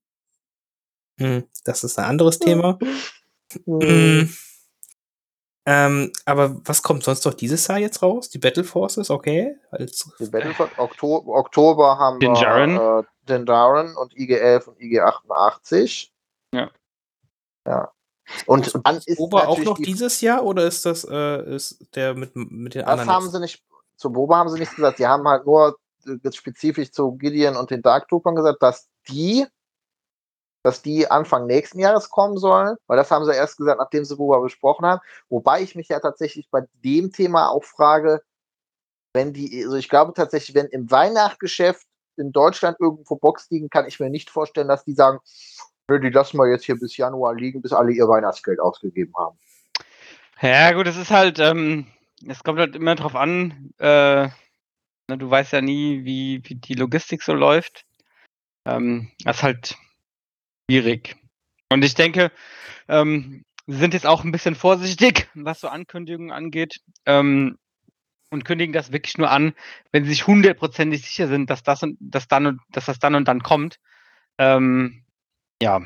Hm, 1.18 1.44
das 1.64 1.84
ist 1.84 1.98
ein 1.98 2.04
anderes 2.04 2.38
Thema. 2.38 2.78
Hm. 3.66 4.32
Ähm, 5.70 6.12
aber 6.24 6.56
was 6.64 6.82
kommt 6.82 7.04
sonst 7.04 7.26
noch 7.26 7.34
dieses 7.34 7.66
Jahr 7.68 7.76
jetzt 7.78 8.02
raus? 8.02 8.30
Die 8.30 8.38
Battle 8.38 8.64
Forces, 8.64 9.10
okay. 9.10 9.54
Als, 9.70 10.10
Die 10.18 10.24
Battlefront 10.24 10.70
Oktober, 10.78 11.34
Oktober 11.34 11.98
haben 11.98 12.18
Den 12.20 12.34
Jaren. 12.36 12.74
wir 12.76 13.00
äh, 13.00 13.02
den 13.28 13.44
Darren 13.44 13.94
und 13.94 14.16
IG-11 14.16 14.64
und 14.64 14.80
IG-88. 14.80 16.08
Ja. 16.54 16.70
Ja. 17.66 17.92
Und 18.46 18.80
dann 18.82 18.96
ist 19.04 19.18
Ober 19.18 19.46
auch 19.46 19.58
noch 19.58 19.76
die, 19.76 19.82
dieses 19.82 20.22
Jahr 20.22 20.42
oder 20.42 20.66
ist 20.66 20.86
das 20.86 21.04
äh, 21.04 21.54
ist 21.54 21.84
der 21.94 22.14
mit, 22.14 22.34
mit 22.34 22.74
den 22.74 22.82
Das 22.86 22.90
anderen? 22.92 23.10
haben 23.10 23.24
jetzt? 23.24 23.32
sie 23.34 23.40
nicht, 23.40 23.62
zu 23.96 24.10
Boba 24.10 24.36
haben 24.38 24.48
sie 24.48 24.58
nicht 24.60 24.74
gesagt. 24.74 24.98
Die 24.98 25.06
haben 25.06 25.28
halt 25.28 25.44
nur 25.44 25.76
äh, 26.06 26.32
spezifisch 26.32 26.92
zu 26.92 27.12
Gideon 27.12 27.56
und 27.56 27.70
den 27.70 27.82
Dark 27.82 28.08
Troopern 28.08 28.34
gesagt, 28.36 28.62
dass 28.62 28.88
die, 29.08 29.46
dass 30.68 30.82
die 30.82 31.10
Anfang 31.10 31.46
nächsten 31.46 31.78
Jahres 31.78 32.10
kommen 32.10 32.36
sollen, 32.36 32.76
weil 32.88 32.98
das 32.98 33.10
haben 33.10 33.24
sie 33.24 33.34
erst 33.34 33.56
gesagt, 33.56 33.80
nachdem 33.80 34.04
sie 34.04 34.16
Boba 34.16 34.38
besprochen 34.40 34.84
haben. 34.84 35.00
Wobei 35.30 35.62
ich 35.62 35.74
mich 35.74 35.88
ja 35.88 35.98
tatsächlich 35.98 36.50
bei 36.50 36.60
dem 36.84 37.10
Thema 37.10 37.48
auch 37.48 37.64
frage, 37.64 38.20
wenn 39.14 39.32
die, 39.32 39.64
also 39.64 39.76
ich 39.76 39.88
glaube 39.88 40.12
tatsächlich, 40.12 40.54
wenn 40.54 40.66
im 40.66 40.90
Weihnachtsgeschäft 40.90 41.86
in 42.18 42.32
Deutschland 42.32 42.76
irgendwo 42.80 43.16
Box 43.16 43.48
liegen, 43.48 43.70
kann 43.70 43.86
ich 43.86 43.98
mir 43.98 44.10
nicht 44.10 44.28
vorstellen, 44.28 44.68
dass 44.68 44.84
die 44.84 44.92
sagen, 44.92 45.20
die 45.90 46.10
lassen 46.10 46.36
wir 46.36 46.50
jetzt 46.50 46.66
hier 46.66 46.78
bis 46.78 46.98
Januar 46.98 47.34
liegen, 47.34 47.62
bis 47.62 47.72
alle 47.72 47.92
ihr 47.92 48.06
Weihnachtsgeld 48.06 48.60
ausgegeben 48.60 49.14
haben. 49.16 49.38
Ja, 50.42 50.72
gut, 50.72 50.86
es 50.86 50.98
ist 50.98 51.10
halt, 51.10 51.38
ähm, 51.38 51.86
es 52.28 52.44
kommt 52.44 52.58
halt 52.58 52.76
immer 52.76 52.94
drauf 52.94 53.16
an, 53.16 53.72
äh, 53.78 54.24
ne, 54.24 55.16
du 55.16 55.30
weißt 55.30 55.54
ja 55.54 55.62
nie, 55.62 56.04
wie, 56.04 56.42
wie 56.44 56.56
die 56.56 56.74
Logistik 56.74 57.22
so 57.22 57.32
läuft. 57.32 57.86
Ähm, 58.66 59.10
das 59.24 59.38
ist 59.38 59.42
halt 59.42 59.78
schwierig. 60.68 61.16
Und 61.70 61.84
ich 61.84 61.94
denke, 61.94 62.30
ähm, 62.88 63.44
sie 63.66 63.78
sind 63.78 63.94
jetzt 63.94 64.06
auch 64.06 64.24
ein 64.24 64.32
bisschen 64.32 64.54
vorsichtig, 64.54 65.28
was 65.34 65.60
so 65.60 65.68
Ankündigungen 65.68 66.30
angeht. 66.30 66.80
Ähm, 67.06 67.58
und 68.30 68.44
kündigen 68.44 68.74
das 68.74 68.92
wirklich 68.92 69.16
nur 69.16 69.30
an, 69.30 69.54
wenn 69.90 70.04
sie 70.04 70.10
sich 70.10 70.26
hundertprozentig 70.26 71.00
sicher 71.02 71.28
sind, 71.28 71.48
dass 71.48 71.62
das 71.62 71.82
und 71.82 71.96
dass 71.98 72.28
dann 72.28 72.46
und 72.46 72.60
dass 72.72 72.84
das 72.84 72.98
dann 72.98 73.14
und 73.14 73.26
dann 73.26 73.42
kommt. 73.42 73.76
Ähm, 74.36 75.04
ja. 75.62 75.80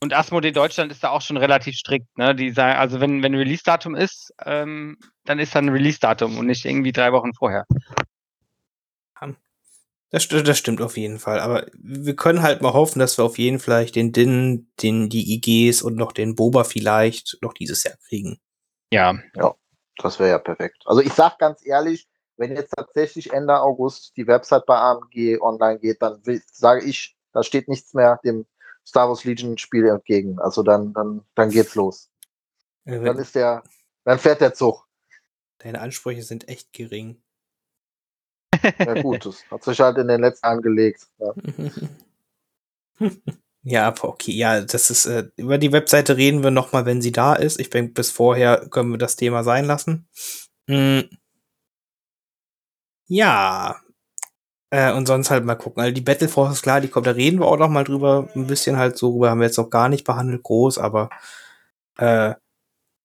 Und 0.00 0.12
Asmodee 0.12 0.50
Deutschland 0.50 0.90
ist 0.90 1.04
da 1.04 1.10
auch 1.10 1.22
schon 1.22 1.36
relativ 1.36 1.76
strikt, 1.76 2.18
ne? 2.18 2.34
Die 2.34 2.50
sagen, 2.50 2.78
also 2.78 3.00
wenn, 3.00 3.22
wenn 3.22 3.34
Release-Datum 3.34 3.94
ist, 3.94 4.34
ähm, 4.44 4.98
dann 5.24 5.38
ist 5.38 5.54
dann 5.54 5.68
Release-Datum 5.68 6.36
und 6.36 6.46
nicht 6.46 6.64
irgendwie 6.64 6.92
drei 6.92 7.12
Wochen 7.12 7.32
vorher. 7.32 7.64
Das, 10.10 10.28
das 10.28 10.56
stimmt 10.58 10.80
auf 10.80 10.96
jeden 10.96 11.18
Fall. 11.18 11.40
Aber 11.40 11.66
wir 11.74 12.14
können 12.14 12.42
halt 12.42 12.62
mal 12.62 12.72
hoffen, 12.72 13.00
dass 13.00 13.18
wir 13.18 13.24
auf 13.24 13.38
jeden 13.38 13.58
Fall 13.58 13.86
den 13.86 14.12
Din, 14.12 14.70
den, 14.80 15.08
die 15.08 15.34
IGs 15.34 15.82
und 15.82 15.96
noch 15.96 16.12
den 16.12 16.36
Boba 16.36 16.64
vielleicht 16.64 17.38
noch 17.42 17.52
dieses 17.52 17.82
Jahr 17.84 17.96
kriegen. 18.08 18.40
Ja. 19.34 19.54
Das 19.98 20.18
wäre 20.18 20.30
ja 20.30 20.38
perfekt. 20.38 20.82
Also 20.84 21.00
ich 21.00 21.12
sag 21.12 21.38
ganz 21.38 21.64
ehrlich, 21.66 22.06
wenn 22.36 22.54
jetzt 22.54 22.74
tatsächlich 22.76 23.32
Ende 23.32 23.60
August 23.60 24.16
die 24.16 24.26
Website 24.26 24.66
bei 24.66 24.76
AMG 24.76 25.40
online 25.40 25.78
geht, 25.78 26.02
dann 26.02 26.22
sage 26.52 26.84
ich, 26.84 27.16
da 27.32 27.42
steht 27.42 27.68
nichts 27.68 27.94
mehr 27.94 28.20
dem 28.24 28.46
Star 28.86 29.08
Wars 29.08 29.24
Legion 29.24 29.58
Spiel 29.58 29.88
entgegen. 29.88 30.38
Also 30.38 30.62
dann, 30.62 30.92
dann, 30.92 31.24
dann 31.34 31.50
geht's 31.50 31.74
los. 31.74 32.10
Äh, 32.84 33.00
Dann 33.00 33.18
ist 33.18 33.34
der, 33.34 33.64
dann 34.04 34.18
fährt 34.18 34.40
der 34.40 34.54
Zug. 34.54 34.86
Deine 35.58 35.80
Ansprüche 35.80 36.22
sind 36.22 36.48
echt 36.48 36.72
gering. 36.72 37.22
Ja 38.84 38.94
gut, 38.94 39.26
das 39.26 39.44
hat 39.50 39.64
sich 39.64 39.80
halt 39.80 39.98
in 39.98 40.08
den 40.08 40.20
letzten 40.20 40.46
Jahren 40.46 40.62
gelegt. 40.62 41.08
Ja. 41.18 41.32
Ja, 43.68 43.92
okay, 44.00 44.30
ja, 44.32 44.60
das 44.60 44.90
ist, 44.90 45.06
äh, 45.06 45.28
über 45.36 45.58
die 45.58 45.72
Webseite 45.72 46.16
reden 46.16 46.44
wir 46.44 46.52
noch 46.52 46.72
mal, 46.72 46.86
wenn 46.86 47.02
sie 47.02 47.10
da 47.10 47.34
ist. 47.34 47.58
Ich 47.58 47.68
denke, 47.68 47.94
bis 47.94 48.12
vorher 48.12 48.68
können 48.70 48.92
wir 48.92 48.98
das 48.98 49.16
Thema 49.16 49.42
sein 49.42 49.64
lassen. 49.64 50.06
Mm. 50.68 51.00
Ja, 53.08 53.80
Äh, 54.70 54.92
und 54.92 55.06
sonst 55.06 55.30
halt 55.30 55.44
mal 55.44 55.54
gucken. 55.54 55.82
Also 55.82 55.94
die 55.94 56.00
Battle 56.00 56.28
Force 56.28 56.54
ist 56.54 56.62
klar, 56.62 56.80
die 56.80 56.88
kommt, 56.88 57.06
da 57.06 57.12
reden 57.12 57.38
wir 57.40 57.46
auch 57.46 57.58
noch 57.58 57.68
mal 57.70 57.84
drüber. 57.84 58.28
Ein 58.34 58.46
bisschen 58.48 58.76
halt 58.76 58.98
so 58.98 59.10
rüber 59.12 59.30
haben 59.30 59.40
wir 59.40 59.46
jetzt 59.46 59.58
noch 59.58 59.70
gar 59.70 59.88
nicht 59.88 60.04
behandelt, 60.04 60.42
groß, 60.42 60.78
aber 60.78 61.10
äh, 61.98 62.34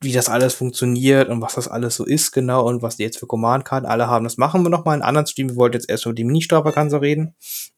wie 0.02 0.12
das 0.12 0.30
alles 0.30 0.56
funktioniert 0.56 1.30
und 1.30 1.42
was 1.42 1.54
das 1.56 1.68
alles 1.68 1.96
so 1.96 2.06
ist, 2.06 2.32
genau, 2.32 2.68
und 2.68 2.82
was 2.82 2.98
die 2.98 3.04
jetzt 3.04 3.20
für 3.20 3.28
Command-Karten 3.28 3.86
alle 3.86 4.08
haben, 4.08 4.24
das 4.24 4.38
machen 4.38 4.64
wir 4.64 4.70
noch 4.70 4.84
mal 4.84 4.96
in 4.96 5.04
anderen 5.04 5.28
Stream. 5.28 5.50
Wir 5.50 5.56
wollten 5.56 5.78
jetzt 5.78 5.90
erst 5.90 6.06
über 6.06 6.16
die 6.16 6.24
Mini-Stravaganza 6.24 6.98
reden. 6.98 7.36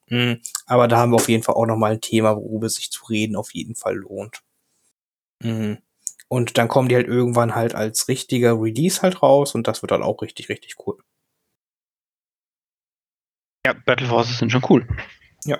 Mhm. 0.07 0.39
Aber 0.65 0.87
da 0.87 0.97
haben 0.97 1.11
wir 1.11 1.17
auf 1.17 1.27
jeden 1.27 1.43
Fall 1.43 1.55
auch 1.55 1.65
noch 1.65 1.75
mal 1.75 1.91
ein 1.91 2.01
Thema, 2.01 2.35
worüber 2.37 2.67
es 2.67 2.75
sich 2.75 2.91
zu 2.91 3.05
reden 3.05 3.35
auf 3.35 3.53
jeden 3.53 3.75
Fall 3.75 3.95
lohnt. 3.95 4.41
Mhm. 5.41 5.79
Und 6.29 6.57
dann 6.57 6.69
kommen 6.69 6.87
die 6.89 6.95
halt 6.95 7.07
irgendwann 7.07 7.55
halt 7.55 7.75
als 7.75 8.07
richtiger 8.07 8.59
Release 8.59 9.01
halt 9.01 9.21
raus 9.21 9.53
und 9.53 9.67
das 9.67 9.81
wird 9.83 9.91
dann 9.91 10.01
auch 10.01 10.21
richtig, 10.21 10.49
richtig 10.49 10.75
cool. 10.87 10.97
Ja, 13.65 13.73
Battle 13.73 14.07
Forces 14.07 14.39
sind 14.39 14.51
schon 14.51 14.65
cool. 14.69 14.87
Ja. 15.45 15.59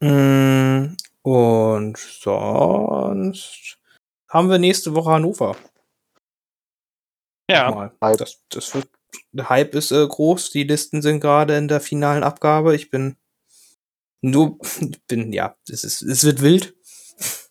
Mm, 0.00 0.96
Und 1.22 1.98
sonst 1.98 3.78
haben 4.32 4.48
wir 4.48 4.58
nächste 4.58 4.94
Woche 4.94 5.10
Hannover. 5.10 5.56
Ja. 7.50 7.92
Das, 8.00 8.42
das 8.48 8.74
wird, 8.74 8.88
der 9.32 9.50
Hype 9.50 9.74
ist 9.74 9.92
äh, 9.92 10.06
groß, 10.06 10.50
die 10.50 10.64
Listen 10.64 11.02
sind 11.02 11.20
gerade 11.20 11.56
in 11.58 11.68
der 11.68 11.80
finalen 11.80 12.24
Abgabe. 12.24 12.74
Ich 12.74 12.90
bin 12.90 13.16
nur, 14.22 14.58
bin, 15.06 15.32
ja, 15.32 15.56
es 15.68 15.84
ist, 15.84 16.02
es 16.02 16.24
wird 16.24 16.42
wild. 16.42 16.74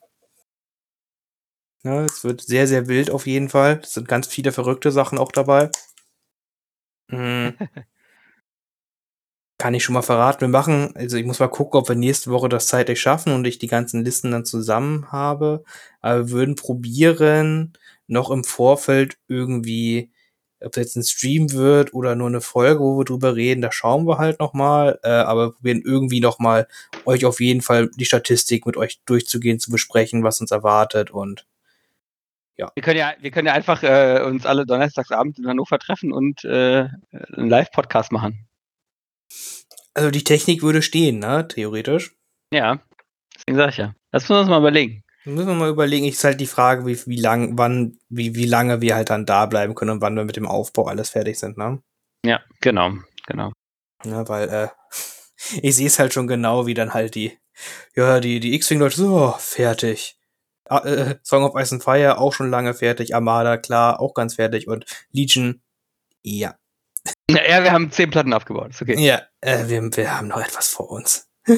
Ja, 1.84 2.06
es 2.06 2.24
wird 2.24 2.41
sehr, 2.41 2.68
sehr 2.68 2.88
wild 2.88 3.10
auf 3.10 3.26
jeden 3.26 3.49
Fall. 3.49 3.80
Es 3.82 3.95
sind 3.95 4.08
ganz 4.08 4.28
viele 4.28 4.52
verrückte 4.52 4.91
Sachen 4.91 5.18
auch 5.18 5.32
dabei. 5.32 5.72
Hm. 7.10 7.58
Kann 9.61 9.75
ich 9.75 9.83
schon 9.83 9.93
mal 9.93 10.01
verraten. 10.01 10.41
Wir 10.41 10.47
machen, 10.47 10.91
also 10.95 11.17
ich 11.17 11.25
muss 11.25 11.39
mal 11.39 11.47
gucken, 11.47 11.79
ob 11.79 11.88
wir 11.88 11.95
nächste 11.95 12.31
Woche 12.31 12.49
das 12.49 12.65
zeitlich 12.65 12.99
schaffen 12.99 13.31
und 13.31 13.45
ich 13.45 13.59
die 13.59 13.67
ganzen 13.67 14.03
Listen 14.03 14.31
dann 14.31 14.43
zusammen 14.43 15.11
habe. 15.11 15.63
Aber 16.01 16.17
wir 16.25 16.29
würden 16.31 16.55
probieren, 16.55 17.73
noch 18.07 18.31
im 18.31 18.43
Vorfeld 18.43 19.17
irgendwie, 19.27 20.11
ob 20.61 20.75
es 20.75 20.77
jetzt 20.77 20.95
ein 20.95 21.03
Stream 21.03 21.51
wird 21.51 21.93
oder 21.93 22.15
nur 22.15 22.27
eine 22.27 22.41
Folge, 22.41 22.79
wo 22.79 22.97
wir 22.97 23.05
drüber 23.05 23.35
reden, 23.35 23.61
da 23.61 23.71
schauen 23.71 24.07
wir 24.07 24.17
halt 24.17 24.39
noch 24.39 24.53
mal. 24.53 24.97
Äh, 25.03 25.09
aber 25.09 25.49
wir 25.49 25.51
probieren 25.51 25.83
irgendwie 25.85 26.21
noch 26.21 26.39
mal 26.39 26.67
euch 27.05 27.23
auf 27.25 27.39
jeden 27.39 27.61
Fall 27.61 27.91
die 27.97 28.05
Statistik 28.05 28.65
mit 28.65 28.77
euch 28.77 28.99
durchzugehen, 29.05 29.59
zu 29.59 29.69
besprechen, 29.69 30.23
was 30.23 30.41
uns 30.41 30.49
erwartet 30.49 31.11
und 31.11 31.45
wir 32.75 32.83
können 32.83 32.99
ja, 32.99 33.13
wir 33.19 33.31
können 33.31 33.47
ja 33.47 33.53
einfach 33.53 33.81
äh, 33.81 34.21
uns 34.23 34.45
alle 34.45 34.65
donnerstagsabend 34.65 35.39
in 35.39 35.47
Hannover 35.47 35.79
treffen 35.79 36.11
und 36.11 36.43
äh, 36.45 36.89
einen 37.11 37.49
Live-Podcast 37.49 38.11
machen. 38.11 38.47
Also 39.94 40.12
die 40.12 40.24
Technik 40.24 40.62
würde 40.62 40.82
stehen, 40.82 41.20
ne, 41.20 41.48
theoretisch. 41.48 42.16
Ja, 42.53 42.82
deswegen 43.36 43.58
sag 43.58 43.70
ich 43.70 43.78
ja. 43.78 43.95
Das 44.12 44.24
müssen 44.24 44.36
wir 44.36 44.40
uns 44.41 44.49
mal 44.49 44.60
überlegen. 44.60 45.03
Müssen 45.24 45.48
wir 45.48 45.56
mal 45.56 45.70
überlegen, 45.70 46.06
ist 46.06 46.24
halt 46.24 46.41
die 46.41 46.48
Frage, 46.48 46.86
wie, 46.86 46.98
wie 47.06 47.20
lang, 47.20 47.58
wann, 47.58 47.99
wie, 48.10 48.34
wie 48.34 48.45
lange 48.45 48.82
wir 48.82 48.95
halt 48.95 49.12
dann 49.12 49.26
da 49.26 49.45
bleiben 49.45 49.76
können 49.76 49.91
und 49.91 50.02
wann 50.02 50.16
wir 50.16 50.26
mit 50.26 50.36
dem 50.36 50.48
Aufbau 50.48 50.88
alles 50.88 51.10
fertig 51.10 51.38
sind, 51.38 51.58
ne? 51.58 51.82
Ja, 52.26 52.41
genau, 52.60 52.94
genau. 53.28 53.52
Ja, 54.03 54.28
weil, 54.28 54.49
äh, 54.49 54.68
ich 55.62 55.76
sehe 55.76 55.88
es 55.88 55.99
halt 55.99 56.14
schon 56.14 56.28
genau, 56.28 56.66
wie 56.66 56.74
dann 56.74 56.94
halt 56.94 57.14
die, 57.14 57.38
ja, 57.95 58.20
die, 58.20 58.40
die 58.40 58.56
X-Wing-Leute 58.56 58.95
so, 58.95 59.36
fertig. 59.38 60.18
Ah, 60.66 60.80
äh, 60.86 61.20
Song 61.24 61.44
of 61.44 61.56
Ice 61.56 61.76
and 61.76 61.84
Fire 61.84 62.18
auch 62.18 62.34
schon 62.34 62.49
lange 62.49 62.74
fertig, 62.74 63.14
Armada, 63.14 63.58
klar, 63.58 63.99
auch 63.99 64.14
ganz 64.16 64.36
fertig 64.36 64.68
und 64.68 64.86
Legion, 65.12 65.62
ja. 66.24 66.56
Ja, 67.36 67.49
ja, 67.49 67.64
wir 67.64 67.72
haben 67.72 67.91
zehn 67.91 68.10
Platten 68.10 68.34
aufgebaut. 68.34 68.72
Ist 68.72 68.82
okay. 68.82 68.95
Ja, 68.99 69.22
äh, 69.41 69.68
wir, 69.68 69.82
wir 69.95 70.18
haben 70.18 70.28
noch 70.28 70.41
etwas 70.41 70.70
vor 70.70 70.90
uns. 70.91 71.30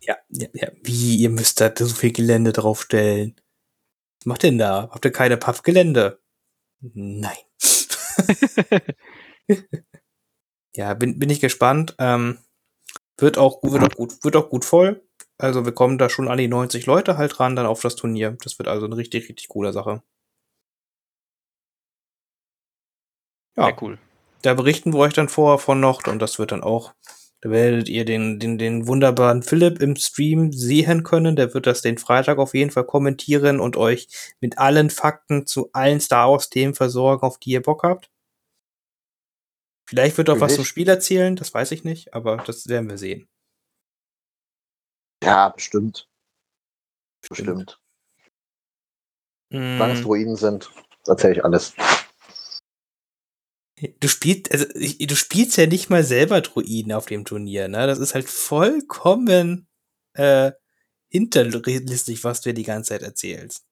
Ja, 0.00 0.16
ja, 0.30 0.48
ja. 0.54 0.68
Wie, 0.82 1.16
ihr 1.16 1.30
müsst 1.30 1.60
da 1.60 1.72
so 1.76 1.94
viel 1.94 2.12
Gelände 2.12 2.52
draufstellen. 2.52 3.36
Was 4.20 4.26
macht 4.26 4.42
denn 4.42 4.58
da? 4.58 4.88
Habt 4.90 5.04
ihr 5.04 5.12
keine 5.12 5.36
Pappgelände? 5.36 6.20
Nein. 6.80 7.36
ja, 10.74 10.94
bin, 10.94 11.18
bin 11.18 11.30
ich 11.30 11.40
gespannt. 11.40 11.94
Ähm, 11.98 12.38
wird 13.18 13.38
auch, 13.38 13.60
gut- 13.60 13.72
wird 13.72 13.84
auch 13.84 13.96
gut, 13.96 14.24
wird 14.24 14.36
auch 14.36 14.50
gut 14.50 14.64
voll. 14.64 15.06
Also 15.38 15.64
wir 15.64 15.72
kommen 15.72 15.98
da 15.98 16.08
schon 16.08 16.28
an 16.28 16.38
die 16.38 16.48
90 16.48 16.86
Leute 16.86 17.16
halt 17.16 17.40
ran 17.40 17.56
dann 17.56 17.66
auf 17.66 17.80
das 17.80 17.96
Turnier. 17.96 18.36
Das 18.42 18.58
wird 18.58 18.68
also 18.68 18.86
eine 18.86 18.96
richtig, 18.96 19.28
richtig 19.28 19.48
coole 19.48 19.72
Sache. 19.72 20.02
Ja, 23.56 23.64
Sehr 23.66 23.82
cool. 23.82 23.98
da 24.42 24.54
berichten 24.54 24.92
wir 24.92 24.98
euch 25.00 25.12
dann 25.14 25.28
vorher 25.28 25.58
von 25.58 25.80
noch 25.80 26.06
und 26.06 26.18
das 26.20 26.38
wird 26.38 26.52
dann 26.52 26.62
auch, 26.62 26.94
da 27.40 27.50
werdet 27.50 27.88
ihr 27.88 28.04
den, 28.04 28.38
den, 28.38 28.56
den 28.58 28.86
wunderbaren 28.86 29.42
Philipp 29.42 29.80
im 29.82 29.96
Stream 29.96 30.52
sehen 30.52 31.02
können. 31.02 31.34
Der 31.36 31.52
wird 31.54 31.66
das 31.66 31.82
den 31.82 31.98
Freitag 31.98 32.38
auf 32.38 32.54
jeden 32.54 32.70
Fall 32.70 32.84
kommentieren 32.84 33.60
und 33.60 33.76
euch 33.76 34.08
mit 34.40 34.58
allen 34.58 34.90
Fakten 34.90 35.46
zu 35.46 35.70
allen 35.72 36.00
Star 36.00 36.30
Wars 36.30 36.50
Themen 36.50 36.74
versorgen, 36.74 37.24
auf 37.26 37.38
die 37.38 37.50
ihr 37.50 37.62
Bock 37.62 37.82
habt. 37.82 38.10
Vielleicht 39.88 40.16
wird 40.16 40.28
er 40.28 40.36
auch 40.36 40.40
was 40.40 40.54
zum 40.54 40.64
Spiel 40.64 40.88
erzählen, 40.88 41.36
das 41.36 41.52
weiß 41.52 41.72
ich 41.72 41.84
nicht, 41.84 42.14
aber 42.14 42.38
das 42.38 42.66
werden 42.68 42.88
wir 42.88 42.96
sehen. 42.96 43.28
Ja, 45.22 45.48
bestimmt. 45.50 46.08
Bestimmt. 47.28 47.80
Mm, 49.50 49.76
Solange 49.76 49.92
es 49.94 50.02
Druiden 50.02 50.36
sind, 50.36 50.70
erzähle 51.06 51.34
ich 51.34 51.44
alles. 51.44 51.74
Du 54.00 54.08
spielst, 54.08 54.52
also 54.52 54.66
ich, 54.74 54.98
du 54.98 55.16
spielst 55.16 55.56
ja 55.56 55.66
nicht 55.66 55.90
mal 55.90 56.04
selber 56.04 56.40
Druiden 56.40 56.92
auf 56.92 57.06
dem 57.06 57.24
Turnier, 57.24 57.68
ne? 57.68 57.86
Das 57.86 57.98
ist 57.98 58.14
halt 58.14 58.28
vollkommen 58.28 59.66
äh, 60.14 60.52
hinterlistig, 61.10 62.22
was 62.24 62.40
du 62.40 62.50
dir 62.50 62.54
die 62.54 62.62
ganze 62.64 62.90
Zeit 62.90 63.02
erzählst. 63.02 63.64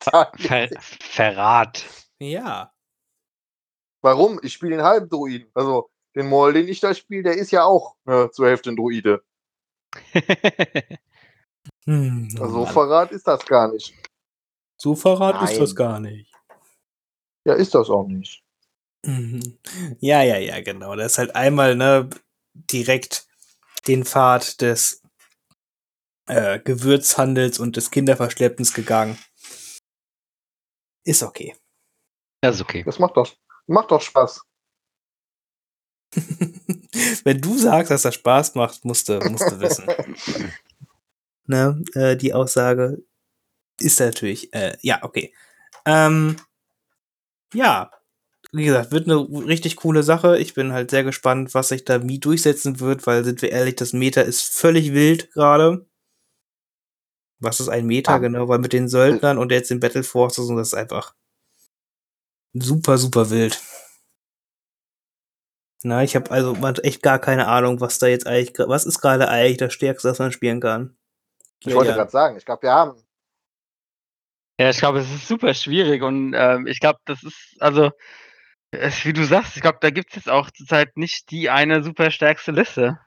Ver 0.00 0.70
Verrat. 1.00 1.84
Ja. 2.20 2.72
Warum? 4.02 4.40
Ich 4.42 4.52
spiele 4.54 4.76
den 4.76 4.84
halben 4.84 5.08
Druiden. 5.08 5.50
Also, 5.54 5.90
den 6.14 6.28
Maul, 6.28 6.52
den 6.52 6.68
ich 6.68 6.80
da 6.80 6.94
spiele, 6.94 7.22
der 7.24 7.36
ist 7.36 7.50
ja 7.50 7.64
auch 7.64 7.96
äh, 8.06 8.28
zur 8.30 8.48
Hälfte 8.48 8.70
ein 8.70 8.76
Druide. 8.76 9.22
Hm, 11.86 12.28
oh 12.38 12.42
Also, 12.42 12.58
Mann. 12.64 12.72
Verrat 12.72 13.12
ist 13.12 13.26
das 13.26 13.44
gar 13.44 13.70
nicht. 13.70 13.94
so 14.80 14.94
Verrat 14.94 15.42
ist 15.42 15.50
Nein. 15.52 15.60
das 15.60 15.76
gar 15.76 16.00
nicht. 16.00 16.32
Ja, 17.44 17.54
ist 17.54 17.74
das 17.74 17.90
auch 17.90 18.06
nicht. 18.06 18.43
Mhm. 19.06 19.58
Ja, 20.00 20.22
ja, 20.22 20.38
ja, 20.38 20.60
genau. 20.60 20.96
Das 20.96 21.12
ist 21.12 21.18
halt 21.18 21.36
einmal, 21.36 21.76
ne, 21.76 22.08
direkt 22.54 23.26
den 23.86 24.04
Pfad 24.04 24.60
des 24.60 25.02
äh, 26.26 26.58
Gewürzhandels 26.58 27.58
und 27.58 27.76
des 27.76 27.90
Kinderverschleppens 27.90 28.72
gegangen. 28.72 29.18
Ist 31.04 31.22
okay. 31.22 31.54
Das 32.40 32.56
ist 32.56 32.62
okay. 32.62 32.82
Das 32.84 32.98
macht 32.98 33.16
doch, 33.16 33.30
macht 33.66 33.90
doch 33.90 34.00
Spaß. 34.00 34.40
Wenn 37.24 37.40
du 37.40 37.58
sagst, 37.58 37.90
dass 37.90 38.02
das 38.02 38.14
Spaß 38.14 38.54
macht, 38.54 38.84
musst 38.84 39.08
du, 39.08 39.18
musst 39.30 39.50
du 39.50 39.60
wissen. 39.60 39.86
ne, 41.46 41.82
äh, 41.94 42.16
die 42.16 42.32
Aussage 42.32 43.02
ist 43.80 44.00
natürlich, 44.00 44.52
äh, 44.54 44.76
ja, 44.80 45.02
okay. 45.02 45.34
Ähm, 45.84 46.36
ja, 47.52 47.90
wie 48.54 48.64
gesagt, 48.64 48.92
wird 48.92 49.06
eine 49.08 49.16
richtig 49.46 49.76
coole 49.76 50.02
Sache. 50.02 50.38
Ich 50.38 50.54
bin 50.54 50.72
halt 50.72 50.90
sehr 50.90 51.04
gespannt, 51.04 51.54
was 51.54 51.68
sich 51.68 51.84
da 51.84 52.06
wie 52.06 52.18
durchsetzen 52.18 52.80
wird, 52.80 53.06
weil, 53.06 53.24
sind 53.24 53.42
wir 53.42 53.50
ehrlich, 53.50 53.76
das 53.76 53.92
Meta 53.92 54.20
ist 54.20 54.42
völlig 54.42 54.92
wild 54.92 55.32
gerade. 55.32 55.86
Was 57.40 57.60
ist 57.60 57.68
ein 57.68 57.86
Meta, 57.86 58.14
Ah. 58.14 58.18
genau, 58.18 58.48
weil 58.48 58.58
mit 58.60 58.72
den 58.72 58.88
Söldnern 58.88 59.38
und 59.38 59.50
jetzt 59.52 59.70
den 59.70 59.80
Battle 59.80 60.04
Forces 60.04 60.48
und 60.48 60.56
das 60.56 60.68
ist 60.68 60.74
einfach 60.74 61.14
super, 62.52 62.96
super 62.96 63.30
wild. 63.30 63.60
Na, 65.82 66.02
ich 66.02 66.16
habe 66.16 66.30
also 66.30 66.54
man 66.54 66.64
hat 66.76 66.84
echt 66.84 67.02
gar 67.02 67.18
keine 67.18 67.46
Ahnung, 67.48 67.80
was 67.80 67.98
da 67.98 68.06
jetzt 68.06 68.26
eigentlich, 68.26 68.54
was 68.66 68.86
ist 68.86 69.00
gerade 69.00 69.28
eigentlich 69.28 69.58
das 69.58 69.74
Stärkste, 69.74 70.08
was 70.08 70.18
man 70.18 70.32
spielen 70.32 70.60
kann. 70.60 70.96
Ich 71.60 71.66
Ja, 71.68 71.74
wollte 71.74 71.90
ja. 71.90 71.96
gerade 71.96 72.10
sagen, 72.10 72.36
ich 72.38 72.44
glaube, 72.46 72.62
wir 72.62 72.72
haben. 72.72 73.02
Ja, 74.58 74.70
ich 74.70 74.78
glaube, 74.78 75.00
es 75.00 75.12
ist 75.12 75.26
super 75.28 75.52
schwierig 75.52 76.02
und 76.02 76.32
ähm, 76.34 76.66
ich 76.66 76.78
glaube, 76.80 77.00
das 77.04 77.22
ist, 77.24 77.56
also, 77.58 77.90
es, 78.78 79.04
wie 79.04 79.12
du 79.12 79.24
sagst, 79.24 79.56
ich 79.56 79.62
glaube, 79.62 79.78
da 79.80 79.90
gibt 79.90 80.10
es 80.10 80.16
jetzt 80.16 80.30
auch 80.30 80.50
zurzeit 80.50 80.96
nicht 80.96 81.30
die 81.30 81.50
eine 81.50 81.82
super 81.82 82.10
stärkste 82.10 82.52
Liste. 82.52 82.98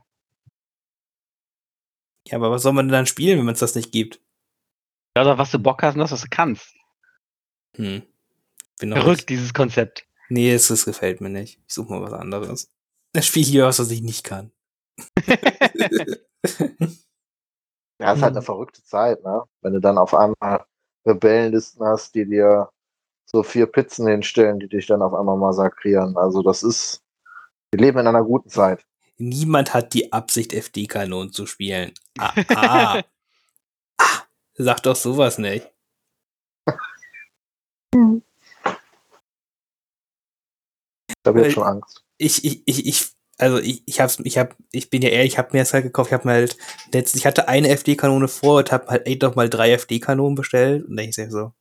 Ja, 2.27 2.37
aber 2.37 2.51
was 2.51 2.63
soll 2.63 2.73
man 2.73 2.87
denn 2.87 2.93
dann 2.93 3.05
spielen, 3.07 3.37
wenn 3.39 3.45
man 3.45 3.53
es 3.53 3.59
das 3.59 3.75
nicht 3.75 3.91
gibt? 3.91 4.19
Ja, 5.15 5.23
Oder 5.23 5.37
was 5.37 5.51
du 5.51 5.59
Bock 5.59 5.81
hast 5.83 5.93
und 5.95 6.01
das, 6.01 6.11
was 6.11 6.21
du 6.21 6.27
kannst. 6.29 6.75
Hm. 7.75 8.03
Bin 8.79 8.91
Verrückt, 8.91 9.17
nicht- 9.19 9.29
dieses 9.29 9.53
Konzept. 9.53 10.05
Nee, 10.29 10.51
es, 10.51 10.69
es 10.69 10.83
gefällt 10.85 11.21
mir 11.21 11.29
nicht. 11.29 11.59
Ich 11.67 11.73
suche 11.73 11.93
mal 11.93 12.01
was 12.01 12.13
anderes. 12.13 12.69
Das 13.13 13.25
Spiel 13.25 13.43
hier 13.45 13.65
was, 13.65 13.79
was 13.79 13.89
ich 13.91 14.01
nicht 14.01 14.23
kann. 14.25 14.51
Ja, 17.99 18.13
ist 18.13 18.21
halt 18.21 18.33
Mhm. 18.33 18.37
eine 18.37 18.41
verrückte 18.45 18.83
Zeit, 18.83 19.23
ne? 19.23 19.43
Wenn 19.61 19.73
du 19.73 19.79
dann 19.81 19.97
auf 19.97 20.13
einmal 20.13 20.65
Rebellenlisten 21.07 21.83
hast, 21.83 22.13
die 22.13 22.25
dir 22.25 22.69
so 23.29 23.43
vier 23.43 23.65
Pizzen 23.67 24.07
hinstellen, 24.07 24.59
die 24.59 24.69
dich 24.69 24.87
dann 24.87 25.01
auf 25.01 25.13
einmal 25.13 25.37
massakrieren. 25.37 26.17
Also 26.17 26.41
das 26.41 26.63
ist, 26.63 27.03
Wir 27.71 27.81
leben 27.81 27.99
in 27.99 28.07
einer 28.07 28.23
guten 28.23 28.49
Zeit. 28.49 28.85
Niemand 29.17 29.73
hat 29.73 29.93
die 29.93 30.13
Absicht, 30.13 30.53
FD-Kanonen 30.53 31.31
zu 31.33 31.45
spielen. 31.45 31.91
Ah, 32.17 32.33
ah. 32.55 33.01
ah, 33.97 34.21
sag 34.55 34.81
doch 34.83 34.95
sowas 34.95 35.37
nicht. 35.37 35.69
Da 41.23 41.35
wird 41.35 41.45
Weil- 41.45 41.51
schon 41.51 41.63
Angst. 41.63 42.03
Ich, 42.19 42.45
ich, 42.45 42.63
ich, 42.65 42.87
ich, 42.87 43.11
also 43.37 43.59
ich, 43.59 43.83
ich 43.85 43.99
hab's, 43.99 44.19
ich 44.23 44.37
hab, 44.39 44.55
ich 44.71 44.89
bin 44.89 45.01
ja 45.03 45.09
ehrlich, 45.09 45.33
ich 45.33 45.37
hab 45.37 45.53
mir 45.53 45.59
das 45.59 45.73
halt 45.73 45.83
gekauft, 45.83 46.09
ich 46.09 46.13
hab 46.13 46.25
mir 46.25 46.31
halt, 46.31 46.57
letzt, 46.91 47.15
ich 47.15 47.27
hatte 47.27 47.47
eine 47.47 47.69
FD-Kanone 47.69 48.27
vor 48.27 48.59
und 48.59 48.71
hab 48.71 48.87
halt 48.87 49.05
echt 49.05 49.21
doch 49.21 49.35
mal 49.35 49.49
drei 49.49 49.71
FD-Kanonen 49.73 50.33
bestellt 50.35 50.85
und 50.87 50.95
dann 50.95 51.09
ich 51.09 51.15
so, 51.15 51.53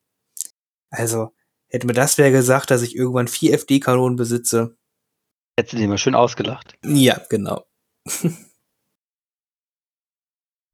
also, 0.91 1.36
hätte 1.69 1.87
mir 1.87 1.93
das 1.93 2.19
wer 2.19 2.31
gesagt, 2.31 2.71
dass 2.71 2.83
ich 2.83 2.97
irgendwann 2.97 3.29
vier 3.29 3.55
FD-Kanonen 3.55 4.17
besitze. 4.17 4.77
Hättest 5.59 5.75
du 5.75 5.79
dir 5.79 5.89
mal 5.89 5.99
schön 5.99 6.15
ausgelacht. 6.15 6.77
Ja, 6.85 7.21
genau. 7.31 7.67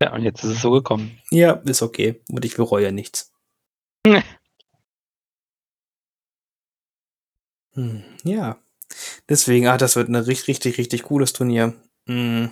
Ja, 0.02 0.12
und 0.14 0.22
jetzt 0.22 0.42
ist 0.42 0.50
es 0.50 0.60
so 0.60 0.72
gekommen. 0.72 1.16
Ja, 1.30 1.52
ist 1.64 1.80
okay. 1.80 2.20
Und 2.28 2.44
ich 2.44 2.56
bereue 2.56 2.90
nichts. 2.90 3.32
Hm, 7.74 8.02
ja. 8.24 8.58
Deswegen, 9.28 9.66
ah, 9.66 9.78
das 9.78 9.96
wird 9.96 10.08
ein 10.08 10.16
richtig, 10.16 10.48
richtig, 10.48 10.78
richtig 10.78 11.02
cooles 11.04 11.32
Turnier. 11.32 11.74
Hm. 12.06 12.50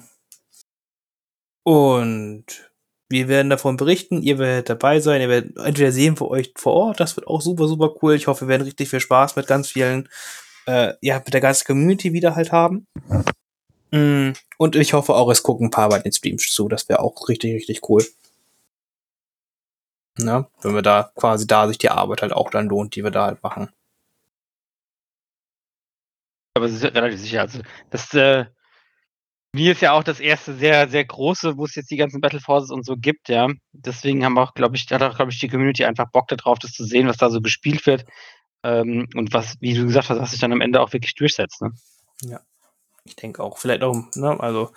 Und 1.64 2.69
wir 3.10 3.28
werden 3.28 3.50
davon 3.50 3.76
berichten. 3.76 4.22
Ihr 4.22 4.38
werdet 4.38 4.70
dabei 4.70 5.00
sein. 5.00 5.20
Ihr 5.20 5.28
werdet 5.28 5.56
entweder 5.56 5.90
sehen 5.90 6.16
für 6.16 6.28
euch 6.28 6.52
vor 6.56 6.72
Ort. 6.74 7.00
Das 7.00 7.16
wird 7.16 7.26
auch 7.26 7.42
super, 7.42 7.66
super 7.66 7.92
cool. 8.00 8.14
Ich 8.14 8.28
hoffe, 8.28 8.46
wir 8.46 8.48
werden 8.48 8.62
richtig 8.62 8.88
viel 8.88 9.00
Spaß 9.00 9.34
mit 9.34 9.48
ganz 9.48 9.68
vielen, 9.68 10.08
äh, 10.66 10.94
ja, 11.02 11.18
mit 11.18 11.34
der 11.34 11.40
ganzen 11.40 11.66
Community 11.66 12.12
wieder 12.12 12.36
halt 12.36 12.52
haben. 12.52 12.86
Mm, 13.90 14.30
Und 14.58 14.76
ich 14.76 14.92
hoffe 14.92 15.14
auch, 15.14 15.28
es 15.30 15.42
gucken 15.42 15.66
ein 15.66 15.70
paar 15.72 15.88
bei 15.88 15.98
den 15.98 16.12
Streams 16.12 16.50
zu. 16.52 16.68
Das 16.68 16.88
wäre 16.88 17.00
auch 17.00 17.28
richtig, 17.28 17.52
richtig 17.54 17.88
cool. 17.88 18.06
Na, 20.16 20.48
wenn 20.62 20.74
wir 20.74 20.82
da 20.82 21.10
quasi 21.16 21.46
da 21.48 21.66
sich 21.66 21.78
die 21.78 21.90
Arbeit 21.90 22.22
halt 22.22 22.32
auch 22.32 22.50
dann 22.50 22.68
lohnt, 22.68 22.94
die 22.94 23.02
wir 23.02 23.10
da 23.10 23.26
halt 23.26 23.42
machen. 23.42 23.70
Aber 26.54 26.66
es 26.66 26.72
ist 26.74 26.84
relativ 26.84 27.20
sicher. 27.20 27.40
Also, 27.40 27.60
das 27.90 28.14
äh, 28.14 28.44
mir 29.52 29.72
ist 29.72 29.82
ja 29.82 29.92
auch 29.92 30.04
das 30.04 30.20
erste 30.20 30.54
sehr, 30.54 30.88
sehr 30.88 31.04
große, 31.04 31.56
wo 31.56 31.64
es 31.64 31.74
jetzt 31.74 31.90
die 31.90 31.96
ganzen 31.96 32.20
Battle 32.20 32.40
Forces 32.40 32.70
und 32.70 32.84
so 32.84 32.96
gibt, 32.96 33.28
ja. 33.28 33.48
Deswegen 33.72 34.24
haben 34.24 34.38
auch, 34.38 34.54
glaube 34.54 34.76
ich, 34.76 34.86
hat 34.90 35.02
auch, 35.02 35.16
glaube 35.16 35.32
ich, 35.32 35.40
die 35.40 35.48
Community 35.48 35.84
einfach 35.84 36.10
Bock 36.10 36.28
darauf, 36.28 36.58
das 36.58 36.72
zu 36.72 36.84
sehen, 36.84 37.08
was 37.08 37.16
da 37.16 37.30
so 37.30 37.40
gespielt 37.40 37.86
wird. 37.86 38.04
Ähm, 38.62 39.08
und 39.14 39.32
was, 39.32 39.56
wie 39.60 39.74
du 39.74 39.86
gesagt 39.86 40.10
hast, 40.10 40.18
was 40.20 40.30
sich 40.32 40.40
dann 40.40 40.52
am 40.52 40.60
Ende 40.60 40.80
auch 40.80 40.92
wirklich 40.92 41.14
durchsetzt, 41.14 41.62
ne? 41.62 41.72
Ich 43.04 43.16
denke 43.16 43.42
auch, 43.42 43.58
vielleicht 43.58 43.82
auch, 43.82 43.96
ne, 44.14 44.38
also, 44.40 44.72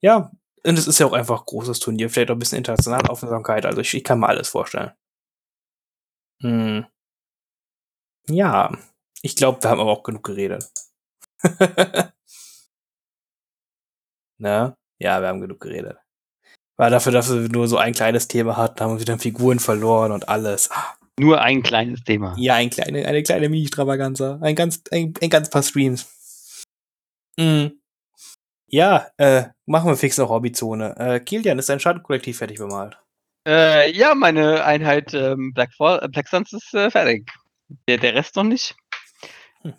ja, 0.00 0.30
und 0.64 0.78
es 0.78 0.86
ist 0.86 0.98
ja 0.98 1.06
auch 1.06 1.12
einfach 1.12 1.40
ein 1.40 1.46
großes 1.46 1.80
Turnier, 1.80 2.10
vielleicht 2.10 2.30
auch 2.30 2.36
ein 2.36 2.38
bisschen 2.38 2.58
internationale 2.58 3.10
Aufmerksamkeit, 3.10 3.66
also 3.66 3.80
ich, 3.80 3.94
ich 3.94 4.04
kann 4.04 4.20
mir 4.20 4.28
alles 4.28 4.48
vorstellen. 4.48 4.92
Hm. 6.40 6.86
Ja, 8.28 8.72
ich 9.22 9.36
glaube, 9.36 9.62
wir 9.62 9.70
haben 9.70 9.80
aber 9.80 9.90
auch 9.90 10.02
genug 10.02 10.24
geredet. 10.24 10.70
ne? 14.38 14.74
Ja, 14.98 15.20
wir 15.20 15.28
haben 15.28 15.40
genug 15.40 15.60
geredet. 15.60 15.98
War 16.76 16.90
dafür, 16.90 17.12
dass 17.12 17.32
wir 17.32 17.48
nur 17.48 17.66
so 17.66 17.76
ein 17.76 17.92
kleines 17.92 18.28
Thema 18.28 18.56
hatten, 18.56 18.80
haben 18.80 18.94
wir 18.94 19.00
wieder 19.00 19.18
Figuren 19.18 19.58
verloren 19.58 20.12
und 20.12 20.28
alles. 20.28 20.70
Nur 21.18 21.40
ein 21.40 21.62
kleines 21.62 22.04
Thema. 22.04 22.34
Ja, 22.38 22.54
ein 22.54 22.70
kleine, 22.70 23.04
eine 23.06 23.22
kleine 23.24 23.48
Mini-Stravaganza. 23.48 24.38
Ein 24.40 24.54
ganz, 24.54 24.82
ein, 24.92 25.12
ein 25.20 25.30
ganz 25.30 25.50
paar 25.50 25.64
Streams. 25.64 26.08
Mm. 27.36 27.66
Ja, 28.68 29.08
äh, 29.16 29.44
machen 29.66 29.88
wir 29.88 29.96
fix 29.96 30.18
noch 30.18 30.30
Hobbyzone. 30.30 30.94
Äh, 30.96 31.20
Kilian, 31.20 31.58
ist 31.58 31.68
dein 31.68 31.80
Schattenkollektiv 31.80 32.38
fertig 32.38 32.58
bemalt? 32.58 32.98
Äh, 33.46 33.90
ja, 33.92 34.14
meine 34.14 34.64
Einheit 34.64 35.14
ähm, 35.14 35.52
Black, 35.54 35.72
Fall, 35.74 36.00
äh, 36.02 36.08
Black 36.08 36.28
Suns 36.28 36.52
ist 36.52 36.74
äh, 36.74 36.90
fertig. 36.90 37.28
Der, 37.88 37.98
der 37.98 38.14
Rest 38.14 38.36
noch 38.36 38.44
nicht. 38.44 38.76
Hm. 39.62 39.74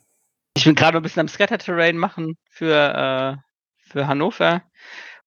Ich 0.57 0.65
bin 0.65 0.76
gerade 0.76 0.98
ein 0.98 1.03
bisschen 1.03 1.22
am 1.22 1.27
Scatter-Terrain 1.27 1.98
machen 1.98 2.36
für, 2.49 3.38
äh, 3.38 3.48
für 3.90 4.07
Hannover. 4.07 4.64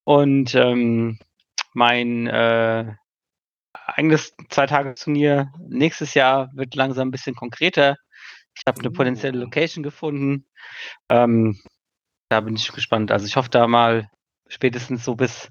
Und 0.03 0.55
ähm, 0.55 1.19
mein 1.73 2.27
äh, 2.27 2.93
eigenes 3.73 4.33
Zwei-Tage-Turnier 4.49 5.51
nächstes 5.67 6.13
Jahr 6.13 6.49
wird 6.53 6.75
langsam 6.75 7.09
ein 7.09 7.11
bisschen 7.11 7.35
konkreter. 7.35 7.95
Ich 8.55 8.63
habe 8.67 8.79
eine 8.79 8.89
Uh. 8.89 8.93
potenzielle 8.93 9.39
Location 9.39 9.83
gefunden. 9.83 10.45
Ähm, 11.09 11.59
da 12.29 12.41
bin 12.41 12.55
ich 12.55 12.71
gespannt. 12.71 13.11
Also 13.11 13.25
ich 13.25 13.35
hoffe 13.35 13.49
da 13.49 13.67
mal 13.67 14.09
spätestens 14.47 15.03
so 15.03 15.15
bis 15.15 15.49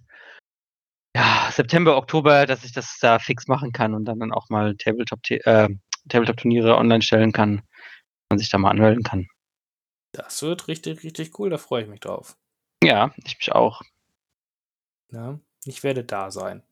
ja, 1.14 1.50
September, 1.50 1.96
Oktober, 1.96 2.46
dass 2.46 2.64
ich 2.64 2.72
das 2.72 2.98
da 3.00 3.18
fix 3.18 3.46
machen 3.46 3.72
kann 3.72 3.94
und 3.94 4.06
dann, 4.06 4.18
dann 4.18 4.32
auch 4.32 4.48
mal 4.48 4.74
Tabletop, 4.76 5.20
äh, 5.30 5.68
Tabletop-Turniere 6.08 6.76
online 6.76 7.02
stellen 7.02 7.32
kann, 7.32 7.62
man 8.30 8.38
sich 8.38 8.48
da 8.48 8.58
mal 8.58 8.70
anmelden 8.70 9.02
kann. 9.02 9.28
Das 10.12 10.42
wird 10.42 10.68
richtig, 10.68 11.02
richtig 11.04 11.38
cool, 11.38 11.50
da 11.50 11.58
freue 11.58 11.82
ich 11.82 11.88
mich 11.88 12.00
drauf. 12.00 12.36
Ja, 12.82 13.12
ich 13.24 13.36
mich 13.38 13.52
auch. 13.52 13.82
Ja, 15.10 15.38
ich 15.64 15.82
werde 15.82 16.04
da 16.04 16.30
sein. 16.30 16.62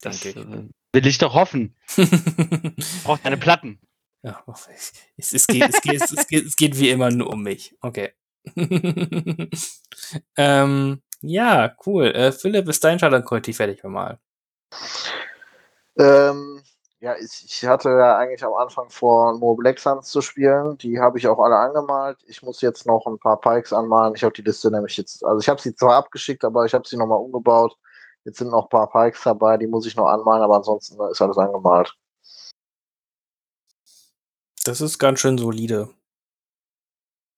Das 0.00 0.20
Denke 0.20 0.40
äh, 0.40 0.68
will 0.92 1.06
ich 1.06 1.18
doch 1.18 1.34
hoffen. 1.34 1.76
ich. 1.96 2.06
Braucht 3.04 3.24
deine 3.24 3.36
Platten. 3.36 3.80
Ja, 4.22 4.44
es, 5.16 5.32
es, 5.32 5.46
geht, 5.46 5.68
es, 5.68 5.80
geht, 5.80 6.00
es, 6.00 6.28
geht, 6.28 6.46
es 6.46 6.56
geht 6.56 6.78
wie 6.78 6.90
immer 6.90 7.10
nur 7.10 7.30
um 7.30 7.42
mich. 7.42 7.76
Okay. 7.80 8.12
ähm, 10.36 11.02
ja, 11.20 11.76
cool. 11.86 12.06
Äh, 12.06 12.32
Philipp, 12.32 12.68
ist 12.68 12.84
dein 12.84 12.98
Schattenkollektiv 12.98 13.56
fertig 13.56 13.82
bemalt? 13.82 14.18
Ähm, 15.98 16.62
ja, 17.02 17.16
ich, 17.16 17.44
ich 17.44 17.66
hatte 17.66 17.88
ja 17.90 18.16
eigentlich 18.16 18.44
am 18.44 18.54
Anfang 18.54 18.88
vor, 18.88 19.36
nur 19.36 19.56
Black 19.56 19.80
Suns 19.80 20.08
zu 20.08 20.20
spielen. 20.20 20.78
Die 20.78 21.00
habe 21.00 21.18
ich 21.18 21.26
auch 21.26 21.40
alle 21.40 21.56
angemalt. 21.56 22.18
Ich 22.28 22.42
muss 22.42 22.60
jetzt 22.60 22.86
noch 22.86 23.06
ein 23.06 23.18
paar 23.18 23.40
Pikes 23.40 23.72
anmalen. 23.72 24.14
Ich 24.14 24.22
habe 24.22 24.32
die 24.32 24.42
Liste 24.42 24.70
nämlich 24.70 24.96
jetzt, 24.96 25.24
also 25.24 25.40
ich 25.40 25.48
habe 25.48 25.60
sie 25.60 25.74
zwar 25.74 25.96
abgeschickt, 25.96 26.44
aber 26.44 26.64
ich 26.64 26.74
habe 26.74 26.86
sie 26.86 26.96
nochmal 26.96 27.18
umgebaut. 27.18 27.76
Jetzt 28.22 28.38
sind 28.38 28.52
noch 28.52 28.66
ein 28.66 28.68
paar 28.68 28.88
Pikes 28.88 29.20
dabei, 29.24 29.56
die 29.56 29.66
muss 29.66 29.84
ich 29.84 29.96
noch 29.96 30.06
anmalen, 30.06 30.42
aber 30.44 30.56
ansonsten 30.58 30.94
ist 31.10 31.20
alles 31.20 31.38
angemalt. 31.38 31.92
Das 34.64 34.80
ist 34.80 35.00
ganz 35.00 35.18
schön 35.18 35.38
solide. 35.38 35.88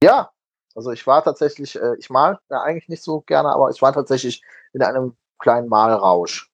Ja, 0.02 0.30
also 0.74 0.90
ich 0.90 1.06
war 1.06 1.24
tatsächlich, 1.24 1.76
äh, 1.76 1.96
ich 1.96 2.10
mal 2.10 2.38
ja, 2.50 2.60
eigentlich 2.60 2.90
nicht 2.90 3.02
so 3.02 3.22
gerne, 3.22 3.48
aber 3.48 3.70
ich 3.70 3.80
war 3.80 3.94
tatsächlich 3.94 4.42
in 4.74 4.82
einem 4.82 5.16
kleinen 5.38 5.70
Malrausch. 5.70 6.50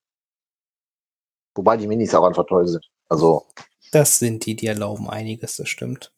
Wobei 1.57 1.77
die 1.77 1.89
Minis 1.89 2.15
auch 2.15 2.25
einfach 2.25 2.47
toll 2.47 2.69
sind. 2.69 2.90
Also 3.11 3.47
Das 3.93 4.19
sind 4.19 4.47
die, 4.47 4.57
die 4.57 4.67
erlauben 4.69 5.11
einiges, 5.11 5.57
das 5.57 5.69
stimmt. 5.69 6.13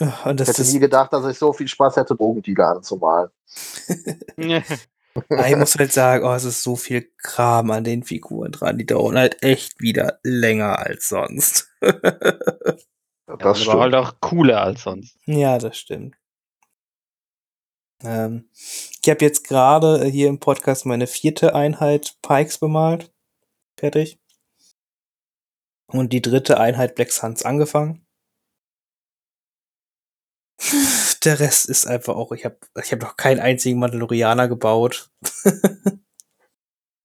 Ach, 0.00 0.26
Und 0.26 0.40
ich 0.40 0.46
das 0.46 0.48
hätte 0.48 0.62
ist, 0.62 0.72
nie 0.72 0.80
gedacht, 0.80 1.12
dass 1.12 1.24
ich 1.26 1.38
so 1.38 1.52
viel 1.52 1.68
Spaß 1.68 1.96
hätte, 1.96 2.14
Drogendealer 2.16 2.68
anzumalen. 2.76 3.30
Ich 5.46 5.56
muss 5.56 5.76
halt 5.76 5.92
sagen, 5.92 6.24
oh, 6.24 6.32
es 6.32 6.44
ist 6.44 6.62
so 6.62 6.74
viel 6.76 7.10
Kram 7.18 7.70
an 7.70 7.84
den 7.84 8.02
Figuren 8.02 8.50
dran, 8.52 8.78
die 8.78 8.86
dauern 8.86 9.18
halt 9.18 9.42
echt 9.42 9.80
wieder 9.80 10.18
länger 10.22 10.78
als 10.78 11.08
sonst. 11.08 11.68
Das 13.38 13.38
das 13.38 13.60
stimmt. 13.60 13.76
war 13.76 13.80
halt 13.82 13.94
auch 13.94 14.20
cooler 14.20 14.60
als 14.62 14.82
sonst. 14.82 15.16
Ja, 15.26 15.56
das 15.58 15.78
stimmt. 15.78 16.16
Ähm, 18.04 18.48
ich 19.02 19.08
habe 19.08 19.24
jetzt 19.24 19.44
gerade 19.48 20.04
hier 20.04 20.28
im 20.28 20.38
Podcast 20.38 20.86
meine 20.86 21.06
vierte 21.06 21.54
Einheit 21.54 22.16
Pikes 22.20 22.58
bemalt. 22.58 23.10
Fertig. 23.78 24.18
Und 25.92 26.12
die 26.12 26.22
dritte 26.22 26.58
Einheit 26.58 26.94
Black 26.94 27.12
Suns 27.12 27.44
angefangen. 27.44 28.04
Der 31.24 31.38
Rest 31.40 31.66
ist 31.68 31.86
einfach 31.86 32.14
auch, 32.14 32.32
ich 32.32 32.44
habe 32.44 32.56
ich 32.82 32.92
hab 32.92 33.00
noch 33.00 33.16
keinen 33.16 33.40
einzigen 33.40 33.78
Mandalorianer 33.78 34.48
gebaut. 34.48 35.10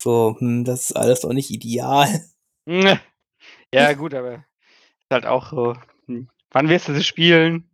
so, 0.01 0.35
hm, 0.39 0.63
das 0.63 0.85
ist 0.89 0.95
alles 0.95 1.23
noch 1.23 1.33
nicht 1.33 1.51
ideal. 1.51 2.23
Ja, 3.73 3.93
gut, 3.93 4.13
aber 4.13 4.45
ist 4.99 5.11
halt 5.11 5.25
auch 5.25 5.49
so. 5.51 5.75
hm, 6.05 6.29
Wann 6.51 6.69
wirst 6.69 6.87
du 6.87 6.93
sie 6.93 7.03
spielen? 7.03 7.69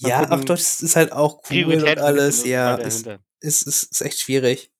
Mal 0.00 0.08
Ja, 0.08 0.20
gucken. 0.20 0.32
ach 0.34 0.40
doch, 0.44 0.56
das 0.56 0.82
ist 0.82 0.96
halt 0.96 1.12
auch 1.12 1.42
cool 1.50 1.74
und 1.74 1.98
alles, 1.98 2.44
ja. 2.44 2.76
Ist, 2.76 3.06
ist, 3.40 3.62
ist, 3.62 3.82
ist 3.92 4.00
echt 4.00 4.20
schwierig. 4.20 4.72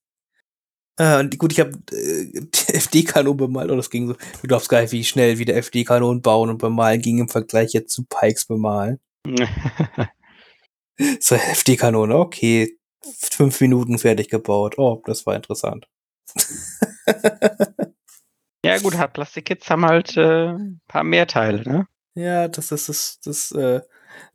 Äh, 1.01 1.19
und 1.21 1.39
gut, 1.39 1.53
ich 1.53 1.61
habe 1.61 1.73
äh, 1.93 2.27
FD-Kanon 2.77 3.35
bemalt, 3.35 3.71
und 3.71 3.79
das 3.79 3.89
ging 3.89 4.09
so. 4.09 4.13
Du 4.13 4.49
glaubst 4.49 4.69
gar 4.69 4.83
nicht, 4.83 4.93
wie 4.93 5.03
schnell 5.03 5.39
wieder 5.39 5.55
FD-Kanon 5.57 6.21
bauen 6.21 6.51
und 6.51 6.59
bemalen 6.59 7.01
ging 7.01 7.19
im 7.19 7.31
Vergleich 7.31 7.73
jetzt 7.73 7.95
zu 7.95 8.05
Pikes 8.05 8.45
bemalen. 8.47 9.01
So, 11.19 11.35
FD-Kanone, 11.35 12.15
okay. 12.15 12.77
Fünf 13.03 13.59
Minuten 13.63 13.97
fertig 13.97 14.29
gebaut. 14.29 14.77
Oh, 14.77 15.01
das 15.07 15.25
war 15.25 15.35
interessant. 15.35 15.89
ja, 18.63 18.77
gut, 18.77 18.93
Plastik-Kits 19.15 19.71
haben 19.71 19.87
halt 19.87 20.19
äh, 20.19 20.49
ein 20.49 20.83
paar 20.89 21.03
mehr 21.03 21.27
Teile, 21.27 21.63
ne? 21.63 21.87
ja, 22.15 22.49
das 22.49 22.71
ist 22.71 22.91
das, 22.91 23.19
das, 23.25 23.53
äh, 23.53 23.81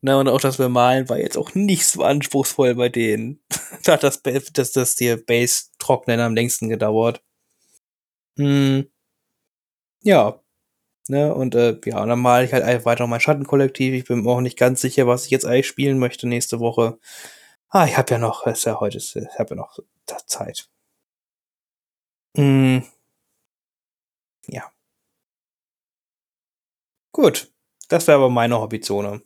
Na, 0.02 0.20
und 0.20 0.28
auch 0.28 0.42
das 0.42 0.58
Bemalen 0.58 1.10
war 1.10 1.18
jetzt 1.18 1.38
auch 1.38 1.54
nicht 1.56 1.86
so 1.88 2.04
anspruchsvoll 2.04 2.76
bei 2.76 2.90
denen. 2.90 3.42
da 3.84 3.94
hat 3.94 4.04
das, 4.04 4.22
das, 4.24 4.72
das 4.72 4.96
die 4.96 5.16
Base-Trocknen 5.16 6.20
am 6.20 6.36
längsten 6.36 6.70
gedauert. 6.70 7.22
Hm. 8.38 8.86
Ja. 10.04 10.40
Ne, 11.10 11.34
und 11.36 11.56
äh, 11.56 11.80
ja, 11.86 12.02
und 12.04 12.10
dann 12.10 12.20
male 12.20 12.46
ich 12.46 12.54
halt 12.54 12.64
einfach 12.64 12.86
weiter 12.88 13.08
mein 13.08 13.20
Schattenkollektiv. 13.22 13.94
Ich 13.94 14.06
bin 14.06 14.24
mir 14.24 14.32
auch 14.32 14.42
nicht 14.42 14.58
ganz 14.58 14.82
sicher, 14.82 15.08
was 15.08 15.26
ich 15.26 15.32
jetzt 15.32 15.46
eigentlich 15.46 15.68
spielen 15.68 16.00
möchte 16.00 16.28
nächste 16.28 16.60
Woche. 16.60 17.00
Ah, 17.70 17.86
ich 17.86 17.98
habe 17.98 18.12
ja 18.14 18.20
noch, 18.20 18.48
ist 18.48 18.66
ja 18.66 18.80
heute, 18.80 19.00
ich 19.00 19.16
habe 19.40 19.52
ja 19.52 19.56
noch 19.58 19.80
Zeit. 20.28 20.70
Hm. 22.38 22.84
Ja. 24.48 24.72
Gut. 27.14 27.52
Das 27.90 28.08
wäre 28.08 28.18
aber 28.18 28.30
meine 28.30 28.60
Hobbyzone. 28.60 29.22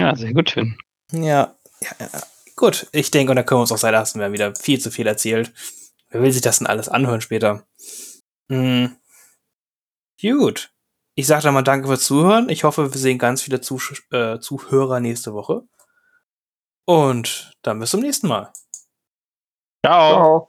Ja, 0.00 0.16
sehr 0.16 0.32
gut, 0.32 0.50
Finn. 0.50 0.78
Ja, 1.12 1.54
ja, 1.82 1.90
ja. 2.00 2.08
Gut, 2.56 2.88
ich 2.92 3.10
denke, 3.10 3.30
und 3.30 3.36
da 3.36 3.42
können 3.42 3.58
wir 3.58 3.62
uns 3.62 3.72
auch 3.72 3.78
sein 3.78 3.92
lassen. 3.92 4.18
Wir 4.18 4.26
haben 4.26 4.32
wieder 4.32 4.54
viel 4.54 4.80
zu 4.80 4.90
viel 4.90 5.06
erzählt. 5.06 5.52
Wer 6.08 6.22
will 6.22 6.32
sich 6.32 6.42
das 6.42 6.58
denn 6.58 6.66
alles 6.66 6.88
anhören 6.88 7.20
später? 7.20 7.66
Hm. 8.50 8.96
Gut. 10.20 10.72
Ich 11.14 11.26
sage 11.26 11.42
dann 11.42 11.54
mal 11.54 11.62
danke 11.62 11.86
fürs 11.86 12.04
Zuhören. 12.04 12.48
Ich 12.48 12.64
hoffe, 12.64 12.92
wir 12.92 13.00
sehen 13.00 13.18
ganz 13.18 13.42
viele 13.42 13.60
Zusch 13.60 14.02
äh, 14.10 14.38
Zuhörer 14.38 15.00
nächste 15.00 15.34
Woche. 15.34 15.62
Und 16.86 17.52
dann 17.62 17.78
bis 17.78 17.90
zum 17.90 18.00
nächsten 18.00 18.28
Mal. 18.28 18.52
Ciao. 19.84 20.12
Ciao. 20.12 20.48